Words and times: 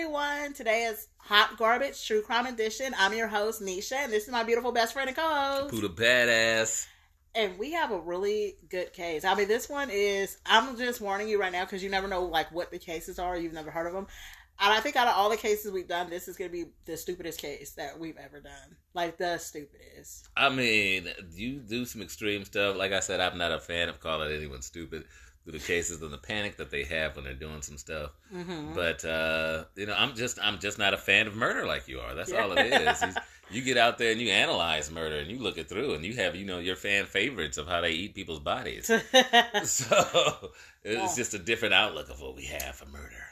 everyone. 0.00 0.54
Today 0.54 0.84
is 0.84 1.08
Hot 1.18 1.58
Garbage 1.58 2.06
True 2.06 2.22
Crime 2.22 2.46
Edition. 2.46 2.94
I'm 2.98 3.12
your 3.12 3.26
host, 3.26 3.60
Nisha, 3.60 3.96
and 3.96 4.10
this 4.10 4.24
is 4.24 4.30
my 4.30 4.42
beautiful 4.44 4.72
best 4.72 4.94
friend 4.94 5.08
and 5.08 5.16
co-host. 5.16 5.74
Who 5.74 5.82
the 5.82 5.90
badass? 5.90 6.86
And 7.34 7.58
we 7.58 7.72
have 7.72 7.90
a 7.90 8.00
really 8.00 8.56
good 8.70 8.94
case. 8.94 9.26
I 9.26 9.34
mean, 9.34 9.46
this 9.46 9.68
one 9.68 9.90
is. 9.92 10.38
I'm 10.46 10.78
just 10.78 11.02
warning 11.02 11.28
you 11.28 11.38
right 11.38 11.52
now 11.52 11.66
because 11.66 11.82
you 11.82 11.90
never 11.90 12.08
know 12.08 12.24
like 12.24 12.50
what 12.50 12.70
the 12.70 12.78
cases 12.78 13.18
are. 13.18 13.36
You've 13.36 13.52
never 13.52 13.70
heard 13.70 13.86
of 13.88 13.92
them. 13.92 14.06
And 14.58 14.72
I 14.72 14.80
think 14.80 14.96
out 14.96 15.06
of 15.06 15.16
all 15.16 15.28
the 15.28 15.36
cases 15.36 15.70
we've 15.70 15.86
done, 15.86 16.08
this 16.08 16.28
is 16.28 16.38
going 16.38 16.50
to 16.50 16.56
be 16.56 16.70
the 16.86 16.96
stupidest 16.96 17.38
case 17.38 17.72
that 17.72 17.98
we've 17.98 18.16
ever 18.16 18.40
done. 18.40 18.76
Like 18.94 19.18
the 19.18 19.36
stupidest. 19.36 20.30
I 20.34 20.48
mean, 20.48 21.08
you 21.34 21.58
do 21.58 21.84
some 21.84 22.00
extreme 22.00 22.46
stuff. 22.46 22.74
Like 22.74 22.92
I 22.92 23.00
said, 23.00 23.20
I'm 23.20 23.36
not 23.36 23.52
a 23.52 23.60
fan 23.60 23.90
of 23.90 24.00
calling 24.00 24.32
anyone 24.32 24.62
stupid 24.62 25.04
through 25.44 25.52
the 25.54 25.58
cases 25.58 26.02
and 26.02 26.12
the 26.12 26.18
panic 26.18 26.56
that 26.58 26.70
they 26.70 26.84
have 26.84 27.16
when 27.16 27.24
they're 27.24 27.34
doing 27.34 27.62
some 27.62 27.76
stuff. 27.78 28.10
Mm-hmm. 28.34 28.74
But 28.74 29.04
uh, 29.04 29.64
you 29.76 29.86
know, 29.86 29.94
I'm 29.96 30.14
just 30.14 30.38
I'm 30.42 30.58
just 30.58 30.78
not 30.78 30.94
a 30.94 30.98
fan 30.98 31.26
of 31.26 31.34
murder 31.34 31.66
like 31.66 31.88
you 31.88 32.00
are. 32.00 32.14
That's 32.14 32.30
Yeah. 32.30 32.42
all 32.42 32.52
it 32.52 32.66
is. 32.72 33.02
You, 33.52 33.58
you 33.58 33.62
get 33.62 33.76
out 33.78 33.98
there 33.98 34.12
and 34.12 34.20
you 34.20 34.28
analyze 34.30 34.92
murder 34.92 35.16
and 35.16 35.28
you 35.28 35.38
look 35.40 35.58
it 35.58 35.68
through 35.68 35.94
and 35.94 36.04
you 36.04 36.14
have 36.14 36.36
you 36.36 36.44
know 36.46 36.60
your 36.60 36.76
fan 36.76 37.04
favorites 37.04 37.58
of 37.58 37.66
how 37.66 37.80
they 37.80 37.90
eat 37.90 38.14
people's 38.14 38.38
bodies. 38.38 38.86
so 39.64 40.50
it's 40.84 41.10
Yeah. 41.10 41.14
just 41.16 41.34
a 41.34 41.38
different 41.38 41.74
outlook 41.74 42.10
of 42.10 42.20
what 42.20 42.36
we 42.36 42.44
have 42.44 42.76
for 42.76 42.86
murder. 42.86 43.24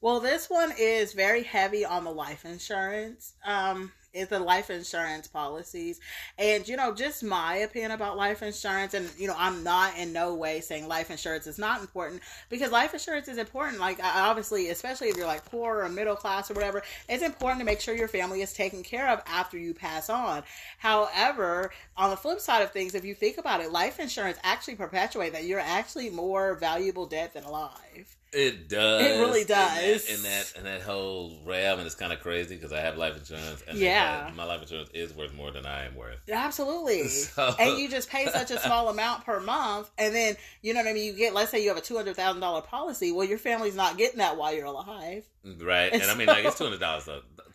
Well, 0.00 0.18
this 0.18 0.50
one 0.50 0.72
is 0.76 1.12
very 1.12 1.44
heavy 1.44 1.84
on 1.84 2.02
the 2.02 2.10
life 2.10 2.44
insurance. 2.44 3.34
Um, 3.44 3.92
it's 4.12 4.30
the 4.30 4.38
life 4.38 4.70
insurance 4.70 5.26
policies. 5.26 6.00
And, 6.38 6.66
you 6.68 6.76
know, 6.76 6.94
just 6.94 7.22
my 7.22 7.56
opinion 7.56 7.92
about 7.92 8.16
life 8.16 8.42
insurance, 8.42 8.94
and, 8.94 9.10
you 9.18 9.26
know, 9.26 9.34
I'm 9.36 9.62
not 9.64 9.96
in 9.96 10.12
no 10.12 10.34
way 10.34 10.60
saying 10.60 10.86
life 10.86 11.10
insurance 11.10 11.46
is 11.46 11.58
not 11.58 11.80
important 11.80 12.22
because 12.50 12.70
life 12.70 12.92
insurance 12.92 13.28
is 13.28 13.38
important. 13.38 13.80
Like, 13.80 13.98
obviously, 14.02 14.68
especially 14.68 15.08
if 15.08 15.16
you're 15.16 15.26
like 15.26 15.44
poor 15.44 15.82
or 15.82 15.88
middle 15.88 16.16
class 16.16 16.50
or 16.50 16.54
whatever, 16.54 16.82
it's 17.08 17.22
important 17.22 17.60
to 17.60 17.66
make 17.66 17.80
sure 17.80 17.94
your 17.94 18.08
family 18.08 18.42
is 18.42 18.52
taken 18.52 18.82
care 18.82 19.08
of 19.08 19.22
after 19.26 19.58
you 19.58 19.74
pass 19.74 20.10
on. 20.10 20.42
However, 20.78 21.70
on 21.96 22.10
the 22.10 22.16
flip 22.16 22.40
side 22.40 22.62
of 22.62 22.70
things, 22.70 22.94
if 22.94 23.04
you 23.04 23.14
think 23.14 23.38
about 23.38 23.60
it, 23.60 23.72
life 23.72 23.98
insurance 23.98 24.38
actually 24.42 24.76
perpetuates 24.76 25.32
that 25.32 25.44
you're 25.44 25.60
actually 25.60 26.10
more 26.10 26.54
valuable 26.54 27.06
dead 27.06 27.32
than 27.32 27.44
alive. 27.44 28.16
It 28.32 28.68
does. 28.70 29.02
It 29.02 29.20
really 29.20 29.44
does. 29.44 30.08
And 30.08 30.24
that 30.24 30.52
in 30.56 30.64
that, 30.64 30.80
whole 30.80 31.36
realm, 31.44 31.78
and 31.78 31.86
it's 31.86 31.94
kind 31.94 32.12
of 32.14 32.20
crazy 32.20 32.54
because 32.54 32.72
I 32.72 32.80
have 32.80 32.96
life 32.96 33.16
insurance, 33.16 33.62
and 33.68 33.76
Yeah. 33.78 34.30
my 34.34 34.44
life 34.44 34.62
insurance 34.62 34.88
is 34.94 35.12
worth 35.12 35.34
more 35.34 35.50
than 35.50 35.66
I 35.66 35.84
am 35.84 35.94
worth. 35.94 36.18
Absolutely. 36.30 37.08
So- 37.08 37.54
And 37.58 37.78
you 37.78 37.90
just 37.90 38.08
pay 38.08 38.26
such 38.30 38.50
a 38.50 38.58
small 38.58 38.88
amount 38.88 39.26
per 39.26 39.38
month. 39.40 39.90
And 39.98 40.14
then, 40.14 40.36
you 40.62 40.72
know 40.72 40.80
what 40.80 40.88
I 40.88 40.92
mean? 40.94 41.04
You 41.04 41.12
get, 41.12 41.34
let's 41.34 41.50
say 41.50 41.62
you 41.62 41.68
have 41.68 41.76
a 41.76 41.82
$200,000 41.82 42.66
policy. 42.66 43.12
Well, 43.12 43.26
your 43.28 43.38
family's 43.38 43.74
not 43.76 43.98
getting 43.98 44.18
that 44.18 44.36
while 44.38 44.54
you're 44.54 44.64
alive. 44.66 45.28
Right, 45.44 45.92
and 45.92 46.02
I 46.04 46.14
mean, 46.14 46.28
like 46.28 46.44
it's 46.44 46.56
two 46.56 46.64
hundred 46.64 46.78
dollars, 46.80 47.08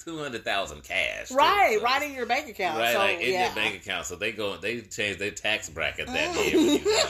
two 0.03 0.17
hundred 0.19 0.43
thousand 0.43 0.83
cash, 0.83 1.31
right. 1.31 1.77
so- 1.79 1.83
Right 1.85 2.03
in 2.03 2.13
your 2.13 2.25
bank 2.25 2.49
account. 2.49 2.77
right, 2.77 2.91
so, 2.93 2.99
like 2.99 3.19
in 3.21 3.31
yeah. 3.33 3.45
your 3.45 3.55
bank 3.55 3.75
account. 3.81 4.05
So 4.05 4.15
they 4.17 4.31
go, 4.33 4.57
they 4.57 4.81
change 4.81 5.17
their 5.19 5.31
tax 5.31 5.69
bracket 5.69 6.07
that 6.07 6.35
Mm. 6.35 6.85
year. 6.85 6.93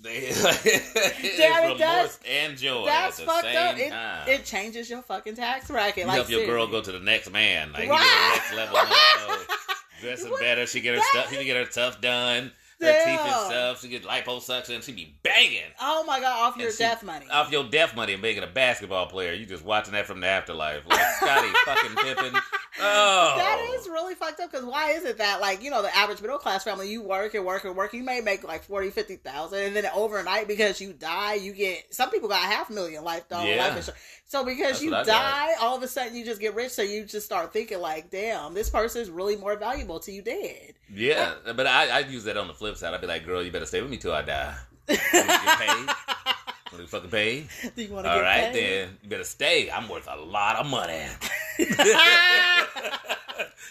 They, 0.00 0.10
it's 0.28 1.36
Damn, 1.38 1.58
it 1.58 1.62
remorse 1.64 1.78
does. 1.78 2.18
and 2.28 2.56
joy 2.56 2.84
That's 2.84 3.18
fucked 3.20 3.46
up. 3.46 3.76
It, 3.78 3.92
it 4.28 4.44
changes 4.44 4.88
your 4.88 5.02
fucking 5.02 5.34
tax 5.34 5.66
bracket. 5.68 6.02
you 6.02 6.06
like, 6.06 6.16
help 6.16 6.30
your 6.30 6.46
girl 6.46 6.68
go 6.68 6.80
to 6.80 6.92
the 6.92 7.00
next 7.00 7.32
man, 7.32 7.72
like 7.72 7.88
Right. 7.88 8.30
next 8.34 8.54
level. 8.54 8.78
Dressing 10.00 10.32
better, 10.38 10.66
she 10.66 10.80
get 10.80 10.94
her 10.94 11.02
stuff. 11.02 11.30
She 11.34 11.44
get 11.44 11.56
her 11.56 11.68
stuff 11.70 12.00
done, 12.00 12.52
her 12.80 12.92
teeth 12.92 13.20
and 13.20 13.46
stuff. 13.46 13.80
She 13.82 13.88
get 13.88 14.04
liposuction. 14.04 14.82
She 14.82 14.92
be 14.92 15.14
banging. 15.22 15.62
Oh 15.80 16.04
my 16.04 16.20
God, 16.20 16.48
off 16.48 16.56
your 16.56 16.70
she- 16.70 16.78
death 16.78 17.02
money. 17.02 17.26
off 17.30 17.50
your 17.52 17.64
death 17.64 17.94
money 17.96 18.12
and 18.14 18.22
making 18.22 18.42
a 18.42 18.46
basketball 18.48 19.06
player. 19.06 19.32
You 19.32 19.46
just 19.46 19.64
watching 19.64 19.92
that 19.94 20.06
from 20.06 20.20
the 20.20 20.26
afterlife, 20.26 20.86
like 20.88 21.00
Scottie 21.20 21.48
fucking 21.64 21.96
Pippen. 21.96 22.40
Oh, 22.80 23.34
That 23.36 23.66
is 23.74 23.88
really 23.88 24.14
fucked 24.14 24.38
up 24.40 24.52
because 24.52 24.64
why 24.64 24.90
is 24.92 25.04
it 25.04 25.18
that 25.18 25.40
like 25.40 25.62
you 25.64 25.70
know 25.70 25.82
the 25.82 25.94
average 25.96 26.20
middle 26.20 26.38
class 26.38 26.62
family 26.62 26.88
you 26.90 27.02
work 27.02 27.34
and 27.34 27.44
work 27.44 27.64
and 27.64 27.74
work 27.76 27.92
you 27.92 28.04
may 28.04 28.20
make 28.20 28.44
like 28.46 28.62
40 28.62 28.90
50,000 28.90 29.58
and 29.58 29.74
then 29.74 29.86
overnight 29.94 30.46
because 30.46 30.80
you 30.80 30.92
die 30.92 31.34
you 31.34 31.52
get 31.52 31.92
some 31.92 32.10
people 32.10 32.28
got 32.28 32.40
half 32.42 32.70
a 32.70 32.72
million 32.72 33.02
life 33.02 33.28
dollar 33.28 33.48
Yeah. 33.48 33.64
life 33.66 33.76
insurance 33.78 34.00
so 34.26 34.44
because 34.44 34.80
That's 34.80 34.82
you 34.82 34.90
die 34.92 35.54
all 35.60 35.76
of 35.76 35.82
a 35.82 35.88
sudden 35.88 36.14
you 36.14 36.24
just 36.24 36.40
get 36.40 36.54
rich 36.54 36.70
so 36.70 36.82
you 36.82 37.04
just 37.04 37.26
start 37.26 37.52
thinking 37.52 37.80
like 37.80 38.10
damn 38.10 38.54
this 38.54 38.70
person 38.70 39.02
is 39.02 39.10
really 39.10 39.34
more 39.36 39.56
valuable 39.56 39.98
to 40.00 40.12
you 40.12 40.22
dead 40.22 40.74
yeah. 40.90 41.34
But 41.44 41.66
I, 41.66 41.88
I 41.88 41.98
use 42.00 42.24
that 42.24 42.38
on 42.38 42.46
the 42.48 42.54
flip 42.54 42.67
side. 42.76 42.92
I'd 42.94 43.00
be 43.00 43.06
like, 43.06 43.24
girl, 43.24 43.42
you 43.42 43.50
better 43.50 43.66
stay 43.66 43.80
with 43.80 43.90
me 43.90 43.96
till 43.96 44.12
I 44.12 44.22
die. 44.22 44.54
Get 44.86 44.98
paid? 45.00 45.86
Want 46.72 46.84
to 46.84 46.86
fucking 46.86 47.10
paid? 47.10 47.48
do 47.74 47.82
you 47.82 47.92
want 47.94 48.04
to 48.04 48.10
All 48.10 48.18
get 48.18 48.24
right, 48.24 48.52
paid? 48.52 48.54
then 48.54 48.98
you 49.02 49.08
better 49.08 49.24
stay. 49.24 49.70
I'm 49.70 49.88
worth 49.88 50.06
a 50.06 50.16
lot 50.16 50.56
of 50.56 50.66
money. 50.66 51.00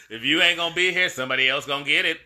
if 0.09 0.23
you 0.23 0.41
ain't 0.41 0.57
gonna 0.57 0.73
be 0.73 0.91
here, 0.91 1.07
somebody 1.09 1.47
else 1.47 1.67
gonna 1.67 1.85
get 1.85 2.05
it. 2.05 2.19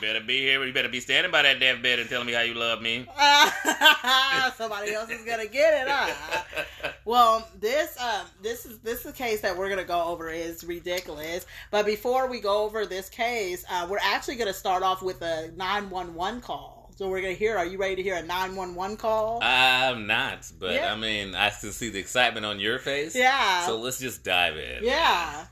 You 0.00 0.06
better 0.06 0.20
be 0.24 0.38
here. 0.40 0.64
You 0.64 0.72
better 0.72 0.88
be 0.88 1.00
standing 1.00 1.32
by 1.32 1.42
that 1.42 1.58
deathbed 1.58 1.98
and 1.98 2.08
telling 2.08 2.26
me 2.26 2.32
how 2.32 2.42
you 2.42 2.54
love 2.54 2.80
me. 2.80 3.06
somebody 4.56 4.92
else 4.92 5.10
is 5.10 5.24
gonna 5.24 5.46
get 5.46 5.82
it 5.82 5.88
huh? 5.90 6.92
Well, 7.04 7.48
this 7.58 8.00
um 8.00 8.26
this 8.42 8.64
is 8.64 8.78
this 8.80 9.00
is 9.00 9.06
a 9.06 9.12
case 9.12 9.40
that 9.40 9.56
we're 9.56 9.68
gonna 9.68 9.84
go 9.84 10.04
over 10.04 10.30
is 10.30 10.62
ridiculous. 10.62 11.46
But 11.70 11.84
before 11.86 12.28
we 12.28 12.40
go 12.40 12.64
over 12.64 12.86
this 12.86 13.08
case, 13.08 13.64
uh, 13.70 13.86
we're 13.90 13.98
actually 14.02 14.36
gonna 14.36 14.52
start 14.52 14.82
off 14.82 15.02
with 15.02 15.20
a 15.22 15.50
nine 15.56 15.90
one 15.90 16.14
one 16.14 16.40
call. 16.40 16.92
So 16.96 17.08
we're 17.08 17.20
gonna 17.20 17.32
hear. 17.34 17.56
Are 17.56 17.66
you 17.66 17.78
ready 17.78 17.96
to 17.96 18.02
hear 18.02 18.16
a 18.16 18.22
nine 18.22 18.54
one 18.54 18.74
one 18.76 18.96
call? 18.96 19.40
I'm 19.42 20.06
not, 20.06 20.50
but 20.60 20.74
Yeah. 20.74 20.92
I 20.92 20.96
mean, 20.96 21.34
I 21.34 21.50
can 21.50 21.72
see 21.72 21.88
the 21.90 21.98
excitement 21.98 22.46
on 22.46 22.60
your 22.60 22.78
face. 22.78 23.16
yeah. 23.16 23.66
So 23.66 23.78
let's 23.80 23.98
just 23.98 24.22
dive 24.22 24.56
in. 24.56 24.84
yeah. 24.84 25.46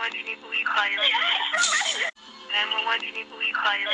One, 0.00 0.08
do 0.12 0.16
you 0.16 0.24
need 0.24 0.40
police 0.40 0.64
call 0.64 0.88
you? 0.88 0.96
911, 0.96 3.04
do 3.04 3.04
you 3.04 3.12
need 3.20 3.28
police 3.28 3.52
call 3.52 3.76
you? 3.76 3.84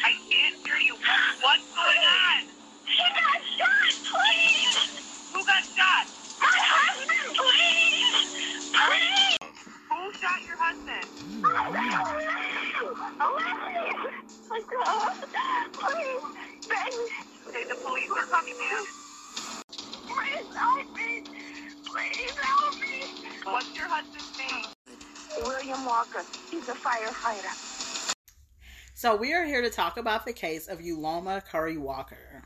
I 0.00 0.16
can't 0.24 0.56
hear 0.64 0.80
you. 0.80 0.96
What's 1.44 1.68
going 1.76 2.04
on? 2.08 2.48
He 2.88 3.04
got 3.12 3.36
shot, 3.52 3.92
please! 4.00 4.96
Who 5.28 5.44
got 5.44 5.60
shot? 5.76 6.08
My 6.40 6.56
husband, 6.56 7.36
please! 7.36 8.32
Please! 8.72 9.44
Who 9.92 10.00
shot 10.16 10.40
your 10.48 10.56
husband? 10.56 11.04
My 14.48 14.60
God! 14.72 15.20
Please! 15.84 16.24
Me! 16.64 16.80
Okay, 17.44 17.64
the 17.68 17.76
police 17.76 18.08
are 18.16 18.24
coming, 18.32 18.56
ma'am. 18.56 18.88
Please 20.08 20.48
me! 20.96 21.45
Me! 21.96 22.02
What's 23.44 23.74
your 23.74 23.86
husband's 23.88 24.38
name? 24.38 24.64
William 25.42 25.84
Walker. 25.86 26.22
He's 26.50 26.68
a 26.68 26.74
firefighter. 26.74 28.14
So 28.94 29.16
we 29.16 29.32
are 29.32 29.46
here 29.46 29.62
to 29.62 29.70
talk 29.70 29.96
about 29.96 30.26
the 30.26 30.32
case 30.34 30.68
of 30.68 30.80
Uloma 30.80 31.42
Curry 31.46 31.78
Walker. 31.78 32.42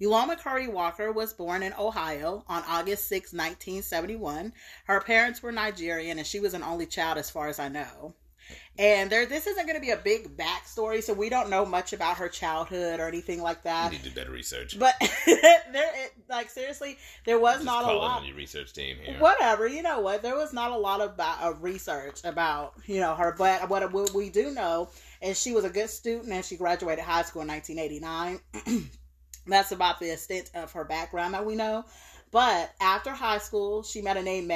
Uloma 0.00 0.38
Curry 0.38 0.68
Walker 0.68 1.10
was 1.10 1.32
born 1.32 1.62
in 1.62 1.72
Ohio 1.78 2.44
on 2.48 2.62
August 2.66 3.08
6, 3.08 3.32
1971. 3.32 4.52
Her 4.84 5.00
parents 5.00 5.42
were 5.42 5.52
Nigerian 5.52 6.18
and 6.18 6.26
she 6.26 6.40
was 6.40 6.52
an 6.52 6.62
only 6.62 6.86
child 6.86 7.16
as 7.16 7.30
far 7.30 7.48
as 7.48 7.58
I 7.58 7.68
know. 7.68 8.14
And 8.78 9.10
there 9.10 9.26
this 9.26 9.46
isn't 9.46 9.66
going 9.66 9.74
to 9.76 9.80
be 9.80 9.90
a 9.90 9.96
big 9.96 10.36
backstory, 10.36 11.02
so 11.02 11.12
we 11.12 11.28
don't 11.28 11.50
know 11.50 11.66
much 11.66 11.92
about 11.92 12.16
her 12.16 12.28
childhood 12.28 12.98
or 12.98 13.08
anything 13.08 13.42
like 13.42 13.58
You 13.58 13.62
that. 13.64 13.92
need 13.92 14.02
to 14.04 14.08
do 14.08 14.14
better 14.14 14.30
research. 14.30 14.78
But 14.78 14.94
there 15.26 15.90
it, 15.94 16.12
like 16.28 16.48
seriously, 16.48 16.96
there 17.26 17.38
was 17.38 17.56
Just 17.56 17.66
not 17.66 17.84
a 17.84 17.92
lot 17.92 18.24
your 18.24 18.36
research 18.36 18.72
team 18.72 18.96
here. 19.02 19.18
whatever 19.18 19.66
you 19.66 19.82
know 19.82 20.00
what 20.00 20.22
there 20.22 20.36
was 20.36 20.52
not 20.52 20.70
a 20.70 20.76
lot 20.76 21.00
of, 21.00 21.12
about, 21.12 21.40
of 21.42 21.62
research 21.62 22.20
about 22.24 22.74
you 22.86 23.00
know 23.00 23.14
her 23.14 23.34
but 23.36 23.68
what, 23.68 23.92
what 23.92 24.12
we 24.14 24.28
do 24.30 24.50
know 24.50 24.88
is 25.22 25.40
she 25.40 25.52
was 25.52 25.64
a 25.64 25.70
good 25.70 25.88
student 25.90 26.32
and 26.32 26.44
she 26.44 26.56
graduated 26.56 27.02
high 27.04 27.22
school 27.22 27.42
in 27.42 27.48
1989 27.48 28.88
that's 29.46 29.72
about 29.72 29.98
the 30.00 30.12
extent 30.12 30.50
of 30.54 30.70
her 30.72 30.84
background 30.84 31.34
that 31.34 31.44
we 31.44 31.54
know 31.56 31.84
but 32.30 32.72
after 32.80 33.10
high 33.10 33.38
school 33.38 33.82
she 33.82 34.00
met 34.02 34.16
a 34.16 34.22
name 34.22 34.50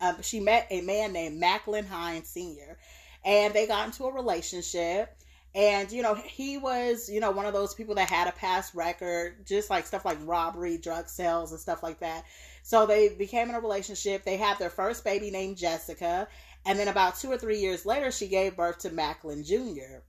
um, 0.00 0.16
she 0.22 0.38
met 0.40 0.66
a 0.70 0.80
man 0.82 1.12
named 1.12 1.38
macklin 1.38 1.86
hines 1.86 2.28
senior 2.28 2.78
and 3.26 3.52
they 3.52 3.66
got 3.66 3.86
into 3.86 4.04
a 4.04 4.12
relationship. 4.12 5.12
And 5.54 5.90
you 5.90 6.02
know 6.02 6.14
he 6.14 6.58
was 6.58 7.08
you 7.08 7.20
know 7.20 7.30
one 7.30 7.46
of 7.46 7.54
those 7.54 7.74
people 7.74 7.94
that 7.96 8.10
had 8.10 8.28
a 8.28 8.32
past 8.32 8.74
record 8.74 9.46
just 9.46 9.70
like 9.70 9.86
stuff 9.86 10.04
like 10.04 10.18
robbery 10.22 10.76
drug 10.76 11.08
sales 11.08 11.50
and 11.50 11.60
stuff 11.60 11.82
like 11.82 12.00
that. 12.00 12.24
So 12.62 12.86
they 12.86 13.10
became 13.10 13.48
in 13.48 13.54
a 13.54 13.60
relationship. 13.60 14.24
They 14.24 14.36
had 14.36 14.58
their 14.58 14.70
first 14.70 15.04
baby 15.04 15.30
named 15.30 15.56
jessica. 15.56 16.28
And 16.66 16.78
then 16.78 16.88
about 16.88 17.16
two 17.16 17.30
or 17.30 17.38
three 17.38 17.58
years 17.58 17.86
later 17.86 18.10
she 18.10 18.28
gave 18.28 18.56
birth 18.56 18.78
to 18.78 18.90
macklin 18.90 19.44
jr 19.44 20.02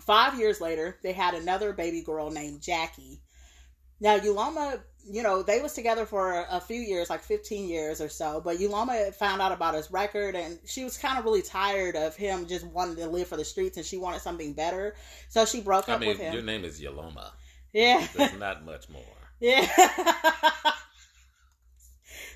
five 0.00 0.38
years 0.38 0.60
later 0.60 0.98
they 1.02 1.12
had 1.12 1.34
another 1.34 1.72
baby 1.72 2.02
girl 2.02 2.30
named 2.30 2.60
jackie. 2.60 3.20
Now 4.00 4.18
Uloma, 4.18 4.80
you 5.06 5.22
know, 5.22 5.42
they 5.42 5.60
was 5.60 5.72
together 5.74 6.06
for 6.06 6.46
a 6.50 6.60
few 6.60 6.80
years, 6.80 7.10
like 7.10 7.22
15 7.22 7.68
years 7.68 8.00
or 8.00 8.08
so, 8.08 8.40
but 8.42 8.58
Uloma 8.58 9.14
found 9.14 9.42
out 9.42 9.52
about 9.52 9.74
his 9.74 9.90
record 9.90 10.34
and 10.34 10.58
she 10.64 10.84
was 10.84 10.96
kind 10.96 11.18
of 11.18 11.24
really 11.24 11.42
tired 11.42 11.94
of 11.96 12.16
him 12.16 12.46
just 12.46 12.66
wanting 12.66 12.96
to 12.96 13.06
live 13.06 13.28
for 13.28 13.36
the 13.36 13.44
streets 13.44 13.76
and 13.76 13.84
she 13.84 13.98
wanted 13.98 14.20
something 14.20 14.52
better. 14.54 14.94
So 15.28 15.44
she 15.44 15.60
broke 15.60 15.88
I 15.88 15.94
up 15.94 16.00
mean, 16.00 16.10
with 16.10 16.18
him. 16.18 16.32
your 16.32 16.42
name 16.42 16.64
is 16.64 16.80
Yaloma. 16.80 17.30
Yeah. 17.72 18.06
There's 18.14 18.38
not 18.38 18.64
much 18.64 18.88
more. 18.88 19.02
Yeah. 19.40 19.68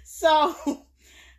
so, 0.05 0.55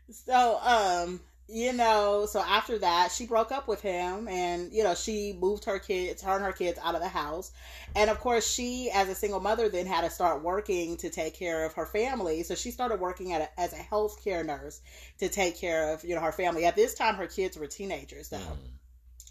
so, 0.10 0.60
um, 0.64 1.20
you 1.52 1.74
know, 1.74 2.28
so 2.30 2.40
after 2.42 2.78
that, 2.78 3.12
she 3.12 3.26
broke 3.26 3.52
up 3.52 3.68
with 3.68 3.82
him 3.82 4.28
and, 4.28 4.72
you 4.72 4.84
know, 4.84 4.94
she 4.94 5.36
moved 5.40 5.66
her 5.66 5.80
kids, 5.80 6.22
her 6.22 6.36
and 6.36 6.46
her 6.46 6.52
kids 6.52 6.78
out 6.84 6.94
of 6.94 7.02
the 7.02 7.08
house. 7.08 7.52
And 7.96 8.10
of 8.10 8.20
course, 8.20 8.48
she, 8.48 8.92
as 8.92 9.10
a 9.10 9.16
single 9.16 9.40
mother, 9.40 9.68
then 9.68 9.88
had 9.88 10.02
to 10.02 10.12
start 10.12 10.44
working 10.44 10.96
to 10.98 11.10
take 11.10 11.34
care 11.34 11.66
of 11.66 11.74
her 11.74 11.88
family. 11.88 12.44
So 12.44 12.54
she 12.54 12.70
started 12.70 13.00
working 13.00 13.34
at 13.34 13.42
a, 13.42 13.60
as 13.60 13.74
a 13.74 13.78
healthcare 13.78 14.46
nurse 14.46 14.82
to 15.18 15.28
take 15.28 15.60
care 15.60 15.94
of, 15.94 16.04
you 16.04 16.14
know, 16.14 16.22
her 16.22 16.32
family. 16.32 16.66
At 16.66 16.76
this 16.76 16.94
time, 16.94 17.16
her 17.16 17.28
kids 17.28 17.58
were 17.58 17.68
teenagers, 17.68 18.30
though. 18.30 18.38
Mm. 18.38 18.79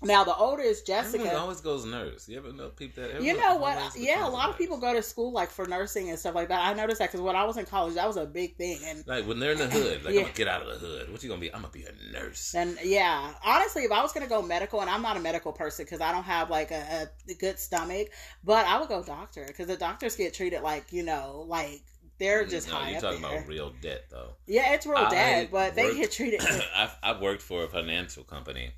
Now, 0.00 0.22
the 0.22 0.34
oldest, 0.34 0.88
Everyone 0.88 1.26
Jessica. 1.26 1.40
always 1.40 1.60
goes 1.60 1.84
nurse. 1.84 2.28
You 2.28 2.38
ever 2.38 2.52
know 2.52 2.68
people 2.68 3.02
that? 3.02 3.20
You 3.20 3.36
know 3.36 3.56
what? 3.56 3.96
Yeah, 3.96 4.26
a 4.26 4.30
lot 4.30 4.44
of 4.44 4.54
nurse. 4.54 4.58
people 4.58 4.78
go 4.78 4.94
to 4.94 5.02
school 5.02 5.32
like 5.32 5.50
for 5.50 5.66
nursing 5.66 6.10
and 6.10 6.18
stuff 6.18 6.36
like 6.36 6.48
that. 6.48 6.60
I 6.60 6.72
noticed 6.72 7.00
that 7.00 7.10
because 7.10 7.20
when 7.20 7.34
I 7.34 7.44
was 7.44 7.56
in 7.56 7.66
college, 7.66 7.94
that 7.94 8.06
was 8.06 8.16
a 8.16 8.24
big 8.24 8.56
thing. 8.56 8.78
And 8.84 9.04
Like 9.06 9.26
when 9.26 9.40
they're 9.40 9.52
in 9.52 9.58
the 9.58 9.66
hood, 9.70 10.04
like 10.04 10.14
Yeah. 10.14 10.20
I'm 10.20 10.26
gonna 10.26 10.36
get 10.36 10.48
out 10.48 10.62
of 10.62 10.68
the 10.68 10.86
hood. 10.86 11.10
What 11.10 11.22
you 11.22 11.28
gonna 11.28 11.40
be? 11.40 11.52
I'm 11.52 11.62
gonna 11.62 11.72
be 11.72 11.84
a 11.84 12.12
nurse. 12.12 12.54
And 12.54 12.78
yeah, 12.84 13.32
honestly, 13.44 13.82
if 13.82 13.90
I 13.90 14.00
was 14.02 14.12
gonna 14.12 14.28
go 14.28 14.40
medical, 14.40 14.80
and 14.80 14.88
I'm 14.88 15.02
not 15.02 15.16
a 15.16 15.20
medical 15.20 15.52
person 15.52 15.84
because 15.84 16.00
I 16.00 16.12
don't 16.12 16.24
have 16.24 16.48
like 16.48 16.70
a, 16.70 17.08
a 17.28 17.34
good 17.34 17.58
stomach, 17.58 18.08
but 18.44 18.66
I 18.66 18.78
would 18.78 18.88
go 18.88 19.02
doctor 19.02 19.44
because 19.48 19.66
the 19.66 19.76
doctors 19.76 20.14
get 20.14 20.32
treated 20.32 20.62
like 20.62 20.92
you 20.92 21.02
know, 21.02 21.44
like 21.48 21.82
they're 22.18 22.42
mm-hmm. 22.42 22.50
just 22.50 22.68
no, 22.68 22.74
high 22.74 22.90
you're 22.90 23.00
talking 23.00 23.22
there. 23.22 23.38
about 23.38 23.48
real 23.48 23.72
debt 23.80 24.04
though. 24.10 24.34
yeah, 24.46 24.74
it's 24.74 24.86
real 24.86 24.98
I 24.98 25.10
dead, 25.10 25.48
but 25.50 25.74
they 25.74 25.94
get 25.96 26.12
treated. 26.12 26.40
I've, 26.76 26.96
I've 27.02 27.20
worked 27.20 27.42
for 27.42 27.64
a 27.64 27.68
financial 27.68 28.24
company. 28.24 28.72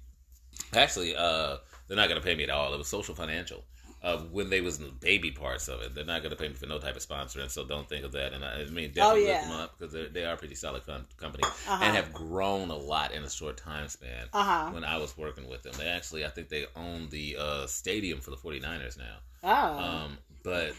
Actually, 0.75 1.15
uh, 1.17 1.57
they're 1.89 1.97
not 1.97 2.09
going 2.09 2.21
to 2.21 2.27
pay 2.27 2.35
me 2.35 2.45
at 2.45 2.51
all. 2.51 2.73
It 2.75 2.79
was 2.79 2.89
Social 2.89 3.15
Financial. 3.15 3.65
Uh, 4.03 4.17
when 4.33 4.49
they 4.49 4.63
was 4.63 4.79
in 4.79 4.87
the 4.87 4.93
baby 4.93 5.31
parts 5.31 5.69
of 5.69 5.83
it, 5.83 5.95
they're 5.95 6.07
not 6.07 6.23
going 6.23 6.31
to 6.31 6.37
pay 6.37 6.49
me 6.49 6.55
for 6.55 6.65
no 6.65 6.79
type 6.79 6.97
of 6.97 7.03
sponsoring. 7.07 7.51
So 7.51 7.67
don't 7.67 7.87
think 7.87 8.03
of 8.03 8.13
that. 8.13 8.33
And 8.33 8.43
I, 8.43 8.63
I 8.63 8.65
mean, 8.67 8.93
definitely 8.93 9.27
Oh, 9.27 9.29
yeah. 9.29 9.41
look 9.41 9.43
them 9.51 9.61
up 9.61 9.79
because 9.79 10.13
they 10.15 10.25
are 10.25 10.33
a 10.33 10.37
pretty 10.39 10.55
solid 10.55 10.87
com- 10.87 11.07
company 11.19 11.45
Uh-huh. 11.45 11.85
and 11.85 11.95
have 11.97 12.11
grown 12.13 12.71
a 12.71 12.77
lot 12.77 13.13
in 13.13 13.23
a 13.25 13.29
short 13.31 13.59
time 13.59 13.89
span. 13.89 14.27
Uh 14.33 14.43
huh. 14.43 14.71
When 14.71 14.85
I 14.85 14.97
was 14.97 15.19
working 15.19 15.47
with 15.51 15.63
them, 15.65 15.75
they 15.77 15.87
actually, 15.87 16.25
I 16.25 16.29
think 16.29 16.49
they 16.49 16.65
own 16.77 17.09
the 17.11 17.37
uh, 17.39 17.67
stadium 17.67 18.21
for 18.21 18.31
the 18.31 18.39
49ers 18.39 18.97
now. 18.97 19.17
Oh. 19.43 19.79
Um, 19.79 20.19
but 20.43 20.73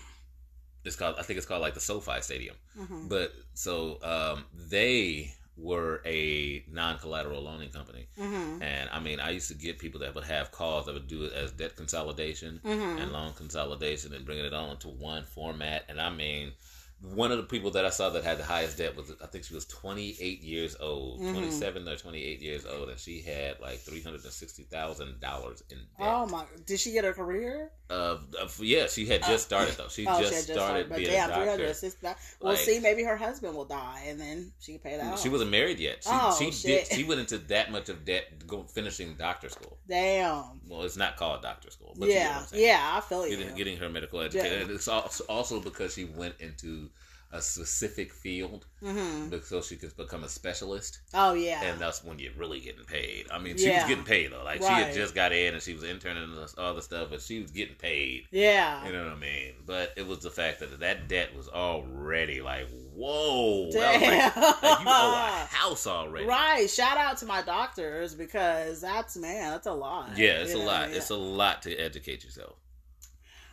it's 0.83 0.95
called, 0.95 1.13
I 1.19 1.21
think 1.21 1.37
it's 1.37 1.45
called 1.45 1.61
like 1.61 1.75
the 1.75 1.79
SoFi 1.79 2.21
Stadium. 2.21 2.55
mhm. 2.75 3.07
But 3.07 3.33
so 3.53 3.99
um, 4.01 4.45
they 4.67 5.31
were 5.61 6.01
a 6.05 6.63
non-collateral 6.71 7.41
loaning 7.41 7.69
company, 7.69 8.07
Mhm. 8.17 8.61
and 8.61 8.89
I 8.89 8.99
mean, 8.99 9.19
I 9.19 9.29
used 9.29 9.47
to 9.49 9.53
get 9.53 9.79
people 9.79 9.99
that 10.01 10.15
would 10.15 10.23
have 10.23 10.51
calls 10.51 10.85
that 10.87 10.93
would 10.93 11.07
do 11.07 11.23
it 11.25 11.33
as 11.33 11.51
debt 11.51 11.75
consolidation 11.75 12.59
Mhm. 12.63 13.01
and 13.01 13.11
loan 13.11 13.33
consolidation 13.33 14.13
and 14.13 14.25
bringing 14.25 14.45
it 14.45 14.53
all 14.53 14.71
into 14.71 14.87
one 14.87 15.23
format. 15.23 15.85
And 15.87 16.01
I 16.01 16.09
mean, 16.09 16.53
one 17.01 17.31
of 17.31 17.37
the 17.37 17.43
people 17.43 17.71
that 17.71 17.83
I 17.85 17.89
saw 17.89 18.09
that 18.11 18.23
had 18.23 18.37
the 18.37 18.43
highest 18.43 18.77
debt 18.77 18.95
was 18.95 19.11
I 19.23 19.25
think 19.25 19.43
she 19.43 19.55
was 19.55 19.65
28 19.65 20.41
years 20.43 20.75
old, 20.79 21.19
Mhm. 21.19 21.31
27 21.33 21.87
or 21.89 21.95
28 21.95 22.41
years 22.41 22.65
old, 22.65 22.89
and 22.89 22.99
she 22.99 23.21
had 23.21 23.59
like 23.59 23.79
360 23.79 24.63
thousand 24.63 25.19
dollars 25.19 25.63
in 25.71 25.77
debt. 25.77 26.07
Oh 26.07 26.27
my! 26.27 26.45
Did 26.65 26.79
she 26.79 26.91
get 26.91 27.03
a 27.03 27.13
career? 27.13 27.71
Uh, 27.89 28.19
uh, 28.39 28.47
yeah, 28.59 28.85
she 28.87 29.05
had 29.07 29.23
just 29.23 29.43
started 29.45 29.75
though. 29.75 29.87
She 29.89 30.05
oh, 30.07 30.19
just, 30.21 30.29
she 30.29 30.35
just 30.47 30.53
started 30.53 30.89
But 30.89 30.97
being 30.99 31.09
a 31.09 31.11
damn, 31.11 31.31
three 31.33 31.45
doctor. 31.45 31.73
sixty. 31.73 32.05
Well, 32.05 32.15
Like- 32.53 32.57
see, 32.59 32.79
maybe 32.79 33.03
her 33.03 33.17
husband 33.17 33.55
will 33.55 33.65
die, 33.65 34.03
and 34.07 34.19
then 34.19 34.53
she 34.59 34.73
can 34.73 34.81
pay 34.81 34.97
that. 34.97 35.13
Off. 35.13 35.21
She 35.21 35.27
off. 35.27 35.33
wasn't 35.33 35.51
married 35.51 35.79
yet. 35.79 36.03
She, 36.03 36.09
Oh, 36.11 36.35
she 36.37 36.51
shit. 36.51 36.87
did. 36.87 36.95
She 36.97 37.03
went 37.03 37.19
into 37.19 37.39
that 37.39 37.71
much 37.71 37.89
of 37.89 38.05
debt, 38.05 38.45
go 38.47 38.63
finishing 38.63 39.15
doctor 39.15 39.49
school. 39.49 39.77
Damn. 39.89 40.61
Well, 40.69 40.83
it's 40.83 40.95
not 40.97 41.17
called 41.17 41.41
doctor 41.41 41.69
school, 41.71 41.95
but 41.97 42.07
you 42.07 42.13
yeah, 42.15 42.37
I'm 42.41 42.45
saying. 42.47 42.63
yeah, 42.63 42.91
I 42.93 43.01
feel 43.01 43.27
you. 43.27 43.35
Getting, 43.37 43.55
getting 43.55 43.77
her 43.77 43.89
medical 43.89 44.21
education. 44.21 44.61
And 44.61 44.71
it's 44.71 44.87
also, 44.87 45.23
also 45.25 45.59
because 45.59 45.93
she 45.95 46.05
went 46.05 46.35
into 46.39 46.90
a 47.33 47.41
specific 47.41 48.11
field, 48.13 48.65
hmm 48.81 49.29
so 49.43 49.61
she 49.61 49.75
could 49.77 49.95
become 49.95 50.23
a 50.23 50.29
specialist, 50.29 50.99
Oh 51.13 51.33
yeah. 51.33 51.61
and 51.63 51.79
that's 51.79 52.03
when 52.03 52.19
you're 52.19 52.33
really 52.37 52.59
getting 52.59 52.83
paid. 52.83 53.27
I 53.31 53.39
mean, 53.39 53.57
she 53.57 53.67
Yeah. 53.67 53.77
was 53.81 53.87
getting 53.89 54.03
paid 54.03 54.31
though. 54.31 54.43
Like 54.43 54.61
she 54.61 54.67
had 54.67 54.93
just 54.93 55.15
got 55.15 55.31
in, 55.31 55.53
and 55.53 55.63
she 55.63 55.73
was 55.73 55.83
interning 55.83 56.23
and 56.23 56.53
all 56.57 56.73
the 56.73 56.81
stuff, 56.81 57.07
but 57.09 57.21
she 57.21 57.41
was 57.41 57.51
getting 57.51 57.75
paid. 57.75 58.25
yeah. 58.31 58.85
You 58.85 58.91
know 58.91 59.03
what 59.05 59.13
I 59.13 59.19
mean? 59.19 59.53
But 59.65 59.93
it 59.95 60.05
was 60.05 60.19
the 60.19 60.29
fact 60.31 60.59
that 60.59 60.79
that 60.81 61.07
debt 61.07 61.35
was 61.35 61.47
already 61.47 62.41
like, 62.41 62.67
whoa, 62.93 63.65
was 63.67 63.75
like, 63.75 64.01
like 64.01 64.35
you 64.35 64.85
owe 64.87 65.13
a 65.15 65.45
house 65.55 65.87
already. 65.87 66.25
Right. 66.25 66.69
Shout 66.69 66.97
out 66.97 67.17
to 67.19 67.25
my 67.25 67.41
doctors 67.41 68.13
because 68.13 68.81
that's 68.81 69.15
man, 69.17 69.51
that's 69.51 69.67
a 69.67 69.73
lot. 69.73 70.17
Yeah, 70.17 70.41
it's 70.41 70.53
You 70.53 70.61
a 70.61 70.63
lot. 70.63 70.89
yeah. 70.89 70.95
It's 70.97 71.09
a 71.11 71.15
lot 71.15 71.61
to 71.63 71.75
educate 71.75 72.23
yourself. 72.23 72.55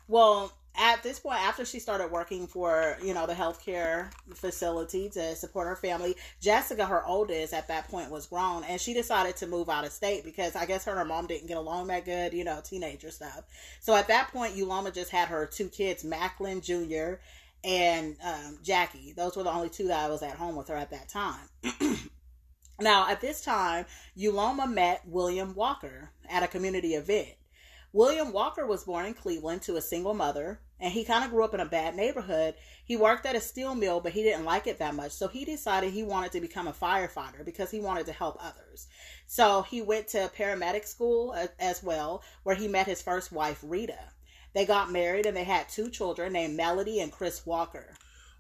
Well, 0.07 0.53
at 0.79 1.03
this 1.03 1.19
point, 1.19 1.41
after 1.41 1.65
she 1.65 1.81
started 1.81 2.11
working 2.11 2.47
for 2.47 2.97
you 3.03 3.13
know 3.13 3.27
the 3.27 3.35
healthcare 3.35 4.11
facility 4.35 5.09
to 5.11 5.35
support 5.35 5.67
her 5.67 5.77
family, 5.77 6.15
Jessica, 6.41 6.87
her 6.87 7.05
oldest 7.05 7.53
at 7.53 7.69
that 7.69 7.89
point, 7.89 8.11
was 8.11 8.27
grown, 8.27 8.63
and 8.65 8.81
she 8.81 8.95
decided 8.95 9.37
to 9.37 9.47
move 9.47 9.69
out 9.69 9.85
of 9.85 9.93
state 9.93 10.25
because 10.25 10.55
I 10.55 10.67
guess 10.67 10.85
her 10.85 10.93
and 10.93 11.01
her 11.01 11.05
mom 11.05 11.27
didn't 11.27 11.49
get 11.49 11.57
along 11.57 11.89
that 11.89 12.05
good, 12.05 12.33
you 12.33 12.45
know, 12.45 12.61
teenager 12.65 13.11
stuff. 13.11 13.43
So 13.81 13.95
at 13.95 14.09
that 14.09 14.29
point, 14.29 14.55
Uloma 14.55 14.95
just 14.95 15.11
had 15.11 15.29
her 15.29 15.47
two 15.47 15.69
kids, 15.69 16.05
Macklin 16.05 16.61
Jr. 16.61 17.15
and 17.65 18.17
um, 18.25 18.59
Jackie. 18.63 19.13
Those 19.17 19.37
were 19.37 19.43
the 19.43 19.53
only 19.53 19.71
two 19.71 19.89
that 19.89 20.07
I 20.07 20.09
was 20.09 20.23
at 20.23 20.37
home 20.37 20.55
with 20.55 20.69
her 20.69 20.77
at 20.77 20.91
that 20.91 21.09
time. 21.09 21.49
now, 22.81 23.09
at 23.09 23.21
this 23.21 23.45
time, 23.45 23.85
Uloma 24.17 24.73
met 24.73 25.03
William 25.07 25.55
Walker 25.57 26.11
at 26.31 26.45
a 26.45 26.49
community 26.49 26.95
event. 26.95 27.35
William 27.93 28.33
Walker 28.33 28.67
was 28.67 28.85
born 28.85 29.07
in 29.07 29.15
Cleveland 29.15 29.63
to 29.63 29.77
a 29.77 29.81
single 29.81 30.15
mother, 30.15 30.61
and 30.81 30.93
he 30.93 31.05
kind 31.05 31.25
of 31.25 31.31
grew 31.31 31.45
up 31.45 31.55
in 31.55 31.61
a 31.61 31.67
bad 31.67 31.97
neighborhood. 31.97 32.55
He 32.85 32.97
worked 32.97 33.27
at 33.27 33.37
a 33.37 33.41
steel 33.41 33.75
mill, 33.75 34.01
but 34.01 34.13
he 34.13 34.23
didn't 34.23 34.45
like 34.45 34.67
it 34.67 34.79
that 34.79 34.95
much, 34.95 35.13
so 35.13 35.29
he 35.29 35.45
decided 35.45 35.93
he 35.93 36.03
wanted 36.03 36.33
to 36.33 36.41
become 36.41 36.69
a 36.69 36.73
firefighter 36.73 37.45
because 37.45 37.71
he 37.71 37.81
wanted 37.81 38.07
to 38.07 38.13
help 38.13 38.39
others. 38.41 38.87
So 39.27 39.63
he 39.63 39.83
went 39.83 40.09
to 40.09 40.31
paramedic 40.37 40.87
school 40.87 41.37
as 41.59 41.83
well, 41.83 42.23
where 42.43 42.57
he 42.57 42.69
met 42.69 42.87
his 42.87 43.03
first 43.03 43.33
wife, 43.33 43.61
Rita. 43.63 43.99
They 44.55 44.65
got 44.65 44.91
married 44.91 45.27
and 45.27 45.37
they 45.37 45.45
had 45.45 45.69
two 45.69 45.91
children 45.91 46.33
named 46.33 46.57
Melody 46.57 47.01
and 47.01 47.13
Chris 47.13 47.45
Walker. 47.45 47.95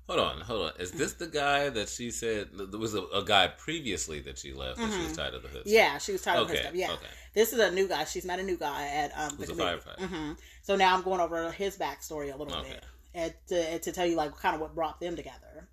Hold 0.09 0.21
on, 0.21 0.41
hold 0.41 0.63
on. 0.67 0.73
Is 0.81 0.91
this 0.93 1.13
the 1.13 1.27
guy 1.27 1.69
that 1.69 1.89
she 1.91 2.11
said 2.11 2.49
there 2.55 2.81
was 2.81 2.95
a, 2.95 3.03
a 3.15 3.23
guy 3.23 3.47
previously 3.49 4.21
that 4.21 4.39
she 4.39 4.55
left 4.55 4.79
and 4.81 4.91
she 4.91 5.01
was 5.03 5.15
tied 5.17 5.33
to 5.33 5.39
the 5.39 5.49
hood? 5.49 5.61
Mm-hmm. 5.67 5.69
Yeah, 5.75 5.99
she 5.99 6.13
was 6.13 6.23
tired 6.23 6.41
of 6.41 6.49
her 6.49 6.55
Okay. 6.55 6.63
stuff. 6.63 6.75
Yeah. 6.75 6.93
Okay. 6.93 7.07
This 7.35 7.53
is 7.53 7.59
a 7.59 7.71
new 7.71 7.87
guy. 7.87 8.05
She's 8.05 8.25
met 8.25 8.39
a 8.39 8.43
new 8.43 8.57
guy 8.57 8.87
at 8.87 9.13
um, 9.15 9.37
Who's 9.37 9.51
a 9.51 9.53
community. 9.53 9.83
firefighter. 9.87 10.09
hmm 10.09 10.33
So 10.63 10.77
now 10.77 10.95
I'm 10.97 11.03
going 11.03 11.21
over 11.21 11.53
his 11.53 11.77
backstory 11.77 12.33
a 12.33 12.37
little 12.39 12.57
Okay. 12.57 12.71
bit 12.71 12.85
and 13.15 13.35
to, 13.49 13.69
and 13.71 13.83
to 13.83 13.93
tell 13.93 14.07
you 14.07 14.17
like 14.17 14.35
kind 14.39 14.55
of 14.55 14.63
what 14.63 14.75
brought 14.75 14.99
them 14.99 15.15
together. 15.15 15.69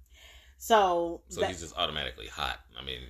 So, 0.57 1.21
So 1.29 1.39
that- 1.39 1.49
he's 1.51 1.61
just 1.61 1.77
automatically 1.77 2.27
hot. 2.27 2.59
I 2.77 2.83
mean, 2.83 3.01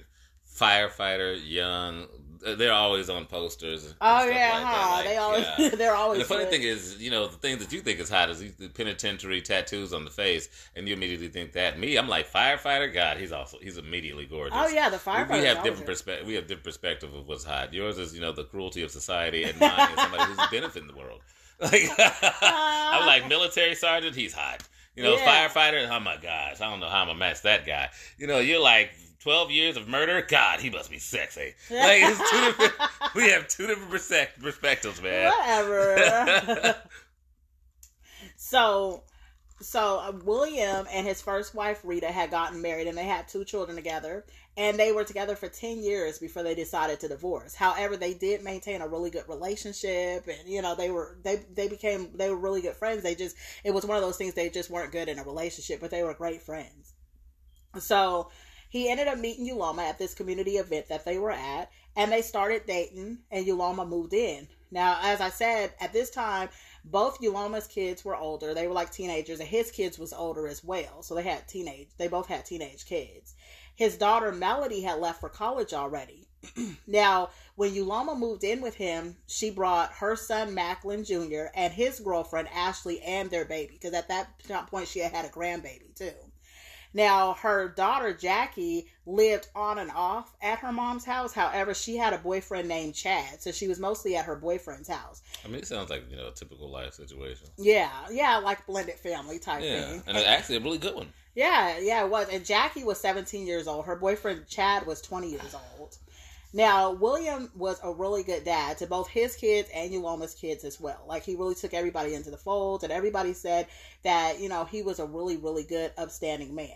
firefighter, 0.56 1.40
young. 1.44 2.06
They're 2.46 2.72
always 2.74 3.10
on 3.10 3.26
posters. 3.26 3.96
oh 4.02 4.28
yeah, 4.28 4.52
like 4.54 4.64
huh? 4.64 4.92
Like, 4.98 5.06
they 5.06 5.18
always 5.18 5.46
yeah. 5.58 5.70
they're 5.76 5.96
always. 5.96 6.20
And 6.20 6.26
the 6.26 6.34
funny 6.34 6.44
good. 6.44 6.52
thing 6.52 6.62
is, 6.64 6.98
you 7.02 7.10
know, 7.10 7.28
the 7.28 7.38
things 7.38 7.60
that 7.66 7.74
you 7.74 7.82
think 7.82 8.00
is 8.00 8.10
hot 8.10 8.30
is 8.30 8.40
the 8.56 8.70
penitentiary 8.70 9.42
tattoos 9.42 9.94
on 9.94 10.06
the 10.06 10.12
face, 10.12 10.48
and 10.76 10.88
you 10.88 10.94
immediately 10.94 11.28
think 11.30 11.54
that. 11.54 11.80
Me, 11.80 11.96
I'm 11.98 12.08
like 12.08 12.32
firefighter. 12.32 12.94
God, 12.94 13.18
he's 13.18 13.32
also 13.32 13.58
he's 13.62 13.78
immediately 13.80 14.26
gorgeous. 14.26 14.56
oh 14.58 14.68
yeah, 14.68 14.90
the 14.90 14.98
We- 14.98 15.12
firefighter. 15.12 15.40
we 15.42 15.46
have 15.46 15.64
different 15.64 15.86
perspective. 15.88 16.28
We 16.28 16.36
have 16.36 16.44
different 16.48 16.66
perspective 16.66 17.14
of 17.16 17.28
what's 17.28 17.44
hot. 17.44 17.74
Yours 17.74 17.98
is, 17.98 18.14
you 18.14 18.22
know, 18.22 18.32
the 18.32 18.44
cruelty 18.44 18.84
of 18.84 18.92
society, 18.92 19.44
and 19.44 19.60
mine 19.60 19.90
is 19.94 20.00
somebody 20.00 20.24
who's 20.26 20.48
benefiting 20.52 20.88
the 20.88 20.96
world. 20.96 21.22
Like, 21.58 21.90
I'm 22.42 23.06
like 23.08 23.30
military 23.30 23.76
sergeant. 23.76 24.14
He's 24.16 24.34
hot. 24.34 24.62
You 24.96 25.04
know, 25.04 25.16
Yeah. 25.16 25.48
firefighter. 25.48 25.90
Oh 25.90 26.00
my 26.02 26.18
gosh, 26.18 26.60
I 26.62 26.70
don't 26.70 26.80
know 26.82 26.90
how 26.90 27.02
I'm 27.02 27.08
gonna 27.08 27.20
match 27.20 27.42
that 27.44 27.66
guy. 27.66 27.90
You 28.18 28.28
know, 28.28 28.40
you're 28.40 28.62
like 28.62 28.92
12 29.26 29.50
years 29.50 29.76
of 29.76 29.88
murder. 29.88 30.22
God, 30.22 30.60
he 30.60 30.70
must 30.70 30.92
be 30.92 31.00
sexy. 31.00 31.56
Like, 31.72 32.04
it's 32.04 32.30
two 32.30 32.42
different. 32.42 32.74
we 33.16 33.32
have 33.32 33.48
two 33.48 33.66
different 33.66 33.90
perspectives, 33.90 35.02
man. 35.02 35.32
Whatever. 35.32 36.76
so, 38.38 39.02
so 39.62 39.98
uh, 39.98 40.12
William 40.24 40.86
and 40.94 41.08
his 41.08 41.24
first 41.24 41.56
wife 41.56 41.82
Rita 41.84 42.12
had 42.12 42.30
gotten 42.30 42.62
married, 42.62 42.86
and 42.86 42.96
they 42.96 43.06
had 43.06 43.28
two 43.28 43.44
children 43.46 43.76
together. 43.76 44.26
And 44.58 44.78
they 44.78 44.92
were 44.92 45.04
together 45.04 45.36
for 45.36 45.50
ten 45.50 45.82
years 45.82 46.20
before 46.20 46.44
they 46.44 46.54
decided 46.54 47.00
to 47.00 47.08
divorce. 47.08 47.56
However, 47.56 47.98
they 47.98 48.14
did 48.14 48.44
maintain 48.44 48.82
a 48.82 48.88
really 48.88 49.10
good 49.10 49.28
relationship, 49.28 50.28
and 50.28 50.48
you 50.48 50.62
know 50.62 50.76
they 50.76 50.92
were 50.92 51.18
they 51.24 51.42
they 51.52 51.68
became 51.68 52.12
they 52.14 52.30
were 52.30 52.38
really 52.38 52.62
good 52.62 52.76
friends. 52.76 53.02
They 53.02 53.16
just 53.16 53.36
it 53.64 53.74
was 53.74 53.88
one 53.88 53.98
of 53.98 54.04
those 54.04 54.18
things 54.18 54.36
they 54.36 54.52
just 54.52 54.70
weren't 54.70 54.92
good 54.92 55.10
in 55.10 55.18
a 55.18 55.24
relationship, 55.24 55.82
but 55.82 55.90
they 55.90 56.04
were 56.04 56.14
great 56.14 56.44
friends. 56.44 56.94
So 57.80 58.30
he 58.76 58.90
ended 58.90 59.08
up 59.08 59.18
meeting 59.18 59.48
Uloma 59.48 59.84
at 59.84 59.98
this 59.98 60.14
community 60.14 60.58
event 60.58 60.90
that 60.90 61.06
they 61.06 61.18
were 61.18 61.32
at, 61.32 61.72
and 61.96 62.12
they 62.12 62.22
started 62.22 62.66
dating, 62.68 63.20
and 63.32 63.48
Uloma 63.48 63.88
moved 63.88 64.14
in. 64.14 64.50
Now, 64.70 65.00
as 65.02 65.22
I 65.22 65.30
said, 65.30 65.72
at 65.80 65.94
this 65.94 66.10
time, 66.10 66.50
both 66.84 67.22
Uloma's 67.22 67.68
kids 67.68 68.04
were 68.04 68.18
older. 68.18 68.54
They 68.54 68.68
were 68.68 68.74
like 68.74 68.92
teenagers, 68.92 69.40
and 69.40 69.48
his 69.48 69.72
kids 69.72 69.98
was 69.98 70.12
older 70.12 70.46
as 70.46 70.62
well. 70.62 71.04
So 71.04 71.16
they 71.16 71.24
had 71.24 71.48
teenage. 71.48 71.88
They 71.98 72.10
both 72.10 72.28
had 72.28 72.44
teenage 72.44 72.86
kids. 72.86 73.36
His 73.78 73.96
daughter 73.96 74.34
Melody 74.34 74.82
had 74.82 75.00
left 75.00 75.22
for 75.22 75.30
college 75.30 75.74
already. 75.74 76.28
now, 76.86 77.30
when 77.56 77.72
Uloma 77.72 78.20
moved 78.20 78.44
in 78.44 78.60
with 78.60 78.76
him, 78.76 79.16
she 79.26 79.52
brought 79.52 79.94
her 79.94 80.18
son 80.18 80.54
Macklin 80.54 81.06
Jr. 81.06 81.46
and 81.56 81.72
his 81.72 82.02
girlfriend 82.02 82.50
Ashley 82.54 83.00
and 83.04 83.32
their 83.32 83.46
baby 83.46 83.76
because 83.76 83.94
at 83.94 84.10
that 84.10 84.68
point 84.68 84.90
she 84.90 85.00
had 85.00 85.14
had 85.14 85.24
a 85.24 85.30
grandbaby 85.30 85.96
too. 85.96 86.12
Now, 86.96 87.34
her 87.34 87.68
daughter 87.68 88.14
Jackie 88.14 88.88
lived 89.06 89.50
on 89.54 89.80
and 89.80 89.92
off 89.92 90.34
at 90.42 90.60
her 90.60 90.72
mom's 90.72 91.04
house. 91.04 91.34
However, 91.34 91.74
she 91.74 91.98
had 91.98 92.14
a 92.14 92.18
boyfriend 92.18 92.70
named 92.70 92.96
Chad, 92.96 93.42
so 93.42 93.52
she 93.52 93.68
was 93.68 93.80
mostly 93.80 94.16
at 94.16 94.24
her 94.24 94.38
boyfriend's 94.38 94.88
house. 94.88 95.22
I 95.44 95.50
mean, 95.50 95.58
it 95.58 95.68
sounds 95.68 95.90
like 95.90 96.10
you 96.10 96.16
know 96.16 96.30
a 96.30 96.32
typical 96.32 96.72
life 96.72 96.94
situation. 96.94 97.50
Yeah, 97.58 97.92
yeah, 98.10 98.38
like 98.38 98.66
blended 98.66 98.96
family 98.96 99.40
type 99.40 99.62
Yeah, 99.62 99.82
thing. 99.84 100.04
and 100.08 100.16
it's 100.16 100.26
actually 100.26 100.56
a 100.56 100.62
really 100.62 100.78
good 100.78 100.96
one. 100.96 101.08
Yeah, 101.36 101.80
yeah, 101.80 102.06
it 102.06 102.10
was. 102.10 102.30
And 102.32 102.46
Jackie 102.46 102.86
was 102.86 102.98
17 103.02 103.46
years 103.46 103.68
old. 103.68 103.86
Her 103.86 103.98
boyfriend 103.98 104.48
Chad 104.48 104.88
was 104.88 105.02
20 105.02 105.30
years 105.30 105.54
old. 105.54 105.98
Now, 106.54 106.92
William 106.92 107.52
was 107.58 107.78
a 107.84 107.92
really 107.92 108.24
good 108.24 108.46
dad 108.46 108.78
to 108.78 108.88
both 108.88 109.10
his 109.10 109.36
kids 109.36 109.68
and 109.76 109.92
Uloma's 109.92 110.34
kids 110.34 110.64
as 110.64 110.80
well. 110.80 111.04
Like, 111.06 111.26
he 111.26 111.36
really 111.36 111.56
took 111.56 111.74
everybody 111.74 112.14
into 112.14 112.32
the 112.32 112.38
fold, 112.38 112.86
and 112.86 112.94
everybody 112.94 113.34
said 113.34 113.68
that, 114.04 114.40
you 114.40 114.48
know, 114.48 114.64
he 114.64 114.82
was 114.82 115.00
a 115.00 115.06
really, 115.06 115.36
really 115.36 115.64
good, 115.66 115.92
upstanding 115.98 116.56
man. 116.56 116.70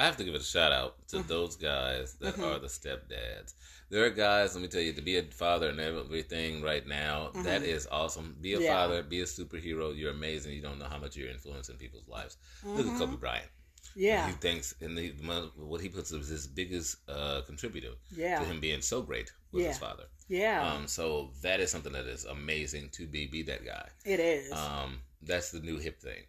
I 0.00 0.04
have 0.06 0.16
to 0.16 0.24
give 0.24 0.34
it 0.34 0.40
a 0.40 0.44
shout 0.44 0.72
out 0.72 0.92
to 1.08 1.16
Mm-hmm. 1.18 1.28
those 1.28 1.56
guys 1.56 2.14
that 2.20 2.38
are 2.38 2.58
the 2.58 2.68
stepdads. 2.78 3.54
There 3.90 4.04
are 4.04 4.10
guys, 4.10 4.54
let 4.54 4.62
me 4.62 4.68
tell 4.68 4.80
you, 4.80 4.92
to 4.94 5.02
be 5.02 5.16
a 5.18 5.22
father 5.24 5.68
and 5.68 5.80
everything 5.80 6.62
right 6.62 6.86
now, 6.86 7.30
that 7.48 7.62
is 7.62 7.86
awesome. 7.90 8.36
Be 8.40 8.54
a 8.54 8.56
Mm-hmm. 8.56 8.64
Yeah. 8.64 8.74
father, 8.76 9.02
be 9.02 9.20
a 9.20 9.24
superhero. 9.24 9.96
You're 9.96 10.12
amazing. 10.12 10.54
You 10.54 10.62
don't 10.62 10.78
know 10.78 10.86
how 10.94 10.98
much 10.98 11.16
you're 11.16 11.28
influencing 11.30 11.76
people's 11.76 12.08
lives. 12.08 12.36
Look 12.64 12.86
at 12.86 12.98
Kobe 12.98 13.16
Bryant. 13.16 13.44
Mm-hmm. 13.46 14.00
Yeah, 14.00 14.26
He 14.28 14.32
thinks, 14.34 14.74
and 14.80 14.96
the, 14.96 15.08
what 15.56 15.80
he 15.80 15.88
puts 15.88 16.12
as 16.12 16.28
his 16.28 16.46
biggest 16.46 16.98
uh, 17.08 17.40
contributor 17.44 17.92
yeah, 18.16 18.38
to 18.38 18.44
him 18.44 18.60
being 18.60 18.80
so 18.82 19.02
great 19.02 19.32
was 19.52 19.64
his 19.66 19.78
father. 19.78 20.04
yeah, 20.28 20.58
Um, 20.72 20.86
so 20.86 21.30
that 21.42 21.58
is 21.60 21.70
something 21.72 21.92
that 21.92 22.06
is 22.06 22.24
amazing 22.24 22.90
to 22.92 23.06
be 23.08 23.26
be 23.26 23.42
that 23.50 23.64
guy. 23.64 23.88
it 24.04 24.20
is. 24.20 24.52
Um, 24.52 25.00
that's 25.22 25.50
the 25.50 25.60
new 25.60 25.78
hip 25.78 26.00
thing. 26.00 26.22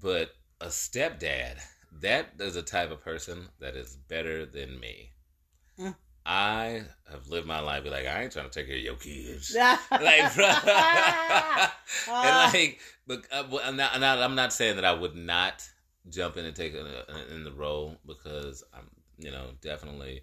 But 0.00 0.30
a 0.60 0.66
stepdad, 0.66 1.56
that 2.00 2.32
is 2.40 2.56
a 2.56 2.62
type 2.62 2.90
of 2.90 3.02
person 3.02 3.48
that 3.60 3.76
is 3.76 3.96
better 4.08 4.46
than 4.46 4.78
me. 4.80 5.10
Mm. 5.78 5.94
I 6.24 6.82
have 7.10 7.28
lived 7.28 7.46
my 7.46 7.60
life 7.60 7.84
be 7.84 7.90
like, 7.90 8.06
I 8.06 8.24
ain't 8.24 8.32
trying 8.32 8.50
to 8.50 8.52
take 8.52 8.66
care 8.66 8.76
of 8.76 8.82
your 8.82 8.96
kids. 8.96 9.54
like, 9.90 10.34
bro. 10.34 10.52
Uh. 12.08 12.22
and 12.24 12.52
like, 12.52 12.80
but 13.06 13.22
uh, 13.32 13.44
I'm 13.64 13.76
not, 13.76 13.94
I'm 13.94 14.34
not. 14.34 14.52
Saying 14.52 14.76
that 14.76 14.84
I 14.84 14.92
would 14.92 15.14
not 15.14 15.68
jump 16.08 16.36
in 16.36 16.44
and 16.44 16.54
take 16.54 16.74
in, 16.74 16.86
in 17.34 17.44
the 17.44 17.52
role 17.52 17.96
because 18.06 18.64
I'm, 18.74 18.88
you 19.18 19.30
know, 19.30 19.50
definitely 19.60 20.22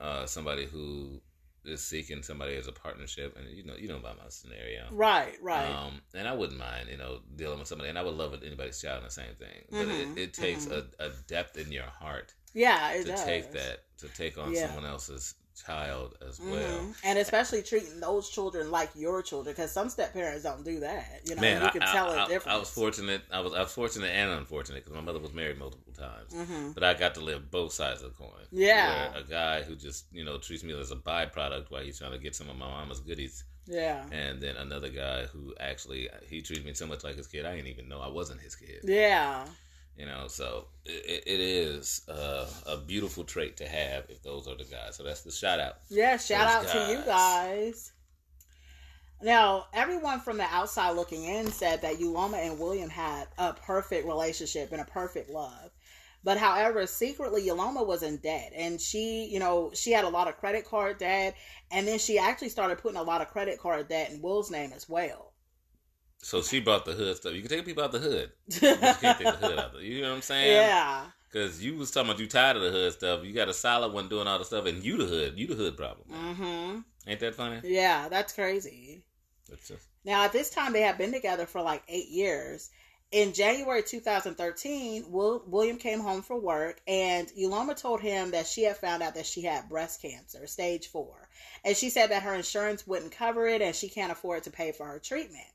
uh, 0.00 0.24
somebody 0.24 0.64
who 0.64 1.20
is 1.64 1.84
seeking 1.84 2.22
somebody 2.22 2.54
as 2.56 2.66
a 2.66 2.72
partnership, 2.72 3.36
and 3.36 3.48
you 3.56 3.64
know, 3.64 3.74
you 3.76 3.88
know 3.88 3.96
about 3.96 4.18
my 4.18 4.24
scenario. 4.28 4.84
right, 4.92 5.34
right. 5.42 5.68
Um, 5.70 6.00
and 6.14 6.28
I 6.28 6.34
wouldn't 6.34 6.58
mind, 6.58 6.88
you 6.90 6.96
know, 6.96 7.20
dealing 7.36 7.58
with 7.58 7.68
somebody, 7.68 7.90
and 7.90 7.98
I 7.98 8.02
would 8.02 8.14
love 8.14 8.34
it 8.34 8.42
anybody's 8.44 8.80
child 8.80 8.98
in 8.98 9.04
the 9.04 9.10
same 9.10 9.34
thing. 9.38 9.64
But 9.70 9.88
Mhm, 9.88 10.16
it, 10.16 10.18
it 10.18 10.34
takes 10.34 10.66
a, 10.66 10.86
a 10.98 11.10
depth 11.28 11.56
in 11.56 11.72
your 11.72 11.84
heart 11.84 12.34
yeah, 12.52 12.92
it 12.92 13.02
to 13.02 13.08
does. 13.08 13.24
take 13.24 13.52
that, 13.52 13.78
to 13.98 14.08
take 14.08 14.38
on 14.38 14.54
Yeah. 14.54 14.66
someone 14.66 14.84
else's 14.84 15.34
child 15.54 16.16
as 16.26 16.40
well. 16.40 16.50
Mhm. 16.80 16.94
And 17.04 17.18
especially 17.18 17.62
treating 17.62 18.00
those 18.00 18.28
children 18.28 18.70
like 18.70 18.90
your 18.94 19.22
children, 19.22 19.54
because 19.54 19.70
some 19.72 19.88
step 19.88 20.12
parents 20.12 20.42
don't 20.42 20.64
do 20.64 20.80
that. 20.80 21.20
You 21.24 21.34
know, 21.36 21.40
Man, 21.40 21.62
you 21.62 21.68
I, 21.68 21.70
can 21.70 21.82
I- 21.82 21.92
tell 21.92 22.10
I- 22.10 22.24
a 22.24 22.28
difference. 22.28 22.54
I 22.54 22.58
was 22.58 22.70
fortunate. 22.70 23.22
I 23.30 23.40
was 23.40 23.52
I 23.54 23.60
was 23.62 23.72
fortunate 23.72 24.08
and 24.08 24.30
unfortunate 24.32 24.84
because 24.84 24.94
my 24.94 25.00
mother 25.00 25.20
was 25.20 25.32
married 25.32 25.58
multiple 25.58 25.92
times, 25.92 26.32
hmm 26.34 26.72
but 26.72 26.82
I 26.84 26.94
got 26.94 27.14
to 27.14 27.20
live 27.20 27.50
both 27.50 27.72
sides 27.72 28.02
of 28.02 28.10
the 28.16 28.16
coin. 28.24 28.46
Yeah. 28.50 29.12
Where 29.12 29.22
a 29.22 29.24
guy 29.26 29.62
who 29.62 29.76
just 29.76 30.06
you 30.12 30.24
know 30.24 30.38
treats 30.38 30.64
me 30.64 30.78
as 30.78 30.90
a 30.90 30.96
byproduct 30.96 31.70
while 31.70 31.82
he's 31.82 31.98
trying 31.98 32.12
to 32.12 32.18
get 32.18 32.34
some 32.34 32.48
of 32.50 32.56
my 32.56 32.66
mama's 32.68 33.00
goodies, 33.00 33.44
Yeah, 33.66 34.04
and 34.12 34.42
then 34.42 34.56
another 34.56 34.88
guy 34.90 35.24
who 35.26 35.54
actually 35.60 36.08
he 36.28 36.42
treated 36.42 36.64
me 36.66 36.74
so 36.74 36.86
much 36.86 37.04
like 37.04 37.16
his 37.16 37.26
kid, 37.26 37.46
I 37.46 37.54
didn't 37.54 37.68
even 37.68 37.88
know 37.88 38.00
I 38.00 38.08
wasn't 38.08 38.40
his 38.40 38.54
kid. 38.56 38.80
yeah, 38.84 39.46
You 39.96 40.06
know, 40.06 40.26
so 40.26 40.66
it, 40.84 41.22
it 41.26 41.40
is 41.40 42.02
uh, 42.08 42.46
a 42.66 42.76
beautiful 42.78 43.24
trait 43.24 43.56
to 43.58 43.68
have 43.68 44.06
if 44.08 44.22
those 44.22 44.48
are 44.48 44.56
the 44.56 44.64
guys. 44.64 44.96
So 44.96 45.04
that's 45.04 45.22
the 45.22 45.30
shout 45.30 45.60
out. 45.60 45.74
yeah. 45.88 46.16
Shout 46.16 46.48
out 46.48 46.62
Those 46.64 46.72
to 46.72 46.92
you 46.92 46.96
guys. 46.98 47.06
guys. 47.06 47.92
Now, 49.22 49.66
everyone 49.72 50.20
from 50.20 50.36
the 50.36 50.44
outside 50.44 50.96
looking 50.96 51.24
in 51.24 51.46
said 51.46 51.80
that 51.82 51.98
Uloma 51.98 52.34
and 52.44 52.58
William 52.58 52.90
had 52.90 53.28
a 53.38 53.52
perfect 53.54 54.06
relationship 54.06 54.72
and 54.72 54.80
a 54.80 54.84
perfect 54.84 55.30
love. 55.30 55.70
But 56.24 56.38
however, 56.38 56.86
secretly 56.86 57.46
Uloma 57.46 57.86
was 57.86 58.02
in 58.02 58.16
debt 58.16 58.52
and 58.56 58.80
she, 58.80 59.26
you 59.26 59.38
know, 59.38 59.70
she 59.74 59.92
had 59.92 60.04
a 60.04 60.08
lot 60.08 60.26
of 60.26 60.38
credit 60.38 60.64
card 60.64 60.98
debt 60.98 61.36
and 61.70 61.86
then 61.86 61.98
she 61.98 62.18
actually 62.18 62.48
started 62.48 62.78
putting 62.78 62.98
a 62.98 63.02
lot 63.02 63.20
of 63.20 63.28
credit 63.28 63.58
card 63.60 63.88
debt 63.88 64.10
in 64.10 64.22
Will's 64.22 64.50
name 64.50 64.72
as 64.74 64.88
well. 64.88 65.33
So 66.24 66.40
she 66.40 66.60
brought 66.60 66.86
the 66.86 66.92
hood 66.92 67.16
stuff. 67.16 67.34
You 67.34 67.40
can 67.42 67.50
take 67.50 67.66
people 67.66 67.84
out 67.84 67.92
the 67.92 67.98
hood, 67.98 68.32
you 68.48 68.60
can't 68.60 69.00
take 69.00 69.18
the 69.18 69.38
hood 69.40 69.58
out. 69.58 69.74
The, 69.74 69.84
you 69.84 70.00
know 70.00 70.08
what 70.08 70.16
I'm 70.16 70.22
saying? 70.22 70.52
yeah. 70.52 71.04
Because 71.30 71.62
you 71.62 71.76
was 71.76 71.90
talking 71.90 72.10
about 72.10 72.20
you 72.20 72.26
tired 72.26 72.56
of 72.56 72.62
the 72.62 72.70
hood 72.70 72.92
stuff. 72.92 73.24
You 73.24 73.34
got 73.34 73.48
a 73.48 73.52
solid 73.52 73.92
one 73.92 74.08
doing 74.08 74.26
all 74.26 74.38
the 74.38 74.44
stuff, 74.44 74.66
and 74.66 74.82
you 74.82 74.96
the 74.96 75.04
hood. 75.04 75.34
You 75.36 75.48
the 75.48 75.54
hood 75.54 75.76
problem. 75.76 76.08
Mm-hmm. 76.10 77.10
Ain't 77.10 77.20
that 77.20 77.34
funny? 77.34 77.60
Yeah, 77.64 78.08
that's 78.08 78.32
crazy. 78.32 79.04
That's 79.50 79.68
just, 79.68 79.86
Now, 80.04 80.24
at 80.24 80.32
this 80.32 80.48
time, 80.48 80.72
they 80.72 80.80
had 80.80 80.96
been 80.96 81.12
together 81.12 81.44
for 81.44 81.60
like 81.60 81.82
eight 81.88 82.08
years. 82.08 82.70
In 83.12 83.32
January 83.32 83.82
2013, 83.82 85.04
Will, 85.08 85.44
William 85.46 85.76
came 85.76 86.00
home 86.00 86.22
from 86.22 86.42
work, 86.42 86.80
and 86.88 87.28
Uloma 87.38 87.76
told 87.76 88.00
him 88.00 88.30
that 88.30 88.46
she 88.46 88.62
had 88.62 88.76
found 88.76 89.02
out 89.02 89.14
that 89.14 89.26
she 89.26 89.42
had 89.42 89.68
breast 89.68 90.00
cancer, 90.00 90.46
stage 90.46 90.88
four. 90.88 91.28
And 91.64 91.76
she 91.76 91.90
said 91.90 92.10
that 92.10 92.22
her 92.22 92.34
insurance 92.34 92.86
wouldn't 92.86 93.12
cover 93.12 93.46
it, 93.46 93.60
and 93.62 93.74
she 93.74 93.88
can't 93.88 94.10
afford 94.10 94.44
to 94.44 94.50
pay 94.50 94.72
for 94.72 94.86
her 94.86 94.98
treatment. 94.98 95.46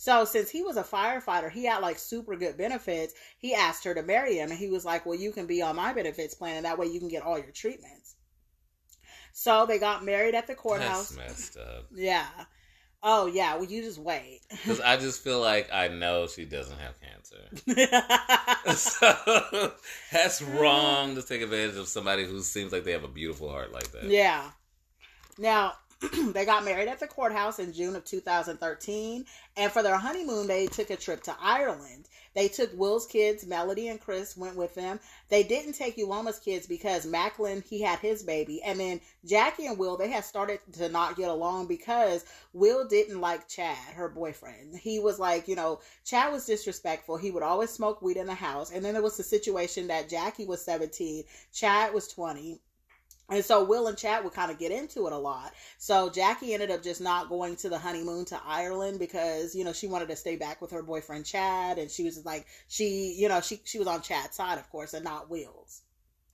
So, 0.00 0.24
since 0.24 0.48
he 0.48 0.62
was 0.62 0.78
a 0.78 0.82
firefighter, 0.82 1.50
he 1.50 1.66
had 1.66 1.82
like 1.82 1.98
super 1.98 2.34
good 2.34 2.56
benefits. 2.56 3.12
He 3.36 3.54
asked 3.54 3.84
her 3.84 3.92
to 3.92 4.02
marry 4.02 4.38
him, 4.38 4.48
and 4.48 4.58
he 4.58 4.70
was 4.70 4.82
like, 4.82 5.04
Well, 5.04 5.18
you 5.18 5.30
can 5.30 5.44
be 5.44 5.60
on 5.60 5.76
my 5.76 5.92
benefits 5.92 6.32
plan, 6.32 6.56
and 6.56 6.64
that 6.64 6.78
way 6.78 6.86
you 6.86 6.98
can 6.98 7.08
get 7.08 7.22
all 7.22 7.36
your 7.36 7.50
treatments. 7.50 8.16
So, 9.34 9.66
they 9.66 9.78
got 9.78 10.02
married 10.02 10.34
at 10.34 10.46
the 10.46 10.54
courthouse. 10.54 11.10
that's 11.10 11.18
messed 11.18 11.58
up. 11.58 11.84
Yeah. 11.94 12.26
Oh 13.02 13.26
yeah. 13.26 13.56
Well, 13.56 13.66
you 13.66 13.82
just 13.82 13.98
wait. 13.98 14.40
Because 14.50 14.80
I 14.80 14.96
just 14.96 15.22
feel 15.22 15.38
like 15.38 15.68
I 15.70 15.88
know 15.88 16.26
she 16.26 16.46
doesn't 16.46 16.78
have 16.78 16.94
cancer. 17.02 18.74
so 18.74 19.72
that's 20.12 20.40
wrong 20.40 21.14
to 21.14 21.22
take 21.22 21.42
advantage 21.42 21.76
of 21.76 21.88
somebody 21.88 22.24
who 22.24 22.40
seems 22.40 22.72
like 22.72 22.84
they 22.84 22.92
have 22.92 23.04
a 23.04 23.08
beautiful 23.08 23.50
heart 23.50 23.70
like 23.70 23.92
that. 23.92 24.04
yeah. 24.04 24.50
Now 25.38 25.74
they 26.32 26.46
got 26.46 26.64
married 26.64 26.88
at 26.88 26.98
the 26.98 27.06
courthouse 27.06 27.58
in 27.58 27.74
June 27.74 27.94
of 27.94 28.06
2013, 28.06 29.26
and 29.58 29.70
for 29.70 29.82
their 29.82 29.98
honeymoon, 29.98 30.46
they 30.46 30.66
took 30.66 30.88
a 30.88 30.96
trip 30.96 31.22
to 31.24 31.36
Ireland. 31.38 32.08
They 32.32 32.48
took 32.48 32.70
Will's 32.74 33.06
kids, 33.06 33.44
Melody 33.44 33.88
and 33.88 34.00
Chris, 34.00 34.34
went 34.34 34.56
with 34.56 34.74
them. 34.74 34.98
They 35.28 35.42
didn't 35.42 35.74
take 35.74 35.98
Uloma's 35.98 36.38
kids 36.38 36.66
because 36.66 37.04
Macklin 37.04 37.62
he 37.68 37.82
had 37.82 37.98
his 37.98 38.22
baby, 38.22 38.62
and 38.62 38.80
then 38.80 39.02
Jackie 39.26 39.66
and 39.66 39.76
Will 39.76 39.98
they 39.98 40.08
had 40.08 40.24
started 40.24 40.60
to 40.72 40.88
not 40.88 41.16
get 41.16 41.28
along 41.28 41.66
because 41.66 42.24
Will 42.54 42.88
didn't 42.88 43.20
like 43.20 43.46
Chad, 43.46 43.76
her 43.94 44.08
boyfriend. 44.08 44.76
He 44.76 45.00
was 45.00 45.18
like, 45.18 45.48
you 45.48 45.56
know, 45.56 45.80
Chad 46.06 46.32
was 46.32 46.46
disrespectful. 46.46 47.18
He 47.18 47.30
would 47.30 47.42
always 47.42 47.70
smoke 47.70 48.00
weed 48.00 48.16
in 48.16 48.26
the 48.26 48.34
house, 48.34 48.70
and 48.70 48.82
then 48.82 48.94
there 48.94 49.02
was 49.02 49.18
the 49.18 49.22
situation 49.22 49.88
that 49.88 50.08
Jackie 50.08 50.46
was 50.46 50.64
17, 50.64 51.24
Chad 51.52 51.92
was 51.92 52.08
20. 52.08 52.58
And 53.30 53.44
so 53.44 53.64
Will 53.64 53.86
and 53.86 53.96
Chad 53.96 54.24
would 54.24 54.32
kind 54.32 54.50
of 54.50 54.58
get 54.58 54.72
into 54.72 55.06
it 55.06 55.12
a 55.12 55.18
lot. 55.18 55.52
So 55.78 56.10
Jackie 56.10 56.52
ended 56.52 56.70
up 56.70 56.82
just 56.82 57.00
not 57.00 57.28
going 57.28 57.56
to 57.56 57.68
the 57.68 57.78
honeymoon 57.78 58.24
to 58.26 58.40
Ireland 58.44 58.98
because, 58.98 59.54
you 59.54 59.64
know, 59.64 59.72
she 59.72 59.86
wanted 59.86 60.08
to 60.08 60.16
stay 60.16 60.36
back 60.36 60.60
with 60.60 60.70
her 60.72 60.82
boyfriend 60.82 61.24
Chad 61.24 61.78
and 61.78 61.90
she 61.90 62.04
was 62.04 62.14
just 62.14 62.26
like 62.26 62.46
she, 62.68 63.14
you 63.16 63.28
know, 63.28 63.40
she 63.40 63.60
she 63.64 63.78
was 63.78 63.88
on 63.88 64.02
Chad's 64.02 64.36
side 64.36 64.58
of 64.58 64.68
course 64.70 64.94
and 64.94 65.04
not 65.04 65.30
Will's. 65.30 65.82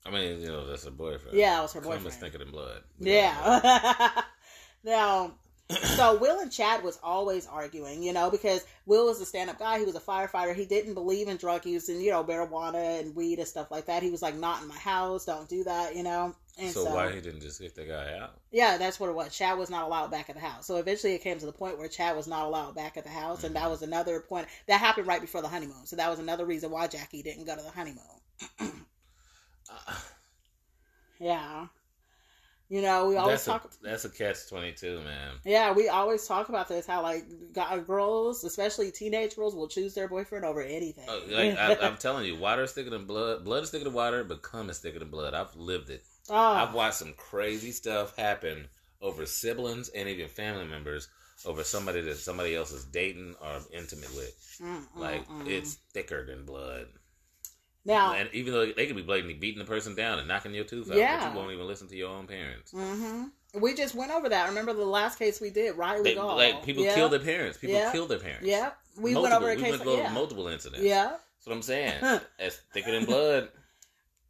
I 0.06 0.10
mean, 0.10 0.40
you 0.40 0.48
know, 0.48 0.66
that's 0.66 0.84
her 0.84 0.90
boyfriend. 0.90 1.36
Yeah, 1.36 1.56
that 1.56 1.62
was 1.62 1.72
her 1.72 1.80
boyfriend. 1.80 2.12
thicker 2.12 2.38
than 2.38 2.50
blood. 2.50 2.82
Yeah. 3.00 4.22
now, 4.84 5.34
so 5.70 6.16
Will 6.18 6.40
and 6.40 6.52
Chad 6.52 6.84
was 6.84 6.98
always 7.02 7.46
arguing, 7.46 8.02
you 8.02 8.12
know, 8.12 8.30
because 8.30 8.64
Will 8.86 9.06
was 9.06 9.20
a 9.20 9.26
stand-up 9.26 9.58
guy. 9.58 9.78
He 9.78 9.84
was 9.84 9.96
a 9.96 10.00
firefighter. 10.00 10.54
He 10.54 10.64
didn't 10.64 10.94
believe 10.94 11.28
in 11.28 11.36
drug 11.36 11.66
use 11.66 11.88
and 11.88 12.00
you 12.02 12.10
know 12.10 12.22
marijuana 12.22 13.00
and 13.00 13.14
weed 13.16 13.38
and 13.38 13.48
stuff 13.48 13.70
like 13.70 13.86
that. 13.86 14.02
He 14.02 14.10
was 14.10 14.22
like, 14.22 14.36
"Not 14.36 14.62
in 14.62 14.68
my 14.68 14.78
house. 14.78 15.24
Don't 15.24 15.48
do 15.48 15.64
that," 15.64 15.96
you 15.96 16.02
know. 16.02 16.34
And 16.58 16.70
so, 16.70 16.84
why 16.84 17.12
he 17.12 17.20
didn't 17.20 17.40
just 17.40 17.60
get 17.60 17.74
the 17.74 17.84
guy 17.84 18.16
out? 18.18 18.38
Yeah, 18.50 18.78
that's 18.78 18.98
what 18.98 19.10
it 19.10 19.14
was. 19.14 19.36
Chad 19.36 19.58
was 19.58 19.68
not 19.68 19.84
allowed 19.84 20.10
back 20.10 20.30
at 20.30 20.36
the 20.36 20.40
house. 20.40 20.66
So 20.66 20.76
eventually 20.76 21.12
it 21.14 21.20
came 21.20 21.38
to 21.38 21.44
the 21.44 21.52
point 21.52 21.78
where 21.78 21.88
Chad 21.88 22.16
was 22.16 22.26
not 22.26 22.46
allowed 22.46 22.74
back 22.74 22.96
at 22.96 23.04
the 23.04 23.10
house. 23.10 23.44
And 23.44 23.54
that 23.56 23.68
was 23.68 23.82
another 23.82 24.20
point 24.20 24.48
that 24.66 24.80
happened 24.80 25.06
right 25.06 25.20
before 25.20 25.42
the 25.42 25.48
honeymoon. 25.48 25.84
So 25.84 25.96
that 25.96 26.08
was 26.08 26.18
another 26.18 26.46
reason 26.46 26.70
why 26.70 26.86
Jackie 26.86 27.22
didn't 27.22 27.44
go 27.44 27.56
to 27.56 27.62
the 27.62 27.70
honeymoon. 27.70 28.00
Uh, 28.60 29.94
Yeah. 31.18 31.68
You 32.68 32.82
know, 32.82 33.06
we 33.06 33.16
always 33.16 33.44
that's 33.44 33.46
a 33.46 33.50
talk. 33.50 33.72
that's 33.80 34.04
a 34.04 34.08
catch 34.08 34.48
twenty 34.48 34.72
two, 34.72 35.00
man. 35.02 35.34
Yeah, 35.44 35.72
we 35.72 35.88
always 35.88 36.26
talk 36.26 36.48
about 36.48 36.68
this. 36.68 36.84
How 36.86 37.00
like 37.02 37.24
girls, 37.86 38.42
especially 38.42 38.90
teenage 38.90 39.36
girls, 39.36 39.54
will 39.54 39.68
choose 39.68 39.94
their 39.94 40.08
boyfriend 40.08 40.44
over 40.44 40.60
anything. 40.62 41.08
Uh, 41.08 41.20
like 41.30 41.56
I, 41.56 41.76
I'm 41.86 41.96
telling 41.96 42.26
you, 42.26 42.36
water 42.36 42.64
is 42.64 42.72
thicker 42.72 42.90
than 42.90 43.04
blood. 43.06 43.44
Blood 43.44 43.62
is 43.62 43.70
thicker 43.70 43.84
than 43.84 43.92
water, 43.92 44.24
but 44.24 44.42
cum 44.42 44.68
is 44.68 44.78
thicker 44.80 44.98
than 44.98 45.10
blood. 45.10 45.32
I've 45.32 45.54
lived 45.54 45.90
it. 45.90 46.04
Oh, 46.28 46.34
I've 46.34 46.74
watched 46.74 46.96
some 46.96 47.12
crazy 47.16 47.70
stuff 47.70 48.16
happen 48.16 48.66
over 49.00 49.26
siblings 49.26 49.88
and 49.90 50.08
even 50.08 50.26
family 50.28 50.64
members 50.66 51.08
over 51.44 51.62
somebody 51.62 52.00
that 52.00 52.16
somebody 52.16 52.56
else 52.56 52.72
is 52.72 52.84
dating 52.86 53.36
or 53.40 53.60
intimate 53.72 54.12
with. 54.16 54.58
mm, 54.60 54.78
mm, 54.78 55.00
Like 55.00 55.28
mm. 55.28 55.46
it's 55.46 55.74
thicker 55.92 56.24
than 56.26 56.44
blood. 56.44 56.86
Now. 57.86 58.12
And 58.14 58.28
even 58.32 58.52
though 58.52 58.66
they 58.66 58.86
could 58.86 58.96
be 58.96 59.02
blatantly 59.02 59.34
beating 59.34 59.58
the 59.58 59.64
person 59.64 59.94
down 59.94 60.18
and 60.18 60.28
knocking 60.28 60.52
your 60.54 60.64
tooth 60.64 60.90
out, 60.90 60.96
Yeah. 60.96 61.20
but 61.24 61.32
you 61.32 61.38
won't 61.38 61.52
even 61.52 61.66
listen 61.66 61.88
to 61.88 61.96
your 61.96 62.10
own 62.10 62.26
parents. 62.26 62.72
hmm 62.72 63.24
We 63.54 63.74
just 63.74 63.94
went 63.94 64.10
over 64.12 64.28
that. 64.28 64.48
Remember 64.48 64.72
the 64.74 64.84
last 64.84 65.18
case 65.18 65.40
we 65.40 65.50
did, 65.50 65.76
Riley 65.76 66.02
They, 66.02 66.14
Gall. 66.16 66.36
like 66.36 66.62
people 66.64 66.84
yeah. 66.84 66.94
kill 66.94 67.08
their 67.08 67.20
parents. 67.20 67.56
People 67.58 67.76
Yeah. 67.76 67.92
kill 67.92 68.06
their 68.06 68.18
parents. 68.18 68.46
Yep. 68.46 68.76
we 68.98 69.12
multiple, 69.14 69.22
went 69.22 69.34
over 69.34 69.52
a 69.52 69.56
we 69.56 69.62
case. 69.62 69.70
went 69.72 69.86
over 69.86 70.02
yeah. 70.02 70.12
multiple 70.12 70.48
incidents. 70.48 70.84
yeah. 70.84 71.04
That's 71.12 71.46
what 71.46 71.54
I'm 71.56 71.62
saying. 71.62 72.20
It's 72.38 72.56
thicker 72.72 72.90
than 72.92 73.04
blood. 73.04 73.48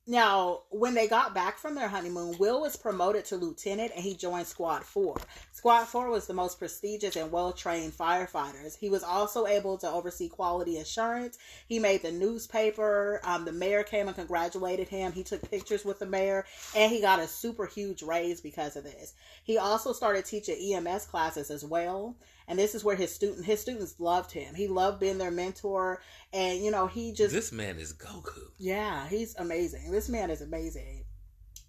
Now, 0.08 0.60
when 0.70 0.94
they 0.94 1.08
got 1.08 1.34
back 1.34 1.58
from 1.58 1.74
their 1.74 1.88
honeymoon, 1.88 2.38
Will 2.38 2.60
was 2.60 2.76
promoted 2.76 3.24
to 3.24 3.36
lieutenant 3.36 3.90
and 3.92 4.04
he 4.04 4.14
joined 4.14 4.46
Squad 4.46 4.84
4. 4.84 5.16
Squad 5.50 5.86
4 5.86 6.10
was 6.10 6.28
the 6.28 6.32
most 6.32 6.60
prestigious 6.60 7.16
and 7.16 7.32
well 7.32 7.52
trained 7.52 7.92
firefighters. 7.92 8.78
He 8.78 8.88
was 8.88 9.02
also 9.02 9.46
able 9.46 9.76
to 9.78 9.90
oversee 9.90 10.28
quality 10.28 10.78
assurance. 10.78 11.38
He 11.68 11.80
made 11.80 12.02
the 12.02 12.12
newspaper. 12.12 13.20
Um, 13.24 13.44
the 13.44 13.50
mayor 13.50 13.82
came 13.82 14.06
and 14.06 14.16
congratulated 14.16 14.86
him. 14.88 15.10
He 15.10 15.24
took 15.24 15.50
pictures 15.50 15.84
with 15.84 15.98
the 15.98 16.06
mayor 16.06 16.44
and 16.76 16.92
he 16.92 17.00
got 17.00 17.18
a 17.18 17.26
super 17.26 17.66
huge 17.66 18.04
raise 18.04 18.40
because 18.40 18.76
of 18.76 18.84
this. 18.84 19.14
He 19.42 19.58
also 19.58 19.92
started 19.92 20.24
teaching 20.24 20.72
EMS 20.72 21.06
classes 21.06 21.50
as 21.50 21.64
well. 21.64 22.14
And 22.48 22.58
this 22.58 22.74
is 22.74 22.84
where 22.84 22.96
his 22.96 23.12
student 23.12 23.44
his 23.44 23.60
students 23.60 23.96
loved 23.98 24.30
him. 24.32 24.54
He 24.54 24.68
loved 24.68 25.00
being 25.00 25.18
their 25.18 25.30
mentor 25.30 26.00
and 26.32 26.62
you 26.64 26.70
know, 26.70 26.86
he 26.86 27.12
just 27.12 27.34
this 27.34 27.50
man 27.52 27.78
is 27.78 27.92
Goku. 27.92 28.38
yeah, 28.58 29.08
he's 29.08 29.34
amazing. 29.36 29.90
This 29.90 30.08
man 30.08 30.30
is 30.30 30.40
amazing. 30.42 31.04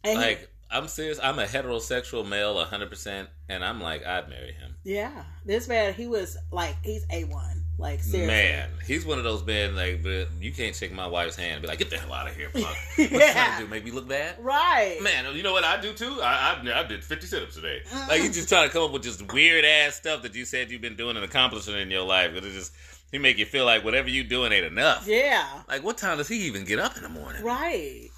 And 0.04 0.20
he- 0.20 0.26
Like 0.26 0.50
I'm 0.70 0.88
serious. 0.90 1.18
I'm 1.24 1.40
a 1.40 1.46
heterosexual 1.46 2.28
male, 2.28 2.54
100, 2.56 2.90
percent 2.90 3.30
and 3.50 3.64
I'm 3.64 3.80
like, 3.82 4.06
I'd 4.06 4.28
marry 4.30 4.52
him. 4.52 4.76
yeah, 4.84 5.24
this 5.46 5.68
man, 5.68 5.94
he 5.94 6.08
was 6.08 6.38
like, 6.52 6.76
he's 6.84 7.06
a 7.12 7.24
one. 7.24 7.57
Like 7.80 8.02
seriously, 8.02 8.26
Man, 8.28 8.70
he's 8.88 9.06
one 9.06 9.20
of 9.20 9.24
those 9.24 9.46
men 9.46 9.76
like, 9.76 10.04
you 10.42 10.52
can't 10.52 10.76
shake 10.76 10.92
my 10.92 11.06
wife's 11.06 11.36
hand 11.36 11.54
and 11.54 11.62
be 11.62 11.68
like, 11.68 11.78
get 11.78 11.92
the 11.92 11.98
hell 11.98 12.12
out 12.12 12.28
of 12.28 12.36
here, 12.36 12.50
punk. 12.50 12.66
What 12.98 12.98
you 12.98 13.08
trying 13.10 13.20
Yeah. 13.22 13.58
to 13.60 13.64
do? 13.66 13.70
Make 13.70 13.86
me 13.86 13.92
look 13.92 14.08
bad? 14.08 14.36
right? 14.40 14.98
Man, 15.04 15.36
you 15.36 15.44
know 15.44 15.52
what 15.54 15.64
I 15.64 15.80
do 15.80 15.94
too? 15.94 16.18
I, 16.22 16.60
I, 16.66 16.80
I 16.80 16.84
did 16.88 17.04
50 17.04 17.28
sit 17.28 17.44
ups 17.44 17.54
today. 17.54 17.82
Mm. 17.92 18.08
Like, 18.08 18.24
you 18.24 18.30
just 18.30 18.50
trying 18.50 18.68
to 18.68 18.74
come 18.74 18.82
up 18.84 18.92
with 18.92 19.04
just 19.04 19.32
weird 19.32 19.64
ass 19.64 19.94
stuff 19.96 20.24
that 20.24 20.34
you 20.34 20.44
said 20.44 20.72
you've 20.72 20.82
been 20.82 20.96
doing 20.96 21.18
and 21.18 21.24
accomplishing 21.24 21.76
in 21.78 21.92
your 21.92 22.04
life. 22.04 22.32
But 22.34 22.44
it 22.46 22.54
just, 22.54 22.74
he 23.12 23.20
make 23.20 23.38
you 23.38 23.46
feel 23.46 23.66
like 23.66 23.84
whatever 23.86 24.10
you 24.10 24.24
doing 24.24 24.52
ain't 24.54 24.66
enough. 24.66 25.06
Yeah, 25.08 25.46
Like, 25.70 25.84
what 25.84 26.00
time 26.00 26.18
does 26.18 26.28
he 26.28 26.48
even 26.48 26.66
get 26.66 26.80
up 26.80 26.98
in 26.98 27.04
the 27.04 27.10
morning? 27.10 27.44
right. 27.44 28.10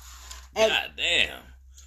And, 0.55 0.71
God 0.71 0.91
damn. 0.95 1.41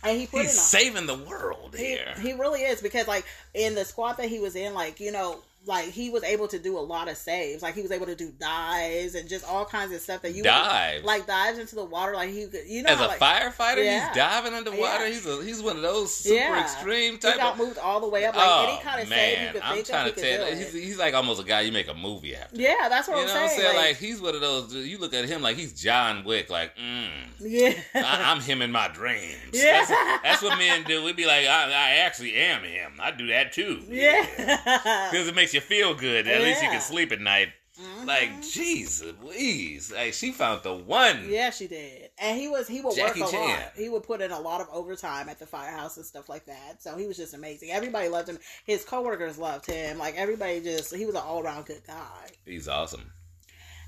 and 0.05 0.21
he 0.21 0.27
put 0.27 0.43
He's 0.43 0.61
saving 0.61 1.07
the 1.07 1.17
world 1.17 1.75
he, 1.77 1.85
here. 1.87 2.15
he 2.21 2.33
really 2.35 2.61
is 2.61 2.81
because 2.83 3.09
like 3.09 3.25
in 3.55 3.75
the 3.75 3.85
squad 3.85 4.19
that 4.19 4.29
he 4.29 4.39
was 4.41 4.55
in, 4.57 4.75
like 4.75 5.01
you 5.01 5.11
know. 5.11 5.39
Like 5.65 5.85
he 5.91 6.11
was 6.11 6.25
able 6.25 6.49
to 6.49 6.59
do 6.59 6.77
a 6.77 6.81
lot 6.81 7.09
of 7.09 7.17
saves, 7.17 7.63
like 7.63 7.75
he 7.77 7.83
was 7.83 7.93
able 7.93 8.07
to 8.07 8.17
do 8.17 8.33
dives 8.41 9.15
and 9.15 9.29
just 9.29 9.45
all 9.49 9.65
kinds 9.65 9.93
of 9.95 10.01
stuff 10.01 10.23
that 10.23 10.35
you 10.35 10.43
Dives? 10.43 11.05
like 11.05 11.25
dives 11.25 11.57
into 11.59 11.77
the 11.77 11.85
water, 11.85 12.15
like 12.15 12.31
he 12.31 12.47
could, 12.47 12.67
you 12.67 12.83
know, 12.83 12.91
As 12.91 12.99
how, 12.99 13.07
a 13.07 13.09
like, 13.09 13.21
firefighter, 13.21 13.85
Yeah. 13.85 14.09
he's 14.09 14.17
diving 14.17 14.55
underwater. 14.55 15.07
Yeah. 15.07 15.15
He's 15.15 15.25
a, 15.25 15.45
he's 15.45 15.63
one 15.63 15.77
of 15.77 15.83
those 15.83 16.13
super 16.13 16.35
Yeah. 16.35 16.61
extreme 16.63 17.13
he 17.13 17.19
type 17.19 17.37
got 17.37 17.53
of. 17.53 17.59
moved 17.59 17.79
all 17.79 18.01
the 18.01 18.09
way 18.09 18.25
up, 18.25 18.35
like 18.35 18.45
oh 18.49 18.67
any 18.73 18.83
kind 18.83 19.03
of 19.03 19.09
save 19.09 19.31
you 19.39 19.45
man, 19.45 19.53
could 19.53 19.63
I'm 19.63 19.75
think 19.77 19.87
trying 19.87 20.09
of, 20.09 20.15
to 20.17 20.21
he 20.21 20.37
tell. 20.37 20.47
He's, 20.47 20.73
he's 20.73 20.99
like 20.99 21.15
almost 21.15 21.41
a 21.41 21.45
guy 21.45 21.61
you 21.61 21.71
make 21.71 21.87
a 21.89 21.95
movie 21.95 22.35
after. 22.35 22.57
Yeah, 22.61 22.89
that's 22.89 23.07
what 23.07 23.19
You 23.19 23.23
I'm 23.23 23.29
know 23.29 23.33
saying. 23.35 23.45
what 23.45 23.53
I'm 23.53 23.57
saying? 23.59 23.77
Like, 23.77 23.87
Like, 23.87 23.97
he's 23.99 24.21
one 24.21 24.35
of 24.35 24.41
those. 24.41 24.75
You 24.75 24.99
look 24.99 25.15
at 25.15 25.27
him 25.27 25.43
like 25.43 25.57
he's 25.57 25.73
John 25.81 26.25
Wick. 26.25 26.51
Like, 26.51 26.73
mm, 26.77 27.09
yeah, 27.39 27.75
I, 27.95 28.33
I'm 28.33 28.41
him 28.41 28.63
in 28.63 28.73
my 28.73 28.89
dreams. 28.89 29.37
Yeah. 29.53 29.85
That's, 29.87 30.23
that's 30.25 30.43
what 30.43 30.59
men 30.59 30.83
do. 30.85 31.05
We'd 31.05 31.15
be 31.15 31.27
like, 31.27 31.47
I, 31.47 31.67
I 31.71 31.91
actually 32.05 32.35
am 32.35 32.63
him. 32.65 32.95
I 32.99 33.13
do 33.13 33.29
that 33.29 33.53
too. 33.53 33.81
yeah. 33.89 34.27
Because 35.13 35.29
it 35.29 35.37
makes 35.37 35.52
you 35.55 35.61
feel 35.61 35.95
good. 35.95 36.27
At 36.27 36.43
least 36.43 36.63
you 36.63 36.69
can 36.69 36.81
sleep 36.81 37.13
at 37.13 37.21
night. 37.21 37.49
Mhm. 37.81 38.07
Like, 38.07 38.43
Jesus, 38.43 39.13
please. 39.19 39.91
Like, 39.91 40.13
she 40.13 40.31
found 40.31 40.63
the 40.63 40.75
one. 40.75 41.27
yeah, 41.31 41.49
she 41.49 41.67
did, 41.67 42.11
and 42.19 42.39
he 42.39 42.47
was 42.47 42.69
he 42.69 42.83
would 42.83 42.95
Jackie 42.95 43.21
work 43.23 43.31
a 43.31 43.33
Chan. 43.33 43.49
lot. 43.61 43.73
He 43.75 43.89
would 43.89 44.03
put 44.03 44.21
in 44.21 44.31
a 44.31 44.39
lot 44.39 44.61
of 44.61 44.69
overtime 44.71 45.31
at 45.31 45.39
the 45.39 45.47
firehouse 45.47 45.97
and 45.97 46.05
stuff 46.05 46.29
like 46.29 46.45
that. 46.47 46.83
So 46.83 46.97
he 46.99 47.07
was 47.07 47.17
just 47.17 47.33
amazing. 47.33 47.71
Everybody 47.71 48.09
loved 48.11 48.29
him. 48.29 48.39
His 48.67 48.85
coworkers 48.85 49.39
loved 49.39 49.65
him. 49.67 49.97
Like 49.97 50.17
everybody 50.17 50.61
just 50.61 50.95
he 50.95 51.07
was 51.07 51.15
an 51.15 51.23
all 51.25 51.41
around 51.43 51.65
good 51.65 51.83
guy. 51.87 52.29
He's 52.45 52.69
awesome. 52.69 53.11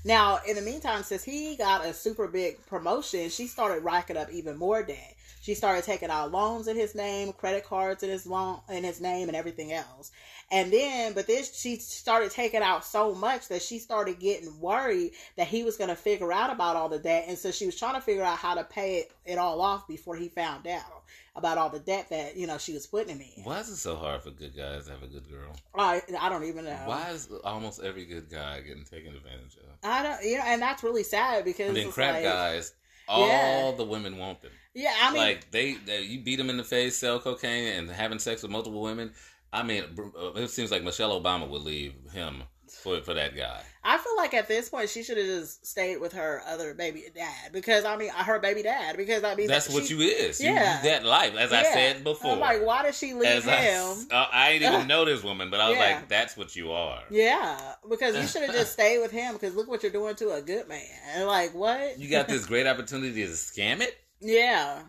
Now, 0.03 0.39
in 0.47 0.55
the 0.55 0.61
meantime, 0.61 1.03
since 1.03 1.23
he 1.23 1.55
got 1.55 1.85
a 1.85 1.93
super 1.93 2.27
big 2.27 2.65
promotion, 2.67 3.29
she 3.29 3.47
started 3.47 3.83
racking 3.83 4.17
up 4.17 4.31
even 4.31 4.57
more 4.57 4.83
debt. 4.83 5.15
She 5.41 5.53
started 5.53 5.83
taking 5.83 6.09
out 6.09 6.31
loans 6.31 6.67
in 6.67 6.75
his 6.75 6.95
name, 6.95 7.31
credit 7.33 7.65
cards 7.65 8.01
in 8.01 8.09
his 8.09 8.25
loan 8.25 8.61
in 8.69 8.83
his 8.83 8.99
name, 8.99 9.27
and 9.29 9.35
everything 9.37 9.71
else. 9.73 10.11
And 10.55 10.71
then, 10.71 11.13
but 11.13 11.27
this 11.27 11.53
she 11.59 11.75
started 11.77 12.31
taking 12.31 12.61
out 12.61 12.85
so 12.85 13.13
much 13.13 13.49
that 13.49 13.61
she 13.61 13.77
started 13.77 14.19
getting 14.19 14.57
worried 14.59 15.11
that 15.35 15.47
he 15.47 15.63
was 15.63 15.75
going 15.75 15.89
to 15.89 15.95
figure 15.97 16.31
out 16.31 16.49
about 16.49 16.75
all 16.77 16.87
the 16.87 16.97
debt, 16.99 17.25
and 17.27 17.37
so 17.37 17.51
she 17.51 17.65
was 17.65 17.75
trying 17.77 17.95
to 17.95 18.01
figure 18.01 18.23
out 18.23 18.37
how 18.37 18.53
to 18.55 18.63
pay 18.63 18.99
it, 18.99 19.11
it 19.25 19.37
all 19.37 19.59
off 19.61 19.85
before 19.87 20.15
he 20.15 20.29
found 20.29 20.65
out 20.65 21.03
about 21.35 21.57
all 21.57 21.69
the 21.69 21.79
debt 21.79 22.07
that 22.09 22.37
you 22.37 22.47
know 22.47 22.57
she 22.57 22.71
was 22.73 22.87
putting 22.87 23.09
him 23.17 23.21
in. 23.35 23.43
Why 23.43 23.59
is 23.59 23.67
it 23.69 23.75
so 23.75 23.97
hard 23.97 24.23
for 24.23 24.31
good 24.31 24.55
guys 24.55 24.85
to 24.85 24.91
have 24.91 25.03
a 25.03 25.07
good 25.07 25.29
girl? 25.29 25.53
I 25.77 26.01
I 26.21 26.29
don't 26.29 26.45
even 26.45 26.63
know. 26.63 26.79
Why 26.85 27.09
is 27.09 27.27
almost 27.43 27.81
every 27.83 28.05
good 28.05 28.29
guy 28.29 28.61
getting 28.61 28.85
taken 28.85 29.13
advantage 29.13 29.57
of? 29.57 29.63
I 29.83 30.03
don't, 30.03 30.23
you 30.23 30.37
know, 30.37 30.43
and 30.45 30.61
that's 30.61 30.83
really 30.83 31.03
sad 31.03 31.43
because 31.43 31.67
And 31.67 31.75
then 31.77 31.91
crap 31.91 32.13
like- 32.13 32.23
guys, 32.23 32.73
all 33.09 33.27
Yeah. 33.27 33.73
the 33.75 33.83
women 33.83 34.17
want 34.17 34.41
them. 34.41 34.51
Yeah, 34.73 34.93
I 35.01 35.11
mean, 35.11 35.21
like 35.21 35.51
they, 35.51 35.73
they, 35.75 36.01
you 36.01 36.19
beat 36.21 36.35
them 36.35 36.49
in 36.49 36.57
the 36.57 36.63
face, 36.63 36.97
sell 36.97 37.19
cocaine, 37.19 37.77
and 37.77 37.89
having 37.89 38.19
sex 38.19 38.41
with 38.41 38.51
multiple 38.51 38.81
women. 38.81 39.13
I 39.59 39.63
mean, 39.63 39.83
uh, 40.19 40.31
it 40.35 40.49
seems 40.49 40.71
like 40.71 40.83
Michelle 40.83 41.19
Obama 41.19 41.47
would 41.49 41.61
leave 41.63 41.93
him 42.13 42.43
for 42.83 43.01
for 43.01 43.13
that 43.13 43.35
guy. 43.35 43.61
I 43.87 43.99
feel 43.99 44.15
like 44.17 44.33
at 44.33 44.47
this 44.47 44.67
point 44.69 44.89
she 44.89 45.03
should 45.03 45.17
have 45.17 45.27
just 45.27 45.65
stayed 45.65 45.97
with 45.97 46.13
her 46.13 46.41
other 46.47 46.73
baby 46.73 47.03
dad 47.15 47.51
because 47.53 47.85
I 47.85 47.95
mean 47.97 48.09
her 48.09 48.39
baby 48.39 48.63
dad 48.63 48.97
because 48.97 49.23
I 49.23 49.35
mean 49.35 49.47
That's 49.47 49.67
she- 49.69 49.73
what 49.75 49.89
you 49.91 49.99
is. 50.01 50.41
Yeah. 50.41 50.77
you 50.83 50.89
that 50.89 51.05
life, 51.05 51.35
as 51.35 51.53
I 51.53 51.61
said 51.63 52.03
before. 52.03 52.31
I'm 52.33 52.39
like, 52.39 52.65
why 52.65 52.81
did 52.83 52.95
she 52.95 53.13
leave 53.13 53.25
As 53.25 53.47
I, 53.47 53.55
him? 53.57 54.07
uh, 54.11 54.25
I 54.33 54.53
didn't 54.53 54.73
even 54.73 54.87
know 54.93 55.05
this 55.05 55.23
woman, 55.23 55.51
but 55.51 55.59
I 55.59 55.69
was 55.69 55.77
Yeah. 55.77 55.85
like, 55.97 56.09
that's 56.09 56.35
what 56.35 56.55
you 56.55 56.71
are. 56.71 57.03
Yeah, 57.11 57.73
because 57.87 58.15
you 58.15 58.25
should 58.27 58.41
have 58.41 58.55
just 58.55 58.73
stayed 58.79 58.99
with 58.99 59.11
him 59.11 59.33
because 59.33 59.55
look 59.55 59.67
what 59.69 59.83
you're 59.83 59.91
doing 59.91 60.15
to 60.15 60.31
a 60.31 60.41
good 60.41 60.67
man. 60.67 60.81
And 61.13 61.27
like 61.27 61.53
what? 61.53 61.99
You 61.99 62.09
got 62.09 62.27
this 62.27 62.45
great 62.47 62.65
opportunity 62.65 63.23
to 63.23 63.31
scam 63.31 63.81
it. 63.81 63.95
yeah. 64.19 64.81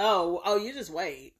Oh, 0.00 0.40
oh, 0.44 0.56
you 0.56 0.72
just 0.72 0.90
wait. 0.90 1.34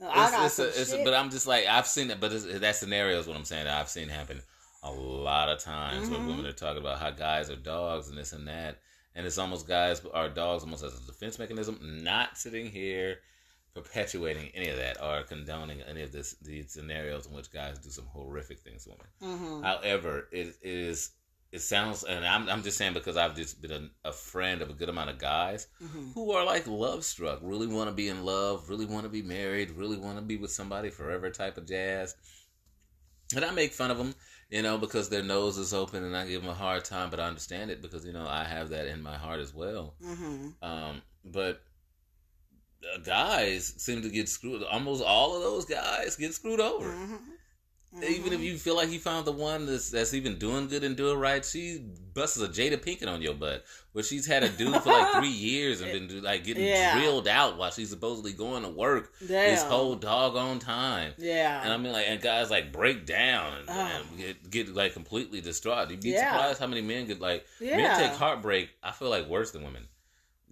It's, 0.00 0.58
it's, 0.58 0.92
a, 0.92 1.00
a, 1.00 1.04
but 1.04 1.14
I'm 1.14 1.30
just 1.30 1.46
like 1.46 1.66
I've 1.66 1.86
seen 1.86 2.10
it, 2.10 2.20
but 2.20 2.32
it's, 2.32 2.44
that 2.44 2.76
scenario 2.76 3.18
is 3.18 3.26
what 3.26 3.36
I'm 3.36 3.44
saying. 3.44 3.64
That 3.64 3.80
I've 3.80 3.88
seen 3.88 4.08
happen 4.08 4.40
a 4.82 4.90
lot 4.90 5.48
of 5.48 5.60
times 5.60 6.10
where 6.10 6.18
Mhm. 6.20 6.26
women 6.26 6.46
are 6.46 6.52
talking 6.52 6.80
about 6.80 6.98
how 6.98 7.10
guys 7.10 7.48
are 7.48 7.56
dogs 7.56 8.08
and 8.08 8.18
this 8.18 8.32
and 8.32 8.46
that, 8.48 8.80
and 9.14 9.24
it's 9.26 9.38
almost 9.38 9.66
guys 9.68 10.02
are 10.12 10.28
dogs 10.28 10.62
almost 10.64 10.84
as 10.84 10.94
a 11.00 11.06
defense 11.06 11.38
mechanism. 11.38 11.78
Not 12.02 12.36
sitting 12.36 12.66
here 12.70 13.18
perpetuating 13.74 14.50
any 14.54 14.68
of 14.68 14.76
that 14.76 15.02
or 15.02 15.22
condoning 15.22 15.80
any 15.82 16.02
of 16.02 16.12
this 16.12 16.34
these 16.42 16.72
scenarios 16.72 17.26
in 17.26 17.32
which 17.34 17.50
guys 17.52 17.78
do 17.78 17.90
some 17.90 18.06
horrific 18.06 18.60
things 18.60 18.84
to 18.84 18.90
women. 18.90 19.06
Mhm. 19.38 19.62
However, 19.64 20.28
it 20.32 20.56
is 20.62 21.10
it 21.54 21.60
sounds, 21.62 22.02
and 22.02 22.26
I'm 22.26 22.48
I'm 22.48 22.62
just 22.64 22.76
saying 22.76 22.94
because 22.94 23.16
I've 23.16 23.36
just 23.36 23.62
been 23.62 23.90
a, 24.04 24.08
a 24.08 24.12
friend 24.12 24.60
of 24.60 24.70
a 24.70 24.72
good 24.72 24.88
amount 24.88 25.10
of 25.10 25.18
guys 25.18 25.68
Mhm. 25.80 26.12
who 26.12 26.32
are 26.32 26.44
like 26.44 26.66
love 26.66 27.04
struck, 27.04 27.38
really 27.42 27.68
want 27.68 27.88
to 27.88 27.94
be 27.94 28.08
in 28.08 28.24
love, 28.24 28.68
really 28.68 28.86
want 28.86 29.04
to 29.04 29.08
be 29.08 29.22
married, 29.22 29.70
really 29.70 29.96
want 29.96 30.16
to 30.18 30.22
be 30.22 30.36
with 30.36 30.50
somebody 30.50 30.90
forever 30.90 31.30
type 31.30 31.56
of 31.56 31.66
jazz. 31.68 32.16
And 33.36 33.44
I 33.44 33.52
make 33.52 33.72
fun 33.72 33.92
of 33.92 33.98
them, 33.98 34.14
you 34.50 34.62
know, 34.62 34.78
because 34.78 35.08
their 35.08 35.22
nose 35.22 35.56
is 35.56 35.72
open 35.72 36.02
and 36.04 36.16
I 36.16 36.26
give 36.26 36.42
them 36.42 36.50
a 36.50 36.54
hard 36.54 36.84
time, 36.84 37.08
but 37.10 37.20
I 37.20 37.28
understand 37.28 37.70
it 37.70 37.80
because, 37.80 38.04
you 38.04 38.12
know, 38.12 38.26
I 38.26 38.44
have 38.44 38.70
that 38.70 38.86
in 38.86 39.00
my 39.00 39.16
heart 39.16 39.38
as 39.40 39.54
well. 39.54 39.94
Mhm. 40.02 40.54
Um, 40.60 41.02
but 41.24 41.62
uh, 42.94 42.98
guys 42.98 43.74
seem 43.78 44.02
to 44.02 44.10
get 44.10 44.28
screwed. 44.28 44.62
Almost 44.64 45.02
all 45.04 45.36
of 45.36 45.42
those 45.42 45.64
guys 45.66 46.16
get 46.16 46.34
screwed 46.34 46.60
over. 46.60 46.90
Mhm. 47.96 48.10
Even 48.10 48.32
if 48.32 48.40
you 48.40 48.58
feel 48.58 48.74
like 48.76 48.90
you 48.90 48.98
found 48.98 49.24
the 49.24 49.32
one 49.32 49.66
that's, 49.66 49.90
that's 49.90 50.14
even 50.14 50.36
doing 50.38 50.66
good 50.68 50.82
and 50.82 50.96
doing 50.96 51.16
right, 51.18 51.44
she 51.44 51.78
busts 52.12 52.36
a 52.40 52.48
Jada 52.48 52.76
Pinkett 52.76 53.06
on 53.08 53.22
your 53.22 53.34
butt, 53.34 53.64
where 53.92 54.02
she's 54.02 54.26
had 54.26 54.42
a 54.42 54.48
dude 54.48 54.74
for 54.82 54.88
like 54.90 55.12
three 55.12 55.28
years 55.50 55.80
and 55.80 55.92
been 56.08 56.22
like 56.22 56.42
getting 56.44 56.64
Yeah. 56.64 56.98
drilled 56.98 57.28
out 57.28 57.56
while 57.56 57.70
she's 57.70 57.90
supposedly 57.90 58.32
going 58.32 58.62
to 58.64 58.68
work 58.68 59.12
this 59.20 59.60
Damn. 59.60 59.70
whole 59.70 59.94
doggone 59.94 60.58
time. 60.58 61.12
yeah. 61.18 61.62
And 61.62 61.72
I 61.72 61.76
mean, 61.76 61.92
like, 61.92 62.06
and 62.08 62.20
guys 62.20 62.50
like 62.50 62.72
break 62.72 63.06
down 63.06 63.58
and, 63.58 63.68
Oh. 63.68 63.72
and 64.10 64.18
get, 64.18 64.50
get 64.50 64.68
like 64.74 64.92
completely 64.92 65.40
distraught. 65.40 65.90
You'd 65.90 66.00
be 66.00 66.10
Yeah. 66.10 66.32
surprised 66.32 66.58
how 66.60 66.66
many 66.66 66.82
men 66.82 67.06
get 67.06 67.20
like 67.20 67.46
yeah. 67.60 67.76
men 67.76 67.98
take 67.98 68.12
heartbreak. 68.18 68.70
I 68.82 68.90
feel 68.90 69.08
like 69.10 69.28
worse 69.28 69.52
than 69.52 69.62
women. 69.62 69.86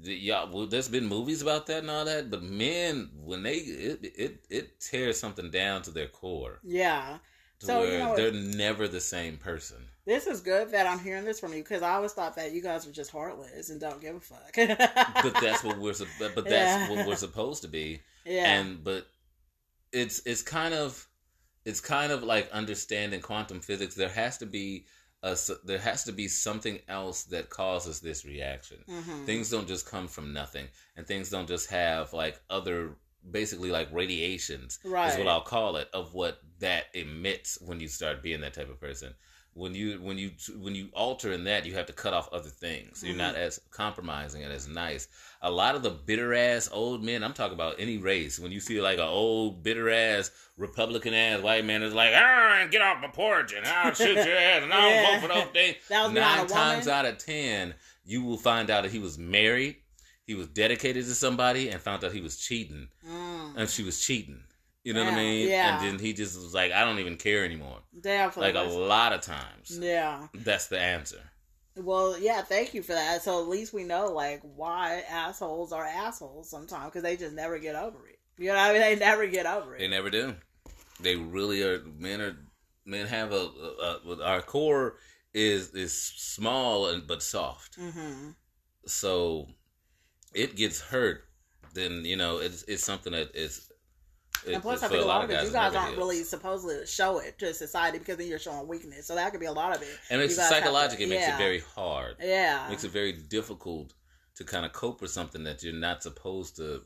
Yeah, 0.04 0.46
well, 0.50 0.66
there's 0.66 0.88
been 0.88 1.06
movies 1.06 1.42
about 1.42 1.66
that 1.66 1.78
and 1.78 1.90
all 1.90 2.04
that, 2.06 2.28
but 2.28 2.42
men 2.42 3.10
when 3.24 3.44
they 3.44 3.56
it 3.58 4.00
it, 4.16 4.44
it 4.50 4.80
tears 4.80 5.18
something 5.20 5.50
down 5.50 5.82
to 5.82 5.90
their 5.92 6.08
core 6.08 6.58
Yeah. 6.64 7.18
So, 7.66 7.84
you 7.84 7.98
know, 7.98 8.16
they're 8.16 8.32
never 8.32 8.88
the 8.88 9.00
same 9.00 9.36
person. 9.36 9.76
This 10.04 10.26
is 10.26 10.40
good 10.40 10.70
that 10.72 10.86
I'm 10.86 10.98
hearing 10.98 11.24
this 11.24 11.38
from 11.38 11.52
you 11.52 11.62
because 11.62 11.82
I 11.82 11.92
always 11.94 12.12
thought 12.12 12.34
that 12.36 12.52
you 12.52 12.60
guys 12.62 12.86
were 12.86 12.92
just 12.92 13.10
heartless 13.12 13.70
and 13.70 13.80
don't 13.80 14.00
give 14.00 14.16
a 14.16 14.20
fuck. 14.20 14.54
But 15.22 15.40
that's 15.40 15.62
what 15.62 15.78
we're 15.78 15.94
but 16.18 16.44
that's 16.44 16.48
Yeah. 16.50 16.90
what 16.90 17.06
we're 17.06 17.16
supposed 17.16 17.62
to 17.62 17.68
be. 17.68 18.00
yeah. 18.24 18.52
And 18.54 18.82
but 18.82 19.06
it's 19.92 20.20
it's 20.26 20.42
kind 20.42 20.74
of 20.74 21.06
it's 21.64 21.80
kind 21.80 22.10
of 22.10 22.22
like 22.24 22.50
understanding 22.50 23.20
quantum 23.20 23.60
physics. 23.60 23.94
There 23.94 24.08
has 24.08 24.38
to 24.38 24.46
be 24.46 24.86
a, 25.22 25.38
there 25.64 25.78
has 25.78 26.02
to 26.04 26.12
be 26.12 26.26
something 26.26 26.80
else 26.88 27.22
that 27.24 27.48
causes 27.50 28.00
this 28.00 28.24
reaction. 28.24 28.78
Mhm. 28.88 29.24
Things 29.24 29.50
don't 29.50 29.68
just 29.68 29.86
come 29.86 30.08
from 30.08 30.32
nothing, 30.32 30.66
and 30.96 31.06
things 31.06 31.30
don't 31.30 31.46
just 31.46 31.70
have 31.70 32.12
like 32.12 32.40
other 32.50 32.96
basically 33.30 33.70
like 33.70 33.88
radiations 33.92 34.78
is 34.84 34.90
what 35.18 35.28
I'll 35.28 35.40
call 35.42 35.76
it 35.76 35.88
of 35.92 36.14
what 36.14 36.38
that 36.60 36.84
emits 36.94 37.58
when 37.60 37.80
you 37.80 37.88
start 37.88 38.22
being 38.22 38.40
that 38.40 38.54
type 38.54 38.70
of 38.70 38.80
person. 38.80 39.14
When 39.54 39.74
you 39.74 40.00
when 40.00 40.16
you 40.16 40.30
when 40.58 40.74
you 40.74 40.88
alter 40.94 41.30
in 41.32 41.44
that, 41.44 41.66
you 41.66 41.74
have 41.74 41.84
to 41.86 41.92
cut 41.92 42.14
off 42.14 42.26
other 42.32 42.48
things. 42.48 43.02
You're 43.04 43.14
not 43.16 43.34
as 43.34 43.60
compromising 43.70 44.42
and 44.42 44.50
as 44.50 44.66
nice. 44.66 45.08
A 45.42 45.50
lot 45.50 45.74
of 45.74 45.82
the 45.82 45.90
bitter 45.90 46.32
ass 46.32 46.70
old 46.72 47.04
men, 47.04 47.22
I'm 47.22 47.34
talking 47.34 47.52
about 47.52 47.74
any 47.78 47.98
race. 47.98 48.38
When 48.38 48.50
you 48.50 48.60
see 48.60 48.80
like 48.80 48.96
an 48.96 49.04
old 49.04 49.62
bitter 49.62 49.90
ass 49.90 50.30
Republican 50.56 51.12
ass 51.12 51.42
white 51.42 51.66
man 51.66 51.82
is 51.82 51.92
like, 51.92 52.12
ah, 52.14 52.66
get 52.70 52.80
off 52.80 53.02
my 53.02 53.08
porch 53.08 53.52
and 53.52 53.66
I'll 53.66 53.92
shoot 53.92 54.14
your 54.16 54.36
ass 54.38 54.62
and 54.62 54.72
I'll 54.72 54.88
Yeah. 54.88 55.20
vote 55.20 55.28
for 55.28 55.34
those 55.34 55.52
things. 55.52 55.76
That 55.90 56.04
was 56.04 56.12
behind 56.14 56.48
Nine 56.48 56.48
times 56.48 56.88
out 56.88 57.04
of 57.04 57.18
ten, 57.18 57.74
you 58.06 58.22
will 58.22 58.38
find 58.38 58.70
out 58.70 58.84
that 58.84 58.90
he 58.92 59.00
was 59.00 59.18
married, 59.18 59.76
he 60.32 60.38
was 60.38 60.48
dedicated 60.48 61.04
to 61.04 61.14
somebody, 61.14 61.68
and 61.68 61.80
found 61.80 62.02
out 62.04 62.12
he 62.12 62.20
was 62.22 62.36
cheating, 62.38 62.88
Mm. 63.06 63.54
and 63.56 63.68
she 63.68 63.82
was 63.82 64.00
cheating. 64.00 64.42
You 64.84 64.94
know 64.94 65.04
what 65.04 65.12
I 65.12 65.16
mean? 65.16 65.48
yeah. 65.48 65.76
And 65.78 65.86
then 65.86 65.98
he 66.04 66.12
just 66.12 66.34
was 66.36 66.54
like, 66.54 66.72
I 66.72 66.84
don't 66.84 66.98
even 66.98 67.16
care 67.16 67.44
anymore. 67.44 67.80
Definitely. 68.00 68.52
Like 68.52 68.66
a 68.66 68.70
lot 68.70 69.12
of 69.12 69.20
times, 69.20 69.78
yeah. 69.80 70.26
that's 70.34 70.66
the 70.68 70.80
answer. 70.80 71.20
Well, 71.76 72.18
yeah, 72.18 72.42
thank 72.42 72.74
you 72.74 72.82
for 72.82 72.92
that. 72.92 73.22
So 73.22 73.40
at 73.42 73.48
least 73.48 73.72
we 73.72 73.84
know 73.84 74.06
like 74.12 74.40
why 74.42 75.04
assholes 75.08 75.72
are 75.72 75.84
assholes 75.84 76.50
sometimes 76.50 76.86
because 76.86 77.02
they 77.02 77.16
just 77.16 77.34
never 77.34 77.58
get 77.58 77.76
over 77.76 78.08
it. 78.08 78.18
You 78.38 78.48
know 78.48 78.54
what 78.54 78.70
I 78.70 78.72
mean? 78.72 78.82
They 78.82 78.96
never 78.96 79.26
get 79.26 79.46
over 79.46 79.74
it. 79.76 79.78
They 79.78 79.88
never 79.88 80.10
do. 80.10 80.34
They 81.00 81.16
really 81.16 81.62
are. 81.62 81.82
Men 81.98 82.20
are. 82.20 82.36
Men 82.84 83.06
have 83.06 83.32
a. 83.32 83.36
a, 83.36 84.00
a 84.08 84.24
our 84.24 84.42
core 84.42 84.96
is 85.32 85.70
is 85.70 85.96
small 85.96 86.88
and 86.88 87.06
but 87.06 87.22
soft. 87.22 87.76
hmm 87.76 88.30
So 88.86 89.46
it 90.34 90.56
gets 90.56 90.80
hurt. 90.80 91.24
Then 91.74 92.04
you 92.04 92.16
know 92.16 92.38
it's 92.38 92.62
it's 92.64 92.84
something 92.84 93.12
that 93.12 93.34
is. 93.34 93.68
It, 94.46 94.54
And 94.54 94.62
plus, 94.62 94.82
I 94.82 94.88
think 94.88 95.04
a 95.04 95.06
lot 95.06 95.22
of 95.24 95.30
it, 95.30 95.44
you 95.44 95.52
guys 95.52 95.74
aren't 95.74 95.96
really 95.96 96.24
supposed 96.24 96.66
to 96.68 96.84
show 96.84 97.18
it 97.20 97.38
to 97.38 97.54
society 97.54 97.98
because 97.98 98.16
then 98.16 98.26
you're 98.26 98.40
showing 98.40 98.66
weakness. 98.66 99.06
So 99.06 99.14
that 99.14 99.30
could 99.30 99.38
be 99.38 99.46
a 99.46 99.52
lot 99.52 99.76
of 99.76 99.82
it. 99.82 99.88
And 100.10 100.20
it's 100.20 100.34
it 100.34 100.38
to- 100.38 100.48
psychologically 100.48 101.04
it 101.04 101.10
makes 101.10 101.22
yeah. 101.22 101.36
it 101.36 101.38
very 101.38 101.60
hard. 101.76 102.16
Yeah. 102.20 102.66
makes 102.68 102.82
it 102.82 102.90
very 102.90 103.12
difficult 103.12 103.94
to 104.36 104.44
kind 104.44 104.66
of 104.66 104.72
cope 104.72 105.00
with 105.00 105.12
something 105.12 105.44
that 105.44 105.62
you're 105.62 105.72
not 105.74 106.02
supposed 106.02 106.56
to 106.56 106.82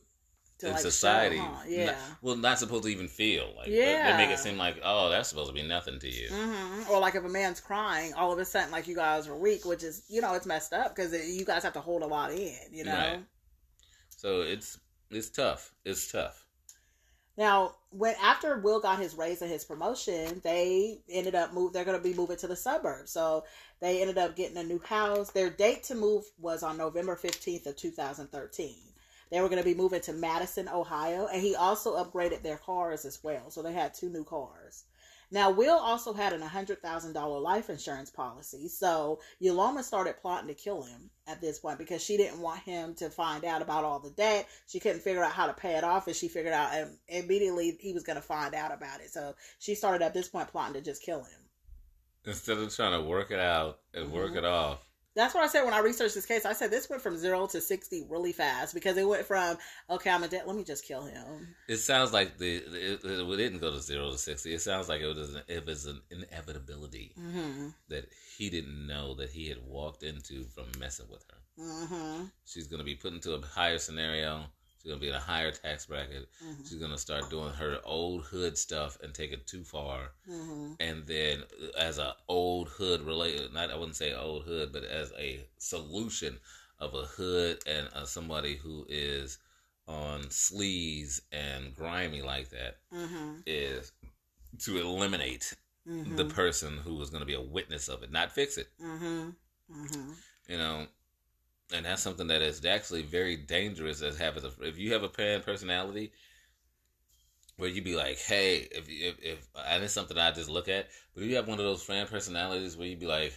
To, 0.58 0.66
in 0.66 0.72
like, 0.72 0.82
show, 0.82 0.90
society. 0.90 1.38
huh? 1.38 1.44
not- 1.48 1.70
Yeah. 1.70 1.94
well, 2.20 2.36
not 2.36 2.58
supposed 2.58 2.82
to 2.84 2.90
even 2.90 3.08
feel 3.08 3.54
like. 3.56 3.68
Yeah. 3.68 4.10
They 4.12 4.26
make 4.26 4.34
it 4.34 4.38
seem 4.38 4.58
like 4.58 4.76
oh 4.84 5.08
that's 5.08 5.30
supposed 5.30 5.48
to 5.48 5.54
be 5.54 5.62
nothing 5.66 5.98
to 5.98 6.08
you. 6.10 6.28
hmm 6.28 6.90
Or 6.90 7.00
like 7.00 7.14
if 7.14 7.24
a 7.24 7.28
man's 7.28 7.60
crying, 7.60 8.12
all 8.12 8.32
of 8.32 8.38
a 8.38 8.44
sudden, 8.44 8.70
like 8.70 8.86
you 8.86 8.94
guys 8.96 9.28
are 9.28 9.36
weak, 9.36 9.64
which 9.64 9.82
is 9.82 10.02
you 10.10 10.20
know 10.20 10.34
it's 10.34 10.44
messed 10.46 10.74
up 10.74 10.94
because 10.94 11.12
you 11.14 11.46
guys 11.46 11.62
have 11.62 11.72
to 11.72 11.80
hold 11.80 12.02
a 12.02 12.06
lot 12.06 12.32
in. 12.32 12.54
You 12.70 12.84
know. 12.84 12.92
Right. 12.92 13.20
So 14.26 14.40
it's 14.40 14.80
it's 15.08 15.28
tough. 15.28 15.72
It's 15.84 16.10
tough. 16.10 16.44
Now, 17.38 17.76
when 17.90 18.16
after 18.20 18.58
Will 18.58 18.80
got 18.80 18.98
his 18.98 19.14
raise 19.14 19.40
and 19.40 19.48
his 19.48 19.64
promotion, 19.64 20.40
they 20.42 20.98
ended 21.08 21.36
up 21.36 21.54
move. 21.54 21.72
They're 21.72 21.84
going 21.84 21.96
to 21.96 22.02
be 22.02 22.12
moving 22.12 22.36
to 22.38 22.48
the 22.48 22.56
suburbs, 22.56 23.12
so 23.12 23.44
they 23.78 24.00
ended 24.00 24.18
up 24.18 24.34
getting 24.34 24.56
a 24.56 24.64
new 24.64 24.80
house. 24.80 25.30
Their 25.30 25.48
date 25.48 25.84
to 25.84 25.94
move 25.94 26.24
was 26.40 26.64
on 26.64 26.76
November 26.76 27.14
fifteenth 27.14 27.66
of 27.66 27.76
two 27.76 27.92
thousand 27.92 28.32
thirteen. 28.32 28.82
They 29.30 29.40
were 29.40 29.48
going 29.48 29.62
to 29.62 29.68
be 29.68 29.74
moving 29.74 30.00
to 30.00 30.12
Madison, 30.12 30.68
Ohio, 30.68 31.28
and 31.32 31.40
he 31.40 31.54
also 31.54 31.94
upgraded 31.94 32.42
their 32.42 32.58
cars 32.58 33.04
as 33.04 33.22
well. 33.22 33.52
So 33.52 33.62
they 33.62 33.74
had 33.74 33.94
two 33.94 34.08
new 34.08 34.24
cars. 34.24 34.86
Now, 35.30 35.50
Will 35.50 35.76
also 35.76 36.12
had 36.12 36.32
an 36.32 36.40
$100,000 36.40 37.42
life 37.42 37.68
insurance 37.68 38.10
policy. 38.10 38.68
So 38.68 39.20
Yoloma 39.42 39.82
started 39.82 40.16
plotting 40.18 40.46
to 40.48 40.54
kill 40.54 40.82
him 40.82 41.10
at 41.26 41.40
this 41.40 41.58
point 41.58 41.78
because 41.78 42.02
she 42.02 42.16
didn't 42.16 42.40
want 42.40 42.60
him 42.60 42.94
to 42.94 43.10
find 43.10 43.44
out 43.44 43.60
about 43.60 43.84
all 43.84 43.98
the 43.98 44.10
debt. 44.10 44.48
She 44.66 44.78
couldn't 44.78 45.00
figure 45.00 45.24
out 45.24 45.32
how 45.32 45.46
to 45.46 45.52
pay 45.52 45.76
it 45.76 45.82
off, 45.84 46.06
and 46.06 46.14
she 46.14 46.28
figured 46.28 46.54
out 46.54 46.80
um, 46.80 46.90
immediately 47.08 47.76
he 47.80 47.92
was 47.92 48.04
going 48.04 48.16
to 48.16 48.22
find 48.22 48.54
out 48.54 48.72
about 48.72 49.00
it. 49.00 49.10
So 49.10 49.34
she 49.58 49.74
started 49.74 50.04
at 50.04 50.14
this 50.14 50.28
point 50.28 50.48
plotting 50.48 50.74
to 50.74 50.80
just 50.80 51.02
kill 51.02 51.24
him. 51.24 51.40
Instead 52.24 52.58
of 52.58 52.74
trying 52.74 53.00
to 53.00 53.08
work 53.08 53.30
it 53.30 53.40
out 53.40 53.80
and 53.94 54.12
work 54.12 54.32
Mhm. 54.32 54.38
it 54.38 54.44
off, 54.44 54.78
That's 55.16 55.34
what 55.34 55.42
I 55.42 55.48
said 55.48 55.64
when 55.64 55.74
I 55.74 55.78
researched 55.78 56.14
this 56.14 56.26
case. 56.26 56.44
I 56.44 56.52
said 56.52 56.70
this 56.70 56.88
went 56.90 57.02
from 57.02 57.16
zero 57.16 57.46
to 57.46 57.60
60 57.60 58.06
really 58.08 58.32
fast 58.32 58.74
because 58.74 58.96
it 58.98 59.08
went 59.08 59.24
from, 59.24 59.56
okay, 59.90 60.10
I'm 60.10 60.22
a 60.22 60.28
debt, 60.28 60.46
let 60.46 60.54
me 60.54 60.62
just 60.62 60.84
kill 60.86 61.06
him. 61.06 61.48
it 61.68 61.78
sounds 61.78 62.12
like 62.12 62.36
the 62.38 62.56
it, 62.56 63.00
it 63.02 63.36
didn't 63.36 63.60
go 63.60 63.72
to 63.72 63.80
zero 63.80 64.12
to 64.12 64.18
sixty. 64.18 64.54
It 64.54 64.60
sounds 64.60 64.88
like 64.88 65.00
it 65.00 65.06
was 65.06 65.34
an, 65.34 65.42
it 65.48 65.66
was 65.66 65.86
an 65.86 66.02
inevitability 66.10 67.14
Mm 67.18 67.72
that 67.88 68.08
he 68.36 68.50
didn't 68.50 68.86
know 68.86 69.14
that 69.14 69.30
he 69.30 69.48
had 69.48 69.58
walked 69.66 70.02
into 70.02 70.44
from 70.54 70.66
messing 70.78 71.06
with 71.10 71.24
her. 71.30 71.38
hmm. 71.56 71.70
Mm 71.70 71.88
hmm. 71.88 72.24
She's 72.44 72.66
going 72.66 72.78
to 72.78 72.84
be 72.84 72.94
put 72.94 73.12
into 73.12 73.34
a 73.34 73.40
higher 73.40 73.78
scenario. 73.78 74.44
She's 74.86 74.94
to 74.94 75.00
be 75.00 75.08
in 75.08 75.14
a 75.14 75.20
higher 75.20 75.50
tax 75.50 75.86
bracket. 75.86 76.28
Mm 76.44 76.68
She's 76.68 76.78
to 76.78 76.98
start 76.98 77.28
doing 77.28 77.52
her 77.54 77.78
old 77.84 78.22
hood 78.22 78.56
stuff 78.56 78.98
and 79.02 79.12
take 79.12 79.32
it 79.32 79.46
too 79.46 79.64
far. 79.64 80.12
hmm. 80.26 80.32
Mm 80.32 80.44
hmm. 80.46 80.72
And 80.78 81.06
then, 81.06 81.42
as 81.76 81.98
a 81.98 82.14
old 82.28 82.68
hood 82.68 83.02
related, 83.02 83.52
not 83.52 83.70
I 83.70 83.76
wouldn't 83.76 83.96
say 83.96 84.14
old 84.14 84.44
hood, 84.44 84.72
but 84.72 84.84
as 84.84 85.12
a 85.18 85.44
solution 85.58 86.38
of 86.78 86.94
a 86.94 87.02
hood 87.02 87.58
and 87.66 87.88
uh, 87.94 88.04
somebody 88.04 88.56
who 88.56 88.86
is 88.88 89.38
on 89.88 90.20
sleaze 90.24 91.20
and 91.32 91.74
grimy 91.74 92.22
like 92.22 92.50
that 92.50 92.78
Mm 92.92 93.08
hmm. 93.08 93.32
is 93.46 93.92
to 94.60 94.78
eliminate 94.78 95.54
the 95.84 96.24
person 96.24 96.78
who 96.78 97.00
is 97.00 97.10
going 97.10 97.20
to 97.20 97.26
be 97.26 97.34
a 97.34 97.40
witness 97.40 97.88
of 97.88 98.02
it, 98.02 98.10
not 98.10 98.32
fix 98.32 98.56
it. 98.56 98.68
hmm. 98.80 99.30
Mm 99.70 99.94
hmm. 99.94 100.12
you 100.48 100.58
know 100.58 100.86
and 101.74 101.84
that's 101.84 102.02
something 102.02 102.26
that 102.28 102.42
is 102.42 102.64
actually 102.64 103.02
very 103.02 103.36
dangerous 103.36 104.02
as 104.02 104.18
having 104.18 104.44
a, 104.44 104.50
if 104.66 104.78
you 104.78 104.92
have 104.92 105.02
a 105.02 105.08
parent 105.08 105.44
personality 105.44 106.12
where 107.56 107.68
you 107.68 107.82
be 107.82 107.96
like 107.96 108.18
hey 108.18 108.68
if 108.70 108.88
if, 108.88 109.16
if 109.22 109.48
and 109.68 109.82
it's 109.82 109.92
something 109.92 110.18
i 110.18 110.30
just 110.30 110.50
look 110.50 110.68
at 110.68 110.88
but 111.14 111.22
if 111.22 111.30
you 111.30 111.36
have 111.36 111.48
one 111.48 111.58
of 111.58 111.64
those 111.64 111.82
fan 111.82 112.06
personalities 112.06 112.76
where 112.76 112.86
you 112.86 112.96
be 112.96 113.06
like 113.06 113.32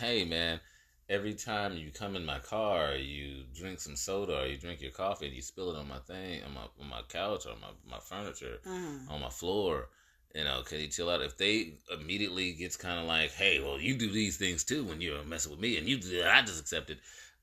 hey 0.00 0.24
man 0.24 0.60
every 1.08 1.32
time 1.32 1.74
you 1.76 1.90
come 1.90 2.16
in 2.16 2.24
my 2.24 2.38
car 2.38 2.94
you 2.94 3.44
drink 3.54 3.80
some 3.80 3.96
soda 3.96 4.42
or 4.42 4.46
you 4.46 4.56
drink 4.58 4.80
your 4.80 4.90
coffee 4.90 5.26
and 5.26 5.34
you 5.34 5.42
spill 5.42 5.70
it 5.70 5.78
on 5.78 5.88
my 5.88 5.98
thing 6.00 6.42
on 6.44 6.52
my 6.52 6.66
on 6.80 6.88
my 6.88 7.00
couch 7.08 7.46
or 7.46 7.54
my, 7.60 7.68
my 7.90 7.98
furniture 7.98 8.58
Mm 8.66 8.88
on 9.10 9.20
my 9.20 9.30
floor. 9.30 9.88
You 10.34 10.44
know, 10.44 10.62
can 10.62 10.80
you 10.80 10.88
chill 10.88 11.08
out? 11.08 11.22
If 11.22 11.38
they 11.38 11.78
immediately 11.90 12.52
gets 12.52 12.76
kind 12.76 12.98
of 13.00 13.06
like, 13.06 13.30
hey, 13.32 13.60
well, 13.60 13.80
you 13.80 13.94
do 13.94 14.10
these 14.10 14.36
things 14.36 14.64
too 14.64 14.84
when 14.84 15.00
you're 15.00 15.24
messing 15.24 15.50
with 15.50 15.60
me, 15.60 15.78
and 15.78 15.88
you 15.88 15.98
do 15.98 16.18
that, 16.18 16.34
I 16.34 16.42
just 16.42 16.60
accept 16.60 16.90
it. 16.90 16.98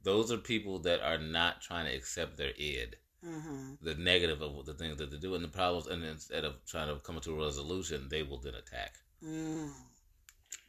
Those 0.05 0.31
are 0.31 0.37
people 0.37 0.79
that 0.87 1.01
are 1.01 1.17
not 1.17 1.61
trying 1.61 1.85
to 1.87 1.95
accept 1.95 2.37
their 2.37 2.53
id, 2.57 2.95
hmm. 3.23 3.73
the 3.81 3.95
negative 3.95 4.41
of 4.41 4.65
the 4.65 4.75
things 4.75 4.97
that 4.97 5.09
they 5.11 5.17
do, 5.17 5.33
and 5.35 5.43
the 5.43 5.47
problems. 5.49 5.87
And 5.87 6.03
instead 6.03 6.45
of 6.45 6.53
trying 6.65 6.87
to 6.93 7.01
come 7.03 7.19
to 7.19 7.33
a 7.41 7.45
resolution, 7.45 8.07
they 8.09 8.21
will 8.23 8.39
then 8.39 8.53
attack. 8.53 8.93
Mm. 9.23 9.71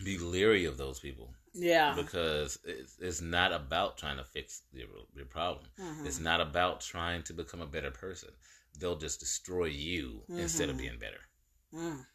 Be 0.04 0.16
leery 0.18 0.64
of 0.64 0.78
those 0.78 0.98
people 1.00 1.34
Yeah. 1.52 1.94
because 1.94 2.58
it's, 2.64 2.96
it's 2.98 3.20
not 3.20 3.52
about 3.52 3.98
trying 3.98 4.16
to 4.16 4.24
fix 4.24 4.62
your, 4.72 4.88
your 5.14 5.26
problem. 5.26 5.66
Mhm. 5.78 6.06
It's 6.06 6.20
not 6.20 6.40
about 6.40 6.80
trying 6.80 7.22
to 7.24 7.34
become 7.34 7.60
a 7.60 7.66
better 7.66 7.90
person. 7.90 8.30
They'll 8.78 8.96
just 9.06 9.20
destroy 9.20 9.66
you 9.66 10.22
instead 10.28 10.70
of 10.70 10.76
Mhm. 10.76 10.78
being 10.78 10.98
better. 10.98 11.20
Mm. 11.74 12.06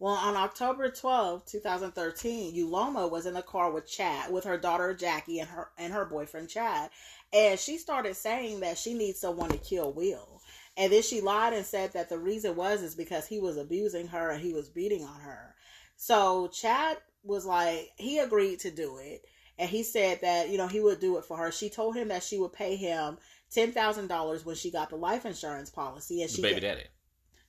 Well, 0.00 0.14
on 0.14 0.36
October 0.36 0.90
12, 0.90 1.44
2013, 1.44 2.54
Uloma 2.54 3.10
was 3.10 3.26
in 3.26 3.34
the 3.34 3.42
car 3.42 3.72
with 3.72 3.90
Chad, 3.90 4.32
with 4.32 4.44
her 4.44 4.56
daughter 4.56 4.94
Jackie 4.94 5.40
and 5.40 5.48
her 5.48 5.70
and 5.76 5.92
her 5.92 6.04
boyfriend 6.04 6.48
Chad, 6.48 6.90
and 7.32 7.58
she 7.58 7.78
started 7.78 8.14
saying 8.16 8.60
that 8.60 8.78
she 8.78 8.94
needs 8.94 9.18
someone 9.18 9.50
to 9.50 9.58
kill 9.58 9.92
Will. 9.92 10.40
And 10.76 10.92
then 10.92 11.02
she 11.02 11.20
lied 11.20 11.52
and 11.52 11.66
said 11.66 11.92
that 11.94 12.08
the 12.08 12.18
reason 12.18 12.54
was 12.54 12.82
is 12.82 12.94
because 12.94 13.26
he 13.26 13.40
was 13.40 13.56
abusing 13.56 14.06
her 14.08 14.30
and 14.30 14.40
he 14.40 14.52
was 14.54 14.68
beating 14.68 15.02
on 15.02 15.18
her. 15.20 15.56
So 15.96 16.46
Chad 16.48 16.98
was 17.24 17.44
like, 17.44 17.90
he 17.96 18.20
agreed 18.20 18.60
to 18.60 18.70
do 18.70 18.98
it, 18.98 19.24
and 19.58 19.68
he 19.68 19.82
said 19.82 20.20
that 20.20 20.48
you 20.48 20.58
know 20.58 20.68
he 20.68 20.78
would 20.80 21.00
do 21.00 21.18
it 21.18 21.24
for 21.24 21.36
her. 21.36 21.50
She 21.50 21.68
told 21.70 21.96
him 21.96 22.06
that 22.08 22.22
she 22.22 22.38
would 22.38 22.52
pay 22.52 22.76
him 22.76 23.18
ten 23.50 23.72
thousand 23.72 24.06
dollars 24.06 24.46
when 24.46 24.54
she 24.54 24.70
got 24.70 24.90
the 24.90 24.96
life 24.96 25.26
insurance 25.26 25.70
policy, 25.70 26.22
and 26.22 26.30
The 26.30 26.34
she 26.36 26.42
baby 26.42 26.60
daddy. 26.60 26.84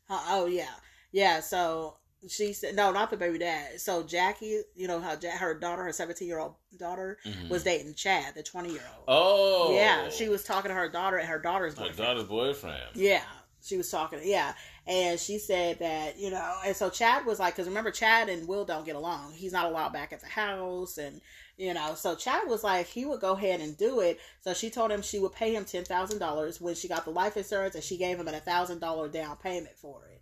uh, 0.10 0.26
oh 0.30 0.48
yeah, 0.48 0.74
yeah. 1.12 1.42
So 1.42 1.99
she 2.28 2.54
said 2.54 2.76
no, 2.76 2.92
not 2.92 3.10
the 3.10 3.18
baby 3.18 3.38
dad. 3.38 3.80
So 3.80 4.04
Jackie, 4.04 4.62
you 4.76 4.88
know 4.88 5.00
how 5.00 5.16
ja- 5.22 5.32
her 5.38 5.54
daughter, 5.54 5.84
her 5.84 5.94
seventeen 5.94 6.28
year 6.28 6.40
old 6.40 6.56
daughter, 6.78 7.18
Mhm. 7.26 7.50
was 7.50 7.64
dating 7.64 7.94
Chad, 7.96 8.36
the 8.36 8.44
twenty 8.44 8.72
year 8.72 8.84
old. 8.96 9.06
Oh, 9.08 9.74
Yeah, 9.74 10.10
she 10.10 10.28
was 10.30 10.44
talking 10.44 10.70
to 10.70 10.76
her 10.76 10.90
daughter 10.90 11.18
and 11.18 11.28
her 11.30 11.40
daughter's 11.40 11.74
her 11.76 11.82
boyfriend. 11.86 11.98
daughter's 11.98 12.24
boyfriend. 12.26 12.96
Yeah, 12.96 13.24
She 13.62 13.76
was 13.78 13.90
talking, 13.92 14.20
yeah, 14.24 14.54
and 14.88 15.20
she 15.20 15.38
said 15.38 15.80
that 15.80 16.18
you 16.18 16.30
know, 16.32 16.56
and 16.66 16.76
so 16.76 16.90
Chad 16.90 17.26
was 17.26 17.40
like, 17.40 17.56
because 17.56 17.68
remember, 17.68 17.92
Chad 17.92 18.30
and 18.30 18.48
Will 18.48 18.64
don't 18.66 18.86
get 18.86 18.96
along. 18.96 19.34
He's 19.34 19.52
not 19.52 19.66
allowed 19.66 19.92
back 19.94 20.14
at 20.14 20.22
the 20.22 20.28
house, 20.28 20.98
and 20.98 21.20
you 21.58 21.74
know, 21.74 21.94
so 21.96 22.16
Chad 22.16 22.48
was 22.48 22.64
like, 22.64 22.88
he 22.88 23.04
would 23.06 23.20
go 23.20 23.34
ahead 23.34 23.60
and 23.60 23.76
do 23.78 24.00
it. 24.00 24.18
So 24.42 24.54
she 24.54 24.70
told 24.70 24.92
him 24.92 25.02
she 25.02 25.20
would 25.20 25.34
pay 25.34 25.54
him 25.54 25.66
ten 25.66 25.84
thousand 25.84 26.20
dollars 26.20 26.62
when 26.62 26.74
she 26.76 26.88
got 26.88 27.04
the 27.04 27.12
life 27.12 27.36
insurance, 27.36 27.76
and 27.76 27.84
she 27.84 27.98
gave 27.98 28.18
him 28.18 28.28
a 28.30 28.40
thousand 28.40 28.80
dollar 28.80 29.10
down 29.10 29.36
payment 29.38 29.78
for 29.78 30.06
it. 30.06 30.19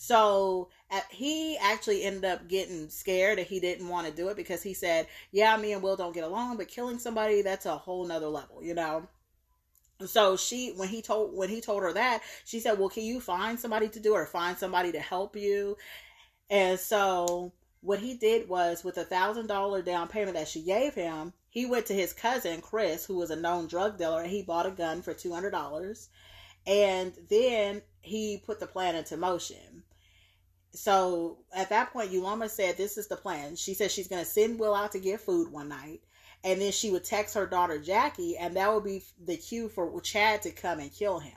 So 0.00 0.68
uh, 0.92 1.00
he 1.10 1.58
actually 1.58 2.04
ended 2.04 2.24
up 2.24 2.46
getting 2.46 2.88
scared 2.88 3.38
that 3.38 3.48
he 3.48 3.58
didn't 3.58 3.88
want 3.88 4.06
to 4.06 4.12
do 4.12 4.28
it 4.28 4.36
because 4.36 4.62
he 4.62 4.72
said, 4.72 5.08
"Yeah, 5.32 5.56
me 5.56 5.72
and 5.72 5.82
Will 5.82 5.96
don't 5.96 6.14
get 6.14 6.22
along, 6.22 6.56
but 6.56 6.68
killing 6.68 7.00
somebody 7.00 7.42
that's 7.42 7.66
a 7.66 7.76
whole 7.76 8.06
nother 8.06 8.28
level," 8.28 8.62
you 8.62 8.74
know? 8.74 9.08
So 10.06 10.36
she 10.36 10.70
when 10.70 10.88
he 10.88 11.02
told 11.02 11.34
when 11.36 11.48
he 11.48 11.60
told 11.60 11.82
her 11.82 11.92
that 11.94 12.22
she 12.44 12.60
said 12.60 12.78
well 12.78 12.88
can 12.88 13.02
you 13.02 13.20
find 13.20 13.58
somebody 13.58 13.88
to 13.88 13.98
do 14.00 14.14
it 14.14 14.18
or 14.18 14.26
find 14.26 14.56
somebody 14.56 14.92
to 14.92 15.00
help 15.00 15.34
you? 15.34 15.76
And 16.48 16.78
so 16.78 17.52
what 17.80 17.98
he 17.98 18.14
did 18.14 18.48
was 18.48 18.84
with 18.84 18.98
a 18.98 19.04
thousand 19.04 19.48
dollar 19.48 19.82
down 19.82 20.06
payment 20.06 20.36
that 20.36 20.46
she 20.48 20.62
gave 20.62 20.94
him 20.94 21.32
he 21.50 21.66
went 21.66 21.86
to 21.86 21.94
his 21.94 22.12
cousin 22.12 22.60
chris 22.60 23.04
who 23.04 23.16
was 23.16 23.30
a 23.30 23.36
known 23.36 23.66
drug 23.66 23.98
dealer 23.98 24.22
and 24.22 24.30
he 24.30 24.42
bought 24.42 24.66
a 24.66 24.70
gun 24.70 25.02
for 25.02 25.12
two 25.12 25.32
hundred 25.32 25.50
dollars. 25.50 26.08
And 26.68 27.14
then 27.28 27.82
he 28.00 28.40
put 28.46 28.60
the 28.60 28.66
plan 28.68 28.94
into 28.94 29.16
motion 29.16 29.82
so 30.72 31.38
at 31.54 31.70
that 31.70 31.92
point 31.92 32.12
Yulama 32.12 32.48
said 32.48 32.76
this 32.76 32.98
is 32.98 33.08
the 33.08 33.16
plan 33.16 33.56
she 33.56 33.74
said 33.74 33.90
she's 33.90 34.08
going 34.08 34.22
to 34.22 34.30
send 34.30 34.58
will 34.58 34.74
out 34.74 34.92
to 34.92 35.00
get 35.00 35.20
food 35.20 35.50
one 35.50 35.68
night 35.68 36.00
and 36.44 36.60
then 36.60 36.72
she 36.72 36.90
would 36.90 37.04
text 37.04 37.34
her 37.34 37.46
daughter 37.46 37.78
Jackie, 37.78 38.36
and 38.36 38.56
that 38.56 38.72
would 38.72 38.84
be 38.84 39.02
the 39.24 39.36
cue 39.36 39.68
for 39.68 40.00
Chad 40.00 40.42
to 40.42 40.50
come 40.50 40.78
and 40.78 40.92
kill 40.92 41.18
him. 41.18 41.34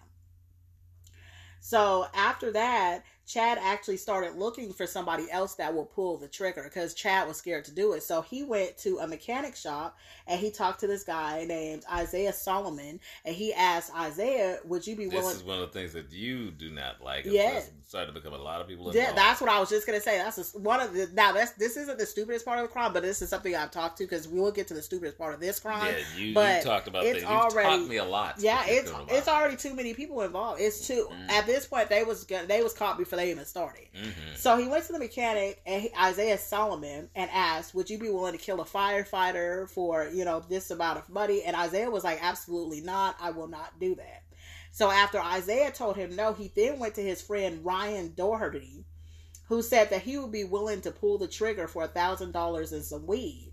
So 1.64 2.08
after 2.16 2.52
that, 2.54 3.04
Chad 3.28 3.60
actually 3.62 3.98
started 3.98 4.36
looking 4.36 4.74
for 4.74 4.88
somebody 4.88 5.30
else 5.32 5.54
that 5.56 5.74
will 5.74 5.86
pull 5.86 6.18
the 6.18 6.28
trigger 6.28 6.64
because 6.64 6.96
Chad 6.96 7.28
was 7.28 7.38
scared 7.38 7.66
to 7.66 7.72
do 7.72 7.94
it. 7.94 8.02
So 8.02 8.24
he 8.24 8.44
went 8.44 8.78
to 8.80 8.98
a 8.98 9.08
mechanic 9.08 9.56
shop 9.56 9.96
and 10.26 10.40
he 10.40 10.50
talked 10.50 10.80
to 10.80 10.88
this 10.88 11.04
guy 11.04 11.46
named 11.46 11.84
Isaiah 11.92 12.34
Solomon 12.34 13.00
and 13.24 13.36
he 13.36 13.54
asked 13.54 13.94
Isaiah, 13.96 14.60
"Would 14.66 14.88
you 14.88 14.96
be 14.96 15.08
willing?" 15.08 15.28
This 15.28 15.38
is 15.38 15.44
one 15.44 15.60
of 15.60 15.72
the 15.72 15.80
things 15.80 15.94
that 15.94 16.12
you 16.12 16.50
do 16.50 16.72
not 16.72 17.02
like. 17.02 17.26
Yeah. 17.26 17.62
Starting 17.92 18.14
to 18.14 18.18
become 18.22 18.34
a 18.34 18.42
lot 18.42 18.62
of 18.62 18.70
people. 18.70 18.88
Involved. 18.88 18.96
Yeah, 18.96 19.12
that's 19.14 19.42
what 19.42 19.50
I 19.50 19.60
was 19.60 19.68
just 19.68 19.86
gonna 19.86 20.00
say. 20.00 20.18
That's 20.18 20.38
just 20.38 20.58
one 20.58 20.80
of 20.80 20.94
the 20.94 21.10
now. 21.14 21.34
That's 21.34 21.52
this 21.52 21.76
isn't 21.76 21.98
the 22.00 22.06
stupidest 22.06 22.46
part 22.46 22.58
of 22.60 22.64
the 22.64 22.70
crime, 22.72 22.94
but 22.94 23.04
this 23.04 23.22
is 23.22 23.28
something 23.28 23.54
I've 23.54 23.70
talked 23.70 23.98
to 23.98 24.06
because 24.06 24.30
we 24.30 24.40
will 24.40 24.54
get 24.54 24.70
to 24.70 24.74
the 24.74 24.82
stupidest 24.82 25.18
part 25.18 25.34
of 25.34 25.42
this 25.42 25.60
crime. 25.60 25.94
Yeah, 25.94 26.18
you, 26.18 26.28
you 26.28 26.64
talked 26.64 26.88
about 26.88 27.04
it's 27.04 27.16
that. 27.22 27.30
You've 27.30 27.30
already- 27.30 27.68
taught 27.82 27.90
me 27.90 27.98
a 27.98 28.06
lot. 28.06 28.36
Yeah, 28.40 28.64
it's 28.66 28.90
it's 29.10 29.28
already 29.28 29.58
too 29.58 29.74
many 29.76 29.94
people 29.94 30.22
involved. 30.22 30.62
It's 30.62 30.88
too 30.88 31.10
Mm. 31.12 31.32
at 31.32 31.46
this 31.46 31.68
point 31.68 31.90
they 31.90 32.06
was 32.06 32.26
they 32.26 32.64
was 32.64 32.72
caught 32.72 32.98
before 32.98 33.18
they 33.18 33.30
even 33.30 33.44
started. 33.44 33.88
Mhm. 33.94 34.38
So 34.38 34.56
he 34.56 34.70
went 34.70 34.86
to 34.86 34.94
the 34.94 35.00
mechanic 35.00 35.62
and 35.66 35.82
he, 35.82 35.92
Isaiah 36.02 36.38
Solomon 36.38 37.10
and 37.14 37.30
asked, 37.34 37.76
"Would 37.76 37.90
you 37.90 37.98
be 37.98 38.10
willing 38.10 38.32
to 38.32 38.38
kill 38.40 38.62
a 38.62 38.66
firefighter 38.66 39.70
for 39.70 40.08
you 40.08 40.24
know 40.24 40.40
this 40.48 40.72
amount 40.72 40.98
of 40.98 41.10
money?" 41.10 41.44
And 41.44 41.58
Isaiah 41.58 41.92
was 41.92 42.06
like, 42.06 42.24
"Absolutely 42.24 42.80
not. 42.80 43.18
I 43.20 43.32
will 43.32 43.48
not 43.50 43.78
do 43.82 43.96
that." 43.96 44.24
So 44.72 44.90
after 44.90 45.20
Isaiah 45.20 45.72
told 45.72 45.98
him 45.98 46.16
no, 46.16 46.34
he 46.34 46.52
then 46.56 46.80
went 46.80 46.96
to 46.96 47.02
his 47.02 47.22
friend 47.22 47.64
Ryan 47.64 48.14
Doherty, 48.16 48.86
who 49.48 49.62
said 49.62 49.90
that 49.90 50.04
he 50.04 50.18
would 50.18 50.32
be 50.32 50.46
willing 50.46 50.82
to 50.82 50.92
pull 50.92 51.18
the 51.18 51.28
trigger 51.28 51.68
for 51.68 51.84
a 51.84 51.90
thousand 51.90 52.32
dollars 52.32 52.72
and 52.72 52.84
some 52.84 53.06
weed. 53.06 53.52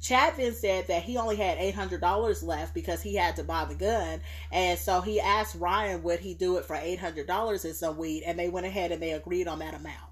Chad 0.00 0.36
then 0.36 0.52
said 0.52 0.86
that 0.88 1.02
he 1.02 1.16
only 1.16 1.36
had 1.36 1.58
eight 1.58 1.74
hundred 1.74 2.00
dollars 2.00 2.42
left 2.42 2.74
because 2.74 3.02
he 3.02 3.14
had 3.14 3.36
to 3.36 3.42
buy 3.42 3.64
the 3.64 3.74
gun, 3.74 4.20
and 4.52 4.78
so 4.78 5.00
he 5.00 5.18
asked 5.18 5.56
Ryan 5.56 6.02
would 6.02 6.20
he 6.20 6.34
do 6.34 6.58
it 6.58 6.64
for 6.64 6.76
eight 6.76 6.98
hundred 6.98 7.26
dollars 7.26 7.64
and 7.64 7.74
some 7.74 7.96
weed, 7.96 8.22
and 8.24 8.38
they 8.38 8.48
went 8.48 8.66
ahead 8.66 8.92
and 8.92 9.02
they 9.02 9.12
agreed 9.12 9.48
on 9.48 9.58
that 9.60 9.74
amount. 9.74 10.10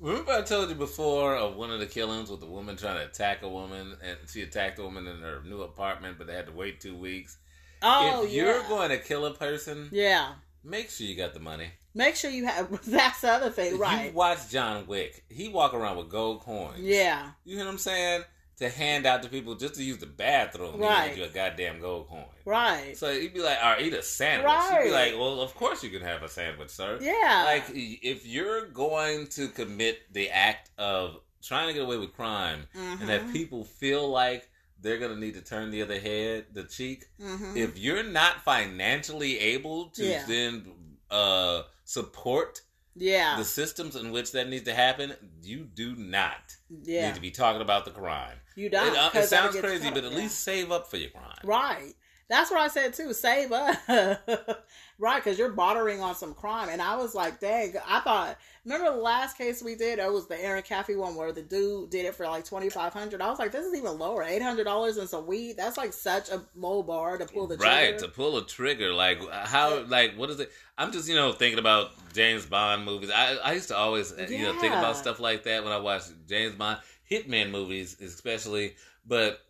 Remember, 0.00 0.32
I 0.32 0.42
told 0.42 0.68
you 0.68 0.74
before 0.74 1.36
of 1.36 1.56
one 1.56 1.70
of 1.70 1.78
the 1.78 1.86
killings 1.86 2.30
with 2.30 2.42
a 2.42 2.46
woman 2.46 2.76
trying 2.76 2.96
to 2.96 3.04
attack 3.04 3.42
a 3.42 3.48
woman, 3.48 3.96
and 4.02 4.18
she 4.28 4.42
attacked 4.42 4.78
a 4.78 4.82
woman 4.82 5.06
in 5.06 5.20
her 5.20 5.42
new 5.44 5.62
apartment, 5.62 6.18
but 6.18 6.26
they 6.26 6.34
had 6.34 6.46
to 6.46 6.52
wait 6.52 6.80
two 6.80 6.96
weeks. 6.96 7.38
Oh, 7.82 8.24
if 8.24 8.32
you're 8.32 8.58
yeah. 8.60 8.68
going 8.68 8.90
to 8.90 8.98
kill 8.98 9.26
a 9.26 9.34
person, 9.34 9.88
yeah. 9.92 10.32
make 10.64 10.90
sure 10.90 11.06
you 11.06 11.16
got 11.16 11.34
the 11.34 11.40
money. 11.40 11.68
Make 11.94 12.14
sure 12.16 12.30
you 12.30 12.46
have. 12.46 12.68
That's 12.86 13.20
the 13.22 13.30
other 13.30 13.50
thing, 13.50 13.78
right? 13.78 14.06
You 14.06 14.12
watch 14.12 14.48
John 14.50 14.86
Wick. 14.86 15.24
He 15.28 15.48
walk 15.48 15.74
around 15.74 15.96
with 15.96 16.08
gold 16.08 16.40
coins. 16.40 16.78
Yeah, 16.80 17.30
You 17.44 17.56
hear 17.56 17.64
what 17.64 17.72
I'm 17.72 17.78
saying? 17.78 18.22
To 18.58 18.68
hand 18.68 19.06
out 19.06 19.22
to 19.22 19.30
people 19.30 19.54
just 19.54 19.76
to 19.76 19.82
use 19.82 19.96
the 19.98 20.06
bathroom. 20.06 20.78
Right. 20.80 21.16
you 21.16 21.24
a 21.24 21.28
goddamn 21.28 21.80
gold 21.80 22.08
coin. 22.08 22.26
right. 22.44 22.94
So 22.94 23.10
he'd 23.18 23.32
be 23.32 23.40
like, 23.40 23.56
or 23.64 23.80
eat 23.80 23.94
a 23.94 24.02
sandwich. 24.02 24.44
Right. 24.46 24.84
be 24.84 24.90
like, 24.90 25.14
well, 25.14 25.40
of 25.40 25.54
course 25.54 25.82
you 25.82 25.88
can 25.88 26.02
have 26.02 26.22
a 26.22 26.28
sandwich, 26.28 26.68
sir. 26.68 26.98
Yeah, 27.00 27.44
Like, 27.46 27.64
if 27.74 28.26
you're 28.26 28.66
going 28.66 29.28
to 29.28 29.48
commit 29.48 30.00
the 30.12 30.28
act 30.28 30.70
of 30.76 31.16
trying 31.42 31.68
to 31.68 31.72
get 31.72 31.82
away 31.82 31.96
with 31.96 32.12
crime 32.12 32.66
and 32.74 33.08
that 33.08 33.22
Mhm. 33.22 33.32
people 33.32 33.64
feel 33.64 34.06
like 34.10 34.49
they're 34.82 34.98
going 34.98 35.12
to 35.14 35.18
need 35.20 35.34
to 35.34 35.40
turn 35.42 35.70
the 35.70 35.82
other 35.82 35.98
head, 36.00 36.46
the 36.52 36.64
cheek, 36.64 37.06
Mhm. 37.20 37.56
if 37.56 37.76
you're 37.78 38.02
not 38.02 38.42
financially 38.44 39.38
able 39.38 39.86
to 39.90 40.04
Yeah. 40.04 40.24
then 40.26 40.72
uh, 41.10 41.62
support 41.84 42.60
yeah, 42.94 43.36
the 43.36 43.44
systems 43.44 43.96
in 43.96 44.10
which 44.12 44.32
that 44.32 44.48
needs 44.48 44.64
to 44.64 44.74
happen, 44.74 45.12
you 45.42 45.64
do 45.64 45.94
not 45.96 46.56
yeah. 46.68 47.06
need 47.08 47.14
to 47.16 47.20
be 47.20 47.30
talking 47.30 47.62
about 47.62 47.84
the 47.84 47.90
crime. 47.90 48.36
You 48.56 48.68
don't. 48.70 48.96
uh, 48.96 49.06
it 49.08 49.12
'cause 49.12 49.30
that'll 49.30 49.52
sounds 49.52 49.60
crazy, 49.64 49.90
but 49.90 50.04
at 50.04 50.12
yeah. 50.12 50.18
least 50.18 50.40
save 50.40 50.70
up 50.72 50.88
for 50.90 50.96
your 50.98 51.10
crime. 51.10 51.38
Right. 51.44 51.94
That's 52.28 52.50
what 52.50 52.60
I 52.60 52.68
said 52.68 52.94
too. 52.94 53.12
Save 53.12 53.50
up. 53.52 53.76
right, 55.00 55.22
because 55.22 55.38
you're 55.38 55.50
bordering 55.50 56.00
on 56.00 56.14
some 56.14 56.34
crime. 56.34 56.68
And 56.70 56.80
I 56.80 56.96
was 56.96 57.14
like, 57.14 57.40
dang, 57.40 57.74
I 57.88 58.00
thought, 58.00 58.36
remember 58.64 58.92
the 58.92 58.98
last 58.98 59.36
case 59.36 59.62
we 59.62 59.74
did? 59.74 59.98
It 59.98 60.12
was 60.12 60.28
the 60.28 60.40
Erin 60.40 60.62
Caffey 60.62 60.96
one 60.96 61.16
where 61.16 61.32
the 61.32 61.42
dude 61.42 61.90
did 61.90 62.04
it 62.04 62.14
for 62.14 62.26
like 62.26 62.44
2500 62.44 63.20
I 63.20 63.28
was 63.30 63.38
like, 63.38 63.50
this 63.50 63.66
is 63.66 63.74
even 63.74 63.98
lower. 63.98 64.24
$800 64.24 64.98
and 64.98 65.08
some 65.08 65.26
weed. 65.26 65.56
That's 65.56 65.76
like 65.76 65.92
such 65.92 66.28
a 66.28 66.42
low 66.54 66.82
bar 66.82 67.18
to 67.18 67.26
pull 67.26 67.46
the 67.46 67.56
trigger. 67.56 67.70
right 67.70 67.98
to 67.98 68.08
pull 68.08 68.36
a 68.36 68.46
trigger 68.46 68.92
like 68.92 69.18
how 69.30 69.82
like 69.84 70.14
what 70.16 70.30
is 70.30 70.40
it 70.40 70.50
i'm 70.78 70.92
just 70.92 71.08
you 71.08 71.14
know 71.14 71.32
thinking 71.32 71.58
about 71.58 71.90
james 72.12 72.44
bond 72.46 72.84
movies 72.84 73.10
i, 73.14 73.36
I 73.36 73.52
used 73.52 73.68
to 73.68 73.76
always 73.76 74.12
uh, 74.12 74.26
you 74.28 74.42
know 74.42 74.58
think 74.58 74.74
about 74.74 74.96
stuff 74.96 75.20
like 75.20 75.44
that 75.44 75.64
when 75.64 75.72
i 75.72 75.78
watch 75.78 76.02
james 76.28 76.54
bond 76.54 76.78
hitman 77.10 77.50
movies 77.50 78.00
especially 78.00 78.74
but 79.06 79.40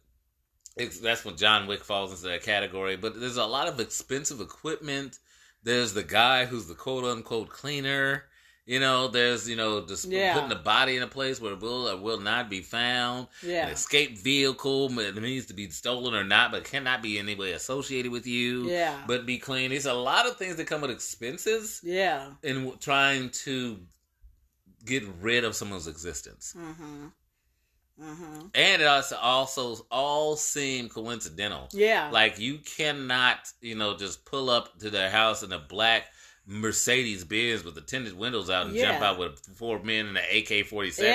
it's, 0.76 1.00
that's 1.00 1.24
when 1.24 1.36
john 1.36 1.66
wick 1.66 1.84
falls 1.84 2.12
into 2.12 2.28
that 2.28 2.42
category 2.42 2.96
but 2.96 3.18
there's 3.18 3.36
a 3.36 3.44
lot 3.44 3.68
of 3.68 3.80
expensive 3.80 4.40
equipment 4.40 5.18
there's 5.62 5.92
the 5.94 6.03
guy 6.03 6.44
who's 6.46 6.66
the 6.66 6.75
quote 6.75 7.05
unquote 7.05 7.51
cleaner 7.51 8.25
you 8.66 8.79
know 8.79 9.09
there's 9.09 9.49
you 9.49 9.57
know 9.57 9.85
just 9.87 10.05
Yeah. 10.07 10.35
putting 10.35 10.49
the 10.51 10.55
body 10.55 10.96
in 10.96 11.03
a 11.03 11.07
place 11.09 11.40
where 11.40 11.53
it 11.55 11.61
will 11.61 11.88
or 11.88 11.96
will 11.96 12.20
not 12.20 12.49
be 12.49 12.61
found 12.61 13.27
Yeah. 13.42 13.66
an 13.66 13.73
escape 13.73 14.18
vehicle 14.18 14.88
that 14.90 15.16
needs 15.16 15.46
to 15.46 15.55
be 15.55 15.68
stolen 15.70 16.14
or 16.14 16.23
not, 16.25 16.53
but 16.53 16.64
cannot 16.64 17.03
be 17.03 17.18
in 17.18 17.27
any 17.29 17.37
way 17.38 17.53
associated 17.53 18.12
with 18.12 18.27
you, 18.27 18.68
Yeah. 18.70 19.03
but 19.07 19.27
be 19.27 19.38
clean. 19.38 19.70
There's 19.70 19.87
a 19.87 19.94
lot 19.94 20.27
of 20.27 20.37
things 20.37 20.57
that 20.57 20.66
come 20.66 20.83
with 20.83 20.90
expenses 20.90 21.81
Yeah. 21.83 22.33
in 22.42 22.77
trying 22.79 23.31
to 23.44 23.81
get 24.85 25.05
rid 25.20 25.44
of 25.44 25.57
someone's 25.57 25.87
existence. 25.88 26.55
Mm-hmm. 26.57 27.07
Mm-hmm. 28.00 28.46
And 28.54 28.82
it 28.82 28.86
also 28.86 29.16
also 29.16 29.86
all 29.90 30.36
seem 30.36 30.88
coincidental. 30.88 31.68
Yeah. 31.72 32.10
Like 32.10 32.38
you 32.38 32.58
cannot, 32.58 33.52
you 33.60 33.74
know, 33.74 33.96
just 33.96 34.24
pull 34.24 34.50
up 34.50 34.78
to 34.80 34.90
their 34.90 35.10
house 35.10 35.42
in 35.42 35.52
a 35.52 35.58
black 35.58 36.06
Mercedes 36.46 37.24
Benz 37.24 37.62
with 37.62 37.74
the 37.74 37.80
tinted 37.80 38.18
windows 38.18 38.50
out 38.50 38.66
and 38.66 38.76
jump 38.76 39.00
out 39.02 39.18
with 39.18 39.38
four 39.54 39.78
men 39.82 40.06
in 40.06 40.16
an 40.16 40.24
AK 40.34 40.66
forty 40.66 40.90
seven 40.90 41.12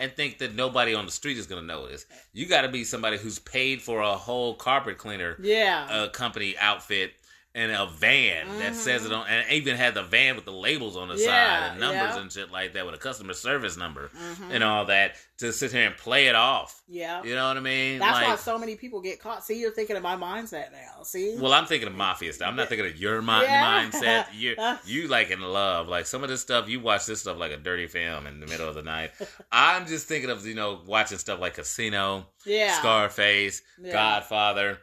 and 0.00 0.12
think 0.12 0.38
that 0.38 0.54
nobody 0.54 0.94
on 0.94 1.06
the 1.06 1.12
street 1.12 1.38
is 1.38 1.46
going 1.46 1.62
to 1.62 1.66
notice. 1.66 2.04
You 2.32 2.46
got 2.46 2.62
to 2.62 2.68
be 2.68 2.84
somebody 2.84 3.16
who's 3.16 3.38
paid 3.38 3.80
for 3.80 4.00
a 4.00 4.14
whole 4.14 4.54
carpet 4.54 4.98
cleaner 4.98 5.36
yeah. 5.40 5.86
uh, 5.88 6.08
company 6.08 6.56
outfit 6.58 7.14
and 7.56 7.70
a 7.70 7.86
van 7.86 8.48
that 8.58 8.74
says 8.74 9.06
it 9.06 9.12
on, 9.12 9.26
and 9.28 9.48
even 9.52 9.76
had 9.76 9.94
the 9.94 10.02
van 10.02 10.34
with 10.34 10.44
the 10.44 10.50
labels 10.52 10.96
on 10.96 11.06
the 11.08 11.14
Mm-hmm. 11.14 11.22
Yeah, 11.22 11.60
side 11.60 11.70
and 11.72 11.80
numbers 11.80 12.16
yeah. 12.16 12.20
and 12.20 12.32
shit 12.32 12.50
like 12.50 12.72
that 12.74 12.84
with 12.84 12.94
a 12.96 12.98
customer 12.98 13.32
service 13.32 13.76
number 13.76 14.08
Mhm. 14.08 14.50
and 14.50 14.64
all 14.64 14.86
that 14.86 15.14
to 15.38 15.52
sit 15.52 15.70
here 15.72 15.86
and 15.86 15.96
play 15.96 16.26
it 16.26 16.34
off. 16.34 16.82
yeah. 16.88 17.22
You 17.22 17.34
know 17.36 17.46
what 17.48 17.56
I 17.56 17.60
mean? 17.60 17.98
That's 18.00 18.24
why 18.26 18.36
so 18.36 18.58
many 18.58 18.74
people 18.76 19.00
get 19.00 19.20
caught. 19.20 19.44
See, 19.44 19.60
you're 19.60 19.70
thinking 19.72 19.96
of 19.96 20.02
my 20.02 20.16
mindset 20.16 20.72
now. 20.72 21.02
See? 21.04 21.36
well, 21.38 21.52
I'm 21.52 21.66
thinking 21.66 21.86
of 21.88 21.94
mafia 21.94 22.32
stuff. 22.32 22.48
I'm 22.48 22.56
not 22.56 22.68
thinking 22.68 22.86
of 22.86 22.96
your 22.96 23.22
mi- 23.22 23.42
Yeah. 23.42 23.88
mindset. 23.88 24.26
You 24.34 24.56
you 24.84 25.08
like 25.08 25.30
in 25.30 25.40
love. 25.40 25.86
Like 25.88 26.06
some 26.06 26.22
of 26.24 26.28
this 26.28 26.40
stuff, 26.40 26.68
you 26.68 26.80
watch 26.80 27.06
this 27.06 27.20
stuff 27.20 27.36
like 27.38 27.52
a 27.52 27.56
dirty 27.56 27.86
film 27.86 28.26
in 28.26 28.40
the 28.40 28.46
middle 28.46 28.68
of 28.68 28.74
the 28.74 28.82
night. 28.82 29.12
I'm 29.52 29.86
just 29.86 30.06
thinking 30.08 30.30
of 30.30 30.44
you 30.46 30.54
know 30.54 30.80
watching 30.86 31.18
stuff 31.18 31.38
like 31.40 31.54
Casino. 31.54 32.26
yeah. 32.44 32.78
Scarface. 32.78 33.62
Godfather. 33.92 34.78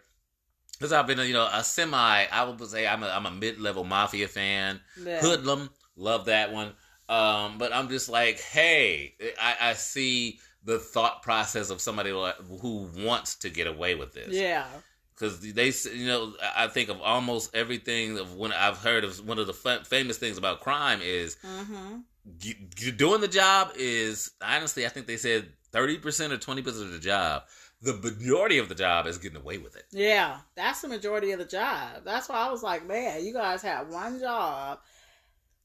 Because 0.82 0.94
I've 0.94 1.06
been, 1.06 1.20
you 1.20 1.34
know, 1.34 1.48
a 1.54 1.64
semi. 1.64 2.26
I 2.26 2.44
would 2.44 2.60
say 2.68 2.88
I'm 2.88 3.04
a, 3.04 3.08
I'm 3.08 3.28
a 3.28 3.32
mid 3.32 3.62
level 3.62 3.84
mafia 3.84 4.28
fan. 4.28 4.80
Yeah. 5.00 5.22
Hoodlum, 5.22 5.70
love 5.96 6.26
that 6.26 6.52
one. 6.52 6.74
Um, 7.08 7.60
but 7.60 7.72
I'm 7.72 7.88
just 7.88 8.10
like, 8.10 8.40
hey, 8.40 9.14
I, 9.40 9.56
I 9.70 9.74
see 9.74 10.40
the 10.64 10.80
thought 10.80 11.22
process 11.22 11.70
of 11.70 11.82
somebody 11.82 12.10
who 12.10 12.90
wants 12.98 13.36
to 13.36 13.50
get 13.52 13.68
away 13.68 13.94
with 13.94 14.14
this. 14.14 14.30
Yeah. 14.34 14.66
because 15.14 15.40
they, 15.54 15.72
you 15.96 16.08
know, 16.08 16.34
I 16.56 16.68
think 16.68 16.90
of 16.90 17.00
almost 17.02 17.54
everything 17.56 18.18
of 18.18 18.34
when 18.36 18.52
I've 18.52 18.78
heard 18.78 19.04
of 19.04 19.28
one 19.28 19.38
of 19.38 19.46
the 19.46 19.54
fa- 19.54 19.84
famous 19.86 20.18
things 20.18 20.38
about 20.40 20.62
crime 20.62 21.00
is 21.04 21.38
Mm-hmm. 21.46 21.98
you, 22.42 22.54
you 22.80 22.92
doing 22.92 23.22
the 23.22 23.28
job 23.28 23.74
is 23.76 24.32
honestly, 24.42 24.86
I 24.86 24.90
think 24.90 25.06
they 25.06 25.18
said 25.18 25.48
thirty 25.72 25.98
percent 25.98 26.34
or 26.34 26.38
twenty 26.38 26.62
percent 26.64 26.86
of 26.86 26.92
the 26.92 27.00
job. 27.00 27.44
The 27.84 27.94
majority 27.94 28.60
of 28.60 28.70
the 28.70 28.76
job 28.76 29.08
is 29.08 29.18
getting 29.18 29.42
away 29.42 29.58
with 29.58 29.76
it. 29.76 29.86
Yeah, 29.92 30.38
that's 30.56 30.82
the 30.82 30.88
majority 30.88 31.32
of 31.32 31.40
the 31.40 31.46
job. 31.46 32.04
That's 32.06 32.30
why 32.30 32.36
I 32.36 32.52
was 32.52 32.62
like, 32.62 32.86
man, 32.86 33.26
you 33.26 33.34
guys 33.34 33.64
had 33.64 33.90
one 33.90 34.20
job. 34.20 34.80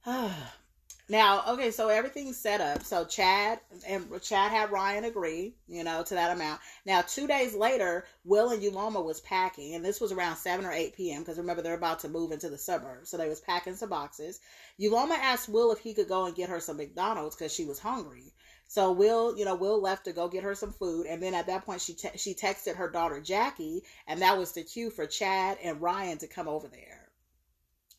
now, 1.11 1.43
okay, 1.49 1.71
so 1.71 1.89
everything's 1.89 2.39
set 2.39 2.63
up. 2.63 2.85
So 2.85 3.05
Chad 3.05 3.61
and 3.87 4.07
Chad 4.23 4.51
had 4.51 4.71
Ryan 4.71 5.05
agree, 5.05 5.57
you 5.69 5.85
know, 5.85 6.03
to 6.05 6.15
that 6.15 6.35
amount. 6.35 6.61
Now, 6.87 7.03
two 7.03 7.27
days 7.27 7.55
later, 7.55 8.07
Will 8.25 8.51
and 8.51 8.63
Uloma 8.63 9.05
was 9.05 9.21
packing, 9.21 9.75
and 9.75 9.85
this 9.85 10.01
was 10.01 10.11
around 10.11 10.37
seven 10.37 10.65
or 10.65 10.73
eight 10.73 10.97
p.m. 10.97 11.21
Because 11.21 11.37
remember, 11.37 11.61
they're 11.61 11.75
about 11.75 11.99
to 12.01 12.09
move 12.09 12.33
into 12.33 12.49
the 12.49 12.57
suburbs, 12.57 13.11
so 13.11 13.19
they 13.19 13.29
was 13.29 13.41
packing 13.41 13.77
some 13.77 13.91
boxes. 13.91 14.41
Uloma 14.81 15.19
asked 15.19 15.51
Will 15.51 15.71
if 15.71 15.81
he 15.81 15.93
could 15.93 16.09
go 16.09 16.25
and 16.25 16.35
get 16.35 16.49
her 16.49 16.61
some 16.61 16.79
McDonald's 16.79 17.37
because 17.37 17.53
she 17.53 17.67
was 17.67 17.79
hungry. 17.79 18.33
So 18.69 18.93
Will, 18.93 19.37
you 19.39 19.45
know, 19.45 19.55
Will 19.55 19.81
left 19.81 20.05
to 20.07 20.13
go 20.13 20.29
get 20.29 20.43
her 20.43 20.55
some 20.55 20.73
food, 20.73 21.07
and 21.07 21.23
then 21.23 21.35
at 21.35 21.47
that 21.47 21.65
point, 21.65 21.81
she 21.81 21.95
te- 21.95 22.17
she 22.17 22.35
texted 22.35 22.77
her 22.77 22.91
daughter 22.91 23.21
Jackie, 23.21 23.83
and 24.07 24.21
that 24.23 24.37
was 24.37 24.53
the 24.53 24.63
cue 24.65 24.91
for 24.91 25.07
Chad 25.07 25.59
and 25.63 25.81
Ryan 25.81 26.19
to 26.19 26.27
come 26.27 26.49
over 26.49 26.69
there. 26.69 27.09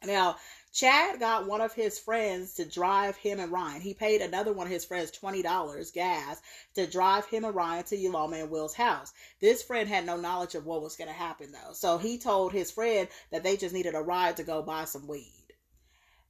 Now, 0.05 0.35
Chad 0.71 1.19
got 1.19 1.47
one 1.47 1.61
of 1.61 1.73
his 1.73 1.97
friends 1.97 2.53
to 2.55 2.65
drive 2.65 3.15
him 3.17 3.39
and 3.39 3.51
Ryan. 3.51 3.81
He 3.81 3.95
paid 3.95 4.21
another 4.21 4.53
one 4.53 4.67
of 4.67 4.73
his 4.73 4.85
friends 4.85 5.09
twenty 5.09 5.41
dollars 5.41 5.89
gas 5.89 6.39
to 6.75 6.85
drive 6.85 7.25
him 7.25 7.45
and 7.45 7.55
Ryan 7.55 7.83
to 7.85 7.97
Uloma 7.97 8.41
and 8.41 8.51
Will's 8.51 8.75
house. 8.75 9.11
This 9.39 9.63
friend 9.63 9.89
had 9.89 10.05
no 10.05 10.17
knowledge 10.17 10.53
of 10.53 10.65
what 10.65 10.83
was 10.83 10.95
going 10.95 11.07
to 11.07 11.13
happen 11.13 11.51
though, 11.51 11.73
so 11.73 11.97
he 11.97 12.19
told 12.19 12.51
his 12.51 12.69
friend 12.69 13.07
that 13.31 13.43
they 13.43 13.57
just 13.57 13.73
needed 13.73 13.95
a 13.95 14.01
ride 14.01 14.37
to 14.37 14.43
go 14.43 14.61
buy 14.61 14.85
some 14.85 15.07
weed, 15.07 15.53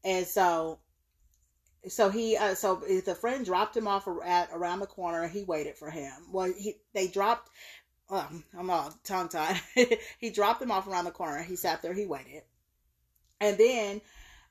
and 0.05 0.25
so 0.25 0.79
so 1.87 2.09
he 2.09 2.35
uh, 2.37 2.55
so 2.55 2.75
the 3.05 3.15
friend 3.15 3.45
dropped 3.45 3.75
him 3.75 3.87
off 3.87 4.07
at 4.23 4.49
around 4.51 4.79
the 4.79 4.87
corner 4.87 5.23
and 5.23 5.31
he 5.31 5.43
waited 5.43 5.75
for 5.75 5.89
him. 5.89 6.11
Well 6.31 6.51
he 6.51 6.75
they 6.93 7.07
dropped 7.07 7.49
um, 8.09 8.43
i'm 8.57 8.69
all 8.69 8.93
tongue 9.03 9.29
tied. 9.29 9.59
He 10.19 10.29
dropped 10.29 10.61
him 10.61 10.71
off 10.71 10.87
around 10.87 11.05
the 11.05 11.11
corner. 11.11 11.41
He 11.43 11.55
sat 11.55 11.81
there. 11.81 11.93
He 11.93 12.05
waited. 12.05 12.43
And 13.39 13.57
then 13.57 14.01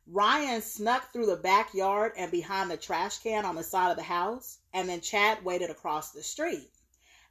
ryan 0.07 0.63
snuck 0.63 1.13
through 1.13 1.27
the 1.27 1.37
backyard 1.37 2.13
and 2.17 2.31
behind 2.31 2.71
the 2.71 2.77
trash 2.77 3.19
can 3.19 3.45
on 3.45 3.57
the 3.57 3.65
side 3.65 3.91
of 3.91 3.97
the 3.97 4.03
house 4.03 4.59
and 4.73 4.89
then 4.89 5.01
chad 5.01 5.45
waited 5.45 5.71
across 5.71 6.13
the 6.13 6.23
street. 6.23 6.71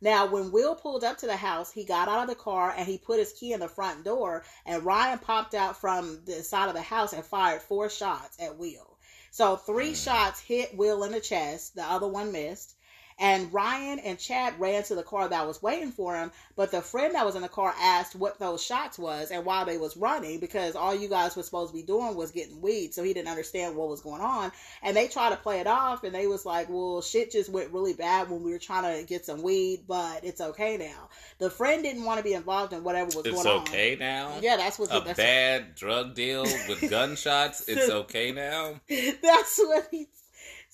Now, 0.01 0.25
when 0.25 0.51
Will 0.51 0.75
pulled 0.75 1.03
up 1.03 1.17
to 1.19 1.25
the 1.25 1.37
house, 1.37 1.71
he 1.71 1.85
got 1.85 2.09
out 2.09 2.23
of 2.23 2.27
the 2.27 2.35
car 2.35 2.73
and 2.75 2.85
he 2.87 2.97
put 2.97 3.17
his 3.17 3.31
key 3.33 3.53
in 3.53 3.61
the 3.61 3.69
front 3.69 4.03
door, 4.03 4.43
and 4.65 4.83
Ryan 4.83 5.19
popped 5.19 5.55
out 5.55 5.79
from 5.79 6.23
the 6.25 6.43
side 6.43 6.67
of 6.67 6.75
the 6.75 6.81
house 6.81 7.13
and 7.13 7.23
fired 7.25 7.61
four 7.61 7.89
shots 7.89 8.37
at 8.39 8.57
Will. 8.57 8.94
So 9.35 9.57
three 9.57 9.91
mm. 9.91 10.01
shots 10.01 10.39
hit 10.39 10.77
Will 10.77 11.03
in 11.03 11.11
the 11.11 11.19
chest, 11.19 11.75
the 11.75 11.83
other 11.83 12.07
one 12.07 12.31
missed. 12.31 12.74
And 13.17 13.53
Ryan 13.53 13.99
and 13.99 14.19
Chad 14.19 14.59
ran 14.59 14.83
to 14.83 14.95
the 14.95 15.03
car 15.03 15.29
that 15.29 15.47
was 15.47 15.61
waiting 15.61 15.91
for 15.91 16.15
him, 16.15 16.31
but 16.55 16.71
the 16.71 16.81
friend 16.81 17.15
that 17.15 17.25
was 17.25 17.35
in 17.35 17.41
the 17.41 17.47
car 17.47 17.73
asked 17.79 18.15
what 18.15 18.39
those 18.39 18.61
shots 18.61 18.99
was 18.99 19.31
and 19.31 19.45
why 19.45 19.63
they 19.63 19.77
was 19.77 19.95
running 19.95 20.39
because 20.39 20.75
all 20.75 20.93
you 20.93 21.07
guys 21.07 21.35
were 21.35 21.43
supposed 21.43 21.71
to 21.71 21.77
be 21.77 21.83
doing 21.83 22.15
was 22.15 22.31
getting 22.31 22.59
weed, 22.61 22.93
so 22.93 23.03
he 23.03 23.13
didn't 23.13 23.29
understand 23.29 23.75
what 23.75 23.87
was 23.87 24.01
going 24.01 24.21
on. 24.21 24.51
And 24.83 24.97
they 24.97 25.07
tried 25.07 25.29
to 25.29 25.37
play 25.37 25.59
it 25.59 25.67
off, 25.67 26.03
and 26.03 26.13
they 26.13 26.27
was 26.27 26.45
like, 26.45 26.67
"Well, 26.69 27.01
shit 27.01 27.31
just 27.31 27.49
went 27.49 27.71
really 27.71 27.93
bad 27.93 28.29
when 28.29 28.43
we 28.43 28.51
were 28.51 28.59
trying 28.59 28.99
to 28.99 29.07
get 29.07 29.25
some 29.25 29.41
weed, 29.41 29.85
but 29.87 30.25
it's 30.25 30.41
okay 30.41 30.75
now." 30.75 31.09
The 31.39 31.49
friend 31.49 31.83
didn't 31.83 32.03
want 32.03 32.17
to 32.17 32.23
be 32.23 32.33
involved 32.33 32.73
in 32.73 32.83
whatever 32.83 33.05
was 33.05 33.25
It's 33.25 33.29
going 33.29 33.47
on. 33.47 33.61
It's 33.61 33.69
okay 33.71 33.95
now. 33.97 34.39
Yeah, 34.41 34.57
that's 34.57 34.77
what 34.77 34.89
A 34.91 34.99
that's 34.99 35.17
bad 35.17 35.75
drug 35.75 36.15
deal 36.15 36.43
with 36.43 36.85
gunshots. 36.89 37.67
It's 37.67 37.89
okay 37.89 38.31
now. 38.31 38.81
That's 39.21 39.57
what 39.59 39.87
he. 39.91 40.07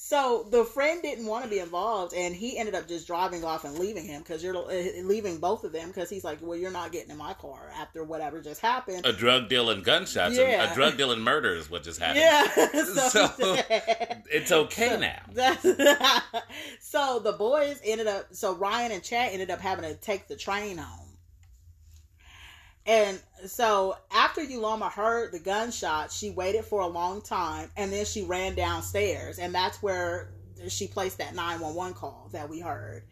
So 0.03 0.47
the 0.49 0.65
friend 0.65 0.99
didn't 1.03 1.27
want 1.27 1.43
to 1.43 1.49
be 1.49 1.59
involved, 1.59 2.15
and 2.15 2.35
he 2.35 2.57
ended 2.57 2.73
up 2.73 2.87
just 2.87 3.05
driving 3.05 3.45
off 3.45 3.65
and 3.65 3.77
leaving 3.77 4.03
him 4.03 4.23
because 4.23 4.43
you're 4.43 4.57
uh, 4.57 5.03
leaving 5.03 5.37
both 5.37 5.63
of 5.63 5.73
them 5.73 5.89
because 5.89 6.09
he's 6.09 6.23
like, 6.23 6.39
"Well, 6.41 6.57
you're 6.57 6.71
not 6.71 6.91
getting 6.91 7.11
in 7.11 7.17
my 7.17 7.35
car 7.35 7.71
after 7.77 8.03
whatever 8.03 8.41
just 8.41 8.61
happened." 8.61 9.05
A 9.05 9.13
drug 9.13 9.47
deal 9.47 9.69
and 9.69 9.83
gunshots. 9.83 10.35
Yeah. 10.35 10.69
A, 10.69 10.71
a 10.71 10.75
drug 10.75 10.97
deal 10.97 11.11
and 11.11 11.23
murder 11.23 11.53
is 11.53 11.69
what 11.69 11.83
just 11.83 11.99
happened. 12.01 12.19
yeah, 12.19 12.47
so, 13.09 13.27
So, 13.27 13.57
It's 14.31 14.51
okay 14.51 14.97
now. 14.99 15.53
So 16.79 17.19
the 17.19 17.33
boys 17.33 17.79
ended 17.85 18.07
up. 18.07 18.25
So 18.31 18.55
Ryan 18.55 18.93
and 18.93 19.03
Chad 19.03 19.33
ended 19.33 19.51
up 19.51 19.61
having 19.61 19.85
to 19.85 19.95
take 19.95 20.27
the 20.27 20.35
train 20.35 20.77
home. 20.79 21.10
And 22.85 23.19
so 23.45 23.95
after 24.11 24.41
Uloma 24.41 24.91
heard 24.91 25.31
the 25.31 25.39
gunshot, 25.39 26.11
she 26.11 26.31
waited 26.31 26.65
for 26.65 26.81
a 26.81 26.87
long 26.87 27.21
time 27.21 27.69
and 27.77 27.91
then 27.91 28.05
she 28.05 28.23
ran 28.23 28.55
downstairs. 28.55 29.39
And 29.39 29.53
that's 29.53 29.81
where 29.83 30.31
she 30.67 30.87
placed 30.87 31.19
that 31.19 31.35
911 31.35 31.93
call 31.93 32.29
that 32.31 32.49
we 32.49 32.59
heard. 32.59 33.03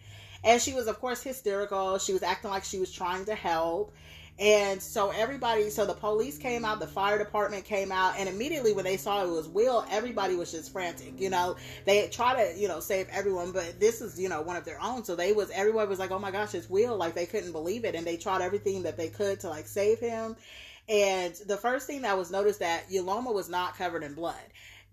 And 0.44 0.62
she 0.62 0.74
was, 0.74 0.88
of 0.88 1.00
course, 1.00 1.22
hysterical. 1.22 1.98
She 1.98 2.14
was 2.14 2.24
acting 2.24 2.50
like 2.50 2.64
she 2.64 2.80
was 2.80 2.92
trying 2.92 3.26
to 3.26 3.36
help. 3.36 3.94
And 4.40 4.82
so 4.82 5.10
everybody, 5.10 5.70
so 5.70 5.86
the 5.86 5.94
police 5.94 6.38
came 6.38 6.64
out, 6.64 6.80
the 6.80 6.88
fire 6.88 7.18
department 7.18 7.66
came 7.66 7.92
out, 7.92 8.16
and 8.18 8.30
immediately 8.30 8.72
when 8.72 8.86
they 8.86 8.96
saw 8.96 9.22
it 9.22 9.30
was 9.30 9.50
Will, 9.50 9.86
everybody 9.92 10.36
was 10.36 10.52
just 10.52 10.72
frantic. 10.72 11.20
You 11.20 11.30
know, 11.30 11.58
they 11.86 12.08
try 12.08 12.36
to, 12.36 12.58
you 12.58 12.70
know, 12.70 12.80
save 12.80 13.10
everyone, 13.10 13.52
but 13.52 13.82
this 13.82 14.00
is, 14.00 14.18
you 14.18 14.30
know, 14.30 14.42
one 14.42 14.56
of 14.56 14.64
their 14.64 14.82
own. 14.82 15.04
So 15.04 15.18
they 15.18 15.34
was, 15.34 15.50
everyone 15.50 15.90
was 15.90 16.00
like, 16.00 16.12
oh 16.12 16.20
my 16.20 16.32
gosh, 16.32 16.56
it's 16.56 16.70
Will. 16.70 16.96
Like 16.96 17.16
they 17.16 17.26
couldn't 17.26 17.52
believe 17.52 17.84
it. 17.84 17.96
And 17.96 18.08
they 18.08 18.16
tried 18.16 18.42
everything 18.42 18.84
that 18.84 18.96
they 18.96 19.10
could 19.10 19.42
to 19.42 19.50
like 19.50 19.68
save 19.68 20.00
him. 20.00 20.38
And 20.88 21.36
the 21.46 21.58
first 21.58 21.86
thing 21.86 22.04
that 22.04 22.18
was 22.18 22.32
noticed 22.32 22.60
that 22.60 22.90
Uloma 22.90 23.34
was 23.34 23.50
not 23.50 23.78
covered 23.78 24.04
in 24.04 24.14
blood. 24.14 24.36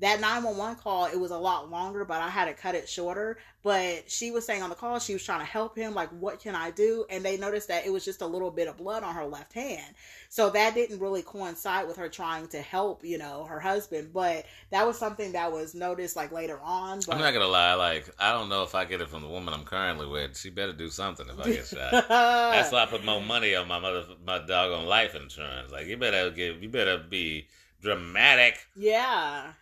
That 0.00 0.20
911 0.20 0.76
call, 0.76 1.06
it 1.06 1.18
was 1.18 1.30
a 1.30 1.38
lot 1.38 1.70
longer, 1.70 2.04
but 2.04 2.20
I 2.20 2.28
had 2.28 2.46
to 2.46 2.52
cut 2.52 2.74
it 2.74 2.88
shorter. 2.88 3.38
But 3.62 4.10
she 4.10 4.30
was 4.30 4.44
saying 4.46 4.62
on 4.62 4.68
the 4.68 4.76
call, 4.76 4.98
she 4.98 5.14
was 5.14 5.24
trying 5.24 5.40
to 5.40 5.46
help 5.46 5.76
him, 5.76 5.94
like, 5.94 6.10
what 6.10 6.38
can 6.38 6.54
I 6.54 6.70
do? 6.70 7.04
And 7.10 7.24
they 7.24 7.36
noticed 7.36 7.68
that 7.68 7.84
it 7.86 7.90
was 7.92 8.04
just 8.04 8.20
a 8.20 8.26
little 8.26 8.50
bit 8.50 8.68
of 8.68 8.76
blood 8.76 9.02
on 9.02 9.14
her 9.14 9.24
left 9.24 9.54
hand. 9.54 9.94
So 10.28 10.50
that 10.50 10.74
didn't 10.74 11.00
really 11.00 11.22
coincide 11.22 11.86
with 11.88 11.96
her 11.96 12.08
trying 12.08 12.46
to 12.48 12.60
help, 12.60 13.04
you 13.04 13.16
know, 13.18 13.44
her 13.44 13.58
husband. 13.58 14.12
But 14.12 14.44
that 14.70 14.86
was 14.86 14.98
something 14.98 15.32
that 15.32 15.50
was 15.50 15.74
noticed, 15.74 16.14
like, 16.14 16.30
later 16.30 16.60
on. 16.62 17.00
But 17.06 17.16
I'm 17.16 17.22
not 17.22 17.32
gonna 17.32 17.46
lie. 17.46 17.74
Like 17.74 18.08
I 18.18 18.32
don't 18.32 18.48
know 18.48 18.62
if 18.62 18.74
I 18.74 18.84
get 18.84 19.00
it 19.00 19.08
from 19.08 19.22
the 19.22 19.28
woman 19.28 19.54
I'm 19.54 19.64
currently 19.64 20.06
with. 20.06 20.36
She 20.36 20.50
better 20.50 20.72
do 20.72 20.88
something 20.88 21.26
if 21.28 21.40
I 21.40 21.44
get 21.44 21.66
shot. 21.66 21.90
That's 22.08 22.70
why 22.70 22.82
I 22.82 22.86
put 22.86 23.04
more 23.04 23.20
money 23.20 23.54
on 23.54 23.66
my 23.66 23.78
mother, 23.78 24.04
my 24.24 24.38
dog 24.38 24.72
on 24.72 24.86
life 24.86 25.14
insurance. 25.14 25.72
Like 25.72 25.86
you 25.86 25.96
better 25.96 26.30
get, 26.30 26.56
you 26.56 26.68
better 26.68 26.98
be 26.98 27.48
dramatic. 27.82 28.58
yeah. 28.76 29.52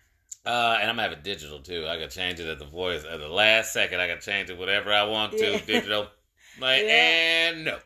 Uh, 0.46 0.76
and 0.80 0.90
I'm 0.90 0.96
gonna 0.96 1.08
have 1.08 1.12
it 1.12 1.24
digital 1.24 1.60
too. 1.60 1.86
I 1.88 1.96
can 1.96 2.10
change 2.10 2.38
it 2.38 2.46
at 2.46 2.58
the 2.58 2.66
voice 2.66 3.04
at 3.04 3.18
the 3.18 3.28
last 3.28 3.72
second. 3.72 4.00
I 4.00 4.08
can 4.08 4.20
change 4.20 4.50
it 4.50 4.58
whatever 4.58 4.92
I 4.92 5.04
want 5.04 5.32
to 5.38 5.52
Yeah. 5.52 5.60
digital. 5.66 6.06
Like 6.56 6.82
Yeah. 6.84 6.92
and 6.92 7.64
no. 7.64 7.78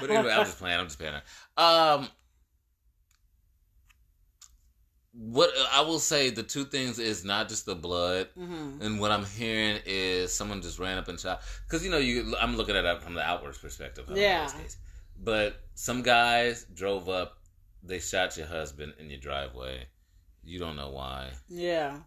But 0.00 0.10
anyway, 0.10 0.32
I'm 0.32 0.46
just 0.46 0.58
playing. 0.58 0.78
I'm 0.80 0.86
just 0.86 0.98
playing. 0.98 1.14
Um, 1.58 2.08
what 5.12 5.50
I 5.72 5.80
will 5.82 5.98
say, 5.98 6.30
the 6.30 6.42
two 6.42 6.64
things 6.64 6.98
is 6.98 7.24
not 7.24 7.48
just 7.48 7.66
the 7.66 7.74
blood, 7.74 8.28
hmm 8.34 8.78
and 8.80 9.00
what 9.00 9.10
I'm 9.10 9.24
hearing 9.24 9.80
is 9.86 10.32
someone 10.32 10.60
just 10.60 10.78
ran 10.78 10.98
up 10.98 11.08
and 11.08 11.18
shot. 11.18 11.40
Because 11.66 11.84
you 11.84 11.90
know, 11.90 11.98
you 11.98 12.34
I'm 12.40 12.56
looking 12.56 12.76
at 12.76 12.84
it 12.84 13.02
from 13.02 13.14
the 13.14 13.22
outwards 13.22 13.58
perspective. 13.58 14.04
I 14.06 14.08
don't 14.08 14.16
know 14.16 14.22
Yeah. 14.22 14.44
this 14.44 14.52
case. 14.52 14.76
But 15.18 15.60
some 15.74 16.02
guys 16.02 16.66
drove 16.74 17.08
up, 17.08 17.38
they 17.82 17.98
shot 17.98 18.36
your 18.36 18.46
husband 18.46 18.94
in 18.98 19.08
your 19.08 19.18
driveway. 19.18 19.86
You 20.46 20.58
don't 20.58 20.76
know 20.76 20.90
why. 20.90 21.30
Yeah. 21.48 21.98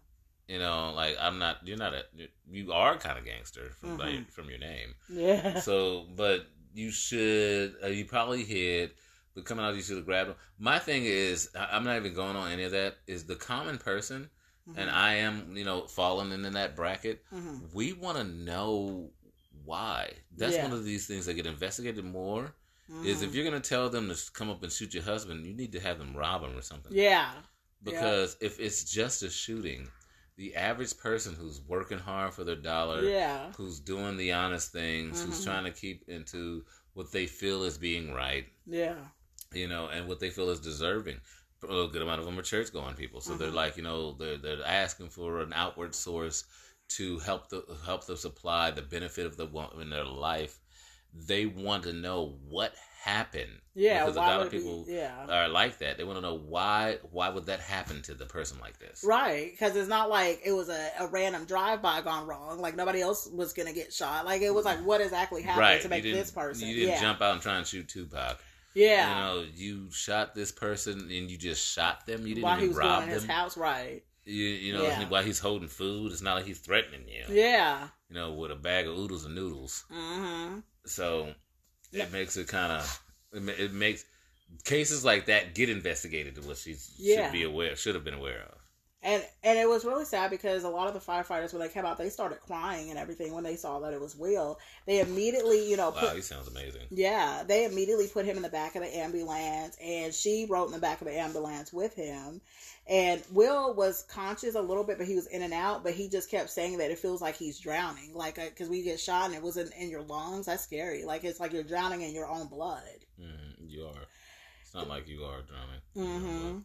You 0.48 0.58
know, 0.58 0.92
like 0.96 1.16
I'm 1.20 1.38
not. 1.38 1.58
You're 1.64 1.76
not 1.76 1.94
a. 1.94 2.04
You 2.50 2.72
are 2.72 2.96
kind 2.98 3.18
of 3.18 3.24
gangster 3.24 3.70
from 3.78 3.96
by- 3.96 4.08
Mhm. 4.10 4.30
from 4.32 4.48
your 4.50 4.58
name. 4.58 4.94
Yeah. 5.08 5.60
So, 5.60 6.06
but 6.16 6.46
you 6.74 6.90
should. 6.90 7.76
Uh, 7.84 7.88
you 7.88 8.04
probably 8.04 8.44
hid. 8.44 8.92
But 9.34 9.44
coming 9.44 9.64
out, 9.64 9.76
you 9.76 9.82
should 9.82 9.96
have 9.98 10.06
grabbed 10.06 10.30
him. 10.30 10.36
My 10.58 10.80
thing 10.80 11.04
is, 11.04 11.50
I'm 11.54 11.84
not 11.84 11.96
even 11.96 12.14
going 12.14 12.34
on 12.34 12.50
any 12.50 12.64
of 12.64 12.72
that. 12.72 12.96
Is 13.06 13.26
the 13.26 13.36
common 13.36 13.78
person, 13.78 14.28
and 14.76 14.90
I 14.90 15.14
am, 15.16 15.56
you 15.56 15.64
know, 15.64 15.86
falling 15.86 16.32
into 16.32 16.50
that 16.50 16.74
bracket. 16.74 17.22
hmm 17.30 17.58
We 17.72 17.92
want 17.92 18.16
to 18.18 18.24
know 18.24 19.10
why. 19.64 20.14
That's 20.36 20.54
Yeah. 20.56 20.64
one 20.64 20.72
of 20.72 20.84
these 20.84 21.06
things 21.06 21.26
that 21.26 21.34
get 21.34 21.46
investigated 21.46 22.04
more. 22.04 22.54
Is 23.04 23.22
if 23.22 23.36
you're 23.36 23.44
gonna 23.44 23.60
tell 23.60 23.88
them 23.88 24.08
to 24.08 24.16
come 24.32 24.50
up 24.50 24.64
and 24.64 24.72
shoot 24.72 24.92
your 24.92 25.04
husband, 25.04 25.46
you 25.46 25.54
need 25.54 25.70
to 25.72 25.78
have 25.80 26.00
them 26.00 26.16
rob 26.16 26.42
him 26.42 26.56
or 26.58 26.62
something. 26.62 26.92
Yeah. 26.92 27.30
Because 27.82 28.36
if 28.40 28.60
it's 28.60 28.84
just 28.84 29.22
a 29.22 29.30
shooting, 29.30 29.88
the 30.36 30.54
average 30.54 30.96
person 30.98 31.34
who's 31.34 31.60
working 31.60 31.98
hard 31.98 32.34
for 32.34 32.44
their 32.44 32.56
dollar, 32.56 33.02
Yeah. 33.02 33.52
who's 33.56 33.80
doing 33.80 34.16
the 34.16 34.32
honest 34.32 34.72
things, 34.72 35.22
who's 35.22 35.40
Mhm. 35.40 35.44
trying 35.44 35.64
to 35.64 35.70
keep 35.70 36.08
into 36.08 36.64
what 36.94 37.12
they 37.12 37.26
feel 37.26 37.62
is 37.62 37.78
being 37.78 38.12
right, 38.12 38.46
Yeah. 38.66 39.08
you 39.52 39.68
know, 39.68 39.88
and 39.88 40.08
what 40.08 40.20
they 40.20 40.30
feel 40.30 40.50
is 40.50 40.60
deserving. 40.60 41.20
A 41.62 41.88
good 41.88 42.00
amount 42.02 42.20
of 42.20 42.24
them 42.26 42.38
are 42.38 42.42
church 42.42 42.72
going 42.72 42.94
people, 42.96 43.20
so 43.20 43.36
they're 43.36 43.50
Mhm. 43.50 43.54
like, 43.54 43.76
you 43.76 43.82
know, 43.82 44.12
they're 44.14 44.38
they're 44.38 44.64
asking 44.64 45.10
for 45.10 45.40
an 45.40 45.52
outward 45.52 45.94
source 45.94 46.44
to 46.88 47.18
help 47.20 47.48
the 47.50 47.62
help 47.84 48.06
them 48.06 48.16
supply 48.16 48.70
the 48.70 48.82
benefit 48.82 49.26
of 49.26 49.36
the 49.36 49.46
in 49.80 49.90
their 49.90 50.04
life. 50.04 50.58
They 51.14 51.46
want 51.46 51.84
to 51.84 51.92
know 51.92 52.36
what 52.48 52.74
happened. 53.02 53.50
Yeah, 53.74 54.00
because 54.04 54.16
a 54.16 54.20
lot 54.20 54.42
of 54.42 54.50
people 54.50 54.84
yeah. 54.88 55.26
are 55.28 55.48
like 55.48 55.78
that. 55.78 55.96
They 55.96 56.04
want 56.04 56.18
to 56.18 56.20
know 56.22 56.36
why. 56.36 56.98
Why 57.12 57.28
would 57.28 57.46
that 57.46 57.60
happen 57.60 58.02
to 58.02 58.14
the 58.14 58.26
person 58.26 58.58
like 58.60 58.78
this? 58.78 59.04
Right, 59.06 59.50
because 59.52 59.76
it's 59.76 59.88
not 59.88 60.10
like 60.10 60.40
it 60.44 60.52
was 60.52 60.68
a, 60.68 60.90
a 60.98 61.06
random 61.06 61.44
drive 61.44 61.80
by 61.80 62.00
gone 62.02 62.26
wrong. 62.26 62.60
Like 62.60 62.76
nobody 62.76 63.00
else 63.00 63.28
was 63.32 63.52
gonna 63.52 63.72
get 63.72 63.92
shot. 63.92 64.24
Like 64.26 64.42
it 64.42 64.52
was 64.52 64.64
like 64.64 64.84
what 64.84 65.00
exactly 65.00 65.42
happened 65.42 65.60
Right. 65.60 65.80
to 65.82 65.88
make 65.88 66.02
this 66.02 66.30
person? 66.30 66.68
You 66.68 66.74
didn't 66.74 66.88
yeah, 66.90 67.00
jump 67.00 67.22
out 67.22 67.34
and 67.34 67.40
try 67.42 67.56
and 67.56 67.66
shoot 67.66 67.88
Tupac. 67.88 68.38
yeah. 68.74 69.08
You 69.08 69.24
know, 69.42 69.46
you 69.54 69.90
shot 69.92 70.34
this 70.34 70.50
person 70.52 70.98
and 71.00 71.30
you 71.30 71.38
just 71.38 71.64
shot 71.64 72.06
them. 72.06 72.26
You 72.26 72.34
didn't 72.34 72.44
While 72.44 72.62
even 72.62 72.76
rob 72.76 73.02
them. 73.02 73.08
his 73.10 73.24
house, 73.24 73.56
right? 73.56 74.02
You, 74.24 74.44
you 74.44 74.74
know, 74.74 74.82
Yeah. 74.82 75.08
while 75.08 75.22
he's 75.22 75.38
holding 75.38 75.68
food, 75.68 76.12
it's 76.12 76.22
not 76.22 76.34
like 76.36 76.44
he's 76.44 76.58
threatening 76.58 77.08
you. 77.08 77.24
Yeah. 77.34 77.88
You 78.10 78.16
know, 78.16 78.32
with 78.34 78.50
a 78.50 78.56
bag 78.56 78.86
of 78.86 78.98
oodles 78.98 79.24
and 79.24 79.34
noodles. 79.34 79.84
Mm-hmm. 79.92 80.58
So 80.86 81.34
Yeah. 81.92 82.04
it 82.04 82.12
makes 82.12 82.36
it 82.36 82.48
kind 82.48 82.72
of 82.72 83.02
it, 83.32 83.48
it 83.60 83.72
makes 83.72 84.04
cases 84.64 85.04
like 85.04 85.26
that 85.26 85.54
get 85.54 85.68
investigated 85.68 86.34
to 86.36 86.42
what 86.42 86.56
she 86.58 86.76
Yeah. 86.98 87.24
should 87.24 87.32
be 87.32 87.42
aware 87.44 87.76
should 87.76 87.94
have 87.94 88.04
been 88.04 88.14
aware 88.14 88.42
of. 88.42 88.59
And 89.02 89.24
and 89.42 89.58
it 89.58 89.66
was 89.68 89.84
really 89.84 90.04
sad 90.04 90.30
because 90.30 90.64
a 90.64 90.68
lot 90.68 90.86
of 90.86 90.94
the 90.94 91.00
firefighters 91.00 91.52
when 91.52 91.62
they 91.62 91.68
came 91.68 91.86
out, 91.86 91.96
they 91.96 92.10
started 92.10 92.40
crying 92.40 92.90
and 92.90 92.98
everything 92.98 93.32
when 93.32 93.44
they 93.44 93.56
saw 93.56 93.78
that 93.80 93.94
it 93.94 94.00
was 94.00 94.14
Will. 94.14 94.58
They 94.86 95.00
immediately, 95.00 95.70
you 95.70 95.76
know, 95.78 95.90
put 95.90 96.02
Wow, 96.02 96.14
he 96.14 96.20
sounds 96.20 96.48
amazing. 96.48 96.82
Yeah, 96.90 97.42
they 97.46 97.64
immediately 97.64 98.08
put 98.08 98.26
him 98.26 98.36
in 98.36 98.42
the 98.42 98.50
back 98.50 98.74
of 98.74 98.82
the 98.82 98.94
ambulance, 98.94 99.76
and 99.82 100.12
she 100.12 100.46
rode 100.50 100.66
in 100.66 100.72
the 100.72 100.78
back 100.78 101.00
of 101.00 101.06
the 101.06 101.18
ambulance 101.18 101.72
with 101.72 101.94
him. 101.94 102.42
And 102.86 103.22
Will 103.32 103.72
was 103.74 104.02
conscious 104.10 104.54
a 104.54 104.60
little 104.60 104.84
bit, 104.84 104.98
but 104.98 105.06
he 105.06 105.14
was 105.14 105.28
in 105.28 105.42
and 105.42 105.54
out. 105.54 105.82
But 105.82 105.94
he 105.94 106.08
just 106.08 106.30
kept 106.30 106.50
saying 106.50 106.78
that 106.78 106.90
it 106.90 106.98
feels 106.98 107.22
like 107.22 107.36
he's 107.36 107.58
drowning, 107.58 108.12
like 108.14 108.34
because 108.34 108.68
we 108.68 108.82
get 108.82 109.00
shot 109.00 109.26
and 109.26 109.34
it 109.34 109.42
was 109.42 109.56
in, 109.56 109.70
in 109.78 109.88
your 109.88 110.02
lungs. 110.02 110.46
That's 110.46 110.64
scary. 110.64 111.04
Like 111.04 111.24
it's 111.24 111.40
like 111.40 111.52
you're 111.52 111.62
drowning 111.62 112.02
in 112.02 112.12
your 112.14 112.28
own 112.28 112.48
blood. 112.48 112.82
hmm 113.18 113.64
You 113.66 113.86
are. 113.86 114.06
It's 114.62 114.74
not 114.74 114.88
like 114.88 115.08
you 115.08 115.24
are 115.24 115.40
drumming. 115.42 115.80
hmm 115.94 116.58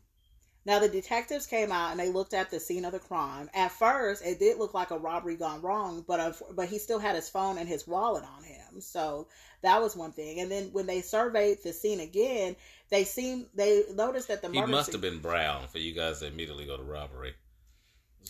Now 0.65 0.79
the 0.79 0.89
detectives 0.89 1.45
came 1.45 1.71
out 1.71 1.91
and 1.91 1.99
they 1.99 2.09
looked 2.09 2.33
at 2.33 2.49
the 2.49 2.59
scene 2.59 2.85
of 2.85 2.91
the 2.91 2.99
crime. 2.99 3.49
At 3.53 3.71
first, 3.71 4.25
it 4.25 4.39
did 4.39 4.57
look 4.57 4.73
like 4.73 4.91
a 4.91 4.97
robbery 4.97 5.35
gone 5.35 5.61
wrong, 5.61 6.03
but 6.07 6.41
but 6.55 6.67
he 6.69 6.79
still 6.79 6.99
had 6.99 7.15
his 7.15 7.29
phone 7.29 7.57
and 7.57 7.69
his 7.69 7.87
wallet 7.87 8.23
on 8.23 8.43
him, 8.43 8.81
so 8.81 9.27
that 9.61 9.81
was 9.81 9.95
one 9.95 10.11
thing. 10.11 10.39
And 10.39 10.51
then 10.51 10.69
when 10.73 10.87
they 10.87 11.01
surveyed 11.01 11.59
the 11.63 11.71
scene 11.73 11.99
again, 11.99 12.55
they 12.89 13.03
seemed 13.03 13.47
they 13.53 13.83
noticed 13.93 14.27
that 14.29 14.41
the 14.41 14.49
He 14.49 14.61
must 14.61 14.91
have 14.91 15.01
been 15.01 15.19
brown 15.19 15.67
for 15.67 15.77
you 15.77 15.93
guys 15.93 16.19
to 16.19 16.27
immediately 16.27 16.65
go 16.65 16.77
to 16.77 16.83
robbery. 16.83 17.35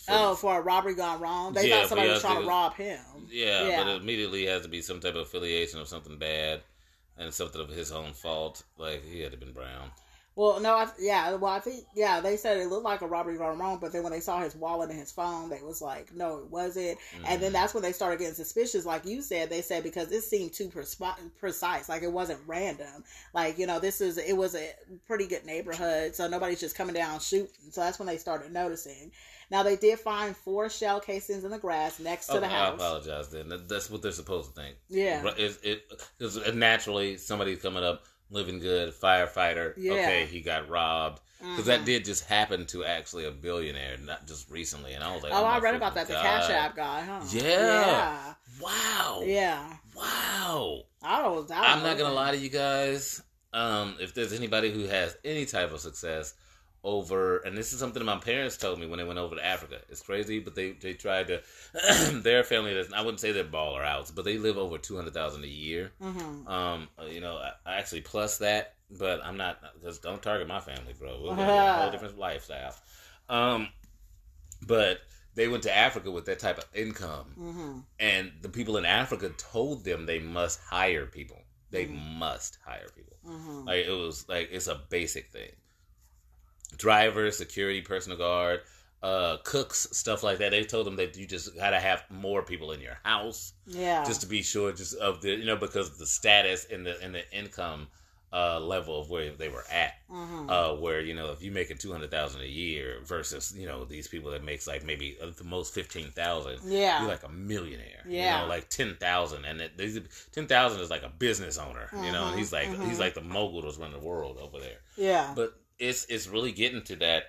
oh 0.08 0.34
for 0.34 0.58
a 0.58 0.60
robbery 0.60 0.94
gone 0.94 1.20
wrong. 1.20 1.52
They 1.54 1.68
Yeah, 1.68 1.80
thought 1.80 1.88
somebody 1.88 2.10
was 2.10 2.20
trying 2.20 2.42
to 2.42 2.48
rob 2.48 2.74
him. 2.74 3.00
Yeah, 3.30 3.68
Yeah. 3.68 3.76
but 3.84 3.88
it 3.88 4.02
immediately 4.02 4.46
has 4.46 4.62
to 4.62 4.68
be 4.68 4.82
some 4.82 5.00
type 5.00 5.14
of 5.14 5.22
affiliation 5.22 5.80
of 5.80 5.88
something 5.88 6.18
bad 6.18 6.62
and 7.16 7.32
something 7.32 7.60
of 7.60 7.68
his 7.68 7.92
own 7.92 8.12
fault. 8.12 8.62
Like 8.78 9.04
he 9.04 9.20
had 9.20 9.32
to 9.32 9.38
been 9.38 9.52
brown. 9.52 9.90
Well, 10.36 10.60
no, 10.60 10.74
I, 10.74 10.86
yeah, 11.00 11.34
well, 11.36 11.50
I 11.50 11.60
think, 11.60 11.84
yeah, 11.94 12.20
they 12.20 12.36
said 12.36 12.58
it 12.58 12.66
looked 12.68 12.84
like 12.84 13.00
a 13.00 13.06
robbery 13.06 13.38
gone 13.38 13.58
wrong, 13.58 13.78
but 13.80 13.90
then 13.90 14.02
when 14.02 14.12
they 14.12 14.20
saw 14.20 14.38
his 14.40 14.54
wallet 14.54 14.90
and 14.90 14.98
his 14.98 15.10
phone, 15.10 15.48
they 15.48 15.62
was 15.62 15.80
like, 15.80 16.14
no, 16.14 16.40
it 16.40 16.50
wasn't. 16.50 16.98
And 17.26 17.40
then 17.40 17.50
Mhm. 17.50 17.54
that's 17.54 17.72
when 17.72 17.82
they 17.82 17.92
started 17.92 18.18
getting 18.18 18.34
suspicious, 18.34 18.84
like 18.84 19.06
you 19.06 19.22
said. 19.22 19.48
They 19.48 19.62
said 19.62 19.82
because 19.82 20.08
this 20.08 20.28
seemed 20.28 20.52
too 20.52 20.70
precise, 21.38 21.88
like 21.88 22.02
it 22.02 22.12
wasn't 22.12 22.40
random. 22.46 23.02
Like 23.32 23.58
you 23.58 23.66
know, 23.66 23.80
this 23.80 24.02
is 24.02 24.18
it 24.18 24.36
was 24.36 24.54
a 24.54 24.74
pretty 25.06 25.26
good 25.26 25.46
neighborhood, 25.46 26.14
so 26.14 26.28
nobody's 26.28 26.60
just 26.60 26.76
coming 26.76 26.94
down 26.94 27.18
shooting. 27.20 27.70
So 27.70 27.80
that's 27.80 27.98
when 27.98 28.06
they 28.06 28.18
started 28.18 28.52
noticing. 28.52 29.12
Now 29.50 29.62
they 29.62 29.76
did 29.76 29.98
find 30.00 30.36
four 30.36 30.68
shell 30.68 31.00
casings 31.00 31.44
in 31.44 31.50
the 31.50 31.58
grass 31.58 31.98
next 31.98 32.26
to 32.26 32.34
Oh, 32.34 32.40
the 32.40 32.48
house. 32.48 32.72
I 32.72 32.74
apologize. 32.74 33.28
Then 33.30 33.52
that's 33.68 33.88
what 33.88 34.02
they're 34.02 34.12
supposed 34.12 34.54
to 34.54 34.60
think. 34.60 34.76
Yeah. 34.90 35.24
It, 35.38 35.58
it, 35.62 35.92
'cause 36.18 36.38
naturally 36.54 37.16
somebody's 37.16 37.62
coming 37.62 37.84
up 37.84 38.04
living 38.30 38.58
good, 38.58 38.92
firefighter. 38.94 39.74
Yeah. 39.76 39.92
Okay, 39.92 40.26
he 40.26 40.40
got 40.40 40.68
robbed 40.68 41.20
because 41.40 41.66
that 41.66 41.82
Mhm. 41.82 41.84
did 41.84 42.04
just 42.04 42.24
happen 42.24 42.66
to 42.66 42.84
actually 42.84 43.24
a 43.26 43.30
billionaire, 43.30 43.96
not 43.98 44.26
just 44.26 44.50
recently. 44.50 44.94
And 44.94 45.04
I 45.04 45.12
was 45.14 45.22
like, 45.22 45.32
Oh, 45.32 45.44
I 45.44 45.58
read 45.58 45.74
about 45.74 45.94
that. 45.94 46.06
freaking 46.06 46.08
The 46.08 46.14
Cash 46.14 46.50
App 46.50 46.76
guy, 46.76 47.02
huh? 47.02 47.20
Yeah. 47.30 48.34
Wow. 48.60 49.22
Yeah. 49.24 49.26
Yeah. 49.26 49.76
Wow. 49.94 50.82
I 51.02 51.22
don't. 51.22 51.50
I 51.50 51.72
I'm 51.72 51.82
not 51.82 51.98
gonna 51.98 52.14
lie 52.14 52.32
to 52.32 52.36
you 52.36 52.48
guys. 52.48 53.22
Um, 53.52 53.96
if 54.00 54.12
there's 54.14 54.32
anybody 54.32 54.70
who 54.72 54.84
has 54.86 55.16
any 55.24 55.46
type 55.46 55.72
of 55.72 55.80
success 55.80 56.34
over, 56.86 57.38
and 57.40 57.58
this 57.58 57.74
is 57.74 57.80
something 57.80 58.04
my 58.04 58.16
parents 58.18 58.56
told 58.56 58.80
me 58.80 58.86
when 58.86 58.98
they 58.98 59.04
went 59.04 59.18
over 59.18 59.36
to 59.36 59.44
Africa. 59.44 59.80
It's 59.90 60.02
crazy, 60.02 60.38
but 60.40 60.54
they 60.54 60.72
they 60.72 60.94
tried 60.94 61.28
to. 61.28 61.42
their 62.22 62.44
family 62.44 62.74
doesn't. 62.74 62.94
I 62.94 63.02
wouldn't 63.02 63.20
say 63.20 63.32
they're 63.32 63.44
baller 63.44 63.84
outs, 63.84 64.12
but 64.12 64.24
they 64.24 64.38
live 64.38 64.58
over 64.58 64.78
two 64.78 64.96
hundred 64.96 65.14
thousand 65.14 65.44
a 65.44 65.48
year. 65.48 65.92
hmm 66.00 66.48
Um, 66.48 66.88
you 67.10 67.20
know, 67.20 67.36
I, 67.38 67.52
I 67.66 67.74
actually 67.76 68.02
plus 68.02 68.38
that, 68.38 68.74
but 68.98 69.20
I'm 69.24 69.36
not 69.36 69.60
because 69.74 69.98
don't 69.98 70.22
target 70.22 70.48
my 70.48 70.60
family, 70.60 70.94
bro. 70.98 71.34
Gonna 71.36 71.64
a 71.64 71.68
whole 71.74 71.90
different 71.90 72.18
lifestyle. 72.18 72.74
Um, 73.28 73.68
but 74.66 75.00
they 75.34 75.48
went 75.48 75.62
to 75.64 75.76
Africa 75.76 76.10
with 76.10 76.26
that 76.26 76.38
type 76.38 76.58
of 76.58 76.66
income 76.74 77.36
hmm 77.36 77.78
and 78.00 78.32
the 78.42 78.48
people 78.50 78.76
in 78.78 78.84
Africa 78.86 79.30
told 79.38 79.84
them 79.84 80.06
they 80.06 80.20
must 80.20 80.60
hire 80.60 81.06
people. 81.06 81.42
They 81.70 81.86
Mhm. 81.86 82.18
must 82.18 82.58
hire 82.64 82.88
people. 82.96 83.18
hmm 83.24 83.66
Like 83.66 83.86
it 83.86 83.90
was 83.92 84.28
like 84.28 84.50
it's 84.52 84.68
a 84.68 84.82
basic 84.90 85.30
thing. 85.32 85.52
Driver, 86.76 87.30
security, 87.30 87.80
personal 87.80 88.18
guard, 88.18 88.60
uh, 89.02 89.36
cooks, 89.44 89.88
stuff 89.92 90.22
like 90.22 90.38
that. 90.38 90.50
They 90.50 90.64
told 90.64 90.86
them 90.86 90.96
that 90.96 91.16
you 91.16 91.26
just 91.26 91.54
gotta 91.56 91.78
have 91.80 92.04
more 92.10 92.42
people 92.42 92.72
in 92.72 92.80
your 92.80 92.98
house 93.04 93.52
Yeah. 93.66 94.04
just 94.04 94.20
to 94.22 94.26
be 94.26 94.42
sure, 94.42 94.72
just 94.72 94.94
of 94.96 95.20
the 95.22 95.30
you 95.30 95.44
know 95.44 95.56
because 95.56 95.88
of 95.90 95.98
the 95.98 96.06
status 96.06 96.66
and 96.72 96.84
the 96.86 97.00
and 97.02 97.14
the 97.14 97.30
income 97.36 97.88
uh, 98.32 98.58
level 98.60 99.00
of 99.00 99.08
where 99.08 99.30
they 99.30 99.48
were 99.48 99.64
at. 99.70 99.94
hmm 100.10 100.50
Uh, 100.50 100.74
where 100.74 101.00
you 101.00 101.14
know 101.14 101.30
if 101.30 101.40
you're 101.42 101.54
making 101.54 101.78
two 101.78 101.92
hundred 101.92 102.10
thousand 102.10 102.40
a 102.42 102.46
year 102.46 102.98
versus 103.04 103.54
you 103.56 103.66
know 103.66 103.84
these 103.84 104.08
people 104.08 104.30
that 104.32 104.42
makes 104.42 104.66
like 104.66 104.84
maybe 104.84 105.16
the 105.38 105.44
most 105.44 105.72
fifteen 105.72 106.10
thousand 106.10 106.58
yeah. 106.64 107.00
you're 107.00 107.08
like 107.08 107.22
a 107.22 107.28
millionaire. 107.28 108.02
Yeah. 108.06 108.40
You 108.40 108.42
know, 108.42 108.48
like 108.48 108.68
ten 108.68 108.96
thousand, 108.96 109.44
and 109.44 109.60
it, 109.60 109.78
these 109.78 110.00
ten 110.32 110.46
thousand 110.46 110.80
is 110.80 110.90
like 110.90 111.04
a 111.04 111.08
business 111.08 111.56
owner. 111.58 111.88
You 111.94 112.12
know, 112.12 112.28
and 112.28 112.38
he's 112.38 112.52
like 112.52 112.68
mhm. 112.68 112.86
he's 112.88 112.98
like 112.98 113.14
the 113.14 113.22
mogul 113.22 113.62
that's 113.62 113.78
running 113.78 113.98
the 113.98 114.04
world 114.04 114.38
over 114.38 114.58
there. 114.58 114.80
yeah. 114.96 115.32
But 115.34 115.54
it's 115.78 116.04
it's 116.06 116.28
really 116.28 116.52
getting 116.52 116.82
to 116.82 116.96
that. 116.96 117.24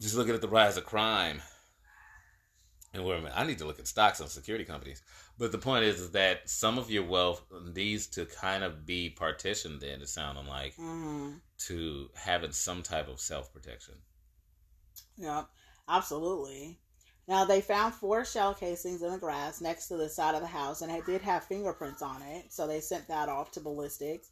Just 0.00 0.14
looking 0.16 0.34
at 0.34 0.40
the 0.42 0.48
rise 0.48 0.76
of 0.76 0.84
crime, 0.84 1.40
and 2.94 3.04
where 3.04 3.20
I 3.34 3.44
need 3.44 3.58
to 3.58 3.64
look 3.64 3.78
at 3.78 3.86
stocks 3.86 4.20
on 4.20 4.28
security 4.28 4.64
companies. 4.64 5.02
But 5.38 5.52
the 5.52 5.58
point 5.58 5.84
is, 5.84 6.00
is 6.00 6.10
that 6.12 6.48
some 6.48 6.78
of 6.78 6.90
your 6.90 7.04
wealth 7.04 7.42
needs 7.74 8.06
to 8.08 8.26
kind 8.26 8.62
of 8.64 8.84
be 8.86 9.10
partitioned. 9.10 9.82
In 9.82 10.00
it 10.02 10.08
sounding 10.08 10.46
like 10.46 10.74
hmm 10.76 11.34
to 11.58 12.10
having 12.14 12.52
some 12.52 12.82
type 12.82 13.08
of 13.08 13.20
self 13.20 13.52
protection. 13.52 13.94
Yeah, 15.16 15.44
absolutely. 15.88 16.78
Now 17.28 17.44
they 17.44 17.60
found 17.60 17.94
four 17.94 18.24
shell 18.24 18.54
casings 18.54 19.02
in 19.02 19.10
the 19.12 19.18
grass 19.18 19.60
next 19.60 19.88
to 19.88 19.96
the 19.96 20.08
side 20.08 20.34
of 20.34 20.40
the 20.40 20.46
house, 20.48 20.82
and 20.82 20.90
it 20.92 21.06
did 21.06 21.22
have 21.22 21.44
fingerprints 21.44 22.02
on 22.02 22.22
it. 22.22 22.52
So 22.52 22.66
they 22.66 22.80
sent 22.80 23.08
that 23.08 23.28
off 23.28 23.50
to 23.52 23.60
ballistics. 23.60 24.30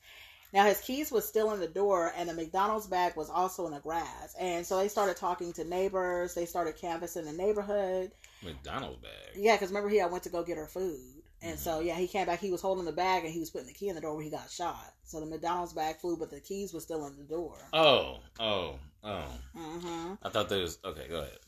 Now 0.53 0.65
his 0.65 0.81
keys 0.81 1.13
was 1.13 1.27
still 1.27 1.53
in 1.53 1.61
the 1.61 1.69
door, 1.69 2.13
and 2.17 2.29
the 2.29 2.35
McDonald's 2.35 2.87
bag 2.87 3.17
was 3.17 3.31
also 3.31 3.67
in 3.67 3.73
the 3.73 3.81
grass. 3.81 4.35
And 4.39 4.67
so 4.67 4.79
they 4.79 4.89
started 4.89 5.17
talking 5.17 5.53
to 5.55 5.65
neighbors. 5.65 6.35
They 6.35 6.47
started 6.47 6.77
canvassing 6.77 7.25
the 7.25 7.33
neighborhood. 7.33 8.13
McDonald's 8.43 9.01
bag. 9.03 9.37
Yeah, 9.37 9.55
because 9.55 9.69
remember 9.69 9.89
he 9.89 9.99
had 9.99 10.11
went 10.11 10.25
to 10.25 10.31
go 10.31 10.43
get 10.43 10.57
her 10.57 10.67
food, 10.67 11.23
and 11.43 11.59
so 11.59 11.81
yeah, 11.81 11.95
he 11.95 12.09
came 12.09 12.27
back. 12.27 12.41
He 12.41 12.51
was 12.51 12.63
holding 12.63 12.85
the 12.85 12.93
bag, 12.93 13.25
and 13.25 13.33
he 13.33 13.41
was 13.41 13.51
putting 13.51 13.69
the 13.69 13.75
key 13.75 13.89
in 13.89 13.95
the 13.95 14.01
door 14.01 14.15
where 14.15 14.25
he 14.25 14.31
got 14.31 14.51
shot. 14.51 14.93
So 15.05 15.21
the 15.21 15.27
McDonald's 15.27 15.73
bag 15.73 15.97
flew, 15.97 16.17
but 16.17 16.31
the 16.31 16.41
keys 16.41 16.73
were 16.73 16.81
still 16.81 17.07
in 17.07 17.17
the 17.17 17.25
door. 17.25 17.57
Oh, 17.73 18.19
oh, 18.39 18.79
oh. 19.05 19.25
hmm 19.57 20.15
I 20.23 20.29
thought 20.29 20.49
there 20.49 20.61
was 20.61 20.79
okay. 20.85 21.07
Go 21.09 21.21
ahead. 21.21 21.39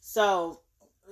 So, 0.00 0.62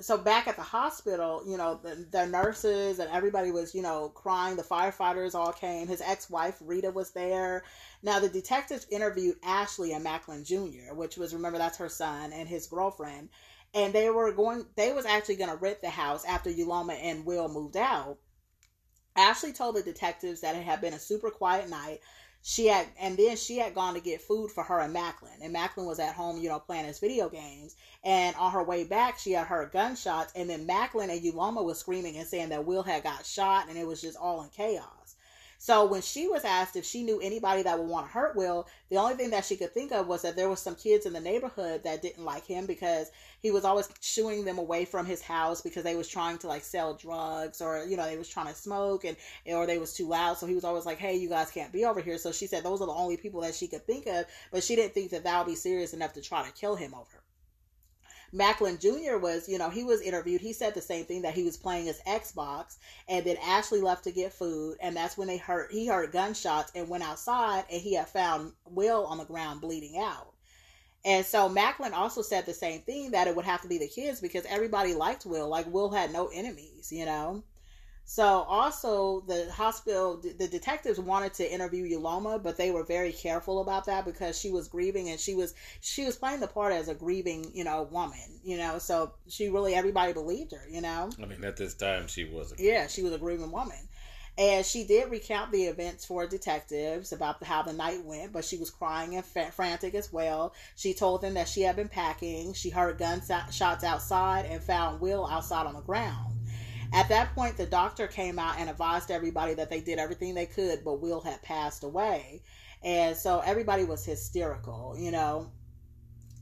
so 0.00 0.18
back 0.18 0.46
at 0.48 0.56
the 0.56 0.62
hospital, 0.62 1.42
you 1.46 1.56
know, 1.56 1.80
the, 1.82 2.06
the 2.10 2.26
nurses 2.26 2.98
and 2.98 3.10
everybody 3.10 3.50
was, 3.50 3.74
you 3.74 3.82
know, 3.82 4.08
crying. 4.08 4.56
The 4.56 4.62
firefighters 4.62 5.34
all 5.34 5.52
came. 5.52 5.88
His 5.88 6.00
ex-wife 6.00 6.56
Rita 6.60 6.90
was 6.90 7.12
there. 7.12 7.64
Now 8.02 8.18
the 8.18 8.28
detectives 8.28 8.86
interviewed 8.90 9.36
Ashley 9.42 9.92
and 9.92 10.04
Macklin 10.04 10.44
Jr., 10.44 10.94
which 10.94 11.16
was 11.16 11.34
remember 11.34 11.58
that's 11.58 11.78
her 11.78 11.88
son 11.88 12.32
and 12.32 12.48
his 12.48 12.66
girlfriend, 12.66 13.28
and 13.74 13.92
they 13.92 14.10
were 14.10 14.32
going. 14.32 14.66
They 14.76 14.92
was 14.92 15.06
actually 15.06 15.36
going 15.36 15.50
to 15.50 15.56
rent 15.56 15.80
the 15.80 15.90
house 15.90 16.24
after 16.24 16.50
Uloma 16.50 16.98
and 17.00 17.24
Will 17.24 17.48
moved 17.48 17.76
out. 17.76 18.18
Ashley 19.16 19.52
told 19.52 19.74
the 19.74 19.82
detectives 19.82 20.40
that 20.42 20.54
it 20.54 20.62
had 20.62 20.80
been 20.80 20.94
a 20.94 20.98
super 20.98 21.30
quiet 21.30 21.68
night. 21.68 21.98
She 22.42 22.66
had, 22.66 22.86
and 22.98 23.16
then 23.16 23.36
she 23.36 23.58
had 23.58 23.74
gone 23.74 23.94
to 23.94 24.00
get 24.00 24.22
food 24.22 24.50
for 24.50 24.62
her 24.64 24.80
and 24.80 24.92
Macklin, 24.92 25.38
and 25.42 25.52
Macklin 25.52 25.86
was 25.86 25.98
at 25.98 26.14
home, 26.14 26.40
you 26.40 26.48
know, 26.48 26.58
playing 26.58 26.86
his 26.86 26.98
video 26.98 27.28
games. 27.28 27.76
And 28.04 28.34
on 28.36 28.52
her 28.52 28.62
way 28.62 28.84
back, 28.84 29.18
she 29.18 29.32
had 29.32 29.48
heard 29.48 29.72
gunshots, 29.72 30.32
and 30.34 30.48
then 30.48 30.66
Macklin 30.66 31.10
and 31.10 31.20
Uloma 31.20 31.64
was 31.64 31.78
screaming 31.78 32.16
and 32.16 32.26
saying 32.26 32.48
that 32.50 32.64
Will 32.64 32.82
had 32.82 33.02
got 33.02 33.26
shot, 33.26 33.68
and 33.68 33.76
it 33.76 33.86
was 33.86 34.00
just 34.00 34.16
all 34.16 34.42
in 34.42 34.48
chaos. 34.50 35.16
So 35.60 35.84
when 35.84 36.02
she 36.02 36.28
was 36.28 36.44
asked 36.44 36.76
if 36.76 36.84
she 36.84 37.02
knew 37.02 37.20
anybody 37.20 37.62
that 37.62 37.78
would 37.78 37.88
want 37.88 38.06
to 38.06 38.12
hurt 38.12 38.36
Will, 38.36 38.68
the 38.90 38.96
only 38.96 39.16
thing 39.16 39.30
that 39.30 39.44
she 39.44 39.56
could 39.56 39.74
think 39.74 39.90
of 39.90 40.06
was 40.06 40.22
that 40.22 40.36
there 40.36 40.48
was 40.48 40.60
some 40.60 40.76
kids 40.76 41.04
in 41.04 41.12
the 41.12 41.20
neighborhood 41.20 41.82
that 41.82 42.00
didn't 42.00 42.24
like 42.24 42.46
him 42.46 42.64
because 42.64 43.10
he 43.40 43.50
was 43.50 43.64
always 43.64 43.88
shooing 44.00 44.44
them 44.44 44.58
away 44.58 44.84
from 44.84 45.06
his 45.06 45.22
house 45.22 45.60
because 45.60 45.84
they 45.84 45.96
was 45.96 46.08
trying 46.08 46.38
to 46.38 46.48
like 46.48 46.64
sell 46.64 46.94
drugs 46.94 47.60
or 47.60 47.84
you 47.84 47.96
know 47.96 48.04
they 48.04 48.18
was 48.18 48.28
trying 48.28 48.48
to 48.48 48.54
smoke 48.54 49.04
and 49.04 49.16
or 49.46 49.66
they 49.66 49.78
was 49.78 49.94
too 49.94 50.08
loud. 50.08 50.36
So 50.38 50.46
he 50.46 50.54
was 50.54 50.64
always 50.64 50.86
like, 50.86 50.98
"Hey, 50.98 51.16
you 51.16 51.28
guys 51.28 51.50
can't 51.50 51.72
be 51.72 51.84
over 51.84 52.00
here." 52.00 52.18
So 52.18 52.32
she 52.32 52.46
said 52.46 52.64
those 52.64 52.80
are 52.80 52.86
the 52.86 52.92
only 52.92 53.16
people 53.16 53.40
that 53.42 53.54
she 53.54 53.68
could 53.68 53.86
think 53.86 54.06
of, 54.06 54.26
but 54.50 54.64
she 54.64 54.76
didn't 54.76 54.94
think 54.94 55.10
that 55.10 55.24
that 55.24 55.38
would 55.38 55.50
be 55.50 55.56
serious 55.56 55.92
enough 55.92 56.12
to 56.14 56.22
try 56.22 56.44
to 56.44 56.52
kill 56.52 56.76
him 56.76 56.94
over. 56.94 57.22
Macklin 58.30 58.78
Jr. 58.78 59.16
was, 59.16 59.48
you 59.48 59.56
know, 59.56 59.70
he 59.70 59.84
was 59.84 60.02
interviewed. 60.02 60.42
He 60.42 60.52
said 60.52 60.74
the 60.74 60.82
same 60.82 61.06
thing 61.06 61.22
that 61.22 61.32
he 61.32 61.44
was 61.44 61.56
playing 61.56 61.86
his 61.86 62.00
Xbox, 62.06 62.76
and 63.08 63.24
then 63.24 63.38
Ashley 63.42 63.80
left 63.80 64.04
to 64.04 64.12
get 64.12 64.34
food, 64.34 64.76
and 64.80 64.94
that's 64.94 65.16
when 65.16 65.28
they 65.28 65.38
heard 65.38 65.70
he 65.70 65.86
heard 65.86 66.12
gunshots 66.12 66.70
and 66.74 66.88
went 66.88 67.04
outside, 67.04 67.64
and 67.72 67.80
he 67.80 67.94
had 67.94 68.08
found 68.08 68.52
Will 68.66 69.06
on 69.06 69.16
the 69.18 69.24
ground 69.24 69.62
bleeding 69.62 69.98
out. 69.98 70.34
And 71.04 71.24
so 71.24 71.48
Macklin 71.48 71.94
also 71.94 72.22
said 72.22 72.44
the 72.44 72.54
same 72.54 72.80
thing 72.82 73.12
that 73.12 73.28
it 73.28 73.36
would 73.36 73.44
have 73.44 73.62
to 73.62 73.68
be 73.68 73.78
the 73.78 73.88
kids 73.88 74.20
because 74.20 74.44
everybody 74.46 74.94
liked 74.94 75.26
Will. 75.26 75.48
Like 75.48 75.72
Will 75.72 75.90
had 75.90 76.12
no 76.12 76.26
enemies, 76.28 76.90
you 76.92 77.04
know. 77.04 77.42
So 78.10 78.24
also 78.24 79.20
the 79.28 79.52
hospital, 79.52 80.16
the 80.16 80.48
detectives 80.48 80.98
wanted 80.98 81.34
to 81.34 81.52
interview 81.52 82.00
Uloma, 82.00 82.42
but 82.42 82.56
they 82.56 82.70
were 82.70 82.82
very 82.82 83.12
careful 83.12 83.60
about 83.60 83.84
that 83.84 84.06
because 84.06 84.38
she 84.38 84.50
was 84.50 84.66
grieving 84.66 85.10
and 85.10 85.20
she 85.20 85.34
was 85.34 85.54
she 85.82 86.06
was 86.06 86.16
playing 86.16 86.40
the 86.40 86.48
part 86.48 86.72
as 86.72 86.88
a 86.88 86.94
grieving, 86.94 87.50
you 87.52 87.64
know, 87.64 87.82
woman, 87.82 88.40
you 88.42 88.56
know. 88.56 88.78
So 88.78 89.12
she 89.28 89.50
really 89.50 89.74
everybody 89.74 90.14
believed 90.14 90.52
her, 90.52 90.66
you 90.70 90.80
know. 90.80 91.10
I 91.22 91.26
mean, 91.26 91.44
at 91.44 91.58
this 91.58 91.74
time, 91.74 92.08
she 92.08 92.24
wasn't. 92.24 92.60
Yeah, 92.60 92.86
she 92.86 93.02
was 93.02 93.12
a 93.12 93.18
grieving 93.18 93.52
woman. 93.52 93.76
And 94.38 94.64
she 94.64 94.84
did 94.84 95.10
recount 95.10 95.50
the 95.50 95.64
events 95.64 96.04
for 96.04 96.24
detectives 96.24 97.12
about 97.12 97.42
how 97.42 97.62
the 97.62 97.72
night 97.72 98.04
went, 98.04 98.32
but 98.32 98.44
she 98.44 98.56
was 98.56 98.70
crying 98.70 99.16
and 99.16 99.24
fa- 99.24 99.50
frantic 99.50 99.96
as 99.96 100.12
well. 100.12 100.54
She 100.76 100.94
told 100.94 101.22
them 101.22 101.34
that 101.34 101.48
she 101.48 101.62
had 101.62 101.74
been 101.74 101.88
packing. 101.88 102.54
She 102.54 102.70
heard 102.70 102.98
gunshots 102.98 103.82
outside 103.82 104.46
and 104.46 104.62
found 104.62 105.00
Will 105.00 105.26
outside 105.26 105.66
on 105.66 105.74
the 105.74 105.80
ground. 105.80 106.36
At 106.92 107.08
that 107.08 107.34
point, 107.34 107.56
the 107.56 107.66
doctor 107.66 108.06
came 108.06 108.38
out 108.38 108.60
and 108.60 108.70
advised 108.70 109.10
everybody 109.10 109.54
that 109.54 109.70
they 109.70 109.80
did 109.80 109.98
everything 109.98 110.34
they 110.34 110.46
could, 110.46 110.84
but 110.84 111.00
Will 111.00 111.20
had 111.20 111.42
passed 111.42 111.82
away. 111.82 112.40
And 112.84 113.16
so 113.16 113.40
everybody 113.40 113.82
was 113.82 114.04
hysterical, 114.04 114.94
you 114.96 115.10
know. 115.10 115.50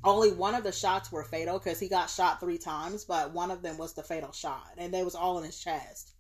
Only 0.05 0.33
one 0.33 0.55
of 0.55 0.65
the 0.65 0.71
shots 0.71 1.11
were 1.11 1.25
fatal 1.25 1.59
because 1.59 1.81
he 1.81 1.89
got 1.89 2.11
shot 2.11 2.41
three 2.41 2.59
times, 2.59 3.07
but 3.07 3.33
one 3.33 3.51
of 3.51 3.63
them 3.63 3.79
was 3.79 3.95
the 3.95 4.03
fatal 4.03 4.33
shot, 4.33 4.75
and 4.77 4.93
they 4.93 5.03
was 5.03 5.15
all 5.15 5.39
in 5.39 5.45
his 5.45 5.59
chest. 5.59 6.13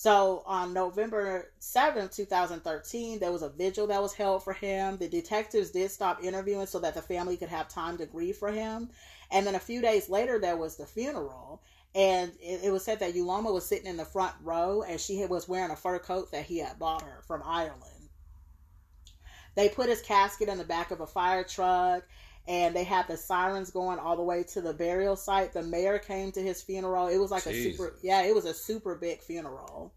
So 0.00 0.42
on 0.46 0.72
November 0.72 1.52
7th, 1.60 2.16
2013, 2.16 3.18
there 3.18 3.30
was 3.30 3.42
a 3.42 3.50
vigil 3.50 3.86
that 3.88 4.00
was 4.00 4.14
held 4.14 4.42
for 4.42 4.54
him. 4.54 4.96
The 4.96 5.10
detectives 5.10 5.72
did 5.72 5.90
stop 5.90 6.24
interviewing 6.24 6.64
so 6.64 6.78
that 6.78 6.94
the 6.94 7.02
family 7.02 7.36
could 7.36 7.50
have 7.50 7.68
time 7.68 7.98
to 7.98 8.06
grieve 8.06 8.38
for 8.38 8.50
him. 8.50 8.88
And 9.30 9.46
then 9.46 9.56
a 9.56 9.58
few 9.58 9.82
days 9.82 10.08
later, 10.08 10.38
there 10.38 10.56
was 10.56 10.78
the 10.78 10.86
funeral. 10.86 11.60
And 11.94 12.32
it, 12.40 12.62
it 12.64 12.70
was 12.70 12.82
said 12.82 12.98
that 13.00 13.12
Uloma 13.12 13.52
was 13.52 13.66
sitting 13.66 13.88
in 13.88 13.98
the 13.98 14.06
front 14.06 14.32
row 14.42 14.84
and 14.88 14.98
she 14.98 15.22
was 15.26 15.50
wearing 15.50 15.70
a 15.70 15.76
fur 15.76 15.98
coat 15.98 16.32
that 16.32 16.46
he 16.46 16.56
had 16.56 16.78
bought 16.78 17.02
her 17.02 17.20
from 17.26 17.42
Ireland. 17.44 18.08
They 19.54 19.68
put 19.68 19.90
his 19.90 20.00
casket 20.00 20.48
in 20.48 20.56
the 20.56 20.64
back 20.64 20.92
of 20.92 21.02
a 21.02 21.06
fire 21.06 21.44
truck 21.44 22.04
and 22.50 22.74
they 22.74 22.82
had 22.82 23.06
the 23.06 23.16
sirens 23.16 23.70
going 23.70 24.00
all 24.00 24.16
the 24.16 24.24
way 24.24 24.42
to 24.42 24.60
the 24.60 24.74
burial 24.74 25.14
site. 25.14 25.52
The 25.52 25.62
mayor 25.62 26.00
came 26.00 26.32
to 26.32 26.42
his 26.42 26.60
funeral. 26.60 27.06
It 27.06 27.18
was 27.18 27.30
like 27.30 27.46
a 27.46 27.54
super, 27.54 27.94
yeah, 28.02 28.24
it 28.24 28.34
was 28.34 28.44
a 28.44 28.52
super 28.52 28.96
big 28.96 29.20
funeral. 29.22 29.94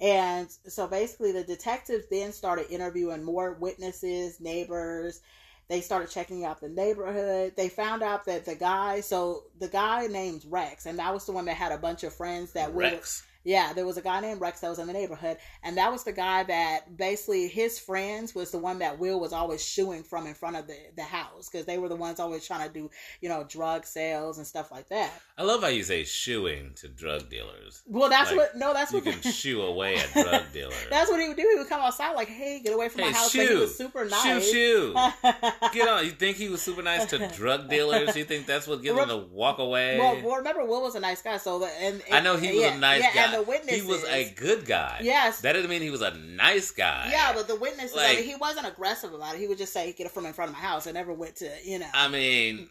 And 0.00 0.48
so 0.68 0.86
basically, 0.86 1.32
the 1.32 1.42
detectives 1.42 2.04
then 2.08 2.32
started 2.32 2.70
interviewing 2.70 3.24
more 3.24 3.54
witnesses, 3.54 4.40
neighbors. 4.40 5.22
They 5.68 5.80
started 5.80 6.08
checking 6.08 6.44
out 6.44 6.60
the 6.60 6.68
neighborhood. 6.68 7.54
They 7.56 7.68
found 7.68 8.04
out 8.04 8.26
that 8.26 8.44
the 8.44 8.54
guy, 8.54 9.00
so 9.00 9.42
the 9.58 9.68
guy 9.68 10.06
named 10.06 10.44
Rex, 10.48 10.86
and 10.86 11.00
that 11.00 11.12
was 11.12 11.26
the 11.26 11.32
one 11.32 11.46
that 11.46 11.56
had 11.56 11.72
a 11.72 11.78
bunch 11.78 12.04
of 12.04 12.14
friends 12.14 12.52
that 12.52 12.72
were 12.72 12.82
Rex. 12.82 13.24
Yeah, 13.44 13.72
there 13.72 13.86
was 13.86 13.96
a 13.96 14.02
guy 14.02 14.20
named 14.20 14.40
Rex 14.40 14.60
that 14.60 14.68
was 14.70 14.78
in 14.78 14.86
the 14.86 14.92
neighborhood, 14.92 15.36
and 15.62 15.76
that 15.76 15.90
was 15.90 16.04
the 16.04 16.12
guy 16.12 16.42
that 16.44 16.96
basically 16.96 17.48
his 17.48 17.78
friends 17.78 18.34
was 18.34 18.50
the 18.50 18.58
one 18.58 18.78
that 18.80 18.98
Will 18.98 19.18
was 19.20 19.32
always 19.32 19.64
shooing 19.64 20.02
from 20.02 20.26
in 20.26 20.34
front 20.34 20.56
of 20.56 20.66
the, 20.66 20.76
the 20.96 21.02
house 21.02 21.48
because 21.48 21.66
they 21.66 21.78
were 21.78 21.88
the 21.88 21.96
ones 21.96 22.20
always 22.20 22.46
trying 22.46 22.66
to 22.68 22.72
do, 22.72 22.90
you 23.20 23.28
know, 23.28 23.44
drug 23.48 23.84
sales 23.84 24.38
and 24.38 24.46
stuff 24.46 24.70
like 24.70 24.88
that. 24.88 25.12
I 25.36 25.42
love 25.42 25.62
how 25.62 25.68
you 25.68 25.82
say 25.82 26.04
shooing 26.04 26.72
to 26.76 26.88
drug 26.88 27.28
dealers. 27.28 27.82
Well, 27.86 28.08
that's 28.08 28.30
Like, 28.30 28.38
what 28.38 28.56
no, 28.56 28.72
that's 28.72 28.92
You 28.92 28.98
what 28.98 29.06
You 29.06 29.12
can 29.12 29.32
shoo 29.32 29.62
away 29.62 29.96
a 29.96 30.06
drug 30.22 30.42
dealer. 30.52 30.74
that's 30.90 31.10
what 31.10 31.20
he 31.20 31.28
would 31.28 31.36
do. 31.36 31.48
He 31.52 31.58
would 31.58 31.68
come 31.68 31.80
outside 31.80 32.12
like, 32.14 32.28
"Hey, 32.28 32.60
get 32.62 32.74
away 32.74 32.88
from 32.88 33.02
hey, 33.02 33.10
my 33.10 33.16
house!" 33.16 33.30
shoo, 33.30 33.38
But 33.38 33.48
he 33.48 33.54
was 33.60 33.76
super 33.76 34.04
nice. 34.04 34.48
shoo, 34.48 34.94
shoo. 34.94 34.94
Get 35.72 35.88
on. 35.88 36.04
You 36.04 36.10
think 36.12 36.36
he 36.36 36.48
was 36.48 36.62
super 36.62 36.82
nice 36.82 37.06
to 37.06 37.18
drug 37.18 37.68
dealers? 37.68 38.16
You 38.16 38.24
think 38.24 38.46
that's 38.46 38.66
what 38.66 38.82
gets 38.82 38.96
him 38.98 39.08
to 39.08 39.16
walk 39.16 39.58
away? 39.58 39.98
well, 39.98 40.20
well, 40.22 40.36
remember, 40.36 40.64
Will 40.64 40.82
was 40.82 40.94
a 40.94 41.00
nice 41.00 41.22
guy, 41.22 41.36
so 41.38 41.58
the, 41.60 41.66
and, 41.80 42.02
and 42.06 42.14
I 42.14 42.20
know 42.20 42.36
he 42.36 42.52
was 42.52 42.56
yeah, 42.62 42.74
a 42.74 42.78
nice 42.78 43.02
yeah, 43.02 43.14
guy. 43.14 43.31
The 43.32 43.42
witnesses, 43.42 43.82
he 43.82 43.86
was 43.88 44.04
a 44.04 44.30
good 44.36 44.64
guy. 44.66 45.00
Yes. 45.02 45.40
That 45.40 45.52
doesn't 45.54 45.68
mean 45.70 45.82
he 45.82 45.90
was 45.90 46.02
a 46.02 46.12
nice 46.14 46.70
guy. 46.70 47.08
yeah, 47.10 47.32
but 47.34 47.48
the 47.48 47.56
witnesses, 47.56 47.96
I 47.96 48.08
Like- 48.08 48.16
mean, 48.18 48.26
he 48.26 48.34
wasn't 48.36 48.66
aggressive 48.66 49.12
about 49.12 49.34
it. 49.34 49.40
He 49.40 49.46
would 49.48 49.58
just 49.58 49.72
say, 49.72 49.92
"Get 49.92 50.06
it 50.06 50.12
from 50.12 50.26
in 50.26 50.32
front 50.32 50.50
of 50.50 50.56
my 50.56 50.62
house." 50.62 50.86
I 50.86 50.92
never 50.92 51.12
went 51.12 51.36
to, 51.36 51.50
you 51.64 51.78
know. 51.78 51.88
I 51.94 52.08
mean, 52.08 52.68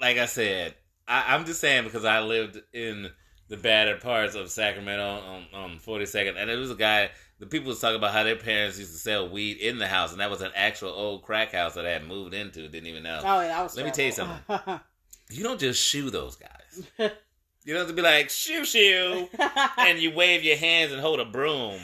like 0.00 0.16
I 0.18 0.26
said, 0.26 0.74
I, 1.08 1.34
I'm 1.34 1.44
just 1.44 1.60
saying 1.60 1.84
because 1.84 2.04
I 2.04 2.20
lived 2.20 2.60
in 2.72 3.10
the 3.48 3.56
battered 3.56 4.00
parts 4.00 4.34
of 4.34 4.50
Sacramento 4.50 5.04
on, 5.04 5.46
on 5.54 5.78
42nd, 5.78 6.36
and 6.36 6.50
it 6.50 6.56
was 6.56 6.70
a 6.70 6.74
guy. 6.74 7.10
The 7.38 7.46
people 7.46 7.68
was 7.68 7.80
talking 7.80 7.96
about 7.96 8.12
how 8.14 8.24
their 8.24 8.34
parents 8.36 8.78
used 8.78 8.92
to 8.92 8.98
sell 8.98 9.28
weed 9.28 9.58
in 9.58 9.76
the 9.78 9.86
house, 9.86 10.10
and 10.12 10.20
that 10.20 10.30
was 10.30 10.40
an 10.40 10.52
actual 10.54 10.88
old 10.88 11.22
crack 11.22 11.52
house 11.52 11.74
that 11.74 11.84
I 11.86 11.90
had 11.90 12.06
moved 12.06 12.32
into. 12.32 12.66
Didn't 12.66 12.86
even 12.86 13.02
know. 13.02 13.20
oh, 13.22 13.40
yeah, 13.42 13.48
that 13.48 13.62
was 13.62 13.76
Let 13.76 13.84
me 13.84 13.92
tell 13.92 14.06
you 14.06 14.12
something. 14.12 14.80
You 15.28 15.42
don't 15.42 15.58
just 15.58 15.82
shoo 15.84 16.10
those 16.10 16.36
guys. 16.36 17.10
You 17.66 17.74
don't 17.74 17.80
have 17.80 17.88
to 17.88 17.94
be 17.94 18.02
like 18.02 18.30
shoo 18.30 18.64
shoo, 18.64 19.28
and 19.76 19.98
you 19.98 20.12
wave 20.12 20.44
your 20.44 20.56
hands 20.56 20.92
and 20.92 21.00
hold 21.00 21.18
a 21.18 21.24
broom, 21.24 21.80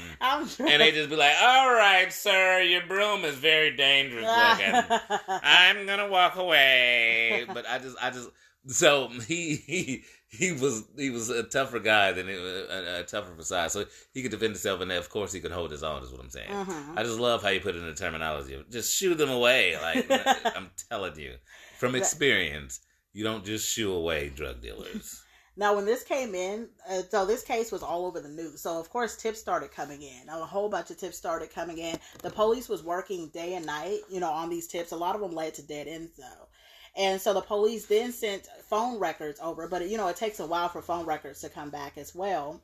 sure. 0.47 0.69
and 0.69 0.81
they 0.81 0.93
just 0.93 1.11
be 1.11 1.17
like, 1.17 1.35
"All 1.43 1.75
right, 1.75 2.13
sir, 2.13 2.61
your 2.61 2.87
broom 2.87 3.25
is 3.25 3.35
very 3.35 3.75
dangerous 3.77 4.25
looking." 4.25 4.99
I'm 5.43 5.85
gonna 5.85 6.09
walk 6.09 6.37
away. 6.37 7.47
But 7.53 7.69
I 7.69 7.81
just, 7.81 7.97
I 8.01 8.11
just, 8.11 8.31
so 8.69 9.09
he 9.27 9.57
he 9.57 10.05
he 10.29 10.53
was 10.53 10.85
he 10.97 11.11
was 11.11 11.31
a 11.31 11.43
tougher 11.43 11.81
guy 11.81 12.13
than 12.13 12.29
a, 12.29 13.01
a 13.01 13.03
tougher 13.03 13.35
facade. 13.35 13.73
So 13.73 13.85
he 14.15 14.23
could 14.23 14.31
defend 14.31 14.53
himself, 14.53 14.83
and 14.83 14.93
of 14.93 15.11
course 15.11 15.33
he 15.33 15.41
could 15.41 15.51
hold 15.51 15.73
his 15.73 15.83
own. 15.83 16.05
Is 16.05 16.13
what 16.13 16.21
I'm 16.21 16.31
saying. 16.31 16.49
Mhm. 16.49 16.97
I 16.97 17.03
just 17.03 17.19
love 17.19 17.43
how 17.43 17.49
you 17.49 17.59
put 17.59 17.75
it 17.75 17.81
in 17.81 17.87
the 17.87 17.95
terminology 17.95 18.55
of 18.55 18.71
just 18.71 18.95
shoo 18.95 19.17
them 19.17 19.31
away. 19.31 19.77
Like 19.83 20.07
I'm 20.57 20.71
telling 20.89 21.19
you, 21.19 21.35
from 21.81 21.97
experience, 21.97 22.79
you 23.13 23.25
don't 23.25 23.45
just 23.45 23.69
shoo 23.69 23.93
away 23.93 24.29
drug 24.29 24.63
dealers. 24.63 25.22
Now, 25.55 25.77
when 25.77 25.85
this 25.85 26.03
came 26.03 26.35
in, 26.35 26.69
uh, 26.89 27.03
so 27.11 27.27
this 27.27 27.43
case 27.43 27.71
was 27.71 27.83
all 27.83 28.07
over 28.07 28.21
the 28.21 28.29
news. 28.29 28.63
So, 28.63 28.81
of 28.81 28.89
course, 28.89 29.17
tips 29.17 29.39
started 29.39 29.71
coming 29.71 30.01
in. 30.01 30.29
A 30.29 30.45
whole 30.47 30.71
bunch 30.71 30.91
of 30.91 30.97
tips 30.97 31.19
started 31.19 31.53
coming 31.53 31.79
in. 31.79 31.99
The 32.23 32.31
police 32.31 32.69
was 32.69 32.83
working 32.83 33.29
day 33.29 33.55
and 33.55 33.67
night, 33.67 34.01
you 34.11 34.19
know, 34.19 34.31
on 34.31 34.49
these 34.49 34.67
tips. 34.67 34.93
A 34.93 34.97
lot 34.97 35.15
of 35.15 35.21
them 35.21 35.35
led 35.35 35.55
to 35.55 35.63
dead 35.63 35.89
ends, 35.89 36.17
though. 36.17 36.49
And 36.97 37.21
so 37.21 37.33
the 37.33 37.41
police 37.41 37.87
then 37.87 38.13
sent 38.13 38.49
phone 38.69 38.99
records 38.99 39.41
over, 39.41 39.67
but 39.67 39.89
you 39.89 39.97
know, 39.97 40.09
it 40.09 40.17
takes 40.17 40.41
a 40.41 40.47
while 40.47 40.69
for 40.69 40.83
phone 40.83 41.07
records 41.07 41.41
to 41.41 41.49
come 41.49 41.71
back 41.71 41.97
as 41.97 42.15
well. 42.15 42.63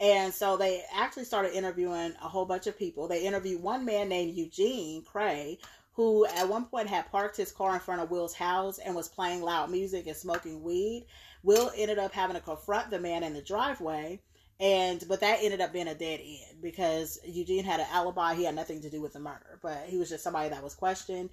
And 0.00 0.32
so 0.32 0.56
they 0.56 0.82
actually 0.94 1.24
started 1.24 1.54
interviewing 1.54 2.14
a 2.22 2.28
whole 2.28 2.46
bunch 2.46 2.66
of 2.66 2.78
people. 2.78 3.06
They 3.06 3.24
interviewed 3.24 3.62
one 3.62 3.84
man 3.84 4.08
named 4.08 4.34
Eugene 4.34 5.04
Cray, 5.04 5.58
who 5.92 6.24
at 6.26 6.48
one 6.48 6.64
point 6.64 6.88
had 6.88 7.10
parked 7.12 7.36
his 7.36 7.52
car 7.52 7.74
in 7.74 7.80
front 7.80 8.00
of 8.00 8.10
Will's 8.10 8.34
house 8.34 8.78
and 8.78 8.96
was 8.96 9.08
playing 9.08 9.42
loud 9.42 9.70
music 9.70 10.06
and 10.06 10.16
smoking 10.16 10.62
weed. 10.62 11.06
Will 11.42 11.70
ended 11.76 11.98
up 11.98 12.12
having 12.12 12.36
to 12.36 12.42
confront 12.42 12.90
the 12.90 13.00
man 13.00 13.22
in 13.22 13.34
the 13.34 13.42
driveway, 13.42 14.20
and 14.58 15.02
but 15.08 15.20
that 15.20 15.38
ended 15.42 15.60
up 15.60 15.72
being 15.72 15.88
a 15.88 15.94
dead 15.94 16.20
end 16.22 16.60
because 16.62 17.18
Eugene 17.24 17.64
had 17.64 17.80
an 17.80 17.86
alibi. 17.90 18.34
He 18.34 18.44
had 18.44 18.54
nothing 18.54 18.82
to 18.82 18.90
do 18.90 19.00
with 19.00 19.14
the 19.14 19.20
murder, 19.20 19.58
but 19.62 19.84
he 19.86 19.96
was 19.96 20.10
just 20.10 20.24
somebody 20.24 20.50
that 20.50 20.62
was 20.62 20.74
questioned. 20.74 21.30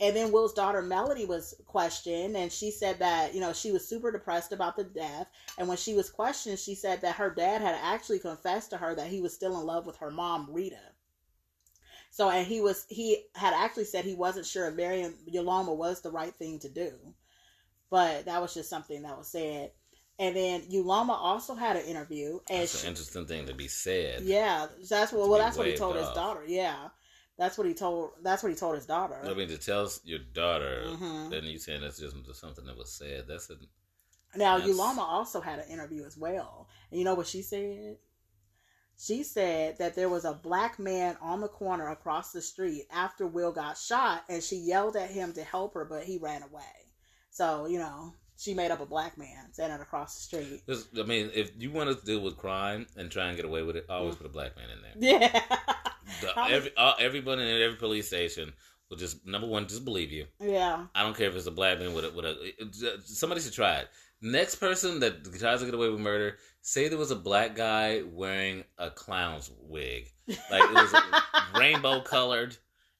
And 0.00 0.16
then 0.16 0.32
Will's 0.32 0.54
daughter 0.54 0.80
Melody 0.80 1.26
was 1.26 1.54
questioned, 1.66 2.34
and 2.34 2.50
she 2.50 2.70
said 2.70 2.98
that 3.00 3.34
you 3.34 3.40
know 3.40 3.52
she 3.52 3.70
was 3.70 3.86
super 3.86 4.10
depressed 4.10 4.52
about 4.52 4.76
the 4.76 4.84
death. 4.84 5.30
And 5.58 5.68
when 5.68 5.76
she 5.76 5.94
was 5.94 6.08
questioned, 6.08 6.58
she 6.58 6.74
said 6.74 7.02
that 7.02 7.16
her 7.16 7.28
dad 7.28 7.60
had 7.60 7.78
actually 7.82 8.18
confessed 8.18 8.70
to 8.70 8.78
her 8.78 8.94
that 8.94 9.08
he 9.08 9.20
was 9.20 9.34
still 9.34 9.60
in 9.60 9.66
love 9.66 9.84
with 9.84 9.98
her 9.98 10.10
mom 10.10 10.48
Rita. 10.50 10.80
So, 12.10 12.28
and 12.30 12.46
he 12.46 12.60
was 12.60 12.86
he 12.88 13.26
had 13.34 13.54
actually 13.54 13.84
said 13.84 14.04
he 14.04 14.14
wasn't 14.14 14.46
sure 14.46 14.68
if 14.68 14.74
marrying 14.74 15.14
Uloma 15.32 15.76
was 15.76 16.00
the 16.00 16.10
right 16.10 16.34
thing 16.34 16.58
to 16.60 16.68
do, 16.68 16.92
but 17.90 18.24
that 18.26 18.40
was 18.40 18.54
just 18.54 18.70
something 18.70 19.02
that 19.02 19.18
was 19.18 19.28
said. 19.28 19.72
And 20.18 20.36
then 20.36 20.62
Uloma 20.70 21.10
also 21.18 21.54
had 21.54 21.76
an 21.76 21.86
interview, 21.86 22.40
and 22.50 22.60
That's 22.62 22.78
she, 22.80 22.86
an 22.86 22.90
interesting 22.92 23.26
thing 23.26 23.46
to 23.46 23.54
be 23.54 23.68
said. 23.68 24.22
yeah, 24.22 24.66
that's 24.88 25.12
what 25.12 25.28
well 25.28 25.38
that's 25.38 25.56
what 25.56 25.66
he 25.66 25.76
told 25.76 25.96
his 25.96 26.08
daughter. 26.10 26.44
Yeah, 26.46 26.88
that's 27.38 27.56
what 27.56 27.66
he 27.66 27.72
told 27.74 28.10
that's 28.22 28.42
what 28.42 28.50
he 28.50 28.56
told 28.56 28.74
his 28.76 28.84
daughter. 28.86 29.18
I 29.24 29.32
mean, 29.34 29.48
to 29.48 29.56
tell 29.58 29.90
your 30.04 30.18
daughter, 30.18 30.84
Mhm. 30.88 31.30
then 31.30 31.44
you 31.44 31.58
saying 31.58 31.80
that's 31.80 31.98
just 31.98 32.14
something 32.34 32.66
that 32.66 32.76
was 32.76 32.92
said. 32.92 33.26
That's 33.28 33.48
a 33.50 33.56
Now, 34.36 34.58
That's- 34.58 34.76
Uloma 34.76 34.98
also 34.98 35.40
had 35.40 35.58
an 35.58 35.68
interview 35.70 36.04
as 36.04 36.16
well. 36.16 36.68
And 36.90 36.98
you 36.98 37.04
know 37.04 37.14
what 37.14 37.26
she 37.26 37.42
said? 37.42 37.98
She 38.98 39.22
said 39.24 39.78
that 39.78 39.94
there 39.94 40.10
was 40.10 40.26
a 40.26 40.34
black 40.34 40.78
man 40.78 41.16
on 41.22 41.40
the 41.40 41.48
corner 41.48 41.88
across 41.88 42.30
the 42.32 42.42
street 42.42 42.86
after 42.90 43.26
Will 43.26 43.50
got 43.52 43.78
shot, 43.78 44.24
and 44.28 44.42
she 44.44 44.56
yelled 44.56 44.94
at 44.96 45.10
him 45.10 45.32
to 45.32 45.42
help 45.42 45.72
her, 45.74 45.86
but 45.86 46.04
he 46.04 46.18
ran 46.18 46.42
away. 46.42 46.89
So, 47.30 47.66
you 47.66 47.78
know, 47.78 48.14
she 48.36 48.54
made 48.54 48.70
up 48.70 48.80
a 48.80 48.86
black 48.86 49.18
man 49.18 49.52
standing 49.52 49.80
across 49.80 50.14
the 50.16 50.22
street. 50.22 50.62
I 50.98 51.02
mean, 51.02 51.30
if 51.34 51.52
you 51.58 51.70
want 51.70 51.90
to 51.90 52.04
deal 52.06 52.20
with 52.20 52.36
crime 52.36 52.86
and 52.96 53.10
try 53.10 53.26
and 53.26 53.36
get 53.36 53.44
away 53.44 53.62
with 53.62 53.76
it, 53.76 53.86
always 53.88 54.14
mm. 54.14 54.18
put 54.18 54.26
a 54.26 54.30
black 54.30 54.56
man 54.56 54.66
in 54.70 54.82
there. 54.82 55.20
Yeah. 55.20 55.40
The- 56.22 56.38
every, 56.50 56.76
all, 56.76 56.96
in 56.96 57.62
every 57.62 57.76
police 57.76 58.08
station 58.08 58.52
will 58.88 58.96
just 58.96 59.26
number 59.26 59.46
one 59.46 59.68
just 59.68 59.84
believe 59.84 60.10
you. 60.10 60.26
yeah. 60.40 60.86
I 60.94 61.02
don't 61.02 61.16
care 61.16 61.28
if 61.28 61.36
it's 61.36 61.46
a 61.46 61.50
black 61.50 61.78
man 61.78 61.94
with 61.94 62.04
a 62.04 62.10
with 62.10 62.24
a. 62.24 63.00
somebody 63.04 63.40
should 63.40 63.52
try 63.52 63.76
it. 63.76 63.88
Next 64.22 64.56
person 64.56 65.00
that 65.00 65.24
tries 65.38 65.60
to 65.60 65.64
get 65.64 65.74
away 65.74 65.88
with 65.88 66.00
murder, 66.00 66.36
say 66.60 66.88
there 66.88 66.98
was 66.98 67.10
a 67.10 67.16
black 67.16 67.54
guy 67.54 68.02
wearing 68.04 68.64
a 68.76 68.90
clown's 68.90 69.50
wig, 69.62 70.08
like 70.28 70.38
it 70.50 70.74
was 70.74 70.94
rainbow 71.58 72.02
colored, 72.02 72.56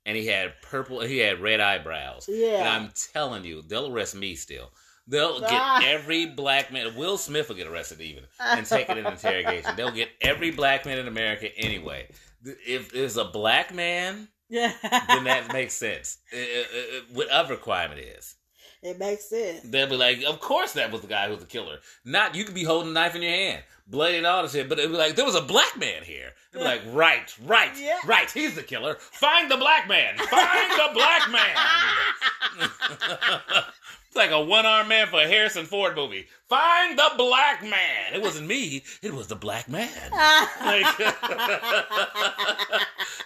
and 0.07 0.17
he 0.17 0.27
had 0.27 0.55
purple. 0.63 1.01
He 1.01 1.19
had 1.19 1.41
red 1.41 1.61
eyebrows. 1.61 2.29
And 2.29 2.37
Yeah. 2.39 2.77
I'm 2.77 2.91
telling 3.13 3.45
you, 3.45 3.63
they'll 3.63 3.93
arrest 3.93 4.15
me 4.15 4.35
still. 4.35 4.71
They'll 5.07 5.41
get 5.41 5.51
Ah. 5.53 5.83
every 5.87 6.27
black 6.27 6.73
man. 6.73 6.95
Will 6.97 7.19
Smith 7.19 7.49
will 7.49 7.57
get 7.57 7.67
arrested 7.67 8.01
even 8.01 8.25
and 8.39 8.65
taken 8.67 8.99
in 8.99 9.07
interrogation. 9.07 9.75
They'll 9.77 9.91
get 9.91 10.11
every 10.21 10.51
black 10.53 10.85
man 10.87 10.99
in 10.99 11.09
America 11.09 11.49
anyway. 11.57 12.09
If 12.45 12.93
there's 12.93 13.17
a 13.17 13.25
black 13.25 13.75
man, 13.75 14.29
Yeah. 14.49 14.73
then 15.09 15.25
that 15.25 15.53
makes 15.53 15.75
sense. 15.75 16.19
Uh, 16.33 16.37
uh, 16.39 16.41
uh, 16.41 17.01
Whatever 17.13 17.57
crime 17.57 17.93
it 17.93 17.99
is, 17.99 18.37
it 18.83 18.99
makes 18.99 19.25
sense. 19.27 19.61
they'll 19.65 19.89
be 19.89 19.97
like, 19.97 20.23
"Of 20.25 20.41
course, 20.41 20.73
that 20.75 20.91
was 20.91 21.01
the 21.03 21.07
guy 21.07 21.27
who 21.27 21.33
was 21.33 21.41
the 21.41 21.47
killer." 21.47 21.79
Not 22.05 22.35
you 22.35 22.45
could 22.45 22.55
be 22.55 22.65
holding 22.65 22.91
a 22.91 22.95
knife 22.95 23.15
in 23.15 23.23
your 23.23 23.31
hand, 23.33 23.63
bloody 23.87 24.17
and 24.19 24.27
all 24.27 24.43
this 24.43 24.53
shit, 24.53 24.69
but 24.69 24.79
it'd 24.79 24.91
be 24.91 24.97
like, 24.97 25.15
"There 25.17 25.25
was 25.25 25.35
a 25.35 25.43
black 25.43 25.77
man 25.79 26.03
here." 26.03 26.33
They'd 26.53 26.59
be 26.61 26.65
like, 26.65 26.83
"Right, 26.89 27.33
right, 27.45 27.71
Yeah. 27.79 27.99
right. 28.07 28.31
He's 28.31 28.55
the 28.55 28.63
killer. 28.63 28.95
Find 28.99 29.51
the 29.51 29.57
black 29.57 29.87
man. 29.89 30.17
Find 30.19 30.71
the 30.73 30.91
black 30.95 31.31
man." 31.31 32.71
it's 34.07 34.17
like 34.17 34.31
a 34.33 34.41
one-armed 34.41 34.89
man 34.89 35.07
for 35.09 35.21
a 35.21 35.27
Harrison 35.29 35.67
Ford 35.67 35.95
movie. 35.95 36.27
Find 36.49 36.99
the 36.99 37.11
black 37.17 37.63
man. 37.63 38.15
It 38.15 38.21
wasn't 38.23 38.49
me. 38.49 38.83
It 39.03 39.15
was 39.15 39.27
the 39.29 39.37
black 39.37 39.69
man. 39.69 39.89
Like, 40.61 40.99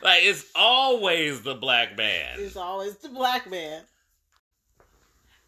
like 0.02 0.22
it's 0.24 0.44
always 0.54 1.42
the 1.42 1.54
black 1.54 1.96
man. 1.96 2.36
It's 2.38 2.56
always 2.56 2.96
the 2.98 3.08
black 3.08 3.48
man. 3.50 3.82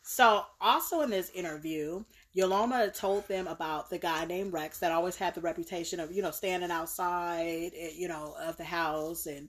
So, 0.08 0.44
also 0.60 1.00
in 1.00 1.10
this 1.10 1.30
interview, 1.30 2.04
Uloma 2.36 2.94
told 2.94 3.26
them 3.26 3.48
about 3.48 3.90
the 3.90 3.98
guy 3.98 4.24
named 4.24 4.52
Rex 4.52 4.78
that 4.78 4.92
always 4.92 5.16
had 5.16 5.34
the 5.34 5.40
reputation 5.40 5.98
of, 5.98 6.12
you 6.12 6.22
know, 6.22 6.30
standing 6.30 6.70
outside, 6.70 7.72
eh, 7.76 7.90
you 7.92 8.06
know, 8.06 8.36
of 8.40 8.56
the 8.56 8.64
house 8.64 9.26
and 9.26 9.48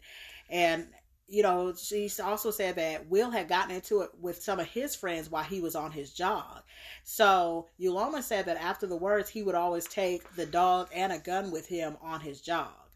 and 0.49 0.87
you 1.27 1.43
know, 1.43 1.75
she 1.75 2.09
also 2.23 2.49
said 2.49 2.75
that 2.77 3.07
Will 3.07 3.29
had 3.29 3.49
gotten 3.49 3.75
into 3.75 4.01
it 4.01 4.09
with 4.19 4.41
some 4.41 4.59
of 4.59 4.65
his 4.65 4.95
friends 4.95 5.29
while 5.29 5.43
he 5.43 5.61
was 5.61 5.75
on 5.75 5.91
his 5.91 6.11
jog. 6.11 6.63
So, 7.03 7.67
Uloma 7.79 8.23
said 8.23 8.45
that 8.45 8.57
after 8.57 8.87
the 8.87 8.97
words, 8.97 9.29
he 9.29 9.43
would 9.43 9.53
always 9.55 9.85
take 9.87 10.33
the 10.35 10.45
dog 10.47 10.89
and 10.91 11.13
a 11.13 11.19
gun 11.19 11.51
with 11.51 11.67
him 11.67 11.97
on 12.01 12.21
his 12.21 12.41
jog. 12.41 12.87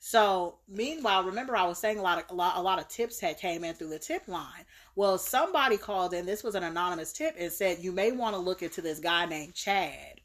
So 0.00 0.58
meanwhile, 0.68 1.24
remember 1.24 1.56
I 1.56 1.66
was 1.66 1.78
saying 1.78 1.98
a 1.98 2.02
lot 2.02 2.18
of 2.18 2.30
a 2.30 2.34
lot, 2.34 2.56
a 2.56 2.62
lot 2.62 2.78
of 2.78 2.88
tips 2.88 3.18
had 3.18 3.38
came 3.38 3.64
in 3.64 3.74
through 3.74 3.88
the 3.88 3.98
tip 3.98 4.28
line. 4.28 4.64
Well, 4.98 5.16
somebody 5.16 5.76
called 5.76 6.12
in. 6.12 6.26
This 6.26 6.42
was 6.42 6.56
an 6.56 6.64
anonymous 6.64 7.12
tip 7.12 7.36
and 7.38 7.52
said 7.52 7.78
you 7.78 7.92
may 7.92 8.10
want 8.10 8.34
to 8.34 8.40
look 8.40 8.64
into 8.64 8.80
this 8.82 8.98
guy 8.98 9.26
named 9.26 9.54
Chad. 9.54 10.20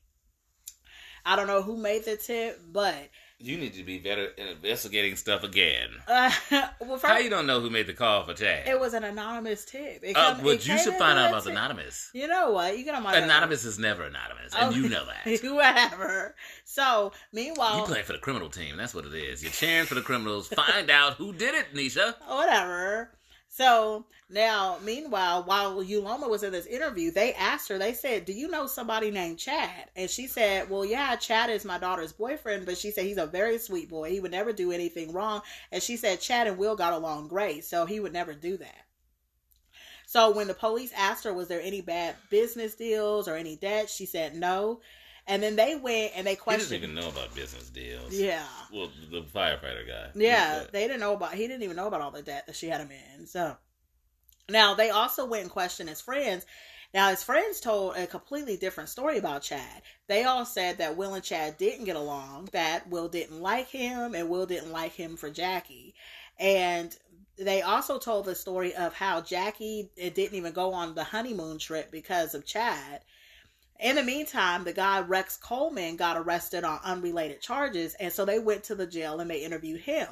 I 1.23 1.35
don't 1.35 1.45
know 1.45 1.61
who 1.61 1.77
made 1.77 2.05
the 2.05 2.17
tip, 2.17 2.59
but 2.71 2.95
You 3.37 3.55
need 3.57 3.75
to 3.75 3.83
be 3.83 3.99
better 3.99 4.29
in 4.35 4.47
investigating 4.47 5.15
stuff 5.15 5.43
again. 5.43 5.89
uh, 6.07 6.31
well, 6.81 6.97
first, 6.97 7.05
How 7.05 7.19
you 7.19 7.29
don't 7.29 7.45
know 7.45 7.61
who 7.61 7.69
made 7.69 7.85
the 7.85 7.93
call 7.93 8.23
for 8.25 8.33
Chad? 8.33 8.67
it 8.67 8.79
was 8.79 8.95
an 8.95 9.03
anonymous 9.03 9.63
tip. 9.63 9.99
It 10.01 10.17
Uh, 10.17 10.33
come- 10.33 10.43
well, 10.43 10.55
it 10.55 10.65
you 10.67 10.75
should 10.79 10.95
find 10.95 11.19
out 11.19 11.29
about 11.29 11.43
tip. 11.43 11.51
anonymous. 11.51 12.09
You 12.15 12.27
know 12.27 12.49
what? 12.51 12.75
You 12.75 12.83
get 12.83 12.95
on 12.95 13.03
my 13.03 13.15
Anonymous 13.15 13.63
is 13.65 13.77
never 13.77 14.03
anonymous, 14.05 14.55
and 14.57 14.73
Oh, 14.73 14.75
you 14.75 14.89
know 14.89 15.05
that. 15.05 15.39
Whatever. 15.53 16.35
So 16.65 17.11
meanwhile, 17.31 17.77
You 17.77 17.85
playing 17.85 18.05
for 18.05 18.13
the 18.13 18.19
criminal 18.19 18.49
team. 18.49 18.75
That's 18.77 18.95
what 18.95 19.05
it 19.05 19.13
is. 19.13 19.43
You're 19.43 19.51
cheering 19.51 19.85
for 19.85 19.93
the 19.93 20.01
criminals. 20.01 20.47
Find 20.47 20.89
out 20.89 21.13
who 21.13 21.31
did 21.31 21.53
it, 21.53 21.75
Nisha. 21.75 22.15
whatever. 22.27 23.11
So 23.55 24.07
now, 24.31 24.79
meanwhile, 24.83 25.43
while 25.43 25.75
Uloma 25.75 26.27
was 26.27 26.41
in 26.41 26.51
this 26.51 26.65
interview, 26.65 27.11
they 27.11 27.35
asked 27.35 27.69
her, 27.69 27.77
they 27.77 27.93
said, 27.93 28.25
Do 28.25 28.33
you 28.33 28.47
know 28.47 28.65
somebody 28.65 29.11
named 29.11 29.37
Chad? 29.37 29.91
And 29.95 30.09
she 30.09 30.25
said, 30.25 30.71
Well, 30.71 30.83
yeah, 30.83 31.15
Chad 31.17 31.51
is 31.51 31.63
my 31.63 31.77
daughter's 31.77 32.13
boyfriend, 32.13 32.65
but 32.65 32.79
she 32.79 32.89
said 32.89 33.05
he's 33.05 33.19
a 33.19 33.27
very 33.27 33.59
sweet 33.59 33.89
boy. 33.89 34.09
He 34.09 34.19
would 34.19 34.31
never 34.31 34.53
do 34.53 34.71
anything 34.71 35.13
wrong. 35.13 35.43
And 35.71 35.83
she 35.83 35.97
said 35.97 36.19
Chad 36.19 36.47
and 36.47 36.57
Will 36.57 36.75
got 36.75 36.93
along 36.93 37.27
great, 37.27 37.63
so 37.63 37.85
he 37.85 37.99
would 37.99 38.11
never 38.11 38.33
do 38.33 38.57
that. 38.57 38.85
So 40.07 40.31
when 40.31 40.47
the 40.47 40.55
police 40.55 40.91
asked 40.97 41.23
her, 41.25 41.33
Was 41.33 41.47
there 41.47 41.61
any 41.61 41.81
bad 41.81 42.15
business 42.31 42.73
deals 42.73 43.27
or 43.27 43.35
any 43.35 43.55
debt? 43.55 43.87
She 43.87 44.07
said 44.07 44.35
no. 44.35 44.81
And 45.25 45.41
then 45.41 45.55
they 45.55 45.75
went 45.75 46.11
and 46.15 46.27
they 46.27 46.35
questioned. 46.35 46.69
He 46.69 46.77
doesn't 46.77 46.89
even 46.91 47.01
know 47.01 47.09
about 47.09 47.33
business 47.33 47.69
deals. 47.69 48.13
Yeah. 48.13 48.43
Well, 48.73 48.89
the 49.09 49.21
firefighter 49.21 49.87
guy. 49.87 50.09
Yeah, 50.15 50.63
they 50.71 50.81
didn't 50.87 50.99
know 50.99 51.13
about. 51.13 51.33
He 51.33 51.47
didn't 51.47 51.63
even 51.63 51.77
know 51.77 51.87
about 51.87 52.01
all 52.01 52.11
the 52.11 52.21
debt 52.21 52.45
that 52.47 52.55
she 52.55 52.67
had 52.67 52.81
him 52.81 52.91
in. 52.91 53.25
So 53.25 53.55
now 54.49 54.73
they 54.73 54.89
also 54.89 55.25
went 55.25 55.43
and 55.43 55.51
questioned 55.51 55.87
his 55.87 56.01
friends. 56.01 56.45
Now 56.93 57.09
his 57.09 57.23
friends 57.23 57.59
told 57.59 57.95
a 57.95 58.05
completely 58.05 58.57
different 58.57 58.89
story 58.89 59.17
about 59.17 59.43
Chad. 59.43 59.81
They 60.07 60.25
all 60.25 60.45
said 60.45 60.77
that 60.77 60.97
Will 60.97 61.13
and 61.13 61.23
Chad 61.23 61.57
didn't 61.57 61.85
get 61.85 61.95
along. 61.95 62.49
That 62.51 62.89
Will 62.89 63.07
didn't 63.07 63.41
like 63.41 63.69
him, 63.69 64.13
and 64.13 64.29
Will 64.29 64.45
didn't 64.45 64.71
like 64.71 64.93
him 64.93 65.15
for 65.15 65.29
Jackie. 65.29 65.95
And 66.37 66.95
they 67.37 67.61
also 67.61 67.97
told 67.97 68.25
the 68.25 68.35
story 68.35 68.75
of 68.75 68.93
how 68.93 69.21
Jackie 69.21 69.89
it 69.95 70.13
didn't 70.13 70.37
even 70.37 70.53
go 70.53 70.73
on 70.73 70.93
the 70.93 71.03
honeymoon 71.03 71.57
trip 71.57 71.91
because 71.91 72.35
of 72.35 72.45
Chad. 72.45 73.01
In 73.79 73.95
the 73.95 74.03
meantime, 74.03 74.63
the 74.63 74.73
guy 74.73 75.01
Rex 75.01 75.37
Coleman 75.37 75.95
got 75.95 76.17
arrested 76.17 76.63
on 76.63 76.79
unrelated 76.83 77.41
charges, 77.41 77.95
and 77.95 78.13
so 78.13 78.23
they 78.23 78.39
went 78.39 78.63
to 78.65 78.75
the 78.75 78.87
jail 78.87 79.19
and 79.19 79.29
they 79.29 79.43
interviewed 79.43 79.81
him. 79.81 80.07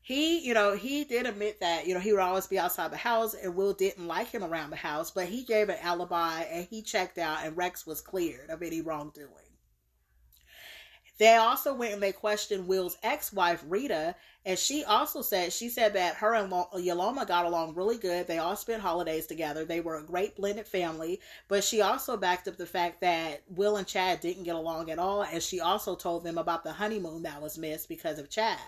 He, 0.00 0.38
you 0.38 0.54
know, 0.54 0.76
he 0.76 1.02
did 1.02 1.26
admit 1.26 1.58
that, 1.58 1.86
you 1.86 1.92
know, 1.92 1.98
he 1.98 2.12
would 2.12 2.20
always 2.20 2.46
be 2.46 2.60
outside 2.60 2.92
the 2.92 2.96
house 2.96 3.34
and 3.34 3.56
Will 3.56 3.72
didn't 3.72 4.06
like 4.06 4.28
him 4.28 4.44
around 4.44 4.70
the 4.70 4.76
house, 4.76 5.10
but 5.10 5.26
he 5.26 5.42
gave 5.42 5.68
an 5.68 5.78
alibi 5.82 6.42
and 6.42 6.64
he 6.70 6.80
checked 6.80 7.18
out 7.18 7.44
and 7.44 7.56
Rex 7.56 7.84
was 7.84 8.00
cleared 8.00 8.48
of 8.48 8.62
any 8.62 8.82
wrongdoing. 8.82 9.45
They 11.18 11.34
also 11.36 11.72
went 11.72 11.94
and 11.94 12.02
they 12.02 12.12
questioned 12.12 12.68
Will's 12.68 12.98
ex-wife 13.02 13.64
Rita, 13.66 14.14
and 14.44 14.58
she 14.58 14.84
also 14.84 15.22
said 15.22 15.52
she 15.52 15.70
said 15.70 15.94
that 15.94 16.16
her 16.16 16.34
and 16.34 16.50
Lo- 16.50 16.68
Uloma 16.74 17.26
got 17.26 17.46
along 17.46 17.74
really 17.74 17.96
good. 17.96 18.26
They 18.26 18.38
all 18.38 18.54
spent 18.54 18.82
holidays 18.82 19.26
together. 19.26 19.64
They 19.64 19.80
were 19.80 19.96
a 19.96 20.04
great 20.04 20.36
blended 20.36 20.68
family. 20.68 21.20
But 21.48 21.64
she 21.64 21.80
also 21.80 22.16
backed 22.18 22.48
up 22.48 22.56
the 22.58 22.66
fact 22.66 23.00
that 23.00 23.42
Will 23.48 23.76
and 23.78 23.86
Chad 23.86 24.20
didn't 24.20 24.44
get 24.44 24.56
along 24.56 24.90
at 24.90 24.98
all, 24.98 25.22
and 25.22 25.42
she 25.42 25.58
also 25.60 25.96
told 25.96 26.22
them 26.22 26.36
about 26.38 26.64
the 26.64 26.72
honeymoon 26.72 27.22
that 27.22 27.40
was 27.40 27.56
missed 27.56 27.88
because 27.88 28.18
of 28.18 28.28
Chad. 28.28 28.58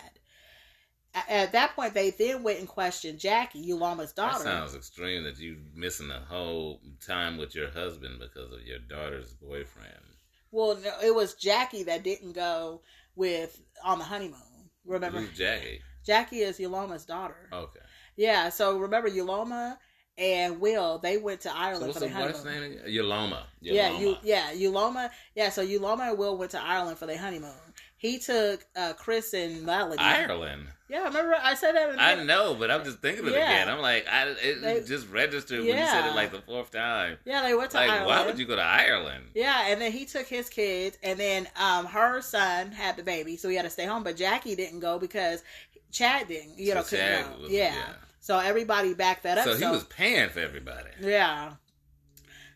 At 1.27 1.53
that 1.53 1.75
point, 1.75 1.93
they 1.95 2.11
then 2.11 2.43
went 2.43 2.59
and 2.59 2.67
questioned 2.67 3.19
Jackie, 3.19 3.61
That 3.61 4.13
daughter. 4.15 4.43
sounds 4.43 4.75
extreme 4.75 5.23
that 5.23 5.39
you 5.39 5.57
missing 5.73 6.07
the 6.07 6.19
whole 6.19 6.81
time 7.05 7.37
with 7.37 7.55
your 7.55 7.71
husband 7.71 8.19
because 8.19 8.53
of 8.53 8.61
your 8.61 8.77
daughter's 8.79 9.33
boyfriend. 9.33 10.08
Well, 10.51 10.77
no, 10.83 10.91
it 11.03 11.13
was 11.13 11.33
Jackie 11.35 11.83
that 11.83 12.03
didn't 12.03 12.33
go 12.33 12.81
with 13.15 13.61
on 13.83 13.99
the 13.99 14.05
honeymoon. 14.05 14.39
Remember, 14.85 15.19
Who's 15.19 15.37
Jackie? 15.37 15.81
Jackie 16.05 16.39
is 16.39 16.57
Uloma's 16.59 17.05
daughter. 17.05 17.49
Okay. 17.53 17.79
Yeah, 18.15 18.49
so 18.49 18.77
remember 18.79 19.09
Uloma 19.09 19.77
and 20.17 20.59
Will, 20.59 20.97
they 20.99 21.17
went 21.17 21.41
to 21.41 21.49
So 21.49 21.55
Ireland 21.55 21.87
what's 21.87 21.99
for 21.99 22.05
the 22.07 22.13
their 22.13 22.25
wife's 22.25 22.43
honeymoon. 22.43 22.71
name? 22.71 22.85
Uloma. 22.87 23.43
Yeah, 23.61 23.89
Uloma. 23.91 23.99
you 23.99 24.17
yeah, 24.23 24.51
Uloma. 24.53 25.09
Yeah, 25.35 25.49
so 25.49 25.65
Uloma 25.65 26.09
and 26.09 26.17
Will 26.17 26.37
went 26.37 26.51
to 26.51 26.61
Ireland 26.61 26.97
for 26.97 27.05
their 27.05 27.17
honeymoon. 27.17 27.51
He 27.99 28.17
took 28.17 28.65
uh, 28.75 28.93
Chris 28.97 29.33
and 29.33 29.63
Melody. 29.65 29.99
Ireland. 30.01 30.67
Yeah, 30.87 31.01
I 31.01 31.07
remember 31.07 31.35
I 31.39 31.53
said 31.53 31.73
that. 31.75 31.89
In 31.93 31.99
I 31.99 32.23
know, 32.23 32.55
but 32.57 32.71
I'm 32.71 32.83
just 32.83 32.99
thinking 32.99 33.27
of 33.27 33.33
it 33.33 33.37
Yeah. 33.37 33.51
again. 33.51 33.69
I'm 33.69 33.81
like, 33.81 34.07
I 34.11 34.29
it 34.29 34.61
They- 34.61 34.81
just 34.87 35.07
registered 35.09 35.59
when 35.59 35.77
you 35.77 35.85
said 35.85 36.07
it 36.07 36.15
like 36.15 36.31
the 36.31 36.41
fourth 36.41 36.71
time. 36.71 37.17
Yeah, 37.25 37.43
they 37.43 37.53
went 37.53 37.71
to 37.71 37.77
Like, 37.77 37.89
Ireland. 37.91 38.07
why 38.07 38.25
would 38.25 38.39
you 38.39 38.45
go 38.45 38.55
to 38.55 38.61
Ireland? 38.63 39.25
Yeah, 39.35 39.67
and 39.67 39.79
then 39.81 39.91
he 39.91 40.05
took 40.05 40.25
his 40.27 40.49
kids, 40.49 40.97
and 41.03 41.19
then 41.19 41.47
um 41.57 41.85
her 41.87 42.21
son 42.21 42.71
had 42.71 42.95
the 42.97 43.03
baby, 43.03 43.35
so 43.37 43.49
he 43.49 43.55
had 43.57 43.65
to 43.65 43.69
stay 43.69 43.85
home. 43.85 44.03
But 44.03 44.15
Jackie 44.15 44.55
didn't 44.55 44.79
go 44.79 44.97
because 44.97 45.43
Chad 45.91 46.27
didn't. 46.29 46.57
You 46.57 46.73
know, 46.75 46.81
So 46.83 46.89
couldn't 46.97 47.05
Chad 47.25 47.39
was- 47.41 47.51
yeah. 47.51 47.75
yeah. 47.75 47.93
So 48.21 48.39
everybody 48.39 48.93
backed 48.93 49.23
that 49.23 49.37
up. 49.37 49.43
So 49.45 49.55
he 49.57 49.65
was 49.65 49.83
paying 49.83 50.29
for 50.29 50.39
everybody. 50.39 50.89
Yeah. 51.01 51.51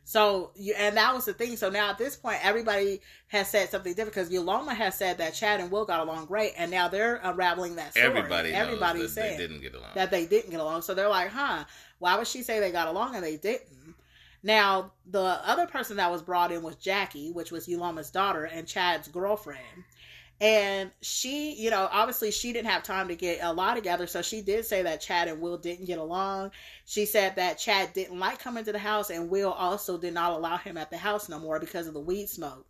So 0.06 0.52
you 0.56 0.74
and 0.78 0.98
that 0.98 1.14
was 1.14 1.26
the 1.26 1.34
thing. 1.34 1.56
So 1.56 1.70
now 1.70 1.90
at 1.90 1.98
this 1.98 2.16
point, 2.16 2.40
everybody 2.44 3.00
has 3.28 3.48
said 3.48 3.70
something 3.70 3.94
different 3.94 4.14
because 4.14 4.30
Uloma 4.30 4.76
has 4.76 4.96
said 4.96 5.18
that 5.20 5.34
Chad 5.34 5.60
and 5.60 5.72
Will 5.72 5.86
got 5.86 6.02
along 6.02 6.26
great, 6.26 6.54
and 6.58 6.70
now 6.70 6.88
they're 6.88 7.22
unraveling 7.24 7.76
that 7.78 7.92
story. 7.92 8.06
Everybody 8.06 8.54
Everybody's 8.54 9.16
that 9.16 9.30
they 9.30 9.38
didn't 9.38 9.62
get 9.62 9.74
along. 9.76 9.90
that 9.96 10.12
they 10.12 10.26
didn't 10.26 10.52
get 10.52 10.60
along. 10.60 10.82
So 10.82 10.94
they're 10.94 11.10
like, 11.10 11.30
huh? 11.30 11.64
Why 12.00 12.18
would 12.18 12.28
she 12.28 12.44
say 12.44 12.60
they 12.60 12.72
got 12.72 12.90
along 12.90 13.16
and 13.16 13.24
they 13.24 13.38
didn't? 13.38 13.70
Now 14.44 14.92
the 15.10 15.40
other 15.46 15.68
person 15.68 15.98
that 15.98 16.12
was 16.12 16.22
brought 16.22 16.52
in 16.52 16.62
was 16.64 16.76
Jackie, 16.76 17.32
which 17.32 17.52
was 17.52 17.68
Uloma's 17.68 18.12
daughter 18.12 18.44
and 18.44 18.68
Chad's 18.68 19.08
girlfriend. 19.08 19.86
And 20.44 20.92
she, 21.00 21.54
you 21.54 21.70
know, 21.70 21.88
obviously 21.90 22.30
she 22.30 22.52
didn't 22.52 22.70
have 22.70 22.84
time 22.84 23.08
to 23.08 23.16
get 23.16 23.40
a 23.42 23.54
lot 23.54 23.76
together. 23.76 24.08
So 24.08 24.22
she 24.22 24.42
did 24.42 24.66
say 24.66 24.84
that 24.84 25.00
Chad 25.00 25.30
and 25.30 25.40
Will 25.40 25.58
didn't 25.58 25.86
get 25.86 26.00
along. 26.00 26.52
She 26.84 27.06
said 27.06 27.38
that 27.38 27.58
Chad 27.58 27.94
didn't 27.94 28.20
like 28.20 28.40
coming 28.40 28.66
to 28.66 28.74
the 28.74 28.80
house 28.80 29.10
and 29.10 29.30
Will 29.30 29.54
also 29.54 29.98
did 29.98 30.14
not 30.14 30.34
allow 30.34 30.58
him 30.58 30.78
at 30.78 30.90
the 30.90 30.98
house 30.98 31.30
no 31.30 31.40
more 31.40 31.62
because 31.62 31.88
of 31.88 31.94
the 31.94 32.02
weed 32.02 32.28
smoke. 32.28 32.66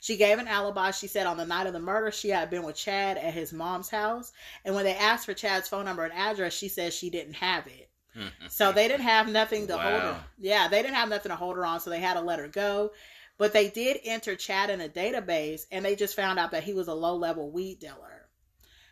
She 0.00 0.18
gave 0.18 0.38
an 0.38 0.46
alibi. 0.46 0.90
She 0.90 1.06
said 1.06 1.26
on 1.26 1.38
the 1.38 1.46
night 1.46 1.66
of 1.66 1.72
the 1.72 1.80
murder, 1.80 2.10
she 2.10 2.28
had 2.28 2.50
been 2.50 2.64
with 2.64 2.76
Chad 2.76 3.16
at 3.16 3.32
his 3.32 3.50
mom's 3.50 3.88
house. 3.88 4.32
And 4.66 4.74
when 4.74 4.84
they 4.84 4.94
asked 4.94 5.24
for 5.24 5.32
Chad's 5.32 5.68
phone 5.68 5.86
number 5.86 6.04
and 6.04 6.12
address, 6.12 6.52
she 6.52 6.68
said 6.68 6.92
she 6.92 7.08
didn't 7.08 7.36
have 7.36 7.66
it. 7.66 7.88
Hmm. 8.14 8.46
So 8.48 8.72
they 8.72 8.88
didn't 8.88 9.06
have 9.06 9.28
nothing 9.28 9.66
to 9.68 9.78
hold 9.78 10.02
her. 10.02 10.24
Yeah, 10.38 10.68
they 10.68 10.82
didn't 10.82 10.96
have 10.96 11.08
nothing 11.08 11.30
to 11.30 11.36
hold 11.36 11.56
her 11.56 11.64
on, 11.64 11.80
so 11.80 11.88
they 11.88 12.00
had 12.00 12.14
to 12.14 12.20
let 12.20 12.38
her 12.40 12.48
go. 12.48 12.92
But 13.36 13.52
they 13.52 13.68
did 13.68 14.00
enter 14.04 14.36
Chad 14.36 14.70
in 14.70 14.80
a 14.80 14.88
database, 14.88 15.66
and 15.72 15.84
they 15.84 15.96
just 15.96 16.14
found 16.14 16.38
out 16.38 16.52
that 16.52 16.64
he 16.64 16.72
was 16.72 16.88
a 16.88 16.94
low 16.94 17.16
level 17.16 17.50
weed 17.50 17.80
dealer. 17.80 18.28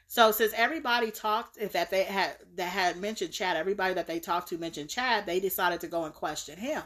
So 0.09 0.31
since 0.31 0.53
everybody 0.55 1.11
talked 1.11 1.59
that 1.73 1.91
they 1.91 2.05
had 2.05 2.37
that 2.57 2.69
had 2.69 2.97
mentioned 2.99 3.33
Chad, 3.33 3.57
everybody 3.57 3.95
that 3.95 4.07
they 4.07 4.21
talked 4.21 4.49
to 4.49 4.59
mentioned 4.59 4.91
Chad, 4.91 5.25
they 5.25 5.41
decided 5.41 5.81
to 5.81 5.89
go 5.89 6.05
and 6.05 6.13
question 6.13 6.59
him. 6.59 6.83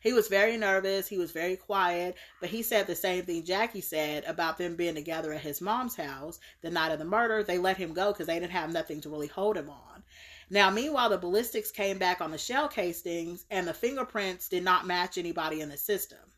He 0.00 0.12
was 0.12 0.28
very 0.28 0.56
nervous. 0.56 1.08
He 1.08 1.16
was 1.16 1.30
very 1.30 1.56
quiet, 1.56 2.16
but 2.40 2.50
he 2.50 2.62
said 2.62 2.86
the 2.86 2.96
same 2.96 3.24
thing 3.24 3.44
Jackie 3.44 3.80
said 3.80 4.24
about 4.24 4.58
them 4.58 4.76
being 4.76 4.94
together 4.94 5.32
at 5.32 5.40
his 5.40 5.60
mom's 5.60 5.96
house 5.96 6.40
the 6.60 6.70
night 6.70 6.92
of 6.92 6.98
the 6.98 7.04
murder. 7.04 7.42
They 7.42 7.58
let 7.58 7.76
him 7.76 7.94
go 7.94 8.12
because 8.12 8.26
they 8.26 8.38
didn't 8.38 8.52
have 8.52 8.72
nothing 8.72 9.00
to 9.02 9.08
really 9.08 9.28
hold 9.28 9.56
him 9.56 9.70
on. 9.70 10.02
Now, 10.50 10.70
meanwhile, 10.70 11.08
the 11.08 11.18
ballistics 11.18 11.70
came 11.70 11.98
back 11.98 12.20
on 12.20 12.30
the 12.30 12.36
shell 12.36 12.68
casings 12.68 13.46
and 13.48 13.66
the 13.66 13.72
fingerprints 13.72 14.48
did 14.48 14.64
not 14.64 14.86
match 14.86 15.16
anybody 15.16 15.60
in 15.60 15.68
the 15.68 15.78
system. 15.78 16.31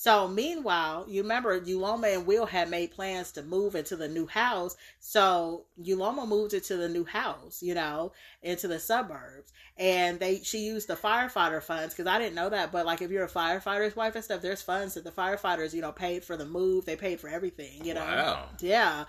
So, 0.00 0.26
meanwhile, 0.26 1.04
you 1.10 1.20
remember 1.20 1.60
Uloma 1.60 2.14
and 2.14 2.26
Will 2.26 2.46
had 2.46 2.70
made 2.70 2.90
plans 2.90 3.32
to 3.32 3.42
move 3.42 3.74
into 3.74 3.96
the 3.96 4.08
new 4.08 4.26
house. 4.26 4.74
So, 4.98 5.66
Uloma 5.78 6.26
moved 6.26 6.54
into 6.54 6.78
the 6.78 6.88
new 6.88 7.04
house, 7.04 7.62
you 7.62 7.74
know, 7.74 8.12
into 8.42 8.66
the 8.66 8.80
suburbs. 8.80 9.52
And 9.76 10.18
they 10.18 10.38
she 10.38 10.60
used 10.60 10.88
the 10.88 10.96
firefighter 10.96 11.62
funds 11.62 11.92
because 11.92 12.06
I 12.06 12.18
didn't 12.18 12.34
know 12.34 12.48
that. 12.48 12.72
But, 12.72 12.86
like, 12.86 13.02
if 13.02 13.10
you're 13.10 13.26
a 13.26 13.28
firefighter's 13.28 13.94
wife 13.94 14.14
and 14.14 14.24
stuff, 14.24 14.40
there's 14.40 14.62
funds 14.62 14.94
that 14.94 15.04
the 15.04 15.10
firefighters, 15.10 15.74
you 15.74 15.82
know, 15.82 15.92
paid 15.92 16.24
for 16.24 16.34
the 16.34 16.46
move. 16.46 16.86
They 16.86 16.96
paid 16.96 17.20
for 17.20 17.28
everything, 17.28 17.84
you 17.84 17.92
know. 17.92 18.00
Wow. 18.00 18.48
Yeah. 18.60 19.04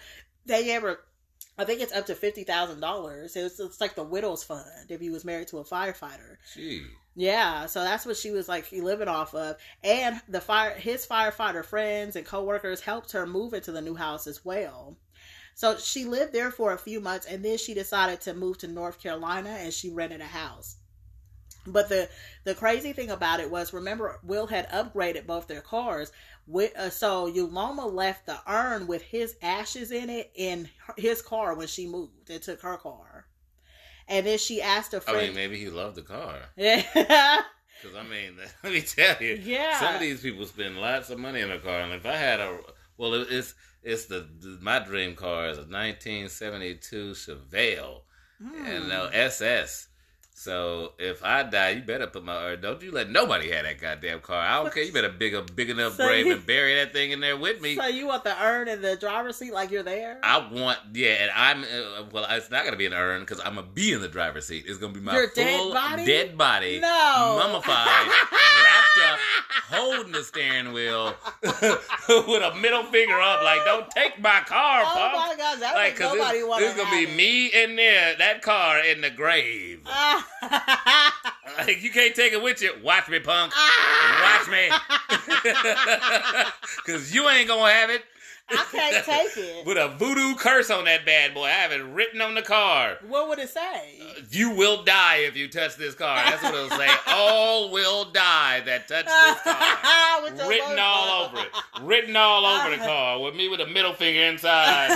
They 0.45 0.65
gave 0.65 0.81
her, 0.81 0.99
I 1.57 1.63
think 1.63 1.79
it's 1.79 1.93
up 1.93 2.07
to 2.07 2.15
$50,000. 2.15 3.37
It's, 3.37 3.61
it's 3.61 3.79
like 3.79 3.95
the 3.95 4.03
widow's 4.03 4.43
fund 4.43 4.89
if 4.89 5.01
you 5.01 5.13
was 5.13 5.23
married 5.23 5.47
to 5.47 5.59
a 5.59 5.63
firefighter. 5.63 6.35
Gee. 6.53 6.83
Yeah, 7.15 7.65
so 7.67 7.83
that's 7.83 8.05
what 8.05 8.17
she 8.17 8.31
was 8.31 8.47
like 8.49 8.69
living 8.71 9.07
off 9.07 9.33
of, 9.33 9.55
and 9.83 10.21
the 10.27 10.41
fire 10.41 10.71
his 10.73 11.05
firefighter 11.05 11.63
friends 11.63 12.15
and 12.17 12.25
coworkers 12.25 12.81
helped 12.81 13.11
her 13.13 13.25
move 13.25 13.53
into 13.53 13.71
the 13.71 13.81
new 13.81 13.95
house 13.95 14.27
as 14.27 14.43
well. 14.45 14.97
So 15.55 15.77
she 15.77 16.05
lived 16.05 16.33
there 16.33 16.51
for 16.51 16.73
a 16.73 16.77
few 16.79 17.01
months, 17.01 17.25
and 17.27 17.43
then 17.45 17.57
she 17.57 17.73
decided 17.73 18.21
to 18.21 18.33
move 18.33 18.57
to 18.59 18.67
North 18.67 19.01
Carolina, 19.01 19.49
and 19.51 19.73
she 19.73 19.89
rented 19.91 20.21
a 20.21 20.25
house. 20.25 20.77
But 21.67 21.89
the 21.89 22.09
the 22.45 22.55
crazy 22.55 22.93
thing 22.93 23.11
about 23.11 23.39
it 23.41 23.51
was, 23.51 23.73
remember, 23.73 24.19
Will 24.23 24.47
had 24.47 24.69
upgraded 24.69 25.25
both 25.27 25.47
their 25.47 25.61
cars. 25.61 26.11
With, 26.47 26.75
uh, 26.77 26.89
so 26.89 27.31
Uloma 27.31 27.91
left 27.93 28.25
the 28.25 28.39
urn 28.47 28.87
with 28.87 29.03
his 29.03 29.35
ashes 29.41 29.91
in 29.91 30.09
it 30.09 30.31
in 30.35 30.69
his 30.97 31.21
car 31.21 31.55
when 31.55 31.67
she 31.67 31.87
moved. 31.87 32.29
It 32.29 32.43
took 32.43 32.61
her 32.61 32.77
car, 32.77 33.10
and 34.11 34.27
then 34.27 34.37
she 34.37 34.61
asked 34.61 34.93
a 34.93 35.01
friend. 35.01 35.19
I 35.19 35.25
mean, 35.25 35.35
maybe 35.35 35.57
he 35.57 35.69
loved 35.69 35.95
the 35.95 36.01
car. 36.03 36.39
Yeah. 36.57 36.83
Because 37.81 37.97
I 37.97 38.03
mean, 38.03 38.35
let 38.63 38.73
me 38.73 38.81
tell 38.81 39.15
you, 39.19 39.39
Yeah. 39.41 39.79
some 39.79 39.95
of 39.95 40.01
these 40.01 40.21
people 40.21 40.45
spend 40.45 40.77
lots 40.79 41.09
of 41.09 41.17
money 41.17 41.41
on 41.41 41.49
a 41.49 41.59
car, 41.59 41.79
and 41.79 41.93
if 41.93 42.05
I 42.05 42.15
had 42.15 42.39
a, 42.39 42.59
well, 42.97 43.15
it's 43.15 43.55
it's 43.81 44.05
the, 44.05 44.27
my 44.61 44.77
dream 44.79 45.15
car 45.15 45.49
is 45.49 45.57
a 45.57 45.61
1972 45.61 47.13
Chevelle, 47.13 48.01
and 48.39 48.87
no 48.87 49.07
hmm. 49.07 49.15
SS. 49.15 49.87
So 50.33 50.93
if 50.97 51.23
I 51.23 51.43
die, 51.43 51.69
you 51.71 51.81
better 51.83 52.07
put 52.07 52.23
my 52.23 52.43
or 52.45 52.55
don't 52.55 52.81
you 52.81 52.91
let 52.91 53.09
nobody 53.11 53.51
have 53.51 53.63
that 53.63 53.79
goddamn 53.79 54.21
car. 54.21 54.39
I 54.41 54.63
don't 54.63 54.73
care. 54.73 54.81
You 54.83 54.91
better 54.91 55.09
big 55.09 55.35
a 55.35 55.43
big 55.43 55.69
enough 55.69 55.97
So 55.97 56.07
grave 56.07 56.25
you- 56.25 56.33
and 56.33 56.45
bury 56.45 56.73
that 56.75 56.93
thing 56.93 57.11
in 57.11 57.19
there 57.19 57.37
with 57.37 57.61
me. 57.61 57.75
So 57.75 57.85
you 57.85 58.07
want 58.07 58.23
the 58.23 58.41
urn 58.43 58.67
in 58.67 58.81
the 58.81 58.95
driver's 58.95 59.35
seat 59.35 59.53
like 59.53 59.69
you're 59.69 59.83
there? 59.83 60.19
I 60.23 60.39
want, 60.51 60.79
yeah, 60.93 61.09
and 61.21 61.31
I'm 61.35 61.63
uh, 61.63 62.05
well. 62.11 62.25
It's 62.31 62.49
not 62.49 62.65
gonna 62.65 62.77
be 62.77 62.87
an 62.87 62.93
urn 62.93 63.19
because 63.19 63.39
I'm 63.41 63.53
gonna 63.55 63.67
be 63.67 63.93
in 63.93 64.01
the 64.01 64.07
driver's 64.07 64.47
seat. 64.47 64.65
It's 64.67 64.79
gonna 64.79 64.93
be 64.93 64.99
my 64.99 65.13
Your 65.13 65.27
full 65.29 65.43
dead 65.43 65.73
body? 65.73 66.05
dead 66.05 66.37
body, 66.37 66.79
No. 66.79 67.37
mummified, 67.43 68.07
wrapped 68.07 69.11
up, 69.11 69.19
holding 69.69 70.11
the 70.11 70.23
steering 70.23 70.73
wheel 70.73 71.13
with 71.43 72.43
a 72.43 72.55
middle 72.59 72.83
finger 72.85 73.19
up, 73.19 73.43
like 73.43 73.63
"Don't 73.65 73.89
take 73.91 74.19
my 74.19 74.39
car, 74.45 74.81
oh 74.85 74.91
punk." 74.91 75.13
my 75.29 75.35
gosh, 75.37 75.59
that 75.59 75.75
like, 75.75 75.99
nobody 75.99 76.41
want 76.43 76.61
this 76.61 76.71
is 76.75 76.77
gonna 76.81 76.95
be 76.95 77.05
me 77.13 77.47
in 77.47 77.75
there, 77.75 78.15
that 78.17 78.41
car 78.41 78.79
in 78.79 79.01
the 79.01 79.09
grave. 79.11 79.81
Like 81.57 81.83
you 81.83 81.91
can't 81.91 82.15
take 82.15 82.33
it 82.33 82.41
with 82.41 82.61
you. 82.61 82.73
Watch 82.83 83.09
me, 83.09 83.19
punk. 83.19 83.53
Watch 84.21 84.49
me, 84.49 84.69
cause 86.85 87.13
you 87.13 87.27
ain't 87.29 87.47
gonna 87.47 87.71
have 87.71 87.89
it. 87.89 88.03
I 88.49 88.65
can't 88.71 89.05
take 89.05 89.37
it. 89.37 89.65
With 89.65 89.77
a 89.77 89.89
voodoo 89.89 90.35
curse 90.35 90.69
on 90.69 90.83
that 90.85 91.05
bad 91.05 91.33
boy. 91.33 91.45
I 91.45 91.51
have 91.51 91.71
it 91.71 91.83
written 91.83 92.19
on 92.19 92.35
the 92.35 92.41
car. 92.41 92.97
What 93.07 93.29
would 93.29 93.39
it 93.39 93.49
say? 93.49 93.99
Uh, 94.01 94.21
you 94.29 94.49
will 94.51 94.83
die 94.83 95.17
if 95.19 95.37
you 95.37 95.47
touch 95.47 95.77
this 95.77 95.95
car. 95.95 96.17
That's 96.25 96.43
what 96.43 96.53
it'll 96.53 96.69
say. 96.77 96.89
All 97.07 97.71
will 97.71 98.11
die 98.11 98.59
that 98.65 98.89
touch 98.89 99.05
this 99.05 99.41
car. 99.43 100.49
Written 100.49 100.79
all 100.79 101.25
over 101.25 101.37
it. 101.39 101.47
Written 101.81 102.15
all 102.17 102.45
over 102.45 102.71
the 102.71 102.75
uh-huh. 102.75 102.85
car 102.85 103.21
with 103.21 103.35
me 103.35 103.47
with 103.47 103.61
a 103.61 103.67
middle 103.67 103.93
finger 103.93 104.21
inside. 104.21 104.89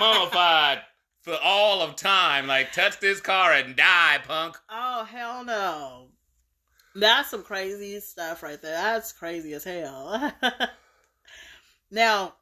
Mummified 0.00 0.80
for 1.24 1.36
all 1.42 1.80
of 1.80 1.96
time. 1.96 2.46
Like, 2.46 2.72
touch 2.72 3.00
this 3.00 3.20
car 3.20 3.52
and 3.52 3.74
die, 3.74 4.18
punk. 4.26 4.56
oh 4.70 5.04
hell 5.04 5.44
no. 5.44 6.08
That's 6.94 7.30
some 7.30 7.42
crazy 7.42 7.98
stuff 7.98 8.42
right 8.42 8.60
there. 8.60 8.76
That's 8.76 9.12
crazy 9.12 9.52
as 9.54 9.64
hell. 9.64 10.32
now, 11.90 12.34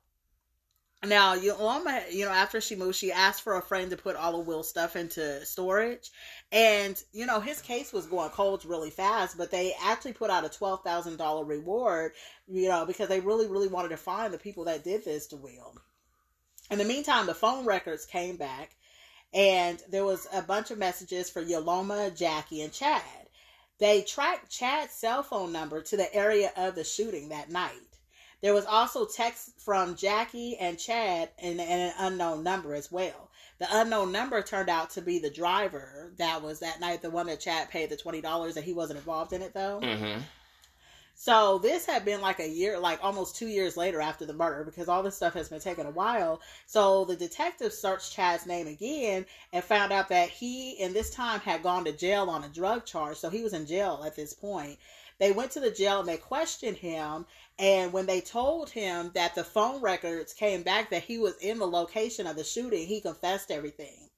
now 1.06 1.34
you, 1.34 1.56
know, 1.56 2.28
after 2.28 2.60
she 2.60 2.76
moved, 2.76 2.96
she 2.96 3.12
asked 3.12 3.42
for 3.42 3.56
a 3.56 3.62
friend 3.62 3.90
to 3.90 3.96
put 3.96 4.14
all 4.14 4.38
of 4.38 4.46
Will's 4.46 4.68
stuff 4.68 4.94
into 4.94 5.44
storage, 5.46 6.10
and 6.50 7.02
you 7.12 7.24
know 7.24 7.40
his 7.40 7.62
case 7.62 7.94
was 7.94 8.06
going 8.06 8.28
cold 8.30 8.66
really 8.66 8.90
fast. 8.90 9.38
But 9.38 9.50
they 9.50 9.72
actually 9.82 10.12
put 10.12 10.30
out 10.30 10.44
a 10.44 10.50
twelve 10.50 10.84
thousand 10.84 11.16
dollar 11.16 11.46
reward, 11.46 12.12
you 12.46 12.68
know, 12.68 12.84
because 12.84 13.08
they 13.08 13.20
really, 13.20 13.46
really 13.46 13.68
wanted 13.68 13.88
to 13.88 13.96
find 13.96 14.34
the 14.34 14.38
people 14.38 14.64
that 14.64 14.84
did 14.84 15.02
this 15.04 15.28
to 15.28 15.36
Will. 15.36 15.74
In 16.72 16.78
the 16.78 16.84
meantime, 16.86 17.26
the 17.26 17.34
phone 17.34 17.66
records 17.66 18.06
came 18.06 18.36
back, 18.36 18.70
and 19.34 19.78
there 19.90 20.06
was 20.06 20.26
a 20.32 20.40
bunch 20.40 20.70
of 20.70 20.78
messages 20.78 21.28
for 21.28 21.44
Uloma, 21.44 22.16
Jackie, 22.16 22.62
and 22.62 22.72
Chad. 22.72 23.28
They 23.78 24.00
tracked 24.00 24.50
Chad's 24.50 24.94
cell 24.94 25.22
phone 25.22 25.52
number 25.52 25.82
to 25.82 25.96
the 25.98 26.12
area 26.14 26.50
of 26.56 26.74
the 26.74 26.82
shooting 26.82 27.28
that 27.28 27.50
night. 27.50 27.72
There 28.40 28.54
was 28.54 28.64
also 28.64 29.04
text 29.04 29.60
from 29.60 29.96
Jackie 29.96 30.56
and 30.56 30.78
Chad 30.78 31.28
and, 31.38 31.60
and 31.60 31.92
an 31.92 31.94
unknown 31.98 32.42
number 32.42 32.74
as 32.74 32.90
well. 32.90 33.28
The 33.58 33.68
unknown 33.70 34.10
number 34.10 34.40
turned 34.40 34.70
out 34.70 34.88
to 34.90 35.02
be 35.02 35.18
the 35.18 35.28
driver 35.28 36.14
that 36.16 36.42
was 36.42 36.60
that 36.60 36.80
night, 36.80 37.02
the 37.02 37.10
one 37.10 37.26
that 37.26 37.40
Chad 37.40 37.68
paid 37.68 37.90
the 37.90 37.98
twenty 37.98 38.22
dollars 38.22 38.54
that 38.54 38.64
he 38.64 38.72
wasn't 38.72 38.98
involved 38.98 39.34
in 39.34 39.42
it 39.42 39.52
though. 39.52 39.78
Mm-hmm. 39.82 40.22
So 41.14 41.58
this 41.58 41.86
had 41.86 42.04
been 42.04 42.20
like 42.20 42.40
a 42.40 42.48
year, 42.48 42.78
like 42.78 42.98
almost 43.02 43.36
two 43.36 43.46
years 43.46 43.76
later 43.76 44.00
after 44.00 44.26
the 44.26 44.32
murder, 44.32 44.64
because 44.64 44.88
all 44.88 45.02
this 45.02 45.14
stuff 45.14 45.34
has 45.34 45.48
been 45.48 45.60
taking 45.60 45.86
a 45.86 45.90
while. 45.90 46.40
So 46.66 47.04
the 47.04 47.14
detective 47.14 47.72
searched 47.72 48.12
Chad's 48.12 48.46
name 48.46 48.66
again 48.66 49.26
and 49.52 49.62
found 49.62 49.92
out 49.92 50.08
that 50.08 50.30
he, 50.30 50.72
in 50.72 50.92
this 50.92 51.10
time, 51.10 51.40
had 51.40 51.62
gone 51.62 51.84
to 51.84 51.92
jail 51.92 52.28
on 52.28 52.44
a 52.44 52.48
drug 52.48 52.84
charge. 52.84 53.18
So 53.18 53.30
he 53.30 53.42
was 53.42 53.52
in 53.52 53.66
jail 53.66 54.02
at 54.04 54.16
this 54.16 54.32
point. 54.32 54.78
They 55.18 55.30
went 55.30 55.52
to 55.52 55.60
the 55.60 55.70
jail 55.70 56.00
and 56.00 56.08
they 56.08 56.16
questioned 56.16 56.78
him. 56.78 57.26
And 57.58 57.92
when 57.92 58.06
they 58.06 58.20
told 58.20 58.70
him 58.70 59.12
that 59.14 59.36
the 59.36 59.44
phone 59.44 59.80
records 59.80 60.34
came 60.34 60.62
back 60.62 60.90
that 60.90 61.04
he 61.04 61.18
was 61.18 61.36
in 61.38 61.58
the 61.58 61.66
location 61.68 62.26
of 62.26 62.34
the 62.34 62.42
shooting, 62.42 62.86
he 62.86 63.00
confessed 63.00 63.52
everything. 63.52 64.08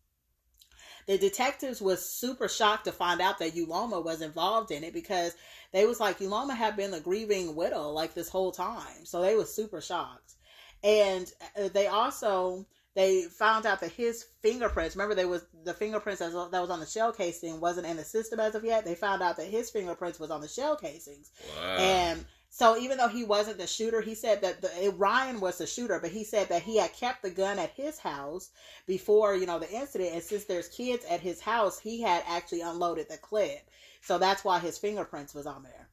The 1.06 1.18
detectives 1.18 1.80
was 1.82 2.08
super 2.08 2.48
shocked 2.48 2.84
to 2.86 2.92
find 2.92 3.20
out 3.20 3.38
that 3.38 3.54
Uloma 3.54 4.02
was 4.04 4.22
involved 4.22 4.70
in 4.70 4.84
it 4.84 4.94
because 4.94 5.34
they 5.72 5.86
was 5.86 6.00
like 6.00 6.18
Uloma 6.18 6.56
had 6.56 6.76
been 6.76 6.90
the 6.90 7.00
grieving 7.00 7.54
widow 7.54 7.90
like 7.90 8.14
this 8.14 8.28
whole 8.28 8.52
time. 8.52 9.04
So 9.04 9.20
they 9.20 9.34
was 9.36 9.54
super 9.54 9.80
shocked. 9.80 10.34
And 10.82 11.30
uh, 11.58 11.68
they 11.72 11.86
also 11.86 12.66
they 12.94 13.24
found 13.24 13.66
out 13.66 13.80
that 13.80 13.90
his 13.90 14.24
fingerprints 14.40 14.94
remember 14.94 15.14
there 15.14 15.26
was 15.28 15.44
the 15.64 15.74
fingerprints 15.74 16.20
that 16.20 16.32
was 16.32 16.50
that 16.50 16.60
was 16.60 16.70
on 16.70 16.78
the 16.80 16.86
shell 16.86 17.12
casing 17.12 17.60
wasn't 17.60 17.86
in 17.86 17.96
the 17.96 18.04
system 18.04 18.38
as 18.38 18.54
of 18.54 18.64
yet 18.64 18.84
they 18.84 18.94
found 18.94 19.20
out 19.20 19.36
that 19.36 19.46
his 19.46 19.68
fingerprints 19.70 20.20
was 20.20 20.30
on 20.30 20.40
the 20.40 20.46
shell 20.46 20.76
casings 20.76 21.30
Wow. 21.58 21.76
and 21.76 22.24
so 22.56 22.76
even 22.78 22.98
though 22.98 23.08
he 23.08 23.24
wasn't 23.24 23.58
the 23.58 23.66
shooter, 23.66 24.00
he 24.00 24.14
said 24.14 24.40
that 24.42 24.60
the, 24.62 24.94
Ryan 24.96 25.40
was 25.40 25.58
the 25.58 25.66
shooter, 25.66 25.98
but 25.98 26.12
he 26.12 26.22
said 26.22 26.48
that 26.50 26.62
he 26.62 26.78
had 26.78 26.92
kept 26.92 27.22
the 27.24 27.30
gun 27.30 27.58
at 27.58 27.70
his 27.72 27.98
house 27.98 28.50
before, 28.86 29.34
you 29.34 29.44
know, 29.44 29.58
the 29.58 29.68
incident. 29.72 30.12
And 30.14 30.22
since 30.22 30.44
there's 30.44 30.68
kids 30.68 31.04
at 31.10 31.18
his 31.18 31.40
house, 31.40 31.80
he 31.80 32.00
had 32.00 32.22
actually 32.28 32.60
unloaded 32.60 33.08
the 33.10 33.16
clip. 33.16 33.68
So 34.02 34.18
that's 34.18 34.44
why 34.44 34.60
his 34.60 34.78
fingerprints 34.78 35.34
was 35.34 35.46
on 35.46 35.64
there. 35.64 35.88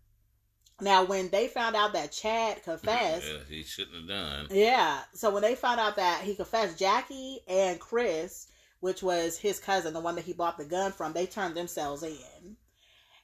Now, 0.79 1.03
when 1.03 1.29
they 1.29 1.47
found 1.47 1.75
out 1.75 1.93
that 1.93 2.11
Chad 2.11 2.61
confessed, 2.61 3.25
Yeah, 3.27 3.39
he 3.49 3.63
shouldn't 3.63 3.95
have 3.95 4.07
done. 4.07 4.47
yeah. 4.51 4.99
So 5.15 5.31
when 5.31 5.41
they 5.41 5.55
found 5.55 5.79
out 5.79 5.95
that 5.95 6.21
he 6.21 6.35
confessed, 6.35 6.77
Jackie 6.77 7.39
and 7.47 7.79
Chris, 7.79 8.49
which 8.81 9.01
was 9.01 9.35
his 9.35 9.59
cousin, 9.59 9.93
the 9.95 9.99
one 9.99 10.13
that 10.13 10.25
he 10.25 10.33
bought 10.33 10.59
the 10.59 10.65
gun 10.65 10.91
from, 10.91 11.13
they 11.13 11.25
turned 11.25 11.55
themselves 11.55 12.03
in. 12.03 12.55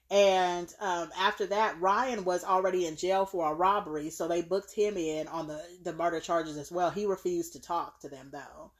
And 0.09 0.73
um, 0.79 1.09
after 1.17 1.47
that, 1.47 1.81
Ryan 1.81 2.23
was 2.23 2.43
already 2.45 2.85
in 2.85 2.95
jail 2.95 3.25
for 3.25 3.51
a 3.51 3.53
robbery, 3.55 4.09
so 4.09 4.27
they 4.27 4.41
booked 4.41 4.73
him 4.73 4.95
in 4.95 5.27
on 5.27 5.47
the, 5.47 5.61
the 5.83 5.93
murder 5.93 6.21
charges 6.21 6.57
as 6.57 6.71
well. 6.71 6.89
He 6.89 7.05
refused 7.05 7.53
to 7.53 7.61
talk 7.61 7.99
to 8.01 8.09
them, 8.09 8.29
though. 8.31 8.71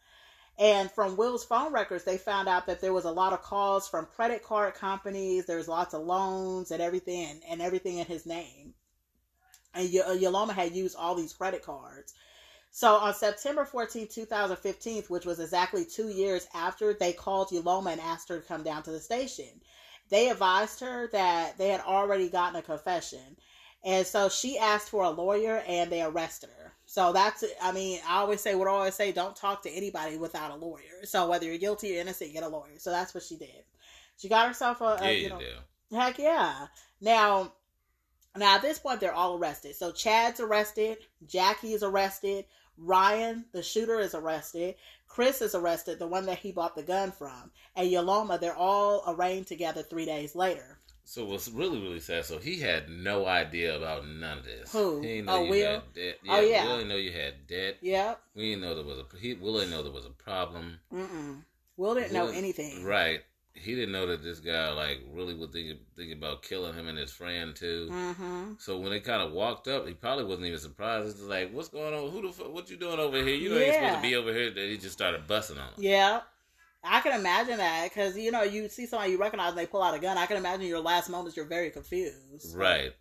And 0.58 0.90
from 0.90 1.18
Will's 1.18 1.46
phone 1.46 1.74
records, 1.74 2.04
they 2.06 2.18
found 2.18 2.48
out 2.48 2.66
that 2.68 2.82
there 2.82 2.94
was 2.94 3.06
a 3.06 3.12
lot 3.12 3.34
of 3.34 3.42
calls 3.44 3.88
from 3.88 4.08
credit 4.08 4.42
card 4.42 4.74
companies. 4.74 5.46
There 5.46 5.58
was 5.58 5.68
lots 5.68 5.94
of 5.94 6.04
loans 6.04 6.72
and 6.72 6.82
everything, 6.82 7.42
and 7.50 7.62
everything 7.62 7.98
in 7.98 8.06
his 8.06 8.26
name. 8.26 8.74
And 9.74 9.90
Y- 9.94 10.02
Uloma 10.08 10.54
had 10.54 10.76
used 10.76 10.96
all 10.96 11.14
these 11.16 11.34
credit 11.34 11.62
cards. 11.64 12.14
So 12.72 12.96
on 12.96 13.14
September 13.14 13.66
14, 13.66 14.08
2015, 14.08 15.04
which 15.08 15.26
was 15.26 15.40
exactly 15.40 15.86
two 15.86 16.10
years 16.10 16.48
after, 16.54 16.94
they 16.94 17.14
called 17.14 17.50
Uloma 17.50 17.92
and 17.94 18.02
asked 18.02 18.30
her 18.30 18.40
to 18.40 18.48
come 18.48 18.64
down 18.64 18.84
to 18.84 18.92
the 18.92 19.00
station. 19.00 19.62
They 20.10 20.30
advised 20.30 20.80
her 20.82 21.08
that 21.12 21.58
they 21.58 21.70
had 21.70 21.82
already 21.82 22.30
gotten 22.30 22.58
a 22.58 22.62
confession. 22.62 23.38
And 23.84 24.06
so 24.06 24.30
she 24.30 24.58
asked 24.58 24.90
for 24.90 25.04
a 25.04 25.10
lawyer 25.10 25.64
and 25.68 25.92
they 25.92 26.02
arrested 26.02 26.50
her. 26.58 26.74
So 26.86 27.12
that's, 27.14 27.44
I 27.62 27.72
mean, 27.72 28.00
I 28.08 28.18
always 28.18 28.42
say 28.42 28.56
what 28.56 28.68
I 28.68 28.72
always 28.72 28.96
say 28.96 29.12
don't 29.12 29.36
talk 29.36 29.64
to 29.64 29.70
anybody 29.70 30.18
without 30.18 30.52
a 30.52 30.56
lawyer. 30.56 31.04
So 31.04 31.28
whether 31.28 31.46
you're 31.46 31.58
guilty 31.58 31.98
or 31.98 32.02
innocent, 32.02 32.34
get 32.34 32.44
a 32.44 32.48
lawyer. 32.48 32.78
So 32.78 32.92
that's 32.92 33.14
what 33.14 33.24
she 33.24 33.38
did. 33.38 33.64
She 34.18 34.30
got 34.30 34.48
herself 34.48 34.82
a, 34.82 34.98
Yeah, 35.02 35.08
a 35.08 35.12
you, 35.12 35.22
you 35.24 35.30
know, 35.30 35.40
do. 35.40 35.96
Heck 35.96 36.18
yeah. 36.18 36.68
Now, 37.02 37.54
now 38.36 38.56
at 38.56 38.62
this 38.62 38.80
point, 38.80 39.00
they're 39.00 39.14
all 39.14 39.38
arrested. 39.38 39.76
So 39.76 39.92
Chad's 39.92 40.40
arrested, 40.40 40.98
Jackie 41.26 41.74
is 41.74 41.84
arrested, 41.84 42.46
Ryan, 42.78 43.46
the 43.54 43.64
shooter, 43.64 44.00
is 44.00 44.16
arrested, 44.16 44.76
Chris 45.18 45.42
is 45.42 45.56
arrested, 45.56 45.98
the 45.98 46.06
one 46.06 46.28
that 46.28 46.38
he 46.38 46.52
bought 46.52 46.76
the 46.76 46.84
gun 46.84 47.12
from, 47.12 47.50
and 47.76 47.90
Uloma. 47.90 48.40
They're 48.40 48.56
all 48.56 49.04
arraigned 49.08 49.48
together 49.48 49.82
three 49.82 50.06
days 50.06 50.36
later. 50.36 50.78
So 51.06 51.26
what's 51.26 51.50
really 51.50 51.82
really 51.82 52.00
sad? 52.00 52.26
So 52.26 52.38
he 52.38 52.60
had 52.60 52.88
no 52.88 53.26
idea 53.26 53.76
about 53.76 54.08
none 54.08 54.38
of 54.38 54.44
this. 54.46 54.72
Who? 54.72 55.02
He 55.02 55.08
didn't 55.08 55.30
Oh, 55.30 55.38
know 55.38 55.44
you 55.46 55.50
Will? 55.50 55.72
had 55.72 55.94
debt. 55.96 56.18
Oh, 56.30 56.40
yeah. 56.40 56.66
Will 56.68 56.76
didn't 56.78 56.90
know 56.90 56.96
you 56.98 57.12
had 57.14 57.48
debt. 57.48 57.78
Yep. 57.82 58.22
We 58.36 58.50
didn't 58.52 58.62
know 58.62 58.76
there 58.76 58.84
was 58.84 59.00
a. 59.00 59.18
He 59.18 59.34
Will 59.34 59.56
didn't 59.56 59.72
know 59.72 59.82
there 59.82 59.92
was 59.92 60.06
a 60.06 60.12
problem. 60.12 60.78
Mm-mm. 60.94 61.42
Will 61.78 61.96
didn't 61.96 62.14
know 62.14 62.28
anything. 62.28 62.84
Right. 62.84 63.22
He 63.62 63.76
didn't 63.76 63.92
know 63.92 64.08
that 64.08 64.24
this 64.24 64.40
guy 64.40 64.72
like 64.72 65.00
really 65.12 65.34
was 65.34 65.50
thinking 65.52 65.78
thinking 65.96 66.18
about 66.18 66.44
killing 66.44 66.74
him 66.74 66.88
and 66.88 66.98
his 66.98 67.12
friend 67.12 67.56
too. 67.56 67.90
Mm-hmm. 67.92 68.54
So 68.60 68.78
when 68.78 68.92
they 68.92 69.00
kind 69.00 69.22
of 69.22 69.32
walked 69.32 69.68
up, 69.68 69.88
he 69.88 69.94
probably 69.94 70.26
wasn't 70.26 70.48
even 70.48 70.60
surprised. 70.60 71.08
It's 71.08 71.22
like, 71.22 71.52
"What's 71.52 71.70
going 71.70 71.94
on? 71.94 72.12
Who 72.12 72.22
the 72.22 72.34
fuck? 72.34 72.54
What 72.54 72.70
you 72.70 72.78
doing 72.78 73.00
over 73.00 73.18
here? 73.18 73.36
You 73.36 73.50
know 73.50 73.58
you're 73.58 73.74
supposed 73.74 73.96
to 73.96 74.02
be 74.02 74.16
over 74.16 74.34
here." 74.34 74.52
That 74.52 74.66
he 74.66 74.78
just 74.78 74.94
started 74.94 75.28
busting 75.28 75.58
on 75.58 75.68
him. 75.68 75.74
Yeah. 75.78 76.22
I 76.84 77.02
can 77.02 77.20
imagine 77.20 77.58
that 77.58 77.90
because 77.90 78.18
you 78.18 78.32
know 78.32 78.44
you 78.44 78.70
see 78.70 78.86
somebody 78.86 79.12
you 79.12 79.18
recognize 79.18 79.50
and 79.50 79.58
they 79.58 79.66
pull 79.66 79.84
out 79.84 79.96
a 79.96 80.00
gun. 80.00 80.18
I 80.18 80.26
can 80.26 80.38
imagine 80.38 80.68
your 80.68 80.80
last 80.80 81.10
moments 81.10 81.36
you're 81.36 81.46
very 81.46 81.70
confused. 81.70 82.56
Right. 82.56 82.94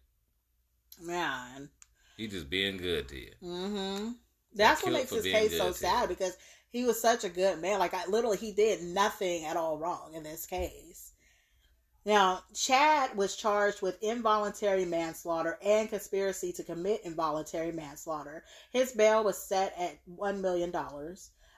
Man. 1.00 1.68
He 2.16 2.26
just 2.26 2.48
being 2.48 2.78
good 2.78 3.09
to 3.09 3.16
you. 3.16 3.32
Mm-hmm. 3.42 4.12
That's 4.54 4.82
what 4.82 4.92
makes 4.92 5.11
for 5.11 5.16
his 5.16 5.24
case 5.24 5.57
so 5.57 5.72
sad 5.72 6.09
because 6.09 6.36
he 6.77 6.85
was 6.85 7.01
such 7.01 7.24
a 7.24 7.31
good 7.31 7.59
man. 7.59 7.79
Like 7.79 7.95
I 7.95 8.07
literally, 8.07 8.37
he 8.37 8.53
did 8.53 8.83
nothing 8.83 9.47
at 9.47 9.57
all 9.57 9.79
wrong 9.79 10.12
in 10.12 10.22
this 10.22 10.45
case. 10.45 11.12
Now, 12.05 12.43
Chad 12.55 13.16
was 13.16 13.35
charged 13.35 13.81
with 13.81 14.03
involuntary 14.03 14.85
manslaughter 14.85 15.59
and 15.64 15.89
conspiracy 15.89 16.53
to 16.53 16.62
commit 16.62 17.01
involuntary 17.03 17.72
manslaughter. 17.72 18.45
His 18.70 18.93
bail 18.93 19.24
was 19.24 19.39
set 19.39 19.74
at 19.79 19.99
$1 20.07 20.41
million. 20.41 20.70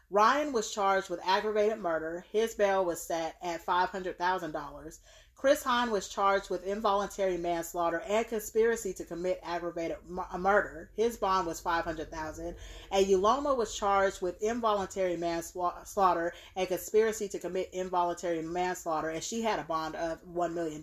Ryan 0.09 0.53
was 0.53 0.73
charged 0.73 1.11
with 1.11 1.21
aggravated 1.27 1.81
murder. 1.81 2.25
His 2.31 2.55
bail 2.55 2.85
was 2.85 3.03
set 3.03 3.37
at 3.43 3.67
$500,000. 3.67 4.99
Chris 5.39 5.63
Hahn 5.63 5.93
was 5.93 6.09
charged 6.09 6.51
with 6.51 6.65
involuntary 6.65 7.37
manslaughter 7.37 8.03
and 8.09 8.27
conspiracy 8.27 8.93
to 8.93 9.05
commit 9.05 9.39
aggravated 9.45 9.99
mu- 10.09 10.25
murder. 10.37 10.91
His 10.97 11.17
bond 11.17 11.47
was 11.47 11.61
500,000. 11.61 12.57
And 12.91 13.07
Uloma 13.07 13.57
was 13.57 13.73
charged 13.73 14.21
with 14.21 14.43
involuntary 14.43 15.17
manslaughter 15.17 16.35
and 16.57 16.67
conspiracy 16.67 17.29
to 17.29 17.39
commit 17.39 17.71
involuntary 17.73 18.43
manslaughter, 18.43 19.11
and 19.11 19.23
she 19.23 19.43
had 19.43 19.61
a 19.61 19.63
bond 19.63 19.95
of 19.95 20.19
$1 20.27 20.55
million. 20.55 20.83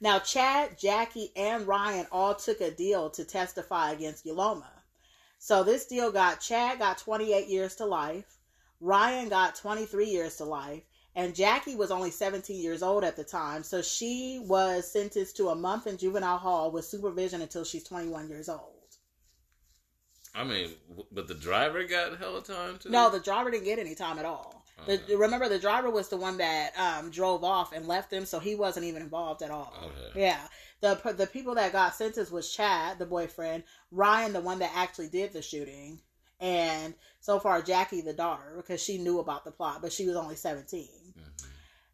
Now, 0.00 0.18
Chad, 0.20 0.78
Jackie, 0.78 1.30
and 1.36 1.66
Ryan 1.66 2.06
all 2.10 2.34
took 2.36 2.62
a 2.62 2.70
deal 2.70 3.10
to 3.10 3.24
testify 3.24 3.92
against 3.92 4.24
Uloma. 4.24 4.70
So 5.38 5.62
this 5.62 5.84
deal 5.84 6.10
got 6.10 6.40
Chad 6.40 6.78
got 6.78 6.96
28 6.96 7.48
years 7.48 7.76
to 7.76 7.84
life, 7.84 8.38
Ryan 8.80 9.28
got 9.28 9.56
23 9.56 10.06
years 10.06 10.36
to 10.36 10.44
life, 10.46 10.84
and 11.18 11.34
Jackie 11.34 11.74
was 11.74 11.90
only 11.90 12.12
17 12.12 12.62
years 12.62 12.80
old 12.80 13.02
at 13.02 13.16
the 13.16 13.24
time, 13.24 13.64
so 13.64 13.82
she 13.82 14.40
was 14.46 14.88
sentenced 14.88 15.36
to 15.38 15.48
a 15.48 15.54
month 15.54 15.88
in 15.88 15.98
juvenile 15.98 16.38
hall 16.38 16.70
with 16.70 16.84
supervision 16.84 17.42
until 17.42 17.64
she's 17.64 17.82
21 17.82 18.28
years 18.28 18.48
old. 18.48 18.60
I 20.32 20.44
mean, 20.44 20.70
but 21.10 21.26
the 21.26 21.34
driver 21.34 21.82
got 21.82 22.16
hella 22.18 22.40
time 22.44 22.78
too. 22.78 22.90
No, 22.90 23.10
the 23.10 23.18
driver 23.18 23.50
didn't 23.50 23.64
get 23.64 23.80
any 23.80 23.96
time 23.96 24.20
at 24.20 24.24
all. 24.24 24.64
The, 24.86 25.16
remember, 25.16 25.48
the 25.48 25.58
driver 25.58 25.90
was 25.90 26.08
the 26.08 26.16
one 26.16 26.38
that 26.38 26.70
um, 26.78 27.10
drove 27.10 27.42
off 27.42 27.72
and 27.72 27.88
left 27.88 28.10
them, 28.10 28.24
so 28.24 28.38
he 28.38 28.54
wasn't 28.54 28.86
even 28.86 29.02
involved 29.02 29.42
at 29.42 29.50
all. 29.50 29.74
Okay. 29.82 30.20
Yeah, 30.20 30.40
the 30.80 31.14
the 31.16 31.26
people 31.26 31.56
that 31.56 31.72
got 31.72 31.96
sentenced 31.96 32.30
was 32.30 32.54
Chad, 32.54 33.00
the 33.00 33.06
boyfriend, 33.06 33.64
Ryan, 33.90 34.32
the 34.32 34.40
one 34.40 34.60
that 34.60 34.70
actually 34.72 35.08
did 35.08 35.32
the 35.32 35.42
shooting, 35.42 35.98
and 36.38 36.94
so 37.20 37.40
far 37.40 37.60
Jackie, 37.60 38.02
the 38.02 38.12
daughter, 38.12 38.54
because 38.56 38.80
she 38.80 38.98
knew 38.98 39.18
about 39.18 39.44
the 39.44 39.50
plot, 39.50 39.82
but 39.82 39.92
she 39.92 40.06
was 40.06 40.14
only 40.14 40.36
seventeen. 40.36 41.07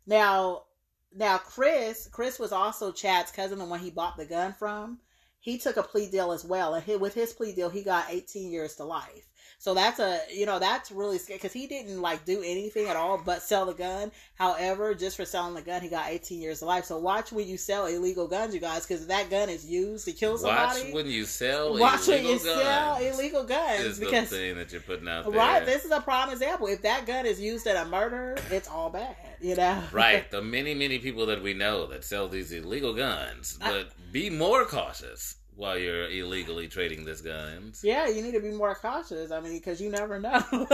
Now, 0.06 0.64
now 1.12 1.38
Chris, 1.38 2.08
Chris 2.10 2.38
was 2.38 2.52
also 2.52 2.92
Chad's 2.92 3.30
cousin, 3.30 3.58
the 3.58 3.64
one 3.64 3.80
he 3.80 3.90
bought 3.90 4.16
the 4.16 4.26
gun 4.26 4.52
from. 4.52 4.98
He 5.40 5.58
took 5.58 5.76
a 5.76 5.82
plea 5.82 6.10
deal 6.10 6.32
as 6.32 6.44
well, 6.44 6.74
and 6.74 6.84
he, 6.84 6.96
with 6.96 7.14
his 7.14 7.32
plea 7.32 7.54
deal, 7.54 7.70
he 7.70 7.82
got 7.82 8.06
18 8.10 8.50
years 8.50 8.76
to 8.76 8.84
life. 8.84 9.28
So 9.64 9.72
that's 9.72 9.98
a, 9.98 10.20
you 10.30 10.44
know, 10.44 10.58
that's 10.58 10.92
really 10.92 11.16
scary 11.16 11.38
because 11.38 11.54
he 11.54 11.66
didn't 11.66 12.02
like 12.02 12.26
do 12.26 12.42
anything 12.44 12.86
at 12.86 12.96
all 12.96 13.16
but 13.16 13.40
sell 13.40 13.64
the 13.64 13.72
gun. 13.72 14.12
However, 14.34 14.92
just 14.92 15.16
for 15.16 15.24
selling 15.24 15.54
the 15.54 15.62
gun, 15.62 15.80
he 15.80 15.88
got 15.88 16.10
18 16.10 16.38
years 16.38 16.58
to 16.58 16.66
life. 16.66 16.84
So 16.84 16.98
watch 16.98 17.32
when 17.32 17.48
you 17.48 17.56
sell 17.56 17.86
illegal 17.86 18.28
guns, 18.28 18.52
you 18.52 18.60
guys, 18.60 18.86
because 18.86 19.06
that 19.06 19.30
gun 19.30 19.48
is 19.48 19.64
used 19.64 20.04
to 20.04 20.12
kill 20.12 20.36
somebody. 20.36 20.82
Watch 20.82 20.92
when 20.92 21.06
you 21.06 21.24
sell 21.24 21.68
illegal 21.68 21.86
guns. 21.86 22.06
Watch 22.06 22.08
when 22.08 22.26
you 22.26 22.38
sell 22.38 22.96
illegal 22.96 23.44
guns 23.44 23.80
is 23.80 23.98
the 23.98 24.04
because 24.04 24.28
thing 24.28 24.54
that 24.56 24.70
you're 24.70 24.82
putting 24.82 25.08
out 25.08 25.24
there. 25.24 25.32
right, 25.32 25.64
this 25.64 25.86
is 25.86 25.90
a 25.92 26.00
prime 26.02 26.28
example. 26.28 26.66
If 26.66 26.82
that 26.82 27.06
gun 27.06 27.24
is 27.24 27.40
used 27.40 27.66
in 27.66 27.74
a 27.74 27.86
murder, 27.86 28.36
it's 28.50 28.68
all 28.68 28.90
bad. 28.90 29.16
You 29.40 29.56
know, 29.56 29.82
Right, 29.92 30.30
the 30.30 30.42
many, 30.42 30.74
many 30.74 30.98
people 30.98 31.24
that 31.24 31.42
we 31.42 31.54
know 31.54 31.86
that 31.86 32.04
sell 32.04 32.28
these 32.28 32.52
illegal 32.52 32.92
guns. 32.92 33.58
I- 33.62 33.70
But 33.70 34.12
be 34.12 34.28
more 34.28 34.66
cautious 34.66 35.36
while 35.56 35.78
you're 35.78 36.08
illegally 36.10 36.68
trading 36.68 37.04
this 37.04 37.20
guns. 37.20 37.82
Yeah, 37.84 38.08
you 38.08 38.22
need 38.22 38.32
to 38.32 38.40
be 38.40 38.50
more 38.50 38.74
cautious. 38.74 39.30
I 39.30 39.40
mean, 39.40 39.52
because 39.52 39.80
you 39.80 39.90
never 39.90 40.18
know. 40.18 40.40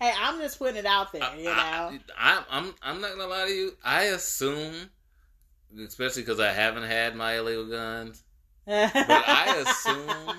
hey, 0.00 0.12
I'm 0.18 0.40
just 0.40 0.58
putting 0.58 0.76
it 0.76 0.86
out 0.86 1.12
there, 1.12 1.22
you 1.36 1.44
know. 1.44 1.52
I, 1.52 2.00
I, 2.18 2.44
I'm 2.50 2.74
I'm 2.82 3.00
not 3.00 3.12
gonna 3.12 3.26
lie 3.26 3.46
to 3.46 3.52
you. 3.52 3.72
I 3.84 4.04
assume, 4.04 4.90
especially 5.78 6.22
because 6.22 6.40
I 6.40 6.52
haven't 6.52 6.84
had 6.84 7.14
my 7.14 7.38
illegal 7.38 7.66
guns, 7.66 8.22
but 8.66 8.90
I 8.94 9.64
assume 9.86 10.36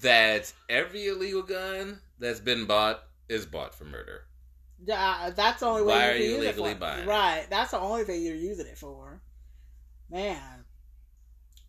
that 0.00 0.52
every 0.68 1.08
illegal 1.08 1.42
gun 1.42 1.98
that's 2.18 2.40
been 2.40 2.66
bought 2.66 3.02
is 3.28 3.46
bought 3.46 3.74
for 3.74 3.84
murder. 3.84 4.24
Uh, 4.90 5.30
that's 5.30 5.60
the 5.60 5.66
only 5.66 5.82
way 5.82 5.94
Why 5.94 6.14
you 6.14 6.36
are 6.36 6.36
you 6.36 6.40
legally 6.40 6.74
buying 6.74 7.00
it? 7.00 7.06
Right, 7.06 7.46
that's 7.50 7.72
the 7.72 7.78
only 7.78 8.04
thing 8.04 8.22
you're 8.22 8.34
using 8.34 8.66
it 8.66 8.78
for. 8.78 9.20
Man. 10.10 10.59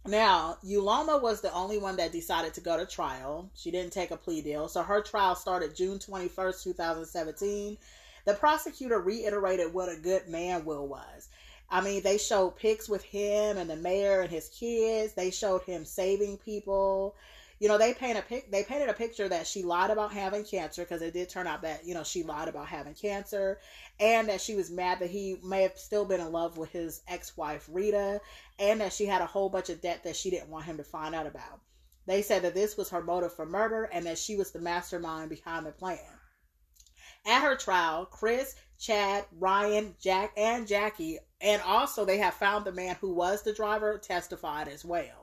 Now, 0.05 0.57
Uloma 0.65 1.21
was 1.21 1.41
the 1.41 1.53
only 1.53 1.77
one 1.77 1.97
that 1.97 2.11
decided 2.11 2.55
to 2.55 2.61
go 2.61 2.75
to 2.75 2.87
trial. 2.87 3.49
She 3.53 3.69
didn't 3.69 3.93
take 3.93 4.09
a 4.09 4.17
plea 4.17 4.41
deal, 4.41 4.67
so 4.67 4.81
her 4.81 5.01
trial 5.01 5.35
started 5.35 5.75
June 5.75 5.99
21st, 5.99 6.63
2017. 6.63 7.77
The 8.25 8.33
prosecutor 8.33 8.99
reiterated 8.99 9.73
what 9.73 9.89
a 9.89 9.99
good 9.99 10.27
man 10.27 10.65
Will 10.65 10.87
was. 10.87 11.29
I 11.69 11.81
mean, 11.81 12.01
they 12.01 12.17
showed 12.17 12.57
pics 12.57 12.89
with 12.89 13.03
him 13.03 13.57
and 13.57 13.69
the 13.69 13.75
mayor 13.75 14.21
and 14.21 14.31
his 14.31 14.49
kids. 14.49 15.13
They 15.13 15.29
showed 15.29 15.61
him 15.63 15.85
saving 15.85 16.37
people. 16.37 17.15
You 17.61 17.67
know, 17.67 17.77
they 17.77 17.93
paint 17.93 18.17
a 18.17 18.23
pic. 18.23 18.49
They 18.49 18.63
painted 18.63 18.89
a 18.89 18.93
picture 18.93 19.29
that 19.29 19.45
she 19.45 19.61
lied 19.61 19.91
about 19.91 20.11
having 20.11 20.43
cancer 20.43 20.81
because 20.81 21.03
it 21.03 21.13
did 21.13 21.29
turn 21.29 21.45
out 21.45 21.61
that 21.61 21.85
you 21.85 21.93
know 21.93 22.03
she 22.03 22.23
lied 22.23 22.47
about 22.47 22.65
having 22.65 22.95
cancer, 22.95 23.59
and 23.99 24.27
that 24.29 24.41
she 24.41 24.55
was 24.55 24.71
mad 24.71 24.97
that 24.97 25.11
he 25.11 25.37
may 25.43 25.61
have 25.61 25.77
still 25.77 26.03
been 26.03 26.19
in 26.19 26.31
love 26.31 26.57
with 26.57 26.71
his 26.71 27.03
ex-wife 27.07 27.69
Rita, 27.71 28.19
and 28.57 28.81
that 28.81 28.93
she 28.93 29.05
had 29.05 29.21
a 29.21 29.27
whole 29.27 29.47
bunch 29.47 29.69
of 29.69 29.79
debt 29.79 30.03
that 30.05 30.15
she 30.15 30.31
didn't 30.31 30.49
want 30.49 30.65
him 30.65 30.77
to 30.77 30.83
find 30.83 31.13
out 31.13 31.27
about. 31.27 31.61
They 32.07 32.23
said 32.23 32.41
that 32.41 32.55
this 32.55 32.77
was 32.77 32.89
her 32.89 33.03
motive 33.03 33.31
for 33.31 33.45
murder 33.45 33.83
and 33.93 34.07
that 34.07 34.17
she 34.17 34.35
was 34.35 34.49
the 34.49 34.59
mastermind 34.59 35.29
behind 35.29 35.67
the 35.67 35.71
plan. 35.71 35.99
At 37.27 37.43
her 37.43 37.55
trial, 37.55 38.07
Chris, 38.07 38.55
Chad, 38.79 39.25
Ryan, 39.37 39.93
Jack, 40.01 40.33
and 40.35 40.67
Jackie, 40.67 41.19
and 41.39 41.61
also 41.61 42.05
they 42.05 42.17
have 42.17 42.33
found 42.33 42.65
the 42.65 42.71
man 42.71 42.97
who 42.99 43.13
was 43.13 43.43
the 43.43 43.53
driver, 43.53 43.99
testified 43.99 44.67
as 44.67 44.83
well. 44.83 45.20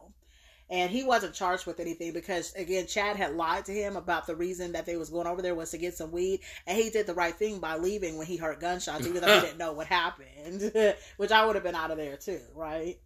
And 0.71 0.91
he 0.91 1.03
wasn't 1.03 1.35
charged 1.35 1.67
with 1.67 1.81
anything 1.81 2.13
because 2.13 2.53
again 2.55 2.87
chad 2.87 3.17
had 3.17 3.35
lied 3.35 3.65
to 3.65 3.73
him 3.73 3.97
about 3.97 4.27
the 4.27 4.37
reason 4.37 4.73
that 4.73 4.87
they 4.87 4.97
was 4.97 5.11
going 5.11 5.27
over 5.27 5.43
there 5.43 5.55
was 5.55 5.71
to 5.71 5.79
get 5.79 5.95
some 5.95 6.11
weed 6.11 6.41
and 6.67 6.77
he 6.79 6.91
did 6.91 7.07
the 7.07 7.15
right 7.15 7.35
thing 7.35 7.59
by 7.59 7.77
leaving 7.77 8.17
when 8.19 8.27
he 8.27 8.37
heard 8.37 8.61
gunshots 8.61 9.07
even 9.07 9.21
though 9.21 9.35
he 9.35 9.41
didn't 9.41 9.59
know 9.59 9.73
what 9.73 9.87
happened 9.87 10.73
which 11.17 11.31
i 11.31 11.45
would 11.45 11.55
have 11.55 11.65
been 11.65 11.75
out 11.75 11.91
of 11.91 11.97
there 11.97 12.17
too 12.17 12.41
right 12.55 12.99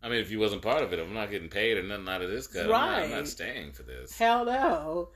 I 0.00 0.08
mean, 0.08 0.20
if 0.20 0.30
you 0.30 0.38
wasn't 0.38 0.62
part 0.62 0.84
of 0.84 0.92
it, 0.92 1.00
I'm 1.00 1.12
not 1.12 1.28
getting 1.28 1.48
paid 1.48 1.76
or 1.76 1.82
nothing 1.82 2.08
out 2.08 2.22
of 2.22 2.30
this 2.30 2.46
cut. 2.46 2.66
I'm, 2.66 2.70
not, 2.70 3.02
I'm 3.02 3.10
not 3.10 3.26
staying 3.26 3.72
for 3.72 3.82
this. 3.82 4.16
hell 4.16 4.44
no 4.44 5.08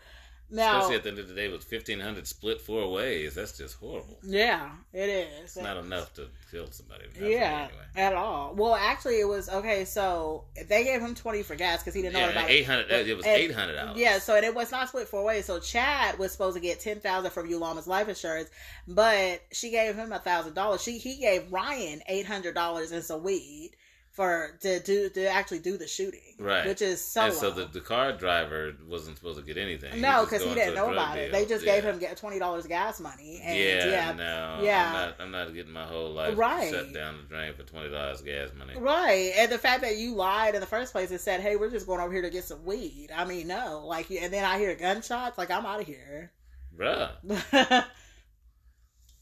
now 0.53 0.79
Especially 0.79 0.97
at 0.97 1.03
the 1.03 1.09
end 1.09 1.19
of 1.19 1.29
the 1.29 1.35
day, 1.35 1.49
with 1.49 1.71
1,500 1.71 2.27
split 2.27 2.61
four 2.61 2.91
ways, 2.93 3.35
that's 3.35 3.57
just 3.57 3.77
horrible. 3.79 4.19
yeah 4.23 4.71
it 4.93 5.09
is 5.09 5.43
It's 5.45 5.57
not 5.57 5.77
enough 5.79 6.13
to 6.15 6.29
kill 6.51 6.67
somebody. 6.71 7.05
Not 7.07 7.15
for 7.17 7.23
me 7.25 7.33
yeah 7.35 7.69
Anyway. 7.71 7.85
at 7.97 8.13
all 8.15 8.55
well 8.55 8.75
actually 8.75 9.19
it 9.21 9.27
was 9.29 9.49
okay 9.49 9.85
so 9.85 10.45
they 10.69 10.85
gave 10.85 11.01
him 11.01 11.15
20 11.15 11.43
for 11.43 11.57
gas 11.57 11.81
because 11.81 11.95
he 11.95 12.03
didn't 12.03 12.15
know 12.15 12.21
Yeah, 12.21 12.31
about 12.31 12.51
it 12.51 12.53
eight 12.53 12.67
hundred. 12.67 12.91
It 12.91 13.17
was 13.17 13.27
eight 13.27 13.53
hundred 13.55 13.77
dollars. 13.77 13.99
Yeah, 13.99 14.19
so 14.19 14.37
and 14.37 14.45
it 14.45 14.55
was 14.55 14.71
not 14.71 14.89
split 14.89 15.09
four 15.09 15.25
ways. 15.25 15.47
So 15.47 15.59
Chad 15.59 16.19
was 16.19 16.33
supposed 16.33 16.57
to 16.57 16.61
get 16.61 16.81
ten 16.81 17.01
thousand 17.01 17.31
from 17.31 17.49
Uloma's 17.49 17.87
life 17.87 18.09
insurance, 18.09 18.51
but 18.87 19.41
she 19.53 19.71
gave 19.71 19.95
him 19.97 20.13
a 20.13 20.19
thousand 20.19 20.55
dollars. 20.55 20.83
She 20.83 20.99
he 20.99 21.17
gave 21.17 21.51
Ryan 21.53 22.01
eight 22.09 22.27
hundred 22.27 22.55
dollars 22.55 22.93
and 22.93 23.03
some 23.03 23.23
weed 23.23 23.73
for 24.13 24.59
to 24.61 24.79
do 24.81 25.09
to 25.09 25.27
actually 25.27 25.61
do 25.61 25.79
the 25.79 25.89
shooting. 25.89 26.21
Right. 26.39 26.67
Which 26.67 26.83
is 26.83 27.03
so 27.03 27.23
and 27.23 27.35
so 27.35 27.51
the, 27.51 27.65
the 27.65 27.81
car 27.81 28.13
driver 28.13 28.75
wasn't 28.87 29.17
supposed 29.17 29.39
to 29.39 29.45
get 29.45 29.57
anything. 29.57 30.03
no, 30.03 30.25
because 30.25 30.43
he 30.43 30.49
going 30.49 30.59
didn't 30.59 30.75
know 30.75 30.93
about 30.93 31.17
it. 31.17 31.33
They 31.33 31.47
just 31.47 31.65
Yeah. 31.65 31.77
gave 31.77 31.85
him 31.85 31.99
get 31.99 32.19
twenty 32.19 32.39
dollars 32.39 32.67
gas 32.67 33.01
money. 33.01 33.41
And 33.43 33.59
yeah, 33.59 33.87
yeah, 33.87 34.13
no, 34.13 34.61
yeah. 34.63 34.87
I'm 34.87 34.93
not. 34.93 35.15
I'm 35.21 35.31
not 35.31 35.55
getting 35.55 35.73
my 35.73 35.87
whole 35.87 36.13
life 36.13 36.37
Right. 36.37 36.71
shut 36.71 36.93
down 36.93 37.17
the 37.17 37.23
drain 37.23 37.55
for 37.55 37.63
twenty 37.63 37.89
dollars 37.91 38.21
gas 38.21 38.51
money. 38.55 38.75
Right, 38.79 39.33
and 39.37 39.51
the 39.51 39.59
fact 39.59 39.81
that 39.81 39.97
you 39.97 40.15
lied 40.15 40.55
in 40.55 40.61
the 40.61 40.67
first 40.67 40.93
place 40.93 41.11
and 41.11 41.21
said, 41.21 41.41
"Hey, 41.41 41.57
we're 41.57 41.71
just 41.71 41.87
going 41.87 42.01
over 42.01 42.13
here 42.13 42.23
to 42.23 42.31
get 42.31 42.45
some 42.45 42.63
weed." 42.67 43.09
I 43.17 43.25
mean, 43.25 43.47
no, 43.47 43.83
like, 43.87 44.11
and 44.11 44.31
then 44.31 44.45
I 44.45 44.59
hear 44.59 44.75
gunshots. 44.75 45.39
Like, 45.39 45.51
I'm 45.51 45.65
out 45.65 45.81
of 45.81 45.87
here. 45.87 46.33
Bruh. 46.79 47.13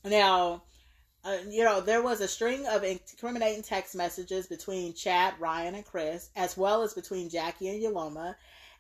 now, 0.05 0.63
uh, 1.25 1.37
you 1.49 1.65
know, 1.65 1.81
there 1.81 2.03
was 2.03 2.21
a 2.21 2.29
string 2.29 2.67
of 2.67 2.83
incriminating 2.83 3.63
text 3.63 3.95
messages 3.95 4.47
between 4.47 4.95
Chad, 4.95 5.35
Ryan, 5.39 5.75
and 5.75 5.85
Chris, 5.85 6.31
as 6.35 6.57
well 6.57 6.83
as 6.83 6.95
between 6.95 7.29
Jackie 7.29 7.69
and 7.69 7.83
Uloma. 7.83 8.35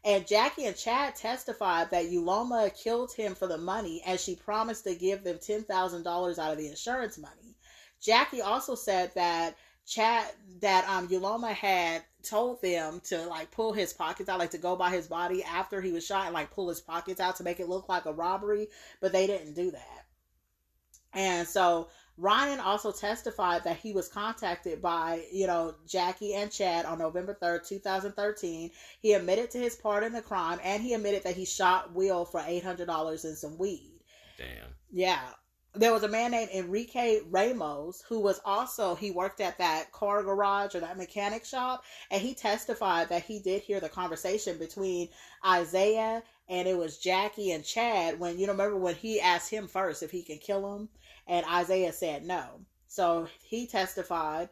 And 0.04 0.26
Jackie 0.26 0.64
and 0.64 0.76
Chad 0.76 1.16
testified 1.16 1.90
that 1.90 2.06
Uloma 2.06 2.74
killed 2.82 3.12
him 3.12 3.34
for 3.34 3.46
the 3.46 3.58
money 3.58 4.02
as 4.06 4.22
she 4.22 4.34
promised 4.34 4.84
to 4.84 4.94
give 4.94 5.22
them 5.22 5.36
$10,000 5.36 6.38
out 6.38 6.52
of 6.52 6.58
the 6.58 6.68
insurance 6.68 7.18
money. 7.18 7.56
Jackie 8.00 8.40
also 8.40 8.74
said 8.74 9.12
that 9.14 9.56
Chad, 9.86 10.24
that 10.60 10.88
um, 10.88 11.08
Uloma 11.08 11.52
had 11.52 12.02
told 12.22 12.62
them 12.62 13.00
to 13.04 13.26
like 13.26 13.50
pull 13.50 13.74
his 13.74 13.92
pockets 13.92 14.30
out, 14.30 14.38
like 14.38 14.52
to 14.52 14.58
go 14.58 14.76
by 14.76 14.90
his 14.90 15.06
body 15.06 15.44
after 15.44 15.82
he 15.82 15.92
was 15.92 16.06
shot 16.06 16.24
and 16.24 16.34
like 16.34 16.50
pull 16.50 16.70
his 16.70 16.80
pockets 16.80 17.20
out 17.20 17.36
to 17.36 17.44
make 17.44 17.60
it 17.60 17.68
look 17.68 17.90
like 17.90 18.06
a 18.06 18.12
robbery, 18.12 18.68
but 19.02 19.12
they 19.12 19.26
didn't 19.26 19.52
do 19.52 19.70
that. 19.70 20.06
And 21.12 21.46
so 21.46 21.88
Ryan 22.20 22.60
also 22.60 22.92
testified 22.92 23.64
that 23.64 23.78
he 23.78 23.92
was 23.92 24.08
contacted 24.08 24.82
by, 24.82 25.24
you 25.32 25.46
know, 25.46 25.74
Jackie 25.86 26.34
and 26.34 26.52
Chad 26.52 26.84
on 26.84 26.98
November 26.98 27.36
3rd, 27.40 27.66
2013. 27.66 28.70
He 29.00 29.14
admitted 29.14 29.50
to 29.52 29.58
his 29.58 29.74
part 29.74 30.04
in 30.04 30.12
the 30.12 30.20
crime 30.20 30.60
and 30.62 30.82
he 30.82 30.92
admitted 30.92 31.22
that 31.22 31.36
he 31.36 31.46
shot 31.46 31.94
Will 31.94 32.26
for 32.26 32.40
$800 32.40 33.24
and 33.24 33.38
some 33.38 33.56
weed. 33.56 34.00
Damn. 34.36 34.74
Yeah. 34.92 35.30
There 35.72 35.92
was 35.92 36.02
a 36.02 36.08
man 36.08 36.32
named 36.32 36.50
Enrique 36.52 37.20
Ramos 37.28 38.02
who 38.08 38.18
was 38.18 38.40
also, 38.44 38.96
he 38.96 39.12
worked 39.12 39.40
at 39.40 39.58
that 39.58 39.92
car 39.92 40.22
garage 40.22 40.74
or 40.74 40.80
that 40.80 40.98
mechanic 40.98 41.44
shop, 41.44 41.84
and 42.10 42.20
he 42.20 42.34
testified 42.34 43.08
that 43.08 43.22
he 43.22 43.38
did 43.38 43.62
hear 43.62 43.78
the 43.78 43.88
conversation 43.88 44.58
between 44.58 45.08
Isaiah 45.46 46.24
and 46.48 46.66
it 46.66 46.76
was 46.76 46.98
Jackie 46.98 47.52
and 47.52 47.64
Chad 47.64 48.18
when, 48.18 48.36
you 48.36 48.46
know, 48.46 48.52
remember 48.52 48.76
when 48.76 48.96
he 48.96 49.20
asked 49.20 49.50
him 49.50 49.68
first 49.68 50.02
if 50.02 50.10
he 50.10 50.24
can 50.24 50.38
kill 50.38 50.74
him, 50.74 50.88
and 51.28 51.46
Isaiah 51.46 51.92
said 51.92 52.26
no. 52.26 52.60
So 52.88 53.28
he 53.40 53.68
testified, 53.68 54.48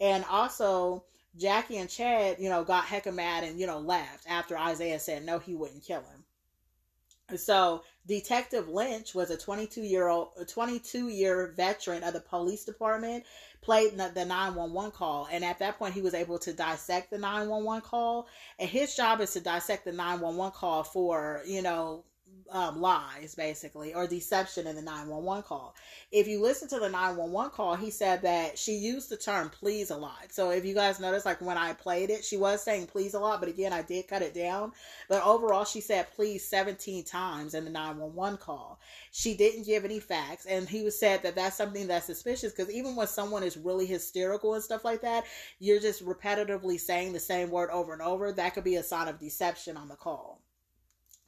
and 0.00 0.24
also 0.28 1.04
Jackie 1.38 1.76
and 1.76 1.88
Chad, 1.88 2.38
you 2.40 2.48
know, 2.48 2.64
got 2.64 2.86
hecka 2.86 3.14
mad 3.14 3.44
and, 3.44 3.60
you 3.60 3.68
know, 3.68 3.78
laughed 3.78 4.24
after 4.28 4.58
Isaiah 4.58 4.98
said 4.98 5.24
no, 5.24 5.38
he 5.38 5.54
wouldn't 5.54 5.84
kill 5.84 6.00
him. 6.00 7.38
So 7.38 7.82
Detective 8.06 8.68
Lynch 8.68 9.14
was 9.14 9.30
a 9.30 9.36
22 9.36 9.82
year 9.82 10.08
old, 10.08 10.28
22 10.46 11.08
year 11.08 11.52
veteran 11.56 12.04
of 12.04 12.12
the 12.12 12.20
police 12.20 12.64
department, 12.64 13.24
played 13.62 13.96
the 13.96 14.24
911 14.24 14.92
call, 14.92 15.28
and 15.30 15.44
at 15.44 15.58
that 15.58 15.78
point 15.78 15.94
he 15.94 16.02
was 16.02 16.14
able 16.14 16.38
to 16.38 16.52
dissect 16.52 17.10
the 17.10 17.18
911 17.18 17.82
call. 17.82 18.28
And 18.58 18.68
his 18.68 18.94
job 18.94 19.20
is 19.20 19.32
to 19.32 19.40
dissect 19.40 19.84
the 19.84 19.92
911 19.92 20.52
call 20.52 20.84
for 20.84 21.42
you 21.46 21.62
know 21.62 22.04
um, 22.50 22.80
lies 22.80 23.34
basically 23.34 23.94
or 23.94 24.06
deception 24.06 24.66
in 24.66 24.76
the 24.76 24.82
911 24.82 25.42
call. 25.42 25.74
If 26.12 26.26
you 26.26 26.40
listen 26.40 26.68
to 26.68 26.78
the 26.78 26.88
911 26.88 27.50
call, 27.50 27.76
he 27.76 27.90
said 27.90 28.22
that 28.22 28.58
she 28.58 28.72
used 28.72 29.10
the 29.10 29.16
term 29.16 29.50
please 29.50 29.90
a 29.90 29.96
lot. 29.96 30.30
So 30.30 30.50
if 30.50 30.64
you 30.64 30.74
guys 30.74 31.00
notice, 31.00 31.24
like 31.24 31.40
when 31.40 31.58
I 31.58 31.72
played 31.72 32.10
it, 32.10 32.24
she 32.24 32.36
was 32.36 32.62
saying 32.62 32.86
please 32.86 33.14
a 33.14 33.20
lot, 33.20 33.40
but 33.40 33.48
again, 33.48 33.72
I 33.72 33.82
did 33.82 34.08
cut 34.08 34.22
it 34.22 34.34
down. 34.34 34.72
But 35.08 35.24
overall, 35.24 35.64
she 35.64 35.80
said 35.80 36.06
please 36.14 36.46
17 36.46 37.04
times 37.04 37.54
in 37.54 37.64
the 37.64 37.70
911 37.70 38.38
call. 38.38 38.80
She 39.10 39.36
didn't 39.36 39.66
give 39.66 39.84
any 39.84 40.00
facts, 40.00 40.46
and 40.46 40.68
he 40.68 40.82
was 40.82 40.98
said 40.98 41.22
that 41.22 41.34
that's 41.34 41.56
something 41.56 41.86
that's 41.86 42.06
suspicious 42.06 42.52
because 42.52 42.72
even 42.72 42.96
when 42.96 43.06
someone 43.06 43.42
is 43.42 43.56
really 43.56 43.86
hysterical 43.86 44.54
and 44.54 44.62
stuff 44.62 44.84
like 44.84 45.02
that, 45.02 45.24
you're 45.58 45.80
just 45.80 46.04
repetitively 46.04 46.78
saying 46.78 47.12
the 47.12 47.20
same 47.20 47.50
word 47.50 47.70
over 47.70 47.92
and 47.92 48.02
over. 48.02 48.32
That 48.32 48.54
could 48.54 48.64
be 48.64 48.76
a 48.76 48.82
sign 48.82 49.08
of 49.08 49.18
deception 49.18 49.76
on 49.76 49.88
the 49.88 49.96
call. 49.96 50.40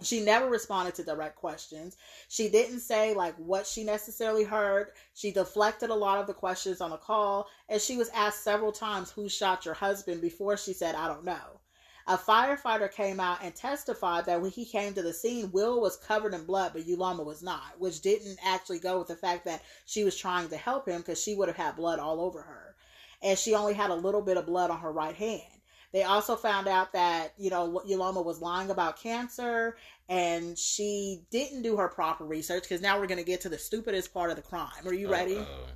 She 0.01 0.21
never 0.21 0.49
responded 0.49 0.95
to 0.95 1.05
direct 1.05 1.35
questions. 1.35 1.97
She 2.29 2.49
didn't 2.49 2.81
say 2.81 3.15
like 3.15 3.35
what 3.37 3.67
she 3.67 3.83
necessarily 3.83 4.45
heard. 4.45 4.93
She 5.13 5.33
deflected 5.33 5.91
a 5.91 5.95
lot 5.95 6.19
of 6.19 6.29
the 6.29 6.35
questions 6.35 6.81
on 6.81 6.91
the 6.91 6.97
call, 6.97 7.49
and 7.69 7.81
she 7.81 7.97
was 7.97 8.09
asked 8.11 8.45
several 8.45 8.71
times 8.71 9.11
who 9.11 9.29
shot 9.29 9.65
your 9.65 9.75
husband 9.75 10.21
before 10.21 10.57
she 10.57 10.73
said, 10.73 10.95
I 10.95 11.09
don't 11.09 11.25
know. 11.25 11.61
A 12.07 12.17
firefighter 12.17 12.91
came 12.91 13.19
out 13.19 13.41
and 13.43 13.55
testified 13.55 14.25
that 14.27 14.41
when 14.41 14.53
he 14.53 14.65
came 14.65 14.95
to 14.95 15.03
the 15.03 15.13
scene, 15.13 15.51
Will 15.51 15.81
was 15.81 15.97
covered 15.97 16.33
in 16.33 16.45
blood, 16.45 16.73
but 16.75 16.87
Uloma 16.87 17.25
was 17.25 17.43
not, 17.43 17.79
which 17.79 18.01
didn't 18.01 18.39
actually 18.43 18.79
go 18.79 19.01
with 19.01 19.09
the 19.09 19.17
fact 19.17 19.45
that 19.47 19.63
she 19.85 20.05
was 20.05 20.17
trying 20.17 20.49
to 20.49 20.57
help 20.57 20.89
him 20.89 21.03
because 21.03 21.21
she 21.21 21.35
would 21.35 21.49
have 21.49 21.57
had 21.57 21.77
blood 21.77 21.99
all 21.99 22.21
over 22.21 22.41
her. 22.41 22.77
And 23.21 23.37
she 23.37 23.55
only 23.55 23.75
had 23.75 23.91
a 23.91 23.95
little 23.95 24.23
bit 24.23 24.37
of 24.37 24.47
blood 24.47 24.71
on 24.71 24.79
her 24.79 24.93
right 24.93 25.17
hand. 25.17 25.58
They 25.93 26.03
also 26.03 26.37
found 26.37 26.69
out 26.69 26.93
that, 26.93 27.33
you 27.39 27.51
know, 27.51 27.81
Uloma 27.89 28.25
was 28.25 28.41
lying 28.41 28.71
about 28.71 29.01
cancer 29.01 29.77
and 30.09 30.59
she 30.59 31.23
didn't 31.31 31.63
do 31.63 31.77
her 31.77 31.89
proper 31.89 32.25
research 32.25 32.65
because 32.65 32.83
now 32.83 32.99
we're 32.99 33.07
going 33.07 33.19
to 33.19 33.25
get 33.25 33.41
to 33.43 33.49
the 33.49 33.59
stupidest 33.59 34.13
part 34.13 34.31
of 34.31 34.37
the 34.37 34.43
crime. 34.43 34.87
Are 34.87 34.93
you 34.93 35.11
ready? 35.11 35.39
Uh-oh. 35.39 35.67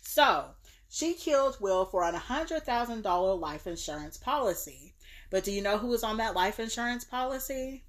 So, 0.00 0.44
she 0.90 1.14
killed 1.14 1.56
Will 1.60 1.86
for 1.86 2.02
a 2.02 2.12
$100,000 2.12 3.40
life 3.40 3.66
insurance 3.66 4.18
policy. 4.18 4.94
But 5.30 5.44
do 5.44 5.52
you 5.52 5.62
know 5.62 5.78
who 5.78 5.88
was 5.88 6.04
on 6.04 6.18
that 6.18 6.34
life 6.34 6.60
insurance 6.60 7.04
policy? 7.04 7.84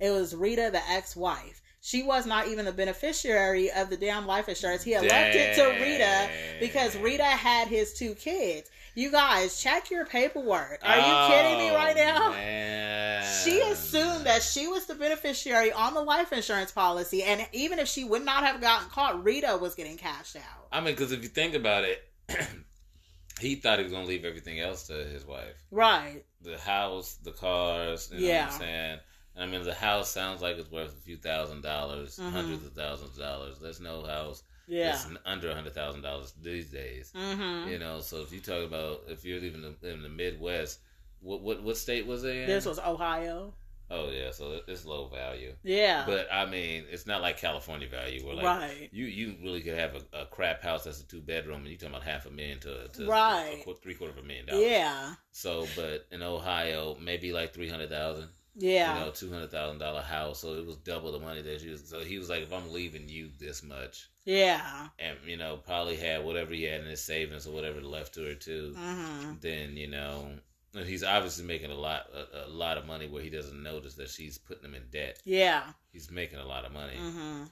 It 0.00 0.10
was 0.10 0.34
Rita, 0.34 0.70
the 0.72 0.82
ex 0.90 1.14
wife. 1.14 1.62
She 1.80 2.02
was 2.02 2.26
not 2.26 2.48
even 2.48 2.64
the 2.64 2.72
beneficiary 2.72 3.70
of 3.72 3.88
the 3.88 3.96
damn 3.96 4.26
life 4.26 4.48
insurance. 4.48 4.82
He 4.82 4.92
had 4.92 5.04
left 5.04 5.34
it 5.34 5.56
to 5.56 5.82
Rita 5.82 6.28
because 6.60 6.96
Rita 6.96 7.24
had 7.24 7.68
his 7.68 7.92
two 7.94 8.14
kids. 8.14 8.70
You 8.94 9.10
guys, 9.10 9.60
check 9.60 9.90
your 9.90 10.04
paperwork. 10.04 10.80
Are 10.82 10.96
you 10.96 11.34
kidding 11.34 11.58
me 11.58 11.74
right 11.74 11.96
Oh, 11.96 12.04
now? 12.04 12.30
Man. 12.32 13.24
She 13.44 13.60
assumed 13.60 14.26
that 14.26 14.42
she 14.42 14.66
was 14.68 14.86
the 14.86 14.94
beneficiary 14.94 15.72
on 15.72 15.94
the 15.94 16.02
life 16.02 16.32
insurance 16.32 16.70
policy, 16.72 17.22
and 17.22 17.46
even 17.52 17.78
if 17.78 17.88
she 17.88 18.04
would 18.04 18.24
not 18.24 18.44
have 18.44 18.60
gotten 18.60 18.88
caught, 18.90 19.24
Rita 19.24 19.56
was 19.60 19.74
getting 19.74 19.96
cashed 19.96 20.36
out. 20.36 20.66
I 20.70 20.80
mean, 20.80 20.94
because 20.94 21.12
if 21.12 21.22
you 21.22 21.28
think 21.30 21.54
about 21.54 21.84
it, 21.84 22.02
he 23.40 23.54
thought 23.54 23.78
he 23.78 23.84
was 23.84 23.92
gonna 23.92 24.04
leave 24.06 24.24
everything 24.26 24.60
else 24.60 24.86
to 24.88 24.92
his 24.92 25.24
wife. 25.24 25.54
Right. 25.70 26.24
The 26.42 26.58
house, 26.58 27.14
the 27.22 27.32
cars. 27.32 28.10
You 28.12 28.20
know 28.20 28.26
Yeah. 28.26 28.44
what 28.44 28.52
I'm 28.54 28.58
saying? 28.60 28.98
I 29.38 29.46
mean, 29.46 29.62
the 29.62 29.72
house 29.74 30.10
sounds 30.10 30.42
like 30.42 30.58
it's 30.58 30.70
worth 30.70 30.92
a 30.92 31.00
few 31.00 31.16
thousand 31.16 31.62
dollars, 31.62 32.18
Mhm. 32.18 32.30
hundreds 32.32 32.66
of 32.66 32.74
thousands 32.74 33.12
of 33.12 33.18
dollars. 33.24 33.58
There's 33.58 33.80
no 33.80 34.04
house 34.04 34.42
Yeah. 34.68 34.92
that's 34.92 35.06
under 35.26 35.50
a 35.50 35.54
hundred 35.54 35.74
thousand 35.74 36.02
dollars 36.02 36.32
these 36.42 36.70
days. 36.70 37.12
Mm-hmm. 37.16 37.70
You 37.70 37.78
know, 37.78 38.00
so 38.00 38.22
if 38.22 38.32
you 38.32 38.40
talk 38.40 38.64
about 38.64 39.02
if 39.08 39.24
you're 39.24 39.40
living 39.40 39.64
in 39.82 40.02
the, 40.02 40.08
Midwest, 40.08 40.80
what 41.20 41.40
what 41.42 41.62
what 41.62 41.76
state 41.76 42.06
was 42.06 42.24
it 42.24 42.36
in? 42.36 42.46
This 42.46 42.66
was 42.66 42.78
Ohio. 42.78 43.54
oh 43.90 44.08
yeah, 44.10 44.30
so 44.30 44.60
it's 44.66 44.86
low 44.86 45.08
value. 45.08 45.52
Yeah. 45.62 46.04
But 46.06 46.28
I 46.32 46.46
mean, 46.46 46.84
it's 46.90 47.06
not 47.06 47.20
like 47.20 47.36
California 47.38 47.88
value 47.88 48.24
where 48.24 48.34
like 48.36 48.44
right. 48.44 48.88
you 48.92 49.04
you 49.04 49.36
really 49.42 49.60
could 49.60 49.76
have 49.78 49.94
a, 49.96 50.22
a 50.22 50.26
crap 50.26 50.62
house 50.62 50.84
that's 50.84 51.00
a 51.00 51.06
two 51.06 51.20
bedroom 51.20 51.60
and 51.60 51.68
you 51.68 51.76
talking 51.76 51.94
about 51.94 52.06
half 52.06 52.24
a 52.26 52.30
million 52.30 52.58
to, 52.60 52.88
to 52.88 53.06
Right. 53.06 53.58
a 53.60 53.64
qu- 53.64 53.74
three 53.74 53.94
quarter 53.94 54.12
of 54.12 54.24
a 54.24 54.26
million 54.26 54.46
dollars. 54.46 54.62
Yeah. 54.64 55.14
So, 55.32 55.66
but 55.76 56.06
in 56.10 56.22
Ohio, 56.22 56.96
maybe 57.00 57.32
like 57.32 57.52
three 57.52 57.68
hundred 57.68 57.90
thousand. 57.90 58.28
Yeah. 58.54 58.94
You 58.98 59.04
know, 59.06 59.10
two 59.10 59.30
hundred 59.30 59.50
thousand 59.50 59.78
dollar 59.78 60.02
house. 60.02 60.40
So 60.40 60.54
it 60.54 60.66
was 60.66 60.76
double 60.76 61.12
the 61.12 61.18
money 61.18 61.42
that 61.42 61.62
you. 61.62 61.76
So 61.76 62.00
he 62.00 62.18
was 62.18 62.28
like, 62.28 62.42
if 62.42 62.52
I'm 62.52 62.72
leaving 62.72 63.08
you 63.08 63.30
this 63.38 63.62
much, 63.62 64.10
yeah. 64.24 64.88
and 64.98 65.16
you 65.26 65.36
know, 65.36 65.56
probably 65.56 65.96
had 65.96 66.24
whatever 66.24 66.52
he 66.52 66.64
had 66.64 66.80
in 66.80 66.86
his 66.86 67.02
savings 67.02 67.46
or 67.46 67.52
whatever 67.52 67.80
left 67.80 68.14
to 68.14 68.24
her 68.24 68.34
too. 68.34 68.74
Mm-hmm. 68.78 69.32
Then 69.40 69.76
you 69.76 69.88
know, 69.88 70.28
he's 70.74 71.02
obviously 71.04 71.44
making 71.44 71.70
a 71.70 71.74
lot 71.74 72.06
a, 72.14 72.46
a 72.46 72.50
lot 72.50 72.76
of 72.78 72.86
money 72.86 73.08
where 73.08 73.22
he 73.22 73.30
doesn't 73.30 73.62
notice 73.62 73.94
that 73.94 74.10
she's 74.10 74.38
putting 74.38 74.64
him 74.64 74.74
in 74.74 74.82
debt. 74.90 75.18
Yeah. 75.24 75.64
He's 75.92 76.10
making 76.10 76.38
a 76.38 76.46
lot 76.46 76.64
of 76.64 76.72
money 76.72 76.96
hmm 76.96 77.44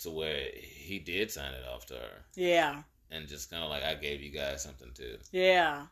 to 0.00 0.10
where 0.10 0.48
he 0.54 0.98
did 0.98 1.30
sign 1.30 1.52
it 1.54 1.64
off 1.72 1.86
to 1.86 1.94
her 1.94 2.24
Yeah. 2.34 2.82
and 3.10 3.28
just 3.28 3.50
kind 3.50 3.62
of 3.62 3.70
like 3.70 3.84
I 3.84 3.94
gave 3.94 4.20
you 4.20 4.30
guys 4.30 4.62
something 4.62 4.90
too. 4.94 5.18
Yeah. 5.30 5.86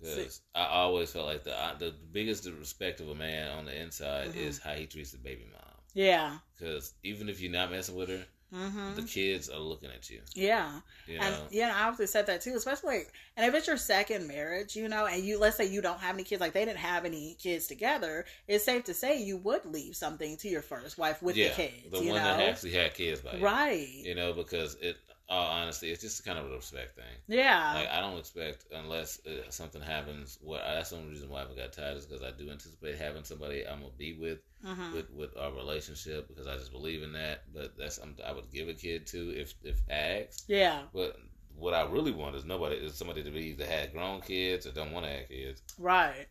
Because 0.00 0.40
I 0.54 0.66
always 0.66 1.12
felt 1.12 1.26
like 1.26 1.44
the 1.44 1.54
the 1.78 1.94
biggest 2.12 2.46
respect 2.46 3.00
of 3.00 3.08
a 3.08 3.14
man 3.14 3.50
on 3.50 3.64
the 3.66 3.76
inside 3.78 4.30
Mhm. 4.30 4.36
is 4.36 4.58
how 4.58 4.72
he 4.74 4.86
treats 4.86 5.12
the 5.12 5.18
baby 5.18 5.44
mom. 5.52 5.62
Yeah. 5.94 6.38
Because 6.58 6.94
even 7.02 7.28
if 7.28 7.40
you're 7.40 7.52
not 7.52 7.70
messing 7.70 7.96
with 7.96 8.08
her, 8.08 8.24
hmm 8.52 8.94
the 8.96 9.02
kids 9.02 9.48
are 9.48 9.58
looking 9.60 9.90
at 9.90 10.10
you. 10.10 10.20
Yeah. 10.34 10.80
You 11.06 11.18
And 11.18 11.34
know, 11.34 11.46
yeah, 11.50 11.72
I 11.76 11.82
obviously 11.84 12.06
said 12.08 12.26
that 12.26 12.40
too, 12.40 12.54
especially 12.56 12.96
like, 12.98 13.12
and 13.36 13.46
if 13.46 13.54
it's 13.54 13.66
your 13.66 13.76
second 13.76 14.26
marriage, 14.26 14.74
you 14.76 14.88
know, 14.88 15.06
and 15.06 15.22
you 15.24 15.38
let's 15.38 15.56
say 15.56 15.66
you 15.66 15.80
don't 15.80 16.00
have 16.00 16.14
any 16.16 16.24
kids, 16.24 16.40
like 16.40 16.52
they 16.52 16.64
didn't 16.64 16.78
have 16.78 17.04
any 17.04 17.34
kids 17.40 17.66
together, 17.68 18.24
it's 18.48 18.64
safe 18.64 18.84
to 18.84 18.94
say 18.94 19.20
you 19.22 19.36
would 19.38 19.64
leave 19.66 19.94
something 19.96 20.36
to 20.38 20.48
your 20.48 20.62
first 20.62 20.98
wife 20.98 21.22
with 21.22 21.36
yeah, 21.36 21.48
the 21.48 21.54
kids. 21.54 21.90
the 21.90 22.00
you 22.00 22.10
one 22.10 22.22
know? 22.22 22.36
that 22.36 22.40
actually 22.48 22.72
had 22.72 22.94
kids 22.94 23.20
by 23.20 23.36
you. 23.36 23.44
right. 23.44 23.88
You 24.02 24.14
know, 24.14 24.32
because 24.32 24.74
it. 24.76 24.96
All 25.30 25.46
honesty, 25.46 25.90
it's 25.92 26.02
just 26.02 26.24
kind 26.24 26.38
of 26.40 26.50
a 26.50 26.56
respect 26.56 26.96
thing. 26.96 27.04
Yeah. 27.28 27.72
Like 27.74 27.88
I 27.88 28.00
don't 28.00 28.18
expect 28.18 28.64
unless 28.74 29.24
uh, 29.26 29.48
something 29.48 29.80
happens. 29.80 30.38
What 30.42 30.60
that's 30.66 30.90
the 30.90 30.96
only 30.96 31.10
reason 31.10 31.30
why 31.30 31.38
I 31.38 31.40
haven't 31.42 31.56
got 31.56 31.72
tired 31.72 31.96
is 31.98 32.06
because 32.06 32.24
I 32.24 32.32
do 32.32 32.50
anticipate 32.50 32.98
having 32.98 33.22
somebody 33.22 33.64
I'm 33.66 33.78
gonna 33.80 33.92
be 33.96 34.14
with 34.14 34.40
hmm 34.64 34.92
with 34.92 35.08
with 35.12 35.36
our 35.38 35.52
relationship 35.52 36.26
because 36.26 36.48
I 36.48 36.56
just 36.56 36.72
believe 36.72 37.04
in 37.04 37.12
that. 37.12 37.44
But 37.54 37.78
that's 37.78 37.98
I'm, 37.98 38.16
I 38.26 38.32
would 38.32 38.50
give 38.52 38.68
a 38.68 38.74
kid 38.74 39.06
to 39.08 39.30
if 39.30 39.54
if 39.62 39.80
asked. 39.88 40.46
Yeah. 40.48 40.82
But 40.92 41.16
what 41.56 41.74
I 41.74 41.82
really 41.86 42.10
want 42.12 42.34
is 42.34 42.44
nobody 42.44 42.74
is 42.76 42.94
somebody 42.94 43.22
to 43.22 43.30
be 43.30 43.50
either 43.50 43.66
had 43.66 43.92
grown 43.92 44.22
kids 44.22 44.66
or 44.66 44.72
don't 44.72 44.90
want 44.92 45.06
to 45.06 45.12
have 45.12 45.28
kids 45.28 45.62
Right. 45.78 46.26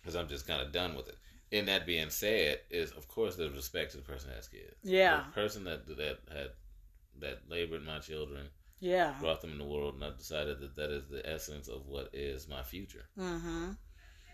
because 0.00 0.14
I'm 0.14 0.28
just 0.28 0.46
kind 0.46 0.60
of 0.62 0.70
done 0.72 0.94
with 0.94 1.08
it. 1.08 1.16
And 1.52 1.66
that 1.68 1.86
being 1.86 2.10
said, 2.10 2.60
is 2.70 2.92
of 2.92 3.08
course 3.08 3.34
the 3.36 3.50
respect 3.50 3.92
to 3.92 3.96
the 3.96 4.02
person 4.04 4.28
that 4.30 4.36
has 4.36 4.48
kids. 4.48 4.76
Yeah. 4.84 5.24
the 5.26 5.32
person 5.40 5.64
that 5.64 5.86
that 5.88 6.18
had 6.32 6.50
that 7.20 7.48
labored 7.48 7.84
my 7.84 7.98
children, 7.98 8.48
Yeah. 8.80 9.14
brought 9.20 9.40
them 9.40 9.52
in 9.52 9.58
the 9.58 9.64
world, 9.64 9.94
and 9.94 10.04
I 10.04 10.10
decided 10.16 10.60
that 10.60 10.76
that 10.76 10.90
is 10.90 11.08
the 11.08 11.28
essence 11.28 11.68
of 11.68 11.86
what 11.86 12.10
is 12.12 12.48
my 12.48 12.62
future. 12.62 13.06
hmm 13.16 13.70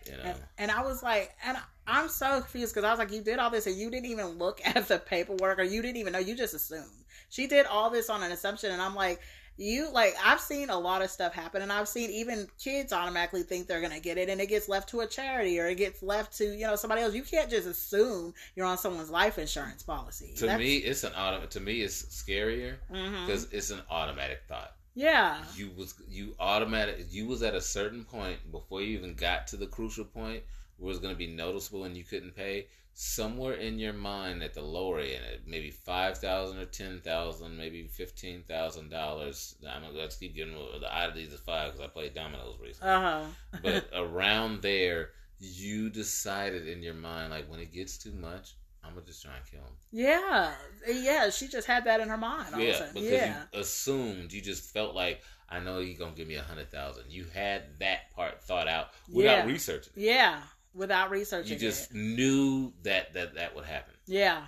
You 0.05 0.17
know, 0.17 0.23
And, 0.23 0.37
and 0.57 0.71
I 0.71 0.81
was 0.83 1.03
like, 1.03 1.31
and 1.45 1.57
I'm 1.85 2.09
so 2.09 2.39
confused 2.41 2.73
because 2.73 2.85
I 2.85 2.89
was 2.89 2.99
like, 2.99 3.11
you 3.11 3.21
did 3.21 3.39
all 3.39 3.49
this 3.51 3.67
and 3.67 3.75
you 3.77 3.91
didn't 3.91 4.09
even 4.09 4.37
look 4.39 4.59
at 4.65 4.87
the 4.87 4.97
paperwork 4.99 5.59
or 5.59 5.63
you 5.63 5.81
didn't 5.81 5.97
even 5.97 6.13
know. 6.13 6.19
You 6.19 6.35
just 6.35 6.53
assumed. 6.53 7.05
She 7.29 7.47
did 7.47 7.65
all 7.65 7.89
this 7.89 8.09
on 8.09 8.23
an 8.23 8.31
assumption. 8.31 8.71
And 8.71 8.81
I'm 8.81 8.95
like, 8.95 9.21
you, 9.57 9.91
like, 9.91 10.15
I've 10.23 10.39
seen 10.39 10.69
a 10.69 10.79
lot 10.79 11.01
of 11.01 11.11
stuff 11.11 11.33
happen 11.33 11.61
and 11.61 11.71
I've 11.71 11.87
seen 11.87 12.09
even 12.09 12.47
kids 12.59 12.91
automatically 12.93 13.43
think 13.43 13.67
they're 13.67 13.79
going 13.81 13.93
to 13.93 13.99
get 13.99 14.17
it 14.17 14.29
and 14.29 14.41
it 14.41 14.47
gets 14.49 14.67
left 14.67 14.89
to 14.89 15.01
a 15.01 15.07
charity 15.07 15.59
or 15.59 15.67
it 15.67 15.75
gets 15.75 16.01
left 16.01 16.37
to, 16.37 16.45
you 16.45 16.65
know, 16.65 16.75
somebody 16.75 17.01
else. 17.01 17.13
You 17.13 17.23
can't 17.23 17.49
just 17.49 17.67
assume 17.67 18.33
you're 18.55 18.65
on 18.65 18.77
someone's 18.77 19.09
life 19.11 19.37
insurance 19.37 19.83
policy. 19.83 20.33
to 20.37 20.57
me, 20.57 20.77
it's 20.77 21.03
an 21.03 21.13
auto. 21.13 21.45
To 21.45 21.59
me, 21.59 21.81
it's 21.81 22.03
scarier 22.03 22.77
hmm 22.91 23.25
because 23.25 23.51
it's 23.51 23.69
an 23.69 23.81
automatic 23.89 24.41
thought. 24.47 24.71
yeah. 24.95 25.43
you 25.55 25.71
was 25.77 25.93
you 26.09 26.35
automatic 26.39 27.05
you 27.09 27.27
was 27.27 27.43
at 27.43 27.55
a 27.55 27.61
certain 27.61 28.03
point 28.03 28.37
before 28.51 28.81
you 28.81 28.97
even 28.97 29.13
got 29.15 29.47
to 29.47 29.57
the 29.57 29.67
crucial 29.67 30.05
point 30.05 30.43
where 30.77 30.87
it 30.87 30.93
was 30.93 30.99
going 30.99 31.13
to 31.13 31.17
be 31.17 31.27
noticeable 31.27 31.83
and 31.83 31.95
you 31.95 32.03
couldn't 32.03 32.35
pay 32.35 32.67
somewhere 32.93 33.53
in 33.53 33.79
your 33.79 33.93
mind 33.93 34.43
at 34.43 34.53
the 34.53 34.61
lower 34.61 34.99
end 34.99 35.39
maybe 35.47 35.71
5000 35.71 36.57
or 36.59 36.65
10000 36.65 37.57
maybe 37.57 37.87
$15000 37.87 39.55
i'm 39.67 39.81
gonna 39.81 39.93
let's 39.97 40.15
keep 40.17 40.35
giving 40.35 40.53
the 40.53 40.93
oddities 40.93 41.33
of 41.33 41.39
five 41.41 41.71
because 41.71 41.85
i 41.85 41.87
played 41.87 42.13
dominoes 42.13 42.57
recently 42.61 42.89
Uh 42.93 43.01
huh. 43.01 43.23
but 43.63 43.89
around 43.95 44.61
there 44.61 45.09
you 45.39 45.89
decided 45.89 46.67
in 46.67 46.83
your 46.83 46.93
mind 46.93 47.31
like 47.31 47.49
when 47.49 47.59
it 47.59 47.71
gets 47.73 47.97
too 47.97 48.13
much 48.13 48.55
i'm 48.83 48.93
gonna 48.93 49.05
just 49.05 49.23
try 49.23 49.31
and 49.35 49.45
kill 49.45 49.61
him 49.61 49.75
Yeah. 49.91 50.53
Yeah. 50.87 51.29
She 51.29 51.47
just 51.47 51.67
had 51.67 51.83
that 51.85 51.99
in 51.99 52.09
her 52.09 52.17
mind. 52.17 52.53
All 52.55 52.61
of 52.61 52.67
a 52.67 52.71
yeah, 52.71 52.87
because 52.93 53.09
Yeah. 53.11 53.43
you 53.53 53.59
assumed 53.59 54.31
you 54.33 54.41
just 54.41 54.71
felt 54.73 54.95
like 54.95 55.21
I 55.49 55.59
know 55.59 55.79
you're 55.79 55.97
gonna 55.99 56.15
give 56.15 56.27
me 56.29 56.35
a 56.35 56.41
hundred 56.41 56.71
thousand. 56.71 57.11
You 57.11 57.25
had 57.33 57.77
that 57.79 58.09
part 58.15 58.41
thought 58.41 58.67
out 58.69 58.87
without 59.11 59.39
Yeah. 59.39 59.45
researching. 59.45 59.93
Yeah. 59.95 60.41
Without 60.73 61.09
researching 61.09 61.53
You 61.53 61.59
just 61.59 61.91
it. 61.91 61.97
knew 61.97 62.73
that 62.83 63.13
that 63.13 63.35
that 63.35 63.55
would 63.55 63.65
happen. 63.65 63.93
Yeah. 64.05 64.43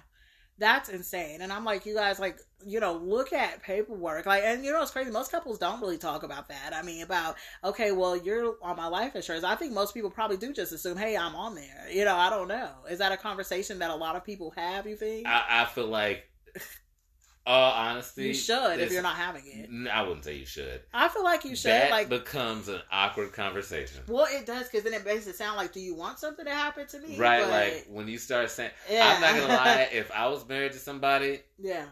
That's 0.59 0.87
insane. 0.87 1.41
And 1.41 1.51
I'm 1.51 1.65
like, 1.65 1.83
you 1.85 1.95
guys, 1.95 2.19
like, 2.19 2.37
you 2.63 2.79
know, 2.79 2.93
look 2.93 3.33
at 3.33 3.63
paperwork. 3.63 4.27
Like, 4.27 4.43
and 4.43 4.63
you 4.63 4.71
know, 4.71 4.83
it's 4.83 4.91
crazy. 4.91 5.09
Most 5.09 5.31
couples 5.31 5.57
don't 5.57 5.81
really 5.81 5.97
talk 5.97 6.21
about 6.21 6.47
that. 6.49 6.73
I 6.73 6.83
mean, 6.83 7.01
about, 7.01 7.35
okay, 7.63 7.91
well, 7.91 8.15
you're 8.15 8.55
on 8.61 8.77
my 8.77 8.85
life 8.85 9.15
insurance. 9.15 9.43
I 9.43 9.55
think 9.55 9.73
most 9.73 9.95
people 9.95 10.11
probably 10.11 10.37
do 10.37 10.53
just 10.53 10.71
assume, 10.71 10.95
hey, 10.95 11.17
I'm 11.17 11.35
on 11.35 11.55
there. 11.55 11.87
You 11.91 12.05
know, 12.05 12.15
I 12.15 12.29
don't 12.29 12.47
know. 12.47 12.69
Is 12.89 12.99
that 12.99 13.11
a 13.11 13.17
conversation 13.17 13.79
that 13.79 13.89
a 13.89 13.95
lot 13.95 14.15
of 14.15 14.23
people 14.23 14.53
have, 14.55 14.85
you 14.85 14.95
think? 14.95 15.27
I, 15.27 15.43
I 15.49 15.65
feel 15.65 15.87
like, 15.87 16.23
all 17.45 17.71
honesty, 17.73 18.27
you 18.27 18.33
should 18.33 18.79
if 18.79 18.91
you're 18.91 19.01
not 19.01 19.15
having 19.15 19.43
it. 19.45 19.89
I 19.89 20.01
wouldn't 20.03 20.23
say 20.23 20.35
you 20.37 20.45
should. 20.45 20.81
I 20.93 21.09
feel 21.09 21.23
like 21.23 21.43
you 21.43 21.55
should. 21.55 21.71
that 21.71 21.91
like, 21.91 22.09
becomes 22.09 22.69
an 22.69 22.79
awkward 22.91 23.33
conversation. 23.33 24.01
well, 24.07 24.27
it 24.29 24.45
does 24.45 24.67
because 24.69 24.83
then 24.83 24.93
it 24.93 25.05
makes 25.05 25.27
it 25.27 25.35
sound 25.35 25.57
like, 25.57 25.73
do 25.73 25.79
you 25.81 25.93
want 25.95 26.19
something 26.19 26.45
to 26.45 26.51
happen 26.51 26.87
to 26.87 26.99
me? 26.99 27.17
Right, 27.17 27.41
But- 27.43 27.49
like 27.51 27.87
when 27.89 28.07
you 28.07 28.17
start 28.17 28.49
saying, 28.49 28.71
Yeah. 28.89 29.13
I'm 29.15 29.21
not 29.21 29.35
gonna 29.35 29.53
lie. 29.53 29.89
If 29.93 30.11
I 30.11 30.27
was 30.27 30.47
married 30.47 30.71
to 30.73 30.79
somebody, 30.79 31.41
yeah. 31.59 31.85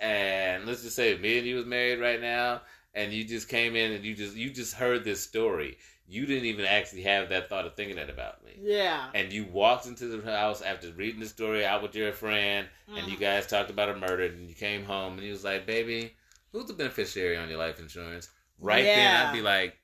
and 0.00 0.64
let's 0.66 0.82
just 0.82 0.96
say 0.96 1.16
me 1.18 1.38
and 1.38 1.46
you 1.46 1.56
was 1.56 1.66
married 1.66 2.00
right 2.00 2.20
now 2.20 2.62
and 2.94 3.12
you 3.12 3.24
just 3.24 3.48
came 3.48 3.74
in 3.76 3.92
and 3.92 4.04
you 4.04 4.14
just 4.14 4.36
you 4.36 4.50
just 4.50 4.74
heard 4.74 5.04
this 5.04 5.20
story 5.22 5.76
you 6.06 6.26
didn't 6.26 6.44
even 6.44 6.64
actually 6.66 7.02
have 7.02 7.30
that 7.30 7.48
thought 7.48 7.64
of 7.66 7.74
thinking 7.74 7.96
that 7.96 8.10
about 8.10 8.44
me 8.44 8.52
Yeah. 8.60 9.08
and 9.14 9.32
you 9.32 9.44
walked 9.44 9.86
into 9.86 10.06
the 10.06 10.30
house 10.30 10.60
after 10.62 10.90
reading 10.92 11.20
the 11.20 11.26
story 11.26 11.64
out 11.64 11.82
with 11.82 11.94
your 11.94 12.12
friend 12.12 12.68
and 12.94 13.06
you 13.08 13.16
Mhm. 13.16 13.20
guys 13.20 13.46
talked 13.46 13.70
about 13.70 13.88
a 13.88 13.96
murder 13.96 14.24
and 14.24 14.48
you 14.48 14.54
came 14.54 14.84
home 14.84 15.14
and 15.14 15.22
he 15.22 15.30
was 15.30 15.44
like 15.44 15.64
baby 15.66 16.14
who's 16.52 16.66
the 16.66 16.72
beneficiary 16.74 17.36
on 17.36 17.48
your 17.48 17.58
life 17.58 17.78
insurance 17.80 18.28
right 18.58 18.84
then 18.84 19.26
i'd 19.26 19.32
be 19.32 19.40
like 19.42 19.78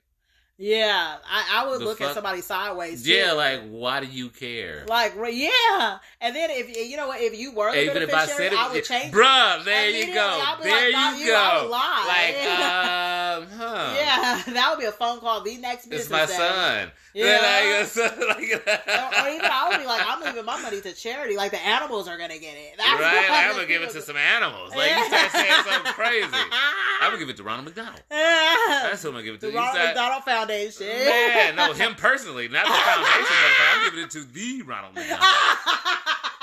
Yeah. 0.57 1.15
I, 1.27 1.63
I 1.63 1.67
would 1.69 1.79
The 1.81 1.85
look 1.85 1.97
fuck? 1.97 2.09
at 2.09 2.13
somebody 2.13 2.41
sideways. 2.41 3.03
too. 3.03 3.11
yeah 3.11 3.31
like 3.31 3.61
why 3.69 3.99
do 3.99 4.05
you 4.07 4.29
care 4.29 4.85
Like, 4.87 5.13
yeah. 5.15 5.97
And 6.19 6.35
then 6.35 6.49
if 6.51 6.75
you 6.77 6.97
know 6.97 7.07
what, 7.07 7.19
if 7.19 7.37
you 7.37 7.51
were 7.53 7.71
the 7.71 7.83
even 7.89 8.03
if 8.03 8.13
I 8.13 8.27
said 8.27 8.53
it, 8.53 8.59
I 8.59 8.71
would 8.71 8.83
change. 8.83 9.11
bruh, 9.13 9.63
there 9.65 9.89
you 9.89 10.13
go, 10.13 10.43
there 10.61 10.91
like, 10.93 11.17
you 11.17 11.25
you, 11.25 11.31
go. 11.31 11.67
Like, 11.71 12.35
um, 12.45 13.47
huh? 13.57 13.93
Yeah, 13.97 14.41
that 14.53 14.67
would 14.69 14.79
be 14.79 14.85
a 14.85 14.91
phone 14.91 15.19
call 15.19 15.41
the 15.41 15.57
next 15.57 15.87
business 15.89 16.03
It's 16.03 16.11
my 16.11 16.25
day. 16.27 16.33
son. 16.37 16.91
Yeah. 17.13 17.41
Like, 17.41 17.95
like, 18.27 18.67
Or, 18.87 19.25
or 19.25 19.29
even 19.29 19.45
I 19.51 19.67
would 19.69 19.79
be 19.79 19.85
like, 19.85 20.01
I'm 20.05 20.21
leaving 20.21 20.45
my 20.45 20.61
money 20.61 20.79
to 20.79 20.93
charity. 20.93 21.35
Like 21.35 21.51
the 21.51 21.59
animals 21.59 22.07
are 22.07 22.17
gonna 22.17 22.37
get 22.37 22.55
it. 22.55 22.75
That's 22.77 23.01
right? 23.01 23.27
I'm 23.31 23.55
gonna 23.55 23.67
give 23.67 23.81
it 23.81 23.89
to 23.91 24.01
some 24.01 24.15
animals. 24.15 24.75
Like 24.75 24.91
you 24.95 25.05
start 25.05 25.31
saying 25.31 25.51
something 25.67 25.91
crazy. 25.93 26.27
I'm 26.31 27.07
gonna 27.09 27.17
give 27.17 27.29
it 27.29 27.37
to 27.37 27.43
Ronald 27.43 27.65
McDonald. 27.65 27.99
That's 28.09 29.01
who 29.01 29.09
I'm 29.09 29.15
gonna 29.15 29.23
give 29.25 29.35
it 29.35 29.41
to. 29.41 29.47
the 29.47 29.53
Ronald 29.53 29.73
start- 29.73 29.87
McDonald 29.87 30.23
Foundation. 30.23 30.50
Man, 30.79 31.55
no, 31.55 31.73
him 31.73 31.95
personally, 31.95 32.47
not 32.47 32.65
the 32.65 32.71
foundation. 32.73 33.35
I'm 33.73 33.85
giving 33.85 34.05
it 34.05 34.11
to 34.11 34.23
the 34.23 34.61
Ronald 34.63 34.95
McDonald. 34.95 35.21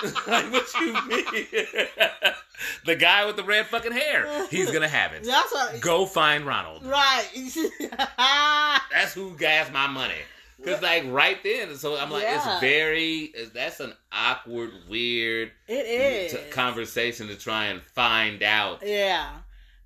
like 0.28 0.52
what 0.52 0.72
you 0.80 0.93
mean? 1.09 1.47
the 2.85 2.94
guy 2.97 3.24
with 3.26 3.36
the 3.36 3.44
red 3.44 3.66
fucking 3.66 3.93
hair. 3.93 4.47
He's 4.48 4.70
gonna 4.70 4.89
have 4.89 5.12
it. 5.12 5.24
That's 5.24 5.52
what. 5.52 5.80
Go 5.80 6.06
find 6.06 6.44
Ronald. 6.47 6.85
Right. 6.85 7.26
That's 8.93 9.14
who 9.14 9.36
gas 9.36 9.70
my 9.72 9.86
money. 9.86 10.14
Cause 10.64 10.82
like 10.82 11.05
right 11.06 11.40
then, 11.44 11.76
so 11.76 11.97
I'm 11.97 12.10
like, 12.10 12.24
Yeah. 12.24 12.52
it's 12.52 12.60
very. 12.60 13.32
That's 13.55 13.78
an 13.80 13.93
awkward, 14.10 14.72
weird 14.89 15.52
it 15.68 15.86
is. 15.86 16.32
t- 16.32 16.39
conversation 16.51 17.28
to 17.28 17.36
try 17.36 17.66
and 17.66 17.80
find 17.94 18.43
out. 18.43 18.82
Yeah. 18.85 19.28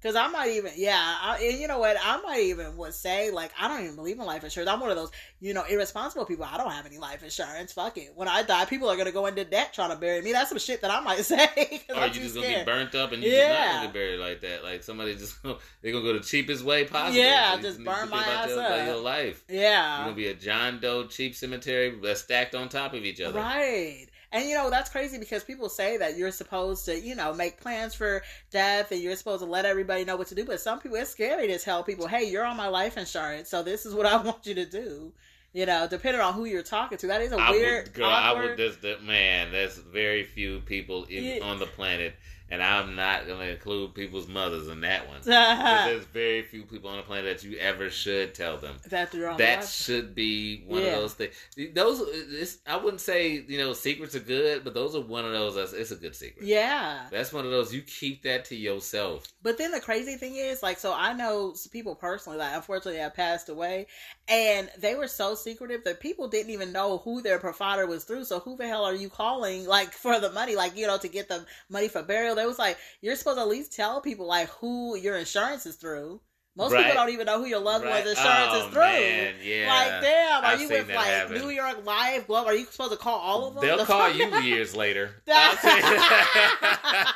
Cause 0.02 0.16
I 0.16 0.26
might 0.28 0.50
even, 0.50 0.72
yeah, 0.74 0.98
I, 1.00 1.38
and 1.38 1.60
you 1.60 1.68
know 1.68 1.78
what? 1.78 1.96
I 2.02 2.20
might 2.22 2.40
even 2.40 2.76
would 2.76 2.92
say 2.92 3.30
like 3.30 3.52
I 3.60 3.68
don't 3.68 3.84
even 3.84 3.94
believe 3.94 4.18
in 4.18 4.24
life 4.24 4.42
insurance. 4.42 4.68
I'm 4.68 4.80
one 4.80 4.90
of 4.90 4.96
those, 4.96 5.10
you 5.40 5.54
know, 5.54 5.62
irresponsible 5.62 6.24
people. 6.24 6.44
I 6.44 6.56
don't 6.56 6.72
have 6.72 6.86
any 6.86 6.98
life 6.98 7.22
insurance. 7.22 7.72
Fuck 7.72 7.98
it. 7.98 8.10
When 8.16 8.26
I 8.26 8.42
die, 8.42 8.64
people 8.64 8.88
are 8.88 8.96
gonna 8.96 9.12
go 9.12 9.26
into 9.26 9.44
debt 9.44 9.72
trying 9.72 9.90
to 9.90 9.96
bury 9.96 10.20
me. 10.20 10.32
That's 10.32 10.48
some 10.48 10.58
shit 10.58 10.80
that 10.80 10.90
I 10.90 11.00
might 11.00 11.18
say. 11.24 11.46
Or 11.88 11.94
oh, 11.96 12.00
I'm 12.00 12.08
you 12.12 12.20
just 12.20 12.34
gonna 12.34 12.46
scared. 12.46 12.66
get 12.66 12.66
burnt 12.66 12.94
up 12.96 13.12
and 13.12 13.22
you 13.22 13.30
just 13.30 13.48
not 13.48 13.66
gonna 13.74 13.86
get 13.86 13.92
buried 13.94 14.18
like 14.20 14.40
that. 14.40 14.64
Like 14.64 14.82
somebody 14.82 15.14
just 15.14 15.40
they're 15.42 15.92
gonna 15.92 16.04
go 16.04 16.14
the 16.14 16.20
cheapest 16.20 16.64
way 16.64 16.84
possible. 16.84 17.16
Yeah, 17.18 17.54
you 17.56 17.62
just 17.62 17.84
burn 17.84 18.08
my 18.10 18.24
ass 18.24 18.48
your, 18.48 18.60
up. 18.60 18.86
your 18.86 18.96
life. 18.96 19.44
Yeah, 19.48 19.54
You're 19.54 19.62
Yeah. 19.62 20.02
gonna 20.04 20.16
be 20.16 20.26
a 20.28 20.34
John 20.34 20.80
Doe 20.80 21.06
cheap 21.06 21.36
cemetery 21.36 21.96
that's 22.02 22.22
stacked 22.22 22.54
on 22.56 22.68
top 22.68 22.92
of 22.94 23.04
each 23.04 23.20
other. 23.20 23.38
Right. 23.38 24.08
And 24.32 24.48
you 24.48 24.54
know, 24.54 24.70
that's 24.70 24.88
crazy 24.90 25.18
because 25.18 25.44
people 25.44 25.68
say 25.68 25.98
that 25.98 26.16
you're 26.16 26.30
supposed 26.32 26.86
to, 26.86 26.98
you 26.98 27.14
know, 27.14 27.34
make 27.34 27.60
plans 27.60 27.94
for 27.94 28.22
death 28.50 28.90
and 28.90 29.00
you're 29.00 29.14
supposed 29.16 29.42
to 29.42 29.46
let 29.48 29.66
everybody 29.66 30.04
know 30.06 30.16
what 30.16 30.28
to 30.28 30.34
do. 30.34 30.44
But 30.44 30.58
some 30.60 30.80
people, 30.80 30.96
it's 30.96 31.10
scary 31.10 31.46
to 31.48 31.58
tell 31.58 31.82
people, 31.82 32.06
hey, 32.06 32.24
you're 32.30 32.44
on 32.44 32.56
my 32.56 32.68
life 32.68 32.96
insurance, 32.96 33.50
so 33.50 33.62
this 33.62 33.84
is 33.84 33.94
what 33.94 34.06
I 34.06 34.16
want 34.22 34.46
you 34.46 34.54
to 34.54 34.64
do. 34.64 35.12
You 35.52 35.66
know, 35.66 35.86
depending 35.86 36.22
on 36.22 36.32
who 36.32 36.46
you're 36.46 36.62
talking 36.62 36.96
to. 36.96 37.06
That 37.08 37.20
is 37.20 37.30
a 37.32 37.36
I 37.36 37.50
weird, 37.50 37.84
would, 37.88 37.94
girl, 37.94 38.06
I 38.06 38.32
would. 38.32 38.56
This, 38.56 38.76
that 38.76 39.00
uh, 39.00 39.02
man, 39.02 39.52
there's 39.52 39.76
very 39.76 40.24
few 40.24 40.60
people 40.60 41.04
in, 41.04 41.24
Yeah. 41.24 41.44
on 41.44 41.58
the 41.58 41.66
planet, 41.66 42.14
and 42.52 42.62
I'm 42.62 42.94
not 42.94 43.26
gonna 43.26 43.44
include 43.46 43.94
people's 43.94 44.28
mothers 44.28 44.68
in 44.68 44.82
that 44.82 45.08
one. 45.08 45.20
There's 45.24 46.04
very 46.04 46.42
few 46.42 46.64
people 46.64 46.90
on 46.90 46.98
the 46.98 47.02
planet 47.02 47.40
that 47.40 47.48
you 47.48 47.56
ever 47.56 47.88
should 47.88 48.34
tell 48.34 48.58
them. 48.58 48.76
that 48.90 49.14
you're 49.14 49.30
on 49.30 49.38
That 49.38 49.64
should 49.64 50.14
be 50.14 50.62
one 50.66 50.82
Yeah. 50.82 50.88
of 50.88 51.00
those 51.00 51.14
things. 51.14 51.34
Those, 51.74 52.58
I 52.66 52.76
wouldn't 52.76 53.00
say 53.00 53.42
you 53.48 53.56
know 53.58 53.72
secrets 53.72 54.14
are 54.14 54.20
good, 54.20 54.64
but 54.64 54.74
those 54.74 54.94
are 54.94 55.00
one 55.00 55.24
of 55.24 55.32
those. 55.32 55.54
That's, 55.54 55.72
it's 55.72 55.90
a 55.92 55.96
good 55.96 56.14
secret. 56.14 56.44
Yeah. 56.44 57.06
That's 57.10 57.32
one 57.32 57.46
of 57.46 57.50
those 57.50 57.72
you 57.72 57.80
keep 57.80 58.22
that 58.24 58.44
to 58.46 58.54
yourself. 58.56 59.24
But 59.42 59.56
then 59.56 59.70
the 59.70 59.80
crazy 59.80 60.16
thing 60.16 60.36
is, 60.36 60.62
like, 60.62 60.78
so 60.78 60.92
I 60.94 61.14
know 61.14 61.54
people 61.72 61.94
personally 61.94 62.38
that 62.38 62.54
unfortunately 62.54 63.00
have 63.00 63.14
passed 63.14 63.48
away, 63.48 63.86
and 64.28 64.70
they 64.78 64.94
were 64.94 65.08
so 65.08 65.34
secretive 65.34 65.84
that 65.84 66.00
people 66.00 66.28
didn't 66.28 66.50
even 66.50 66.70
know 66.70 66.98
who 66.98 67.22
their 67.22 67.38
provider 67.38 67.86
was 67.86 68.04
through. 68.04 68.24
So 68.24 68.40
who 68.40 68.56
the 68.56 68.68
hell 68.68 68.84
are 68.84 68.94
you 68.94 69.08
calling, 69.08 69.66
like, 69.66 69.92
for 69.92 70.20
the 70.20 70.30
money, 70.32 70.54
like, 70.54 70.76
you 70.76 70.86
know, 70.86 70.98
to 70.98 71.08
get 71.08 71.28
the 71.28 71.46
money 71.70 71.88
for 71.88 72.02
burial? 72.02 72.34
They 72.42 72.46
was 72.46 72.58
like, 72.58 72.76
you're 73.00 73.14
supposed 73.14 73.38
to 73.38 73.42
at 73.42 73.48
least 73.48 73.72
tell 73.72 74.00
people 74.00 74.26
like 74.26 74.48
who 74.48 74.96
your 74.96 75.16
insurance 75.16 75.64
is 75.64 75.76
through. 75.76 76.20
Most 76.54 76.72
Right. 76.72 76.84
people 76.84 77.00
don't 77.00 77.08
even 77.14 77.24
know 77.24 77.38
who 77.38 77.46
your 77.46 77.60
loved 77.60 77.82
Right. 77.84 78.04
one's 78.04 78.10
insurance 78.18 78.48
Oh, 78.50 78.66
is 78.66 78.72
through. 78.74 78.82
man, 78.82 79.34
yeah. 79.42 79.68
Like, 79.72 80.02
damn, 80.02 80.42
are 80.42 80.46
I've 80.48 80.60
you 80.60 80.68
with 80.68 80.86
like 80.88 81.06
happen. 81.06 81.38
New 81.38 81.48
York 81.48 81.86
Life 81.86 82.26
Glove? 82.26 82.46
Are 82.46 82.54
you 82.54 82.66
supposed 82.66 82.90
to 82.92 82.98
call 82.98 83.18
all 83.20 83.46
of 83.46 83.54
them? 83.54 83.62
They'll 83.64 83.78
The 83.78 83.84
call 83.86 84.08
fuck? 84.10 84.16
you 84.16 84.38
years 84.40 84.76
later. 84.76 85.14
I 85.28 87.14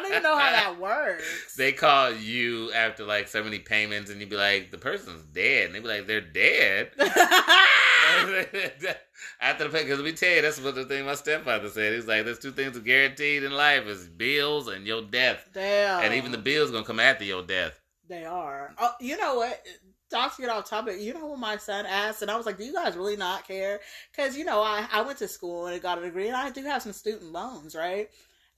don't 0.00 0.06
even 0.10 0.22
know 0.22 0.38
how 0.38 0.50
that 0.52 0.78
works. 0.80 1.54
They 1.56 1.72
call 1.72 2.12
you 2.12 2.72
after 2.72 3.04
like 3.04 3.28
so 3.28 3.44
many 3.44 3.58
payments, 3.58 4.10
and 4.10 4.20
you'd 4.20 4.30
be 4.30 4.36
like, 4.36 4.70
"The 4.70 4.78
person's 4.78 5.22
dead," 5.24 5.66
and 5.66 5.74
they'd 5.74 5.82
be 5.82 5.88
like, 5.88 6.06
"They're 6.06 6.20
dead." 6.22 6.92
after 9.40 9.64
the 9.64 9.70
pay, 9.70 9.84
because 9.84 9.98
let 9.98 10.04
me 10.04 10.12
tell 10.12 10.34
you, 10.34 10.42
that's 10.42 10.60
what 10.60 10.74
the 10.74 10.84
thing 10.84 11.04
my 11.06 11.14
stepfather 11.14 11.68
said. 11.68 11.92
He's 11.92 12.06
like, 12.06 12.24
"There's 12.24 12.38
two 12.38 12.52
things 12.52 12.76
are 12.76 12.80
guaranteed 12.80 13.44
in 13.44 13.52
life: 13.52 13.86
is 13.86 14.08
bills 14.08 14.68
and 14.68 14.86
your 14.86 15.02
death, 15.02 15.48
Damn. 15.52 16.04
and 16.04 16.14
even 16.14 16.32
the 16.32 16.38
bills 16.38 16.70
gonna 16.70 16.84
come 16.84 17.00
after 17.00 17.24
your 17.24 17.42
death." 17.42 17.80
They 18.08 18.24
are. 18.24 18.74
Oh, 18.78 18.94
you 19.00 19.16
know 19.16 19.36
what? 19.36 19.64
Not 20.10 20.34
to 20.36 20.42
get 20.42 20.50
off 20.50 20.68
topic, 20.68 21.00
you 21.00 21.12
know 21.12 21.26
what 21.26 21.38
my 21.38 21.58
son 21.58 21.84
asked, 21.84 22.22
and 22.22 22.30
I 22.30 22.36
was 22.36 22.46
like, 22.46 22.56
"Do 22.56 22.64
you 22.64 22.72
guys 22.72 22.96
really 22.96 23.16
not 23.16 23.46
care?" 23.46 23.80
Because 24.10 24.36
you 24.36 24.44
know, 24.44 24.60
I 24.62 24.88
I 24.90 25.02
went 25.02 25.18
to 25.18 25.28
school 25.28 25.66
and 25.66 25.74
I 25.74 25.78
got 25.78 25.98
a 25.98 26.02
degree, 26.02 26.28
and 26.28 26.36
I 26.36 26.50
do 26.50 26.62
have 26.64 26.82
some 26.82 26.92
student 26.92 27.30
loans, 27.32 27.74
right? 27.74 28.08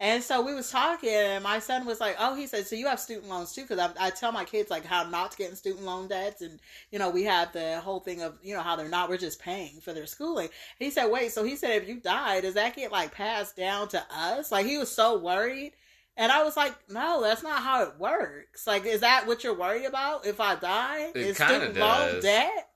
And 0.03 0.23
so 0.23 0.41
we 0.41 0.55
was 0.55 0.71
talking, 0.71 1.11
and 1.11 1.45
my 1.45 1.59
son 1.59 1.85
was 1.85 2.01
like, 2.01 2.17
"Oh, 2.19 2.35
he 2.35 2.47
said, 2.47 2.67
so 2.67 2.75
you 2.75 2.87
have 2.87 2.99
student 2.99 3.29
loans 3.29 3.53
too?" 3.53 3.63
Because 3.63 3.79
I, 3.79 4.07
I 4.07 4.11
tell 4.11 4.33
my 4.33 4.45
kids 4.45 4.71
like 4.71 4.87
how 4.87 5.03
not 5.05 5.33
to 5.33 5.37
get 5.37 5.51
in 5.51 5.57
student 5.57 5.85
loan 5.85 6.09
debts, 6.09 6.41
and 6.41 6.59
you 6.91 6.99
know 6.99 7.11
we 7.11 7.25
have 7.25 7.53
the 7.53 7.81
whole 7.81 8.01
thing 8.01 8.23
of 8.23 8.39
you 8.43 8.55
know 8.55 8.63
how 8.63 8.77
they're 8.77 8.89
not, 8.89 9.11
we're 9.11 9.19
just 9.19 9.43
paying 9.43 9.79
for 9.83 9.93
their 9.93 10.07
schooling. 10.07 10.49
He 10.79 10.91
said, 10.91 11.09
"Wait, 11.09 11.33
so 11.33 11.45
he 11.45 11.55
said 11.55 11.83
if 11.83 11.87
you 11.87 12.01
die, 12.01 12.41
does 12.41 12.55
that 12.55 12.75
get 12.75 12.91
like 12.91 13.13
passed 13.13 13.57
down 13.57 13.89
to 13.89 14.03
us?" 14.11 14.51
Like 14.51 14.65
he 14.65 14.79
was 14.79 14.91
so 14.91 15.19
worried. 15.19 15.73
And 16.17 16.31
I 16.31 16.43
was 16.43 16.57
like, 16.57 16.75
no, 16.91 17.23
that's 17.23 17.43
not 17.43 17.63
how 17.63 17.83
it 17.83 17.95
works. 17.99 18.67
Like, 18.67 18.85
is 18.85 19.01
that 19.01 19.27
what 19.27 19.43
you're 19.43 19.55
worried 19.55 19.87
about 19.87 20.27
if 20.27 20.39
I 20.39 20.55
die? 20.55 21.13
It 21.15 21.17
is 21.17 21.37
student 21.37 21.77
loan 21.77 22.21
debt? 22.21 22.70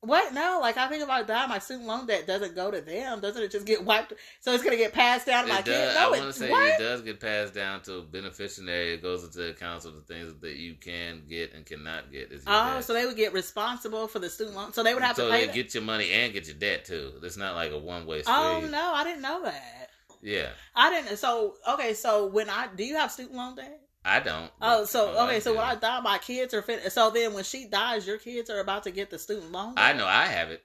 What? 0.00 0.32
No, 0.32 0.58
like 0.60 0.76
I 0.76 0.86
think 0.88 1.02
if 1.02 1.08
I 1.08 1.24
die, 1.24 1.46
my 1.48 1.58
student 1.58 1.86
loan 1.88 2.06
debt 2.06 2.24
doesn't 2.26 2.54
go 2.54 2.70
to 2.70 2.80
them. 2.80 3.20
Doesn't 3.20 3.42
it 3.42 3.50
just 3.50 3.66
get 3.66 3.84
wiped? 3.84 4.12
So 4.40 4.52
it's 4.54 4.62
gonna 4.62 4.76
get 4.76 4.92
passed 4.92 5.26
down 5.26 5.44
to 5.44 5.48
my 5.52 5.58
It 5.58 5.64
kid? 5.64 5.72
does, 5.72 5.94
No, 5.96 6.00
I 6.00 6.06
it, 6.06 6.10
want 6.20 6.22
to 6.22 6.32
say 6.32 6.50
what? 6.50 6.66
it 6.68 6.78
does 6.78 7.02
get 7.02 7.18
passed 7.20 7.52
down 7.54 7.82
to 7.82 7.94
a 7.96 8.02
beneficiary. 8.02 8.94
It 8.94 9.02
goes 9.02 9.24
into 9.24 9.50
accounts 9.50 9.84
of 9.86 9.94
the 9.96 10.00
things 10.02 10.34
that 10.40 10.54
you 10.54 10.76
can 10.76 11.22
get 11.28 11.52
and 11.52 11.66
cannot 11.66 12.12
get. 12.12 12.30
Oh, 12.46 12.74
debt. 12.74 12.84
so 12.84 12.92
they 12.94 13.06
would 13.06 13.16
get 13.16 13.32
responsible 13.32 14.06
for 14.06 14.20
the 14.20 14.30
student 14.30 14.54
loan. 14.56 14.72
So 14.72 14.84
they 14.84 14.94
would 14.94 15.02
have 15.02 15.16
so 15.16 15.26
to 15.26 15.32
pay. 15.32 15.40
they 15.40 15.46
that? 15.46 15.54
get 15.54 15.74
your 15.74 15.82
money 15.82 16.10
and 16.12 16.32
get 16.32 16.46
your 16.46 16.56
debt 16.56 16.84
too. 16.84 17.14
It's 17.22 17.36
not 17.36 17.56
like 17.56 17.72
a 17.72 17.78
one 17.78 18.06
way 18.06 18.18
oh, 18.18 18.58
street. 18.60 18.68
oh 18.68 18.70
no, 18.70 18.92
I 18.94 19.02
didn't 19.02 19.22
know 19.22 19.42
that. 19.42 19.90
Yeah, 20.22 20.50
I 20.76 20.90
didn't. 20.90 21.16
So 21.16 21.56
okay, 21.72 21.94
so 21.94 22.26
when 22.26 22.48
I 22.48 22.68
do 22.74 22.84
you 22.84 22.94
have 22.96 23.10
student 23.10 23.34
loan 23.34 23.56
debt? 23.56 23.80
I 24.04 24.20
don't. 24.20 24.50
Oh, 24.62 24.84
so 24.84 25.08
okay, 25.10 25.16
wife 25.34 25.42
so 25.42 25.54
when. 25.54 25.64
I 25.64 25.74
die, 25.74 26.00
my 26.00 26.18
kids 26.18 26.54
are 26.54 26.62
fin- 26.62 26.88
so 26.90 27.10
then 27.10 27.34
when 27.34 27.44
she 27.44 27.66
dies, 27.66 28.06
your 28.06 28.18
kids 28.18 28.48
are 28.50 28.60
about 28.60 28.84
to 28.84 28.90
get 28.90 29.10
the 29.10 29.18
student 29.18 29.52
loan. 29.52 29.74
I 29.76 29.92
know 29.92 30.06
I 30.06 30.26
have 30.26 30.50
it. 30.50 30.62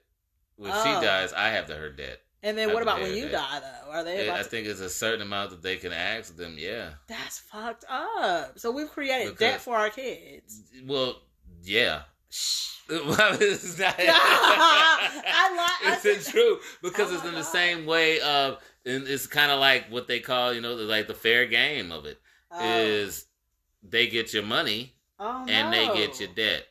When 0.56 0.70
Oh. 0.72 0.82
she 0.84 1.04
dies, 1.04 1.32
I 1.32 1.48
have 1.50 1.66
the 1.66 1.74
her 1.74 1.90
debt. 1.90 2.20
And 2.42 2.56
then 2.56 2.70
I 2.70 2.74
what 2.74 2.82
about 2.82 3.00
when 3.00 3.14
you 3.14 3.28
die 3.28 3.60
though? 3.60 3.90
Are 3.90 4.04
they 4.04 4.30
I 4.30 4.38
to- 4.38 4.44
think 4.44 4.66
it's 4.66 4.80
a 4.80 4.88
certain 4.90 5.22
amount 5.22 5.50
that 5.50 5.62
they 5.62 5.76
can 5.76 5.92
ask 5.92 6.36
them. 6.36 6.56
Yeah. 6.58 6.90
That's 7.08 7.38
fucked 7.40 7.84
up. 7.90 8.58
So 8.58 8.70
we've 8.70 8.90
created 8.90 9.32
Because- 9.32 9.38
debt 9.38 9.60
for 9.60 9.76
our 9.76 9.90
kids. 9.90 10.62
Well, 10.86 11.16
yeah. 11.62 12.02
Shh. 12.30 12.70
Well, 12.88 13.36
it's 13.40 13.78
not. 13.78 13.94
I 13.98 15.50
li- 15.52 15.88
I 15.88 15.92
it's 15.94 16.02
said- 16.02 16.20
the 16.20 16.30
truth 16.30 16.78
because 16.82 17.10
Oh 17.12 17.14
it's 17.16 17.24
in 17.24 17.34
the 17.34 17.42
same 17.42 17.86
way 17.86 18.20
of, 18.20 18.58
and 18.84 19.06
it's 19.08 19.26
kind 19.26 19.50
of 19.50 19.58
like 19.58 19.90
what 19.90 20.06
they 20.06 20.20
call, 20.20 20.52
you 20.52 20.60
know, 20.60 20.74
like 20.74 21.06
the 21.08 21.14
fair 21.14 21.46
game 21.46 21.90
of 21.92 22.04
it 22.04 22.18
Oh. 22.54 22.78
is 22.78 23.26
Oh. 23.26 23.88
they 23.90 24.06
get 24.06 24.32
your 24.32 24.44
money 24.44 24.94
oh, 25.18 25.46
and 25.48 25.72
they 25.72 25.86
get 25.88 26.20
your 26.20 26.30
debt. 26.34 26.64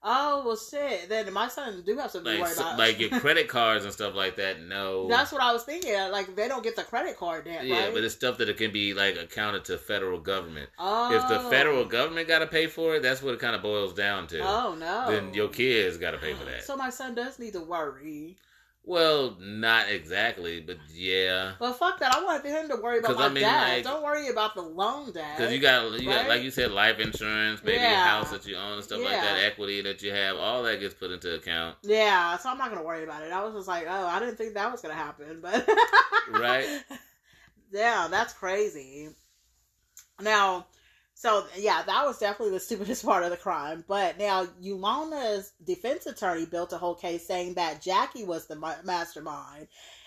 Oh 0.00 0.42
well, 0.46 0.56
shit. 0.56 1.08
Then 1.08 1.32
my 1.32 1.48
son 1.48 1.82
do 1.84 1.96
have 1.98 2.12
something 2.12 2.32
to 2.32 2.38
Like, 2.40 2.48
worry 2.48 2.56
about. 2.56 2.78
like 2.78 3.00
your 3.10 3.18
credit 3.18 3.48
cards 3.48 3.84
and 3.84 3.92
stuff 3.92 4.14
like 4.14 4.36
that. 4.36 4.60
No, 4.62 5.08
That's 5.08 5.32
what 5.32 5.42
I 5.42 5.52
was 5.52 5.64
thinking. 5.64 5.92
Like 6.12 6.36
they 6.36 6.46
don't 6.46 6.62
get 6.62 6.76
the 6.76 6.84
credit 6.84 7.16
card 7.16 7.46
debt, 7.46 7.66
yeah, 7.66 7.86
right? 7.86 7.94
but 7.94 8.04
it's 8.04 8.14
stuff 8.14 8.38
that 8.38 8.48
it 8.48 8.56
can 8.56 8.70
be 8.72 8.94
like 8.94 9.16
accounted 9.16 9.64
to 9.66 9.76
federal 9.76 10.20
government. 10.20 10.70
oh. 10.78 11.12
If 11.14 11.28
the 11.28 11.40
oh. 11.40 11.50
federal 11.50 11.84
government 11.84 12.28
got 12.28 12.38
to 12.40 12.46
pay 12.46 12.68
for 12.68 12.94
it, 12.94 13.02
that's 13.02 13.22
what 13.22 13.34
it 13.34 13.40
kind 13.40 13.56
of 13.56 13.62
boils 13.62 13.92
down 13.92 14.28
to. 14.28 14.40
Oh 14.40 14.76
no. 14.78 15.10
Then 15.10 15.34
your 15.34 15.48
kids 15.48 15.96
got 15.98 16.12
to 16.12 16.18
pay 16.18 16.32
for 16.34 16.44
that. 16.44 16.62
So 16.64 16.76
my 16.76 16.90
son 16.90 17.14
does 17.16 17.38
need 17.40 17.54
to 17.54 17.60
worry. 17.60 18.36
Well, 18.88 19.36
not 19.38 19.90
exactly, 19.90 20.60
but 20.60 20.78
yeah. 20.90 21.52
But 21.58 21.74
fuck 21.74 22.00
that. 22.00 22.14
I 22.14 22.24
wanted 22.24 22.48
him 22.50 22.68
to 22.70 22.76
worry 22.76 23.00
about 23.00 23.16
my 23.16 23.26
I 23.26 23.28
mean, 23.28 23.42
dad. 23.42 23.68
like- 23.74 23.84
don't 23.84 24.02
worry 24.02 24.28
about 24.28 24.54
the 24.54 24.62
loan 24.62 25.12
dad. 25.12 25.36
Because 25.36 25.52
you 25.52 25.60
got, 25.60 25.92
you 26.00 26.08
got, 26.08 26.26
like 26.26 26.42
you 26.42 26.50
said, 26.50 26.72
life 26.72 26.98
insurance, 26.98 27.60
maybe 27.62 27.84
a 27.84 27.94
house 27.94 28.30
that 28.30 28.46
you 28.46 28.56
own 28.56 28.76
and 28.76 28.82
stuff 28.84 29.00
like 29.00 29.10
that, 29.10 29.44
equity 29.44 29.82
that 29.82 30.00
you 30.02 30.10
have, 30.10 30.36
all 30.38 30.62
that 30.62 30.80
gets 30.80 30.94
put 30.94 31.10
into 31.10 31.34
account, 31.34 31.76
Yeah, 31.82 32.38
so 32.38 32.48
I'm 32.48 32.56
not 32.56 32.70
gonna 32.70 32.82
worry 32.82 33.04
about 33.04 33.22
it. 33.22 33.30
I 33.30 33.44
was 33.44 33.54
just 33.54 33.68
like, 33.68 33.84
oh, 33.86 34.06
I 34.06 34.18
didn't 34.20 34.36
think 34.36 34.54
that 34.54 34.72
was 34.72 34.80
gonna 34.80 34.94
happen, 34.94 35.40
but 35.42 35.68
Right. 36.30 36.66
Yeah, 37.70 38.08
that's 38.10 38.32
crazy. 38.32 39.10
Now, 40.18 40.66
so 41.18 41.44
yeah, 41.56 41.82
that 41.84 42.06
was 42.06 42.18
definitely 42.18 42.54
the 42.54 42.60
stupidest 42.64 43.04
part 43.04 43.24
of 43.24 43.30
the 43.30 43.36
crime. 43.36 43.84
But 43.88 44.20
now, 44.20 44.46
Uloma's 44.62 45.52
defense 45.64 46.06
attorney 46.06 46.46
built 46.46 46.72
a 46.72 46.78
whole 46.78 46.94
case 46.94 47.26
saying 47.26 47.54
that 47.54 47.82
Jackie 47.82 48.22
was 48.22 48.46
the 48.46 48.54
mastermind, 48.84 49.66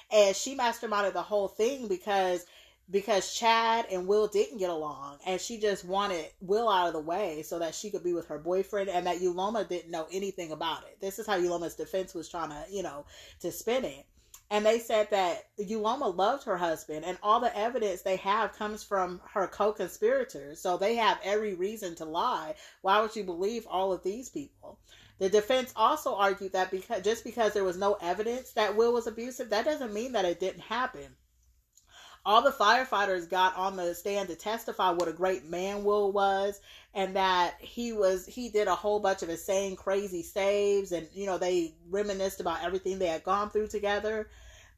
and 0.09 0.33
she 0.33 0.55
masterminded 0.55 1.11
the 1.11 1.21
whole 1.21 1.49
thing 1.49 1.89
because 1.89 2.45
because 2.89 3.33
Chad 3.33 3.88
and 3.91 4.07
Will 4.07 4.27
didn't 4.27 4.59
get 4.59 4.69
along, 4.69 5.17
and 5.25 5.39
she 5.41 5.59
just 5.59 5.83
wanted 5.83 6.27
Will 6.39 6.69
out 6.69 6.88
of 6.88 6.93
the 6.93 7.01
way 7.01 7.41
so 7.41 7.59
that 7.59 7.75
she 7.75 7.91
could 7.91 8.05
be 8.05 8.13
with 8.13 8.27
her 8.27 8.39
boyfriend, 8.39 8.89
and 8.89 9.05
that 9.05 9.19
Uloma 9.19 9.67
didn't 9.67 9.91
know 9.91 10.07
anything 10.13 10.53
about 10.53 10.83
it. 10.83 11.01
This 11.01 11.19
is 11.19 11.27
how 11.27 11.38
Uloma's 11.38 11.75
defense 11.75 12.13
was 12.13 12.29
trying 12.29 12.51
to, 12.51 12.63
you 12.71 12.83
know, 12.83 13.05
to 13.41 13.51
spin 13.51 13.83
it. 13.83 14.05
And 14.51 14.65
they 14.65 14.79
said 14.79 15.09
that 15.11 15.45
Uloma 15.57 16.15
loved 16.15 16.43
her 16.43 16.57
husband, 16.57 17.05
and 17.05 17.17
all 17.23 17.39
the 17.39 17.57
evidence 17.57 18.01
they 18.01 18.17
have 18.17 18.51
comes 18.51 18.83
from 18.83 19.21
her 19.33 19.47
co-conspirators. 19.47 20.61
So 20.61 20.75
they 20.77 20.95
have 20.95 21.19
every 21.23 21.53
reason 21.53 21.95
to 21.95 22.05
lie. 22.05 22.55
Why 22.81 22.99
would 22.99 23.15
you 23.15 23.23
believe 23.23 23.65
all 23.65 23.93
of 23.93 24.03
these 24.03 24.27
people? 24.29 24.77
The 25.19 25.29
defense 25.29 25.71
also 25.75 26.15
argued 26.15 26.51
that 26.51 26.69
because 26.69 27.01
just 27.01 27.23
because 27.23 27.53
there 27.53 27.63
was 27.63 27.77
no 27.77 27.97
evidence 28.01 28.51
that 28.51 28.75
Will 28.75 28.91
was 28.91 29.07
abusive, 29.07 29.49
that 29.51 29.65
doesn't 29.65 29.93
mean 29.93 30.11
that 30.11 30.25
it 30.25 30.41
didn't 30.41 30.61
happen 30.61 31.15
all 32.26 32.41
the 32.41 32.52
firefighters 32.52 33.30
got 33.30 33.56
on 33.56 33.76
the 33.76 33.95
stand 33.95 34.30
to 34.30 34.35
testify 34.35 34.91
what 34.91 35.07
a 35.07 35.14
great 35.14 35.49
man 35.49 35.84
Will 35.84 36.11
was 36.11 36.60
and 36.93 37.15
that 37.15 37.56
he 37.60 37.93
was 37.93 38.26
he 38.26 38.49
did 38.49 38.68
a 38.68 38.76
whole 38.76 38.99
bunch 38.99 39.23
of 39.23 39.30
insane 39.30 39.76
crazy 39.76 40.22
saves 40.22 40.91
and 40.91 41.07
you 41.14 41.26
know 41.26 41.38
they 41.38 41.73
reminisced 41.89 42.39
about 42.39 42.64
everything 42.64 42.99
they 42.99 43.07
had 43.07 43.23
gone 43.23 43.49
through 43.49 43.68
together. 43.68 44.30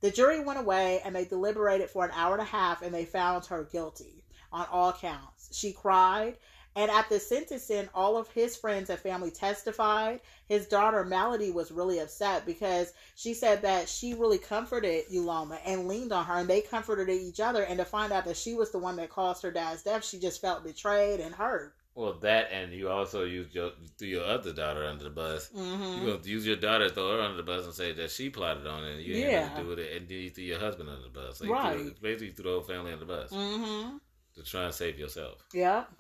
The 0.02 0.11
jury 0.11 0.40
went 0.40 0.60
away 0.60 1.02
and 1.03 1.15
they 1.15 1.26
deliberated 1.26 1.90
for 1.90 2.06
an 2.06 2.11
hour 2.14 2.34
and 2.34 2.41
a 2.41 2.45
half 2.45 2.82
and 2.82 2.94
they 2.94 3.06
found 3.06 3.45
her 3.45 3.64
guilty 3.64 4.24
on 4.52 4.65
all 4.72 4.94
counts. 4.94 5.49
She 5.57 5.74
cried 5.74 6.38
and 6.75 6.89
at 6.91 7.09
the 7.09 7.19
sentencing 7.19 7.89
all 7.93 8.17
of 8.17 8.27
his 8.29 8.55
friends 8.57 8.89
and 8.89 8.99
family 8.99 9.31
testified 9.31 10.19
his 10.47 10.67
daughter 10.67 11.03
Melody 11.03 11.51
was 11.51 11.71
really 11.71 11.99
upset 11.99 12.45
because 12.45 12.93
she 13.15 13.33
said 13.33 13.61
that 13.61 13.87
she 13.87 14.13
really 14.13 14.37
comforted 14.37 15.05
Uloma 15.11 15.59
and 15.65 15.87
leaned 15.87 16.11
on 16.11 16.25
her, 16.25 16.35
and 16.35 16.49
they 16.49 16.61
comforted 16.61 17.09
each 17.09 17.39
other. 17.39 17.63
And 17.63 17.79
to 17.79 17.85
find 17.85 18.11
out 18.11 18.25
that 18.25 18.37
she 18.37 18.53
was 18.53 18.71
the 18.71 18.77
one 18.79 18.95
that 18.97 19.09
caused 19.09 19.41
her 19.43 19.51
dad's 19.51 19.83
death, 19.83 20.03
she 20.05 20.19
just 20.19 20.41
felt 20.41 20.63
betrayed 20.63 21.19
and 21.19 21.33
hurt. 21.33 21.73
Well, 21.95 22.13
that 22.21 22.51
and 22.51 22.73
you 22.73 22.89
also 22.89 23.23
used 23.23 23.53
your 23.53 23.71
threw 23.99 24.07
your 24.07 24.25
other 24.25 24.51
daughter 24.51 24.85
under 24.85 25.03
the 25.03 25.11
bus. 25.11 25.49
Mm-hmm. 25.55 26.01
You 26.01 26.07
gonna 26.11 26.23
use 26.27 26.45
your 26.45 26.55
daughter, 26.55 26.89
throw 26.89 27.17
her 27.17 27.21
under 27.21 27.37
the 27.37 27.43
bus, 27.43 27.65
and 27.65 27.73
say 27.73 27.93
that 27.93 28.09
she 28.11 28.29
plotted 28.29 28.65
on 28.65 28.83
it, 28.83 28.95
and 28.95 29.03
you 29.03 29.15
Yeah. 29.15 29.41
nothing 29.41 29.55
to 29.55 29.61
do 29.63 29.67
with 29.69 29.79
it, 29.79 29.95
and 29.97 30.09
then 30.09 30.17
you 30.17 30.29
threw 30.31 30.43
your 30.43 30.59
husband 30.59 30.89
under 30.89 31.03
the 31.03 31.09
bus. 31.09 31.37
So 31.37 31.45
you 31.45 31.51
Right. 31.51 31.77
threw, 31.77 31.91
basically, 32.01 32.27
you 32.27 32.33
threw 32.33 32.43
the 32.45 32.49
whole 32.49 32.61
family 32.61 32.91
under 32.93 33.05
the 33.05 33.13
bus 33.13 33.31
Mm-hmm. 33.31 33.97
to 34.35 34.43
try 34.43 34.63
and 34.65 34.73
save 34.73 34.97
yourself. 34.99 35.45
Yep. 35.53 35.91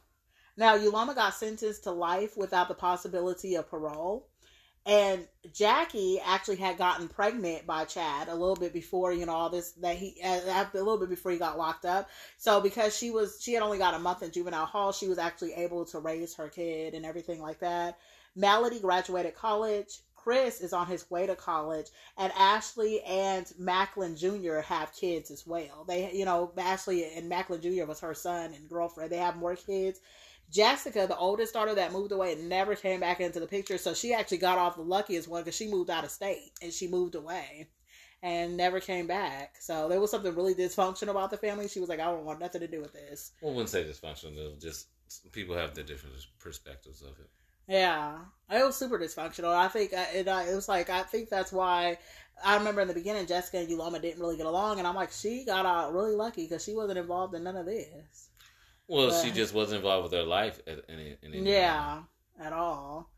Now 0.55 0.77
Uloma 0.77 1.15
got 1.15 1.33
sentenced 1.33 1.83
to 1.83 1.91
life 1.91 2.37
without 2.37 2.67
the 2.67 2.75
possibility 2.75 3.55
of 3.55 3.69
parole. 3.69 4.27
And 4.85 5.25
Jackie 5.53 6.19
actually 6.19 6.57
had 6.57 6.77
gotten 6.77 7.07
pregnant 7.07 7.65
by 7.65 7.85
Chad 7.85 8.27
a 8.27 8.35
little 8.35 8.55
bit 8.55 8.73
before, 8.73 9.13
you 9.13 9.25
know, 9.25 9.31
all 9.31 9.49
this 9.49 9.71
that 9.73 9.95
he 9.95 10.17
uh, 10.21 10.41
a 10.45 10.77
little 10.77 10.97
bit 10.97 11.09
before 11.09 11.31
he 11.31 11.37
got 11.37 11.57
locked 11.57 11.85
up. 11.85 12.09
So 12.37 12.59
because 12.59 12.95
she 12.95 13.09
was 13.09 13.37
she 13.41 13.53
had 13.53 13.63
only 13.63 13.77
got 13.77 13.93
a 13.93 13.99
month 13.99 14.23
in 14.23 14.31
juvenile 14.31 14.65
hall, 14.65 14.91
she 14.91 15.07
was 15.07 15.17
actually 15.17 15.53
able 15.53 15.85
to 15.85 15.99
raise 15.99 16.35
her 16.35 16.49
kid 16.49 16.93
and 16.95 17.05
everything 17.05 17.41
like 17.41 17.59
that. 17.59 17.97
Melody 18.35 18.79
graduated 18.79 19.35
college. 19.35 20.01
Chris 20.15 20.61
is 20.61 20.71
on 20.71 20.87
his 20.87 21.09
way 21.11 21.27
to 21.27 21.35
college, 21.35 21.87
and 22.17 22.31
Ashley 22.37 23.01
and 23.01 23.51
Macklin 23.59 24.15
Jr. 24.15 24.59
have 24.59 24.93
kids 24.93 25.29
as 25.31 25.45
well. 25.45 25.83
They, 25.85 26.13
you 26.13 26.23
know, 26.23 26.53
Ashley 26.57 27.05
and 27.13 27.27
Macklin 27.27 27.61
Jr. 27.61 27.85
was 27.85 27.99
her 27.99 28.13
son 28.13 28.53
and 28.53 28.69
girlfriend. 28.69 29.11
They 29.11 29.17
have 29.17 29.35
more 29.35 29.57
kids. 29.57 29.99
Jessica, 30.51 31.05
the 31.07 31.17
oldest 31.17 31.53
daughter 31.53 31.73
that 31.75 31.91
moved 31.91 32.11
away, 32.11 32.35
never 32.35 32.75
came 32.75 32.99
back 32.99 33.19
into 33.19 33.39
the 33.39 33.47
picture. 33.47 33.77
So 33.77 33.93
she 33.93 34.13
actually 34.13 34.37
got 34.37 34.57
off 34.57 34.75
the 34.75 34.81
luckiest 34.81 35.27
one 35.27 35.41
because 35.41 35.55
she 35.55 35.69
moved 35.69 35.89
out 35.89 36.03
of 36.03 36.11
state 36.11 36.51
and 36.61 36.71
she 36.71 36.87
moved 36.87 37.15
away 37.15 37.69
and 38.21 38.55
never 38.55 38.79
came 38.79 39.07
back. 39.07 39.55
So 39.59 39.89
there 39.89 39.99
was 39.99 40.11
something 40.11 40.33
really 40.33 40.55
dysfunctional 40.55 41.09
about 41.09 41.31
the 41.31 41.37
family. 41.37 41.67
She 41.67 41.79
was 41.79 41.89
like, 41.89 41.99
I 41.99 42.05
don't 42.05 42.23
want 42.23 42.39
nothing 42.39 42.61
to 42.61 42.67
do 42.67 42.81
with 42.81 42.93
this. 42.93 43.31
Well, 43.41 43.51
I 43.51 43.55
wouldn't 43.55 43.69
say 43.69 43.83
dysfunctional. 43.83 44.61
Just 44.61 44.87
people 45.31 45.55
have 45.55 45.75
their 45.75 45.83
different 45.83 46.15
perspectives 46.39 47.01
of 47.01 47.19
it. 47.19 47.29
Yeah, 47.67 48.17
it 48.51 48.65
was 48.65 48.75
super 48.75 48.99
dysfunctional. 48.99 49.53
I 49.55 49.67
think 49.67 49.93
uh, 49.93 50.05
it, 50.13 50.27
it 50.27 50.55
was 50.55 50.67
like 50.67 50.89
I 50.89 51.03
think 51.03 51.29
that's 51.29 51.51
why 51.51 51.97
I 52.43 52.57
remember 52.57 52.81
in 52.81 52.87
the 52.87 52.93
beginning 52.93 53.25
Jessica 53.25 53.59
and 53.59 53.69
Uloma 53.69 54.01
didn't 54.01 54.19
really 54.19 54.37
get 54.37 54.45
along, 54.45 54.79
and 54.79 54.87
I'm 54.87 54.95
like, 54.95 55.11
she 55.11 55.45
got 55.45 55.65
out 55.65 55.93
really 55.93 56.15
lucky 56.15 56.43
because 56.43 56.63
she 56.63 56.73
wasn't 56.73 56.99
involved 56.99 57.35
in 57.35 57.43
none 57.43 57.55
of 57.55 57.65
this. 57.65 58.29
Well, 58.87 59.09
But- 59.09 59.23
she 59.23 59.31
just 59.31 59.53
wasn't 59.53 59.77
involved 59.77 60.11
with 60.11 60.19
her 60.19 60.27
life 60.27 60.59
at 60.67 60.83
any, 60.89 61.17
any 61.23 61.39
Yeah, 61.39 62.03
at 62.39 62.53
all. 62.53 63.09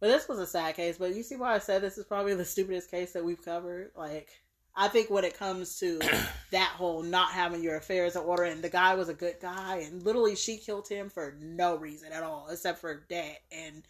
But 0.00 0.08
this 0.08 0.28
was 0.28 0.38
a 0.38 0.46
sad 0.46 0.74
case. 0.76 0.98
But 0.98 1.14
you 1.14 1.22
see 1.22 1.36
why 1.36 1.54
I 1.54 1.58
said 1.58 1.82
this 1.82 1.96
is 1.98 2.04
probably 2.04 2.34
the 2.34 2.44
stupidest 2.44 2.90
case 2.90 3.12
that 3.12 3.24
we've 3.24 3.42
covered. 3.42 3.92
Like, 3.96 4.28
I 4.76 4.88
think 4.88 5.08
when 5.08 5.24
it 5.24 5.38
comes 5.38 5.78
to 5.78 5.98
that 6.50 6.72
whole 6.76 7.02
not 7.02 7.30
having 7.30 7.62
your 7.62 7.76
affairs 7.76 8.16
in 8.16 8.22
order, 8.22 8.42
and 8.44 8.62
the 8.62 8.68
guy 8.68 8.94
was 8.94 9.08
a 9.08 9.14
good 9.14 9.36
guy, 9.40 9.76
and 9.78 10.02
literally 10.02 10.36
she 10.36 10.58
killed 10.58 10.88
him 10.88 11.08
for 11.08 11.34
no 11.40 11.76
reason 11.76 12.12
at 12.12 12.22
all, 12.22 12.48
except 12.50 12.80
for 12.80 13.04
debt. 13.08 13.40
And 13.50 13.82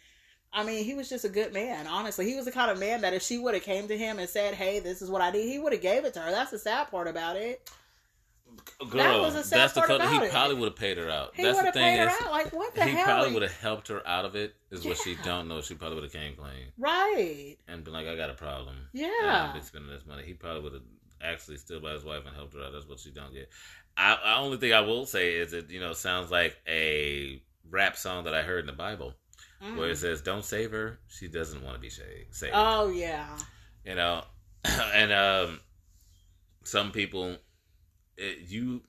I 0.53 0.63
mean, 0.63 0.85
he 0.85 0.93
was 0.93 1.09
just 1.09 1.25
a 1.25 1.29
good 1.29 1.51
man. 1.51 1.85
Honestly, 1.85 2.25
he 2.29 2.35
was 2.35 2.45
the 2.45 2.51
kind 2.51 2.71
of 2.71 2.79
man 2.79 3.01
that 3.01 3.13
if 3.13 3.21
she 3.23 3.37
would 3.37 3.55
have 3.55 3.63
came 3.63 3.89
to 3.89 3.97
him 3.97 4.19
and 4.19 4.29
said, 4.29 4.53
"Hey, 4.53 4.79
this 4.79 5.01
is 5.01 5.09
what 5.09 5.21
I 5.21 5.31
need," 5.31 5.51
he 5.51 5.59
would 5.59 5.73
have 5.73 5.81
gave 5.81 6.05
it 6.05 6.13
to 6.13 6.21
her. 6.21 6.31
That's 6.31 6.51
the 6.51 6.59
sad 6.59 6.89
part 6.89 7.07
about 7.09 7.35
it. 7.35 7.69
Girl, 8.89 9.21
was 9.21 9.35
a 9.35 9.43
sad 9.43 9.59
that's 9.59 9.73
the 9.73 9.81
color. 9.81 10.05
He 10.07 10.17
it. 10.17 10.31
probably 10.31 10.55
would 10.55 10.69
have 10.69 10.75
paid 10.75 10.97
her 10.97 11.09
out. 11.09 11.31
He 11.35 11.43
that's 11.43 11.55
would 11.55 11.61
the 11.61 11.65
have 11.67 11.73
thing 11.73 11.97
paid 11.97 11.99
her 11.99 12.07
is, 12.07 12.21
out. 12.21 12.31
Like, 12.31 12.53
what 12.53 12.75
the 12.75 12.83
he 12.83 12.91
hell? 12.91 13.05
probably 13.05 13.33
would 13.33 13.41
have 13.43 13.59
helped 13.59 13.87
her 13.87 14.05
out 14.07 14.25
of 14.25 14.35
it. 14.35 14.55
Is 14.71 14.85
what 14.85 14.97
she 14.97 15.15
don't 15.23 15.47
know. 15.47 15.61
She 15.61 15.75
probably 15.75 15.95
would 15.95 16.03
have 16.03 16.13
came 16.13 16.35
clean 16.35 16.67
right? 16.77 17.55
and 17.67 17.83
been 17.83 17.93
like, 17.93 18.07
"I 18.07 18.15
got 18.15 18.29
a 18.29 18.33
problem. 18.33 18.75
Yeah. 18.93 19.47
I've 19.47 19.53
been 19.53 19.63
spending 19.63 19.89
this 19.91 20.05
money." 20.05 20.23
He 20.23 20.33
probably 20.33 20.61
would 20.63 20.73
have 20.73 20.81
actually 21.21 21.57
stood 21.57 21.81
by 21.81 21.91
his 21.93 22.03
wife 22.03 22.23
and 22.27 22.35
helped 22.35 22.53
her 22.53 22.61
out. 22.63 22.73
That's 22.73 22.87
what 22.87 22.99
she 22.99 23.11
don't 23.11 23.33
get. 23.33 23.49
I, 23.97 24.17
I 24.23 24.37
only 24.39 24.57
thing 24.57 24.73
I 24.73 24.81
will 24.81 25.05
say 25.05 25.35
is 25.35 25.53
it 25.53 25.69
you 25.69 25.79
know 25.79 25.93
sounds 25.93 26.29
like 26.31 26.57
a 26.67 27.41
rap 27.69 27.95
song 27.97 28.25
that 28.25 28.33
I 28.33 28.41
heard 28.41 28.59
in 28.59 28.67
the 28.67 28.73
Bible 28.73 29.13
Mm. 29.63 29.77
where 29.77 29.89
it 29.89 29.97
says, 29.97 30.21
"Don't 30.21 30.43
save 30.43 30.71
her. 30.71 30.99
She 31.07 31.29
doesn't 31.29 31.63
want 31.63 31.75
to 31.75 31.79
be 31.81 31.89
saved." 31.89 32.35
saved. 32.35 32.53
Oh 32.55 32.89
yeah. 32.89 33.37
you 33.85 33.95
know 33.95 34.21
and 34.93 35.13
um 35.13 35.59
some 36.65 36.91
people 36.91 37.37
it, 38.17 38.39
you 38.47 38.81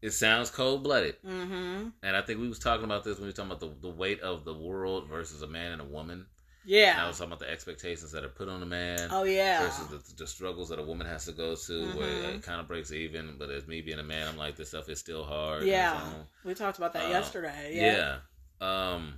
it 0.00 0.10
sounds 0.12 0.50
cold-blooded 0.50 1.16
Mm-hmm. 1.24 1.88
and 2.02 2.16
i 2.16 2.22
think 2.22 2.40
we 2.40 2.48
was 2.48 2.58
talking 2.58 2.84
about 2.84 3.04
this 3.04 3.16
when 3.16 3.22
we 3.24 3.28
were 3.28 3.32
talking 3.32 3.50
about 3.52 3.60
the, 3.60 3.74
the 3.88 3.94
weight 3.94 4.20
of 4.20 4.44
the 4.44 4.54
world 4.54 5.08
versus 5.08 5.42
a 5.42 5.46
man 5.46 5.72
and 5.72 5.80
a 5.80 5.84
woman 5.84 6.18
and 6.18 6.26
i 6.26 6.26
Yeah. 6.64 7.06
was 7.08 7.18
talking 7.18 7.32
about 7.32 7.40
the 7.40 7.50
expectations 7.50 8.12
that 8.12 8.24
are 8.24 8.28
put 8.28 8.48
on 8.48 8.62
a 8.62 8.66
man 8.66 9.08
Oh 9.10 9.24
yeah. 9.24 9.62
versus 9.64 9.86
the, 9.88 10.14
the 10.16 10.26
struggles 10.26 10.68
that 10.70 10.78
a 10.78 10.82
woman 10.82 11.06
has 11.06 11.24
to 11.26 11.32
go 11.32 11.54
to 11.54 11.86
where 11.96 12.08
Mhm. 12.08 12.34
it 12.36 12.42
kind 12.42 12.60
of 12.60 12.68
breaks 12.68 12.92
even 12.92 13.36
but 13.38 13.50
as 13.50 13.66
me 13.66 13.80
being 13.82 13.98
a 13.98 14.02
man 14.04 14.28
i'm 14.28 14.36
like 14.36 14.56
this 14.56 14.68
stuff 14.68 14.88
is 14.88 14.98
still 15.00 15.24
hard 15.24 15.64
Yeah. 15.64 16.00
We 16.44 16.54
talked 16.54 16.78
about 16.78 16.92
that 16.94 17.06
Uh, 17.06 17.08
yesterday. 17.10 17.70
Yeah. 17.74 18.18
yeah. 18.60 18.94
Um 18.94 19.14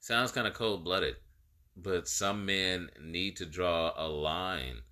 sounds 0.00 0.32
kind 0.32 0.46
of 0.46 0.54
cold 0.54 0.84
blooded, 0.84 1.16
but 1.76 2.06
some 2.08 2.44
men 2.46 2.90
need 3.00 3.36
to 3.36 3.46
draw 3.46 3.92
a 3.96 4.06
line 4.06 4.82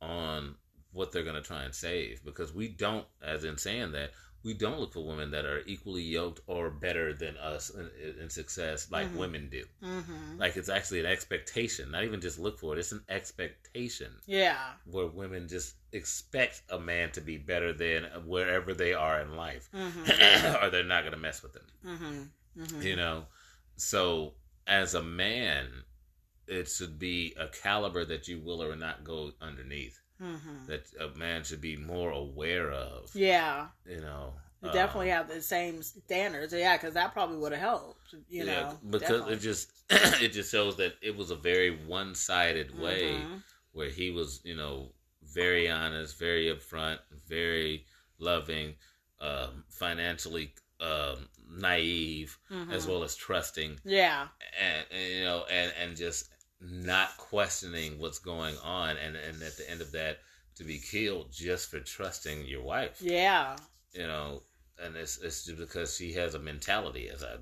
on 0.00 0.56
what 0.92 1.12
they're 1.12 1.22
going 1.24 1.34
to 1.36 1.42
try 1.42 1.62
and 1.64 1.74
save 1.74 2.24
because 2.24 2.52
we 2.54 2.68
don't 2.68 3.06
as 3.22 3.44
in 3.44 3.56
saying 3.58 3.92
that 3.92 4.10
we 4.42 4.54
don't 4.54 4.80
look 4.80 4.94
for 4.94 5.04
women 5.06 5.30
that 5.32 5.44
are 5.44 5.60
equally 5.66 6.00
yoked 6.02 6.40
or 6.46 6.70
better 6.70 7.12
than 7.12 7.36
us 7.36 7.68
in, 7.68 7.90
in 8.22 8.30
success 8.30 8.90
like 8.90 9.06
Mhm. 9.08 9.16
women 9.16 9.48
do. 9.50 9.64
Mm-hmm. 9.82 10.38
Like 10.38 10.56
it's 10.56 10.70
actually 10.70 11.00
an 11.00 11.06
expectation, 11.06 11.90
not 11.90 12.04
even 12.04 12.22
just 12.22 12.38
look 12.38 12.58
for 12.58 12.72
it. 12.74 12.78
It's 12.78 12.92
an 12.92 13.04
expectation 13.10 14.10
Yeah. 14.26 14.72
where 14.86 15.06
women 15.06 15.46
just 15.46 15.74
expect 15.92 16.62
a 16.70 16.78
man 16.78 17.12
to 17.12 17.20
be 17.20 17.36
better 17.36 17.74
than 17.74 18.04
wherever 18.24 18.72
they 18.72 18.94
are 18.94 19.20
in 19.20 19.36
life, 19.36 19.68
Mm-hmm. 19.74 20.56
or 20.64 20.70
they're 20.70 20.84
not 20.84 21.02
going 21.02 21.12
to 21.12 21.18
mess 21.18 21.42
with 21.42 21.52
them 21.52 21.66
mm-hmm. 21.84 22.62
Mm-hmm. 22.62 22.82
you 22.82 22.96
know 22.96 23.26
so 23.76 24.34
as 24.66 24.94
a 24.94 25.02
man 25.02 25.66
it 26.48 26.68
should 26.68 26.98
be 26.98 27.34
a 27.38 27.46
caliber 27.48 28.04
that 28.04 28.26
you 28.26 28.40
will 28.40 28.62
or 28.62 28.74
not 28.74 29.04
go 29.04 29.32
underneath 29.40 29.99
Mm-hmm. 30.20 30.66
that 30.66 30.84
a 31.00 31.16
man 31.18 31.44
should 31.44 31.60
be 31.60 31.76
more 31.76 32.10
aware 32.10 32.70
of 32.70 33.10
Yeah. 33.14 33.68
you 33.86 34.00
know 34.00 34.34
Uh, 34.62 34.70
definitely 34.72 35.08
have 35.08 35.26
the 35.28 35.40
same 35.40 35.82
standards. 35.82 36.52
Yeah, 36.52 36.76
because 36.76 36.92
that 36.94 37.14
probably 37.14 37.38
would 37.38 37.52
have 37.52 37.62
helped. 37.62 38.12
You 38.28 38.44
yeah, 38.44 38.44
know. 38.44 38.78
because 38.90 39.00
definitely. 39.00 39.32
it 39.34 39.40
just 39.40 39.72
it 40.24 40.32
just 40.32 40.50
shows 40.52 40.76
that 40.76 40.94
it 41.00 41.16
was 41.16 41.30
a 41.30 41.36
very 41.36 41.70
one-sided 41.86 42.78
way 42.78 43.14
Mhm. 43.14 43.42
where 43.72 43.88
he 43.88 44.10
was 44.10 44.40
you 44.44 44.54
know 44.56 44.92
very 45.22 45.70
honest 45.70 46.18
very 46.18 46.46
upfront 46.54 46.98
very 47.26 47.86
loving 48.18 48.74
um, 49.20 49.64
financially 49.70 50.52
um, 50.80 51.28
naive 51.48 52.38
Mhm. 52.50 52.70
as 52.72 52.86
well 52.86 53.02
as 53.02 53.14
trusting 53.16 53.78
Yeah. 53.84 54.28
and, 54.60 54.86
and 54.90 55.12
you 55.14 55.24
know 55.24 55.44
and 55.50 55.72
and 55.80 55.96
just 55.96 56.28
not 56.60 57.16
questioning 57.16 57.98
what's 57.98 58.18
going 58.18 58.56
on 58.62 58.96
and 58.98 59.16
and 59.16 59.42
at 59.42 59.56
the 59.56 59.68
end 59.70 59.80
of 59.80 59.92
that 59.92 60.18
to 60.56 60.64
be 60.64 60.78
killed 60.78 61.32
just 61.32 61.70
for 61.70 61.80
trusting 61.80 62.44
your 62.46 62.62
wife 62.62 62.98
Yeah. 63.00 63.56
you 63.92 64.06
know 64.06 64.42
and 64.82 64.94
it's 64.96 65.18
it's 65.18 65.44
just 65.44 65.58
because 65.58 65.96
she 65.96 66.12
has 66.14 66.34
a 66.34 66.38
mentality 66.38 67.08
as 67.08 67.22
i 67.24 67.36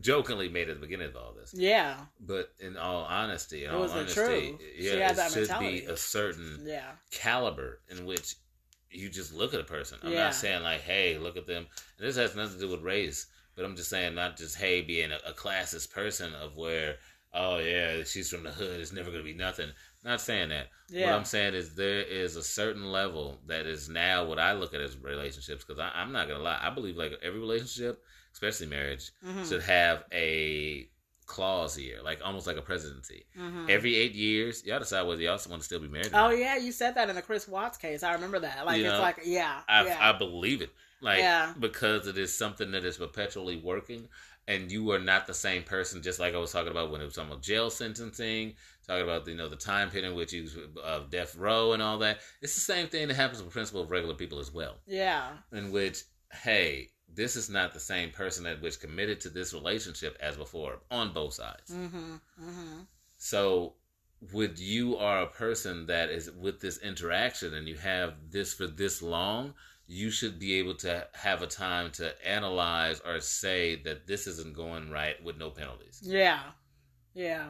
jokingly 0.00 0.48
made 0.48 0.68
at 0.68 0.76
the 0.76 0.80
beginning 0.80 1.08
of 1.08 1.16
all 1.16 1.32
this 1.32 1.52
Yeah. 1.54 1.96
but 2.20 2.52
in 2.60 2.76
all 2.76 3.04
honesty 3.04 3.64
in 3.64 3.70
It 3.70 3.74
all 3.74 3.90
honesty 3.90 4.14
truth. 4.14 4.60
She 4.78 4.84
yeah 4.88 5.10
it 5.10 5.16
should 5.32 5.36
mentality. 5.48 5.80
be 5.80 5.86
a 5.86 5.96
certain 5.96 6.62
Yeah. 6.64 6.92
caliber 7.10 7.80
in 7.90 8.06
which 8.06 8.36
you 8.90 9.08
just 9.10 9.34
look 9.34 9.52
at 9.52 9.60
a 9.60 9.64
person. 9.64 9.98
I'm 10.02 10.12
Yeah. 10.12 10.24
not 10.26 10.34
saying 10.34 10.62
like, 10.62 10.80
hey, 10.80 11.18
look 11.18 11.36
at 11.36 11.46
them. 11.46 11.66
And 11.98 12.06
this 12.08 12.16
has 12.16 12.34
nothing 12.36 12.54
to 12.54 12.60
do 12.66 12.70
with 12.70 12.80
race, 12.82 13.26
but 13.54 13.64
I'm 13.64 13.74
just 13.76 13.90
saying 13.90 14.14
not 14.14 14.36
just 14.38 14.56
hey 14.56 14.80
being 14.80 15.10
a, 15.12 15.18
a 15.26 15.32
classist 15.32 15.90
person 15.90 16.32
of 16.34 16.56
where 16.56 16.96
oh 17.34 17.58
yeah 17.58 18.02
she's 18.04 18.28
from 18.30 18.42
the 18.44 18.50
hood 18.50 18.80
it's 18.80 18.92
never 18.92 19.10
gonna 19.10 19.22
be 19.22 19.34
nothing. 19.34 19.68
Not 20.04 20.20
saying 20.20 20.50
that. 20.50 20.68
What 20.92 21.08
I'm 21.12 21.24
saying 21.24 21.54
is 21.54 21.74
there 21.74 22.00
is 22.02 22.36
a 22.36 22.42
certain 22.42 22.92
level 22.92 23.40
that 23.48 23.66
is 23.66 23.88
now 23.88 24.24
what 24.24 24.38
I 24.38 24.52
look 24.52 24.72
at 24.72 24.80
as 24.80 24.96
relationships 24.96 25.64
because 25.64 25.80
I'm 25.94 26.12
not 26.12 26.28
gonna 26.28 26.42
lie 26.42 26.58
I 26.62 26.70
believe 26.70 26.96
like 26.96 27.18
every 27.22 27.40
relationship, 27.40 28.02
especially 28.32 28.66
marriage, 28.68 29.10
Mhm. 29.24 29.48
should 29.48 29.62
have 29.62 30.04
a 30.12 30.88
clause 31.26 31.74
here, 31.74 31.98
like 32.04 32.20
almost 32.24 32.46
like 32.46 32.56
a 32.56 32.62
presidency. 32.62 33.26
Mhm. 33.36 33.68
Every 33.68 33.96
eight 33.96 34.12
years, 34.14 34.64
y'all 34.64 34.78
decide 34.78 35.02
whether 35.02 35.20
y'all 35.22 35.40
want 35.48 35.60
to 35.60 35.64
still 35.66 35.80
be 35.80 35.88
married. 35.88 36.08
Oh 36.14 36.28
not. 36.30 36.38
yeah, 36.38 36.56
you 36.56 36.70
said 36.70 36.94
that 36.94 37.08
in 37.10 37.16
the 37.16 37.22
Chris 37.22 37.48
Watts 37.48 37.76
case. 37.76 38.04
I 38.04 38.12
remember 38.12 38.38
that. 38.38 38.64
Like 38.64 38.78
You 38.78 38.84
it's 38.84 38.92
know, 38.92 39.00
like 39.00 39.18
yeah, 39.24 39.60
I, 39.68 39.86
yeah. 39.86 39.96
I 40.00 40.12
believe 40.16 40.62
it. 40.62 40.70
Like 41.00 41.18
Yeah. 41.18 41.52
because 41.58 42.06
it 42.06 42.16
is 42.16 42.32
something 42.36 42.70
that 42.70 42.84
is 42.84 42.96
perpetually 42.96 43.56
working 43.56 44.08
and 44.48 44.70
you 44.70 44.90
are 44.92 44.98
not 44.98 45.26
the 45.26 45.34
same 45.34 45.62
person 45.62 46.02
just 46.02 46.20
like 46.20 46.34
I 46.34 46.38
was 46.38 46.52
talking 46.52 46.70
about 46.70 46.90
when 46.90 47.00
it 47.00 47.04
was 47.04 47.14
talking 47.14 47.30
about 47.30 47.42
jail 47.42 47.70
sentencing, 47.70 48.54
talking 48.86 49.02
about 49.02 49.26
you 49.26 49.34
know 49.34 49.48
the 49.48 49.56
time 49.56 49.90
period 49.90 50.08
in 50.08 50.16
which 50.16 50.32
you 50.32 50.42
was 50.42 50.56
uh, 50.84 51.00
death 51.10 51.36
row 51.36 51.72
and 51.72 51.82
all 51.82 51.98
that. 51.98 52.18
It's 52.42 52.54
the 52.54 52.60
same 52.60 52.88
thing 52.88 53.08
that 53.08 53.14
happens 53.14 53.42
with 53.42 53.52
principle 53.52 53.82
of 53.82 53.90
regular 53.90 54.14
people 54.14 54.38
as 54.38 54.52
well. 54.52 54.76
yeah. 54.86 55.28
In 55.52 55.72
which, 55.72 56.02
hey, 56.32 56.90
this 57.12 57.36
is 57.36 57.48
not 57.48 57.72
the 57.72 57.80
same 57.80 58.10
person 58.10 58.44
that 58.44 58.60
which 58.62 58.80
committed 58.80 59.20
to 59.20 59.30
this 59.30 59.52
relationship 59.54 60.16
as 60.20 60.36
before 60.36 60.80
on 60.90 61.12
both 61.12 61.34
sides. 61.34 61.70
Mm-hmm. 61.72 62.14
Mm-hmm. 62.42 62.80
So, 63.16 63.74
would 64.32 64.58
you 64.58 64.96
are 64.96 65.22
a 65.22 65.26
person 65.26 65.86
that 65.86 66.10
is 66.10 66.30
with 66.30 66.60
this 66.60 66.78
interaction 66.78 67.54
and 67.54 67.68
you 67.68 67.76
have 67.76 68.14
this 68.30 68.54
for 68.54 68.66
this 68.66 69.02
long, 69.02 69.54
you 69.86 70.10
should 70.10 70.38
be 70.38 70.54
able 70.54 70.74
to 70.74 71.06
have 71.14 71.42
a 71.42 71.46
time 71.46 71.90
to 71.92 72.12
analyze 72.28 73.00
or 73.00 73.20
say 73.20 73.76
that 73.84 74.06
this 74.06 74.26
isn't 74.26 74.54
going 74.56 74.90
right 74.90 75.22
with 75.22 75.38
no 75.38 75.50
penalties. 75.50 76.00
Yeah. 76.02 76.40
Yeah. 77.14 77.46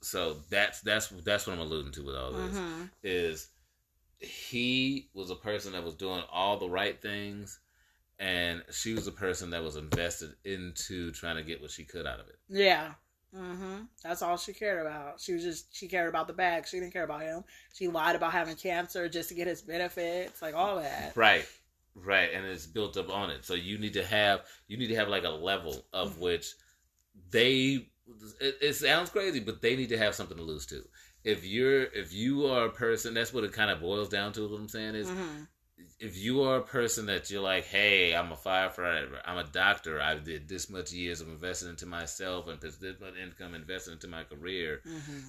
So 0.00 0.36
that's 0.50 0.80
that's 0.82 1.08
that's 1.24 1.46
what 1.46 1.54
I'm 1.54 1.60
alluding 1.60 1.92
to 1.92 2.04
with 2.04 2.16
all 2.16 2.32
this 2.32 2.56
Mm-hmm. 2.56 2.82
is 3.02 3.48
he 4.20 5.08
was 5.14 5.30
a 5.30 5.36
person 5.36 5.72
that 5.72 5.84
was 5.84 5.94
doing 5.94 6.22
all 6.30 6.58
the 6.58 6.68
right 6.68 7.00
things 7.00 7.60
and 8.18 8.62
she 8.70 8.94
was 8.94 9.06
a 9.06 9.12
person 9.12 9.50
that 9.50 9.62
was 9.62 9.76
invested 9.76 10.30
into 10.44 11.12
trying 11.12 11.36
to 11.36 11.42
get 11.42 11.60
what 11.62 11.70
she 11.70 11.84
could 11.84 12.06
out 12.06 12.20
of 12.20 12.28
it. 12.28 12.36
Yeah. 12.48 12.92
Hmm 13.34 13.80
That's 14.02 14.22
all 14.22 14.36
she 14.38 14.52
cared 14.54 14.80
about. 14.86 15.20
She 15.20 15.34
was 15.34 15.42
just 15.42 15.74
she 15.76 15.86
cared 15.88 16.08
about 16.08 16.26
the 16.28 16.32
bag. 16.32 16.66
She 16.66 16.80
didn't 16.80 16.92
care 16.92 17.04
about 17.04 17.22
him. 17.22 17.44
She 17.74 17.88
lied 17.88 18.16
about 18.16 18.32
having 18.32 18.56
cancer 18.56 19.08
just 19.08 19.28
to 19.28 19.34
get 19.34 19.46
his 19.46 19.62
benefits, 19.62 20.40
like 20.40 20.54
all 20.54 20.76
that. 20.76 21.14
Right. 21.14 21.46
Right. 21.94 22.30
And 22.32 22.46
it's 22.46 22.66
built 22.66 22.96
up 22.96 23.10
on 23.10 23.30
it. 23.30 23.44
So 23.44 23.54
you 23.54 23.78
need 23.78 23.94
to 23.94 24.04
have 24.04 24.42
you 24.68 24.76
need 24.76 24.88
to 24.88 24.96
have 24.96 25.08
like 25.08 25.24
a 25.24 25.30
level 25.30 25.86
Mm-hmm. 26.02 26.08
of 26.08 26.18
which 26.18 26.54
they 27.30 27.88
it, 28.40 28.56
it 28.62 28.74
sounds 28.74 29.10
crazy, 29.10 29.40
but 29.40 29.62
they 29.62 29.76
need 29.76 29.90
to 29.90 29.98
have 29.98 30.14
something 30.14 30.36
to 30.36 30.42
lose 30.42 30.66
too. 30.66 30.84
If 31.24 31.44
you're 31.44 31.84
if 31.84 32.12
you 32.12 32.46
are 32.46 32.66
a 32.66 32.70
person, 32.72 33.14
that's 33.14 33.32
what 33.32 33.44
it 33.44 33.52
kind 33.52 33.70
of 33.70 33.80
boils 33.80 34.08
down 34.08 34.32
to. 34.34 34.48
What 34.48 34.60
I'm 34.60 34.68
saying 34.68 34.94
is, 34.94 35.12
hmm 35.12 35.48
if 36.00 36.16
you 36.16 36.42
are 36.42 36.58
a 36.58 36.62
person 36.62 37.06
that 37.06 37.30
you're 37.30 37.42
like, 37.42 37.64
hey, 37.64 38.14
I'm 38.14 38.32
a 38.32 38.36
firefighter, 38.36 39.20
I'm 39.24 39.38
a 39.38 39.44
doctor, 39.44 40.00
I 40.00 40.14
did 40.16 40.48
this 40.48 40.70
much 40.70 40.92
years 40.92 41.20
of 41.20 41.28
investing 41.28 41.68
into 41.68 41.86
myself 41.86 42.48
and 42.48 42.60
this 42.60 42.80
much 43.00 43.14
income 43.20 43.54
invested 43.54 43.94
into 43.94 44.08
my 44.08 44.24
career, 44.24 44.80
hmm 44.84 45.20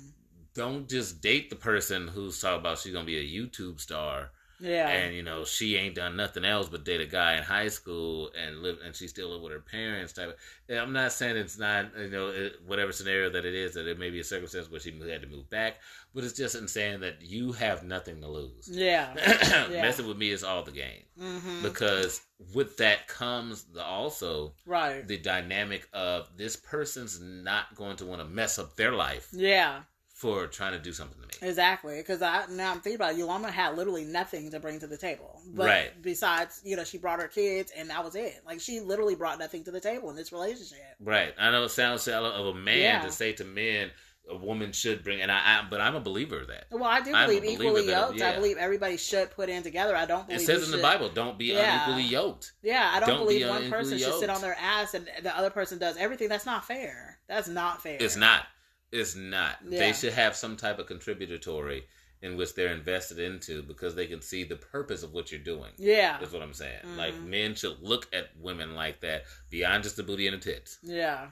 don't 0.55 0.89
just 0.89 1.21
date 1.21 1.49
the 1.49 1.55
person 1.55 2.07
who's 2.07 2.41
talking 2.41 2.59
about 2.59 2.79
she's 2.79 2.91
gonna 2.91 3.05
be 3.05 3.17
a 3.17 3.23
YouTube 3.23 3.79
star 3.79 4.31
Yeah. 4.59 4.89
and 4.89 5.15
you 5.15 5.23
know 5.23 5.45
she 5.45 5.75
ain't 5.77 5.95
done 5.95 6.15
nothing 6.15 6.43
else 6.45 6.67
but 6.69 6.83
date 6.83 7.01
a 7.01 7.05
guy 7.05 7.37
in 7.37 7.43
high 7.43 7.69
school 7.69 8.29
and 8.41 8.61
live 8.61 8.77
and 8.85 8.95
she 8.95 9.07
still 9.07 9.29
live 9.29 9.41
with 9.41 9.51
her 9.51 9.59
parents 9.59 10.13
type. 10.13 10.37
Of, 10.69 10.77
I'm 10.77 10.93
not 10.93 11.11
saying 11.13 11.37
it's 11.37 11.57
not 11.57 11.97
you 11.97 12.09
know 12.09 12.27
it, 12.29 12.57
whatever 12.65 12.91
scenario 12.91 13.29
that 13.29 13.45
it 13.45 13.53
is 13.55 13.73
that 13.73 13.87
it 13.87 13.97
may 13.99 14.09
be 14.09 14.19
a 14.19 14.23
circumstance 14.23 14.69
where 14.69 14.79
she 14.79 14.91
had 15.09 15.21
to 15.21 15.27
move 15.27 15.49
back, 15.49 15.75
but 16.13 16.23
it's 16.23 16.33
just 16.37 16.55
in 16.55 16.67
saying 16.67 16.99
that 17.01 17.21
you 17.21 17.51
have 17.53 17.83
nothing 17.83 18.21
to 18.21 18.27
lose. 18.27 18.69
yeah. 18.71 19.13
Yeah. 19.15 19.67
Messing 19.81 20.07
with 20.07 20.17
me 20.17 20.31
is 20.31 20.43
all 20.43 20.63
the 20.63 20.71
game 20.71 21.03
hmm 21.19 21.61
because 21.61 22.21
with 22.53 22.77
that 22.77 23.07
comes 23.07 23.63
the 23.65 23.83
also 23.83 24.53
Right. 24.65 25.05
the 25.07 25.17
dynamic 25.17 25.87
of 25.93 26.29
this 26.37 26.55
person's 26.55 27.19
not 27.19 27.75
going 27.75 27.97
to 27.97 28.05
want 28.05 28.21
to 28.21 28.25
mess 28.27 28.57
up 28.57 28.75
their 28.75 28.91
life 28.93 29.27
Yeah. 29.33 29.81
For 30.19 30.47
trying 30.47 30.73
to 30.73 30.79
do 30.79 30.91
something 30.91 31.15
to 31.21 31.27
me. 31.27 31.47
Exactly, 31.49 31.95
because 31.97 32.21
I 32.21 32.43
now 32.49 32.71
I'm 32.71 32.81
thinking 32.81 32.95
about 32.95 33.13
it, 33.13 33.17
Yolanda 33.19 33.49
had 33.49 33.77
literally 33.77 34.03
nothing 34.03 34.51
to 34.51 34.59
bring 34.59 34.77
to 34.81 34.87
the 34.87 34.97
table, 34.97 35.41
but 35.47 35.65
Right. 35.65 36.01
besides, 36.01 36.59
you 36.65 36.75
know, 36.75 36.83
she 36.83 36.97
brought 36.97 37.21
her 37.21 37.29
kids, 37.29 37.71
and 37.75 37.89
that 37.89 38.03
was 38.03 38.15
it. 38.15 38.41
Like 38.45 38.59
she 38.59 38.81
literally 38.81 39.15
brought 39.15 39.39
nothing 39.39 39.63
to 39.63 39.71
the 39.71 39.79
table 39.79 40.09
in 40.09 40.17
this 40.17 40.33
relationship. 40.33 40.77
Right. 40.99 41.33
I 41.39 41.51
know 41.51 41.63
it 41.63 41.69
sounds 41.69 42.03
shallow 42.03 42.31
of 42.31 42.47
a 42.47 42.59
man 42.59 42.79
Yeah. 42.79 43.01
to 43.03 43.11
say 43.13 43.31
to 43.33 43.45
men 43.45 43.91
a 44.29 44.35
woman 44.35 44.71
should 44.73 45.03
bring, 45.05 45.21
and 45.21 45.31
I, 45.31 45.37
I 45.37 45.67
but 45.69 45.79
I'm 45.79 45.95
a 45.95 46.01
believer 46.01 46.41
of 46.41 46.47
that. 46.49 46.65
Well, 46.69 46.83
I 46.83 46.99
do 46.99 47.13
believe 47.13 47.45
equally 47.45 47.85
that- 47.87 48.09
yoked. 48.09 48.21
I 48.21 48.35
believe 48.35 48.57
everybody 48.57 48.97
should 48.97 49.31
put 49.31 49.47
in 49.47 49.63
together. 49.63 49.95
I 49.95 50.05
don't 50.05 50.29
It 50.29 50.41
says 50.41 50.65
in 50.65 50.71
the 50.71 50.77
Bible, 50.83 51.07
"Don't 51.09 51.39
be 51.39 51.45
Yeah. 51.45 51.85
unequally 51.85 52.03
yoked." 52.03 52.51
Yeah, 52.61 52.91
I 52.93 52.99
don't, 52.99 53.07
Don't 53.09 53.19
believe 53.19 53.43
be 53.43 53.49
one 53.49 53.69
person 53.71 53.93
unequally 53.93 53.99
should 53.99 54.19
sit 54.19 54.29
on 54.29 54.41
their 54.41 54.55
ass 54.59 54.93
and 54.95 55.09
the 55.23 55.35
other 55.35 55.49
person 55.49 55.79
does 55.79 55.95
everything. 55.97 56.27
That's 56.27 56.45
not 56.45 56.67
fair. 56.67 57.19
That's 57.27 57.47
not 57.47 57.81
fair. 57.81 57.97
It's 58.01 58.17
not. 58.17 58.45
It's 58.91 59.15
not. 59.15 59.57
Yeah. 59.67 59.79
They 59.79 59.93
should 59.93 60.13
have 60.13 60.35
some 60.35 60.55
type 60.57 60.79
of 60.79 60.87
contributory 60.87 61.85
in 62.21 62.35
which 62.35 62.53
they're 62.55 62.73
invested 62.73 63.17
into 63.19 63.61
because 63.63 63.95
they 63.95 64.05
can 64.07 64.21
see 64.21 64.43
the 64.43 64.55
purpose 64.57 65.03
of 65.03 65.13
what 65.13 65.31
you're 65.31 65.39
doing. 65.39 65.71
Yeah, 65.77 66.17
That's 66.19 66.33
what 66.33 66.41
I'm 66.41 66.53
saying. 66.53 66.79
Mhm. 66.85 66.97
Like 66.97 67.15
men 67.21 67.55
should 67.55 67.79
look 67.81 68.07
at 68.13 68.35
women 68.37 68.75
like 68.75 68.99
that 69.01 69.23
beyond 69.49 69.83
just 69.83 69.95
the 69.95 70.03
booty 70.03 70.27
and 70.27 70.41
the 70.41 70.43
tits. 70.51 70.79
yeah, 70.83 71.31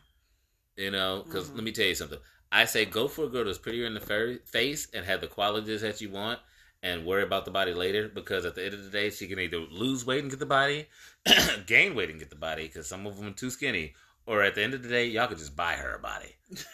You 0.78 0.92
know, 0.92 1.24
because 1.26 1.50
Mhm. 1.50 1.56
let 1.56 1.64
me 1.64 1.72
tell 1.72 1.88
you 1.88 1.96
something. 1.96 2.20
I 2.52 2.64
say 2.66 2.86
go 2.86 3.08
for 3.10 3.26
a 3.26 3.28
girl 3.30 3.44
that's 3.46 3.58
prettier 3.58 3.86
in 3.86 3.96
the 3.96 4.00
fa- 4.00 4.40
face 4.46 4.88
and 4.94 5.06
have 5.06 5.20
the 5.22 5.28
qualities 5.28 5.82
that 5.82 6.00
you 6.00 6.10
want, 6.12 6.40
and 6.84 7.06
worry 7.06 7.24
about 7.24 7.44
the 7.46 7.52
body 7.52 7.74
later. 7.74 8.08
Because 8.08 8.46
at 8.46 8.54
the 8.56 8.64
end 8.64 8.76
of 8.76 8.84
the 8.84 8.90
day, 8.92 9.10
she 9.10 9.28
can 9.28 9.40
either 9.40 9.58
lose 9.58 10.06
weight 10.06 10.22
and 10.22 10.30
get 10.30 10.40
the 10.40 10.46
body, 10.46 10.88
gain 11.66 11.96
weight 11.96 12.10
and 12.12 12.20
get 12.20 12.30
the 12.30 12.36
body, 12.36 12.68
because 12.68 12.88
some 12.88 13.06
of 13.08 13.18
them 13.18 13.28
are 13.28 13.34
too 13.34 13.50
skinny. 13.50 13.96
Or 14.28 14.44
at 14.44 14.54
the 14.56 14.62
end 14.64 14.74
of 14.74 14.84
the 14.84 14.90
day, 14.90 15.08
y'all 15.08 15.28
could 15.28 15.38
just 15.38 15.56
buy 15.56 15.74
her 15.74 15.96
a 15.96 16.00
body. 16.00 16.36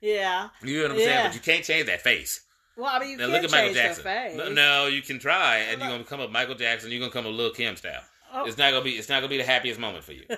yeah. 0.00 0.48
You 0.62 0.76
know 0.76 0.82
what 0.84 0.92
I'm 0.92 0.98
Yeah. 0.98 1.04
saying? 1.04 1.26
But 1.26 1.34
you 1.34 1.40
can't 1.40 1.64
change 1.64 1.86
that 1.86 2.02
face. 2.02 2.42
Well, 2.76 2.88
I 2.90 3.00
mean, 3.00 3.10
you 3.10 3.16
Now 3.16 3.26
look 3.26 3.42
at 3.42 3.50
Michael 3.50 3.74
Jackson. 3.74 4.36
No, 4.36 4.48
no, 4.52 4.86
you 4.86 5.02
can 5.02 5.18
try, 5.18 5.56
and 5.58 5.80
you're 5.80 5.90
gonna 5.90 6.04
come 6.04 6.20
up 6.20 6.30
Michael 6.30 6.54
Jackson. 6.54 6.90
You're 6.90 7.00
gonna 7.00 7.10
come 7.12 7.26
a 7.26 7.30
Lil 7.30 7.50
Kim 7.50 7.74
style. 7.74 8.02
Oh. 8.32 8.44
It's 8.44 8.58
not 8.58 8.70
gonna 8.70 8.84
be. 8.84 8.90
It's 8.92 9.08
not 9.08 9.20
gonna 9.20 9.30
be 9.30 9.38
the 9.38 9.44
happiest 9.44 9.80
moment 9.80 10.04
for 10.04 10.12
you. 10.12 10.24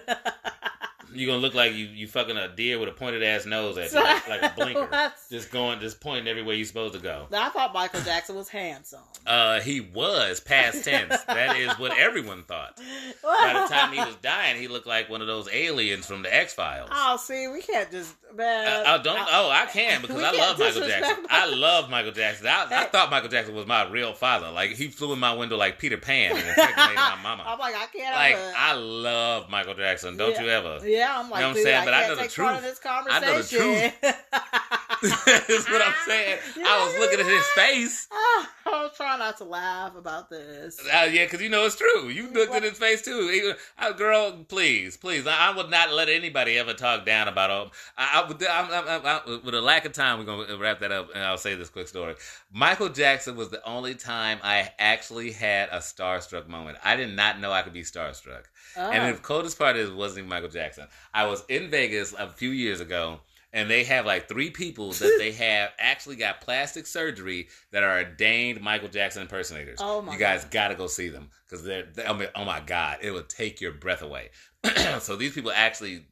You're 1.12 1.26
gonna 1.28 1.40
look 1.43 1.55
like 1.55 1.72
you 1.72 1.86
you 1.86 2.06
fucking 2.06 2.36
a 2.36 2.48
deer 2.48 2.78
with 2.78 2.89
a 2.89 2.93
pointed 2.93 3.22
ass 3.22 3.47
nose 3.47 3.78
at 3.78 3.93
you, 3.93 4.01
like, 4.02 4.28
like 4.28 4.43
a 4.43 4.52
blinker, 4.56 5.12
just 5.30 5.51
going, 5.51 5.80
just 5.80 6.01
pointing 6.01 6.28
everywhere 6.28 6.55
you're 6.55 6.66
supposed 6.66 6.94
to 6.94 7.01
go. 7.01 7.26
I 7.32 7.48
thought 7.51 7.72
Michael 7.72 8.01
Jackson 8.02 8.36
was 8.36 8.48
handsome. 8.48 9.01
Uh, 9.26 9.60
he 9.60 9.80
was 9.80 10.40
past 10.40 10.85
tense. 10.85 11.22
that 11.24 11.56
is 11.56 11.72
what 11.78 11.97
everyone 11.98 12.43
thought. 12.44 12.78
By 13.22 13.52
the 13.68 13.74
time 13.74 13.93
he 13.93 13.98
was 13.98 14.16
dying, 14.22 14.60
he 14.60 14.68
looked 14.68 14.86
like 14.86 15.09
one 15.10 15.20
of 15.20 15.26
those 15.26 15.48
aliens 15.52 16.06
from 16.06 16.22
the 16.22 16.35
X 16.35 16.55
Files. 16.55 16.89
Oh, 16.93 17.16
see, 17.16 17.48
we 17.48 17.62
can't 17.62 17.90
just 17.90 18.14
man. 18.35 18.86
I, 18.86 18.94
I 18.94 18.98
don't. 18.98 19.18
oh, 19.18 19.51
I 19.51 19.66
can 19.66 20.02
because 20.02 20.16
I 20.22 20.32
love 20.32 20.59
Michael 20.59 20.86
Jackson. 20.86 21.26
I 21.30 21.47
love 21.55 21.90
Michael 21.90 22.12
Jackson. 22.12 22.47
I, 22.47 22.66
I 22.70 22.85
thought 22.85 23.10
Michael 23.10 23.28
Jackson 23.30 23.55
was 23.55 23.66
my 23.66 23.89
real 23.89 24.12
father. 24.12 24.51
Like 24.51 24.70
he 24.72 24.89
flew 24.89 25.12
in 25.12 25.18
my 25.18 25.32
window 25.35 25.56
like 25.56 25.78
Peter 25.78 25.97
Pan 25.97 26.32
and 26.36 26.47
impregnated 26.47 26.97
my 26.97 27.18
mama. 27.22 27.44
I'm 27.47 27.59
like, 27.59 27.74
I 27.74 27.86
can't. 27.86 28.14
Like 28.14 28.55
I 28.56 28.74
love 28.74 29.48
Michael 29.51 29.74
Jackson. 29.74 30.16
Don't 30.16 30.32
Yeah. 30.32 30.43
you 30.43 30.48
ever? 30.51 30.80
yeah, 30.89 30.97
I'm 31.02 31.30
like, 31.30 31.40
You 31.40 31.42
know 31.42 31.48
what 31.50 31.56
I'm 31.58 31.62
saying? 31.64 31.76
I 31.76 31.84
But 31.84 31.94
I 31.94 32.08
know 32.08 32.14
the 32.16 32.22
take 32.22 32.34
part 32.36 32.54
of 32.56 32.60
truth. 32.62 32.80
this 32.80 32.80
I 32.86 33.20
know 33.20 33.42
the 33.42 33.56
conversation. 33.58 33.92
That's 35.02 35.70
what 35.70 35.82
I'm 35.82 35.94
saying. 36.06 36.38
I 36.66 36.84
was 36.84 36.98
looking 36.98 37.20
at 37.20 37.26
his 37.26 37.46
face. 37.48 38.08
Ah, 38.12 38.50
I 38.66 38.70
was 38.82 38.92
trying 38.96 39.18
not 39.20 39.36
to 39.38 39.44
laugh 39.44 39.96
about 39.96 40.28
this. 40.30 40.80
Uh, 40.80 41.08
yeah, 41.10 41.24
because 41.24 41.40
you 41.40 41.48
know 41.48 41.64
it's 41.66 41.76
true. 41.76 42.08
You 42.08 42.28
looked 42.30 42.52
at 42.54 42.62
his 42.62 42.78
face 42.78 43.02
too. 43.02 43.28
He- 43.28 43.52
uh, 43.78 43.92
girl, 43.92 44.44
please, 44.48 44.96
please. 44.96 45.26
I, 45.26 45.50
I 45.52 45.56
would 45.56 45.70
not 45.70 45.92
let 45.92 46.08
anybody 46.08 46.58
ever 46.58 46.74
talk 46.74 47.06
down 47.06 47.28
about 47.28 47.50
him. 47.66 47.70
I, 47.96 48.22
I. 48.22 48.48
I'm, 48.50 48.88
I'm, 48.88 49.06
I'm, 49.26 49.44
with 49.44 49.54
a 49.54 49.60
lack 49.60 49.84
of 49.84 49.92
time, 49.92 50.18
we're 50.18 50.24
gonna 50.24 50.56
wrap 50.58 50.80
that 50.80 50.90
up, 50.92 51.10
and 51.14 51.22
I'll 51.22 51.38
say 51.38 51.54
this 51.54 51.70
quick 51.70 51.88
story. 51.88 52.14
Michael 52.52 52.88
Jackson 52.88 53.36
was 53.36 53.50
the 53.50 53.64
only 53.68 53.94
time 53.94 54.38
I 54.42 54.72
actually 54.78 55.32
had 55.32 55.68
a 55.70 55.78
starstruck 55.78 56.48
moment. 56.48 56.78
I 56.84 56.96
did 56.96 57.14
not 57.14 57.40
know 57.40 57.52
I 57.52 57.62
could 57.62 57.72
be 57.72 57.82
starstruck. 57.82 58.44
Oh. 58.77 58.90
And 58.90 59.16
the 59.16 59.20
coldest 59.20 59.59
part 59.59 59.77
is 59.77 59.89
it 59.90 59.95
wasn't 59.95 60.19
even 60.19 60.31
Michael 60.31 60.49
Jackson. 60.49 60.86
I 61.15 61.27
was 61.27 61.45
in 61.49 61.70
Vegas 61.70 62.12
a 62.19 62.28
few 62.28 62.51
years 62.51 62.81
ago, 62.81 63.20
and 63.53 63.70
they 63.70 63.85
have 63.85 64.05
like 64.07 64.28
three 64.28 64.51
people 64.51 64.93
that 64.93 65.16
they 65.19 65.32
have 65.47 65.70
actually 65.78 66.16
got 66.16 66.40
plastic 66.40 66.86
surgery 66.86 67.49
that 67.70 67.82
are 67.82 67.99
ordained 67.99 68.61
Michael 68.61 68.89
Jackson 68.89 69.23
impersonators. 69.23 69.78
Oh 69.81 70.03
my 70.03 70.12
You 70.12 70.19
guys 70.19 70.43
God. 70.45 70.51
got 70.51 70.69
to 70.69 70.74
go 70.74 70.86
see 70.86 71.09
them 71.09 71.31
because 71.47 71.65
they're. 71.65 71.85
they 71.95 72.05
I 72.05 72.12
mean, 72.12 72.28
oh 72.35 72.45
my 72.45 72.61
god, 72.61 72.99
it 73.03 73.11
will 73.11 73.23
take 73.23 73.61
your 73.61 73.73
breath 73.73 74.03
away. 74.03 74.31
so 75.01 75.16
these 75.16 75.32
people 75.35 75.53
actually, 75.55 76.05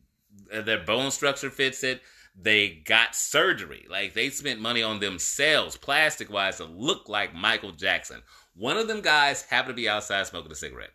uh, 0.53 0.62
their 0.62 0.83
bone 0.83 1.11
structure 1.11 1.51
fits 1.51 1.83
it. 1.85 2.01
They 2.39 2.83
got 2.85 3.15
surgery. 3.15 3.87
Like 3.89 4.12
they 4.15 4.28
spent 4.31 4.61
money 4.61 4.83
on 4.83 5.01
themselves, 5.01 5.77
plastic 5.77 6.31
wise, 6.31 6.59
to 6.59 6.65
look 6.65 7.09
like 7.09 7.35
Michael 7.35 7.73
Jackson. 7.73 8.23
One 8.55 8.77
of 8.78 8.89
them 8.89 9.01
guys 9.03 9.43
happened 9.43 9.73
to 9.77 9.83
be 9.83 9.89
outside 9.89 10.27
smoking 10.27 10.53
a 10.53 10.55
cigarette. 10.55 10.91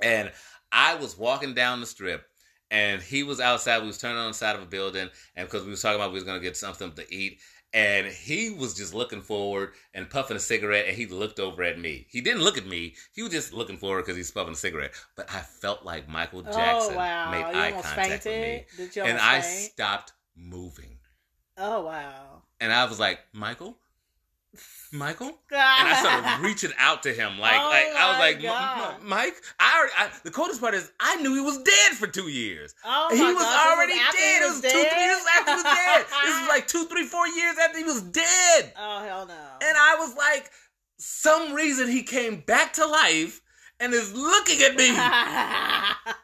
And 0.00 0.30
I 0.72 0.94
was 0.96 1.16
walking 1.18 1.54
down 1.54 1.80
the 1.80 1.86
strip, 1.86 2.24
and 2.70 3.00
he 3.00 3.22
was 3.22 3.40
outside. 3.40 3.80
We 3.80 3.86
was 3.86 3.98
turning 3.98 4.18
on 4.18 4.28
the 4.28 4.34
side 4.34 4.56
of 4.56 4.62
a 4.62 4.66
building, 4.66 5.08
and 5.34 5.48
because 5.48 5.64
we 5.64 5.70
was 5.70 5.82
talking 5.82 5.96
about 5.96 6.10
we 6.10 6.16
was 6.16 6.24
gonna 6.24 6.40
get 6.40 6.56
something 6.56 6.92
to 6.92 7.14
eat, 7.14 7.40
and 7.72 8.06
he 8.06 8.50
was 8.50 8.74
just 8.74 8.94
looking 8.94 9.20
forward 9.20 9.72
and 9.94 10.08
puffing 10.08 10.36
a 10.36 10.40
cigarette, 10.40 10.86
and 10.88 10.96
he 10.96 11.06
looked 11.06 11.38
over 11.38 11.62
at 11.62 11.78
me. 11.78 12.06
He 12.08 12.20
didn't 12.20 12.42
look 12.42 12.58
at 12.58 12.66
me. 12.66 12.94
He 13.14 13.22
was 13.22 13.32
just 13.32 13.52
looking 13.52 13.76
forward 13.76 14.02
because 14.04 14.16
he's 14.16 14.30
puffing 14.30 14.54
a 14.54 14.56
cigarette. 14.56 14.92
But 15.16 15.30
I 15.32 15.40
felt 15.40 15.84
like 15.84 16.08
Michael 16.08 16.42
Jackson 16.42 16.94
oh 16.94 16.96
wow! 16.96 17.30
made 17.30 17.40
you 17.54 17.60
eye 17.60 17.72
contact 17.72 18.22
fainted. 18.24 18.66
with 18.78 18.96
me, 18.96 19.02
and 19.02 19.18
almost 19.18 19.24
I 19.24 19.40
stopped 19.40 20.12
moving, 20.36 20.98
Oh 21.56 21.82
wow! 21.82 22.42
and 22.60 22.72
I 22.72 22.84
was 22.86 22.98
like, 22.98 23.20
Michael, 23.32 23.78
Michael. 24.92 25.26
And 25.26 25.34
and 25.50 25.88
I 25.88 25.96
started 26.00 26.42
reaching 26.46 26.70
out 26.78 27.02
to 27.02 27.12
him, 27.12 27.38
like, 27.38 27.60
Oh 27.60 27.68
like 27.68 27.86
I 27.96 28.10
was 28.10 28.18
like, 28.18 28.36
"M- 28.44 29.00
M- 29.00 29.08
Mike. 29.08 29.34
I, 29.60 29.78
already, 29.78 29.92
I 29.98 30.10
the 30.24 30.30
coldest 30.30 30.60
part 30.60 30.74
is 30.74 30.90
I 31.00 31.16
knew 31.16 31.34
he 31.34 31.40
was 31.40 31.58
dead 31.58 31.92
for 31.98 32.06
two 32.06 32.28
years. 32.28 32.74
Oh 32.84 33.08
he 33.12 33.20
was 33.22 33.36
this 33.36 33.46
already 33.46 33.92
after 33.98 34.16
dead. 34.16 34.38
he 34.40 34.44
It 34.44 34.48
was 34.48 34.60
two, 34.62 34.68
three 34.68 35.04
years 35.04 35.24
after 35.38 35.50
he 35.50 35.54
was 35.56 35.64
dead. 35.64 36.06
this 36.24 36.42
is 36.42 36.48
like 36.48 36.66
two, 36.68 36.84
three, 36.86 37.04
four 37.04 37.26
years 37.28 37.56
after 37.62 37.78
he 37.78 37.84
was 37.84 38.00
dead. 38.02 38.72
Oh 38.78 39.02
hell 39.04 39.26
no! 39.26 39.34
And 39.34 39.76
I 39.76 39.96
was 39.98 40.14
like, 40.16 40.50
some 40.98 41.52
reason 41.52 41.88
he 41.88 42.02
came 42.02 42.40
back 42.40 42.72
to 42.74 42.86
life 42.86 43.40
and 43.80 43.92
is 43.92 44.14
looking 44.14 44.62
at 44.62 44.76
me. 44.76 44.90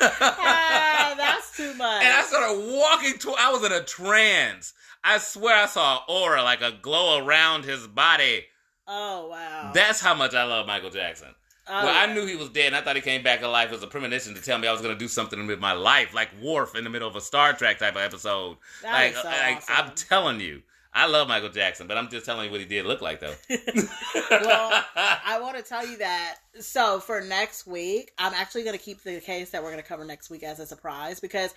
Ah, 0.00 1.14
that's 1.16 1.45
too 1.56 1.74
much. 1.74 2.04
And 2.04 2.14
I 2.14 2.22
started 2.22 2.72
walking 2.72 3.18
to. 3.18 3.34
I 3.38 3.50
was 3.50 3.64
in 3.64 3.72
a 3.72 3.82
trance. 3.82 4.74
I 5.02 5.18
swear 5.18 5.56
I 5.56 5.66
saw 5.66 5.96
an 5.96 6.02
aura, 6.08 6.42
like 6.42 6.62
a 6.62 6.72
glow 6.72 7.24
around 7.24 7.64
his 7.64 7.86
body. 7.86 8.44
oh 8.88 9.28
wow! 9.28 9.70
That's 9.74 10.00
how 10.00 10.14
much 10.14 10.34
I 10.34 10.44
love 10.44 10.66
Michael 10.66 10.90
Jackson. 10.90 11.28
Oh, 11.68 11.84
well, 11.84 12.08
I 12.08 12.12
knew 12.12 12.26
he 12.26 12.36
was 12.36 12.48
dead, 12.50 12.68
and 12.68 12.76
I 12.76 12.80
thought 12.80 12.94
he 12.94 13.02
came 13.02 13.24
back 13.24 13.42
alive 13.42 13.72
as 13.72 13.82
a 13.82 13.88
premonition 13.88 14.34
to 14.34 14.40
tell 14.40 14.56
me 14.56 14.68
I 14.68 14.72
was 14.72 14.80
going 14.80 14.94
to 14.94 14.98
do 14.98 15.08
something 15.08 15.48
with 15.48 15.58
my 15.58 15.72
life, 15.72 16.14
like 16.14 16.28
Worf 16.40 16.76
in 16.76 16.84
the 16.84 16.90
middle 16.90 17.08
of 17.08 17.16
a 17.16 17.20
Star 17.20 17.54
Trek 17.54 17.78
type 17.78 17.96
of 17.96 18.02
episode. 18.02 18.56
That 18.82 18.92
like, 18.92 19.16
so 19.16 19.28
like 19.28 19.56
awesome. 19.56 19.74
I'm 19.76 19.94
telling 19.96 20.40
you, 20.40 20.62
I 20.96 21.06
love 21.06 21.28
Michael 21.28 21.50
Jackson, 21.50 21.86
but 21.86 21.98
I'm 21.98 22.08
just 22.08 22.24
telling 22.24 22.46
you 22.46 22.50
what 22.50 22.58
he 22.58 22.66
did 22.66 22.86
look 22.86 23.02
like, 23.02 23.20
though. 23.20 23.34
well, 24.30 24.82
I 24.96 25.38
want 25.42 25.58
to 25.58 25.62
tell 25.62 25.86
you 25.86 25.98
that 25.98 26.36
so 26.58 27.00
for 27.00 27.20
next 27.20 27.66
week, 27.66 28.12
I'm 28.16 28.32
actually 28.32 28.62
going 28.62 28.78
to 28.78 28.82
keep 28.82 29.02
the 29.02 29.20
case 29.20 29.50
that 29.50 29.62
we're 29.62 29.70
going 29.70 29.82
to 29.82 29.86
cover 29.86 30.06
next 30.06 30.30
week 30.30 30.42
as 30.42 30.58
a 30.58 30.64
surprise 30.64 31.20
because 31.20 31.54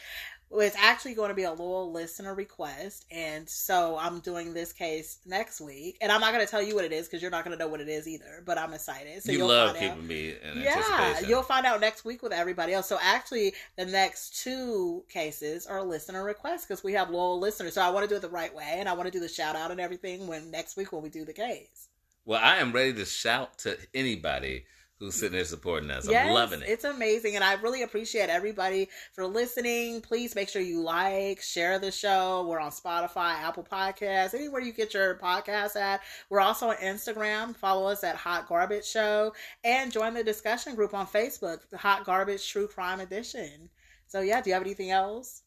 it's 0.51 0.75
actually 0.77 1.13
going 1.13 1.29
to 1.29 1.35
be 1.35 1.43
a 1.43 1.51
loyal 1.51 1.91
listener 1.91 2.33
request, 2.33 3.05
and 3.11 3.47
so 3.47 3.97
I'm 3.99 4.19
doing 4.19 4.53
this 4.53 4.73
case 4.73 5.19
next 5.25 5.61
week, 5.61 5.97
and 6.01 6.11
I'm 6.11 6.21
not 6.21 6.33
going 6.33 6.43
to 6.43 6.49
tell 6.49 6.61
you 6.61 6.73
what 6.73 6.85
it 6.85 6.91
is 6.91 7.07
because 7.07 7.21
you're 7.21 7.31
not 7.31 7.45
going 7.45 7.55
to 7.55 7.63
know 7.63 7.69
what 7.69 7.81
it 7.81 7.87
is 7.87 8.07
either. 8.07 8.41
But 8.45 8.57
I'm 8.57 8.73
excited. 8.73 9.21
So 9.21 9.31
you 9.31 9.39
you'll 9.39 9.47
love 9.47 9.75
find 9.75 9.85
out. 9.85 9.93
keeping 9.93 10.07
me 10.07 10.29
in 10.29 10.61
Yeah, 10.61 11.19
you'll 11.27 11.43
find 11.43 11.65
out 11.65 11.79
next 11.81 12.03
week 12.03 12.23
with 12.23 12.33
everybody 12.33 12.73
else. 12.73 12.87
So 12.87 12.97
actually, 13.01 13.53
the 13.77 13.85
next 13.85 14.41
two 14.41 15.03
cases 15.09 15.67
are 15.67 15.83
listener 15.83 16.23
requests 16.23 16.65
because 16.65 16.83
we 16.83 16.93
have 16.93 17.11
loyal 17.11 17.39
listeners. 17.39 17.75
So 17.75 17.81
I 17.81 17.89
want 17.91 18.07
to 18.07 18.09
do 18.09 18.17
it 18.17 18.21
the 18.21 18.29
right 18.29 18.53
way, 18.53 18.77
and 18.79 18.89
I 18.89 18.93
want 18.93 19.05
to 19.05 19.11
do 19.11 19.19
the 19.19 19.29
shout 19.29 19.55
out 19.55 19.69
and 19.69 19.79
everything 19.79 20.25
when 20.25 20.49
next 20.49 20.77
week 20.77 20.91
when 20.91 21.03
we 21.03 21.09
do 21.09 21.25
the 21.25 21.33
case. 21.33 21.89
Well, 22.25 22.41
I 22.43 22.57
am 22.57 22.71
ready 22.71 22.93
to 22.93 23.05
shout 23.05 23.59
to 23.59 23.77
anybody 23.93 24.65
who's 24.99 25.15
sitting 25.15 25.33
there 25.33 25.45
supporting 25.45 25.89
us. 25.89 26.07
I'm 26.07 26.33
loving 26.33 26.61
it. 26.61 26.69
It's 26.69 26.83
amazing, 26.83 27.35
and 27.35 27.43
I 27.43 27.53
really 27.53 27.83
appreciate 27.83 28.29
everybody 28.29 28.89
for 29.13 29.25
listening. 29.25 30.01
Please 30.01 30.35
make 30.35 30.49
sure 30.49 30.61
you 30.61 30.81
like, 30.81 31.41
share 31.41 31.79
the 31.79 31.91
show. 31.91 32.45
We're 32.47 32.59
on 32.59 32.71
Spotify, 32.71 33.35
Apple 33.35 33.65
Podcasts, 33.69 34.33
anywhere 34.33 34.61
you 34.61 34.73
get 34.73 34.93
your 34.93 35.15
podcast 35.15 35.75
at. 35.75 36.01
We're 36.29 36.41
also 36.41 36.69
on 36.69 36.75
Instagram. 36.77 37.55
Follow 37.55 37.87
us 37.87 38.03
at 38.03 38.15
Hot 38.17 38.47
Garbage 38.47 38.85
Show, 38.85 39.33
and 39.63 39.91
join 39.91 40.13
the 40.13 40.23
discussion 40.23 40.75
group 40.75 40.93
on 40.93 41.07
Facebook, 41.07 41.69
the 41.69 41.77
Hot 41.77 42.05
Garbage 42.05 42.49
True 42.49 42.67
Crime 42.67 42.99
Edition. 42.99 43.69
So 44.07 44.21
yeah, 44.21 44.41
do 44.41 44.49
you 44.49 44.53
have 44.53 44.63
anything 44.63 44.91
else? 44.91 45.43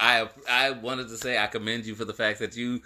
I 0.00 0.28
I 0.48 0.70
wanted 0.70 1.08
to 1.08 1.16
say 1.16 1.38
I 1.38 1.46
commend 1.46 1.86
you 1.86 1.94
for 1.94 2.04
the 2.04 2.14
fact 2.14 2.38
that 2.38 2.56
you 2.56 2.82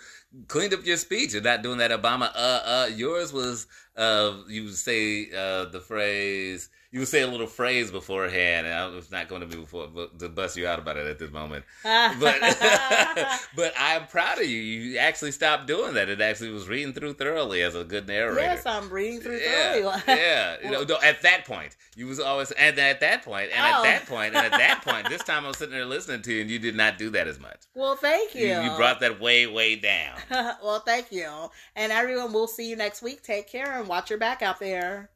cleaned 0.48 0.74
up 0.74 0.84
your 0.86 0.96
speech 0.96 1.34
and 1.34 1.44
not 1.44 1.62
doing 1.62 1.78
that 1.78 1.90
Obama 1.90 2.30
uh 2.34 2.62
uh 2.64 2.90
yours 2.94 3.32
was 3.32 3.66
uh 3.96 4.38
you 4.48 4.68
say 4.70 5.30
uh 5.30 5.66
the 5.66 5.80
phrase 5.80 6.70
you 6.92 7.00
would 7.00 7.08
say 7.08 7.22
a 7.22 7.26
little 7.26 7.46
phrase 7.46 7.90
beforehand 7.90 8.66
and 8.66 8.74
I 8.74 8.86
was 8.86 9.10
not 9.10 9.26
going 9.28 9.40
to 9.40 9.46
be 9.46 9.56
before 9.56 9.88
to 10.18 10.28
bust 10.28 10.56
you 10.56 10.66
out 10.66 10.78
about 10.78 10.96
it 10.98 11.06
at 11.06 11.18
this 11.18 11.32
moment 11.32 11.64
but 11.82 12.38
but 13.56 13.72
I'm 13.78 14.06
proud 14.06 14.38
of 14.38 14.46
you 14.46 14.58
you 14.60 14.98
actually 14.98 15.32
stopped 15.32 15.66
doing 15.66 15.94
that 15.94 16.08
it 16.08 16.20
actually 16.20 16.50
was 16.50 16.68
reading 16.68 16.92
through 16.92 17.14
thoroughly 17.14 17.62
as 17.62 17.74
a 17.74 17.82
good 17.84 18.06
narrator 18.06 18.40
yes, 18.40 18.66
I'm 18.66 18.90
reading 18.90 19.20
through 19.20 19.38
yeah, 19.38 19.72
thoroughly. 19.72 20.02
yeah. 20.06 20.56
You 20.62 20.70
know, 20.70 20.84
no, 20.84 20.98
at 21.02 21.22
that 21.22 21.44
point, 21.44 21.76
you 21.96 22.06
was 22.06 22.20
always, 22.20 22.50
and 22.52 22.78
at 22.78 23.00
that 23.00 23.22
point, 23.24 23.50
and 23.52 23.60
Oh. 23.74 23.78
at 23.78 23.82
that 23.84 24.06
point, 24.06 24.34
and 24.34 24.44
at 24.46 24.52
that 24.52 24.82
point, 24.84 25.08
this 25.08 25.22
time 25.24 25.44
I 25.44 25.48
was 25.48 25.56
sitting 25.58 25.74
there 25.74 25.84
listening 25.84 26.22
to 26.22 26.32
you, 26.32 26.40
and 26.42 26.50
you 26.50 26.58
did 26.58 26.76
not 26.76 26.98
do 26.98 27.10
that 27.10 27.26
as 27.26 27.40
much. 27.40 27.62
well, 27.74 27.96
thank 27.96 28.34
you. 28.34 28.46
You, 28.46 28.60
you 28.62 28.76
brought 28.76 29.00
that 29.00 29.20
way, 29.20 29.46
way 29.46 29.76
down. 29.76 30.18
well, 30.30 30.80
thank 30.80 31.10
you. 31.10 31.28
And 31.74 31.90
everyone, 31.90 32.32
we'll 32.32 32.46
see 32.46 32.68
you 32.70 32.76
next 32.76 33.02
week. 33.02 33.22
Take 33.22 33.48
care 33.48 33.78
and 33.78 33.88
watch 33.88 34.08
your 34.10 34.18
back 34.18 34.42
out 34.42 34.60
there. 34.60 35.10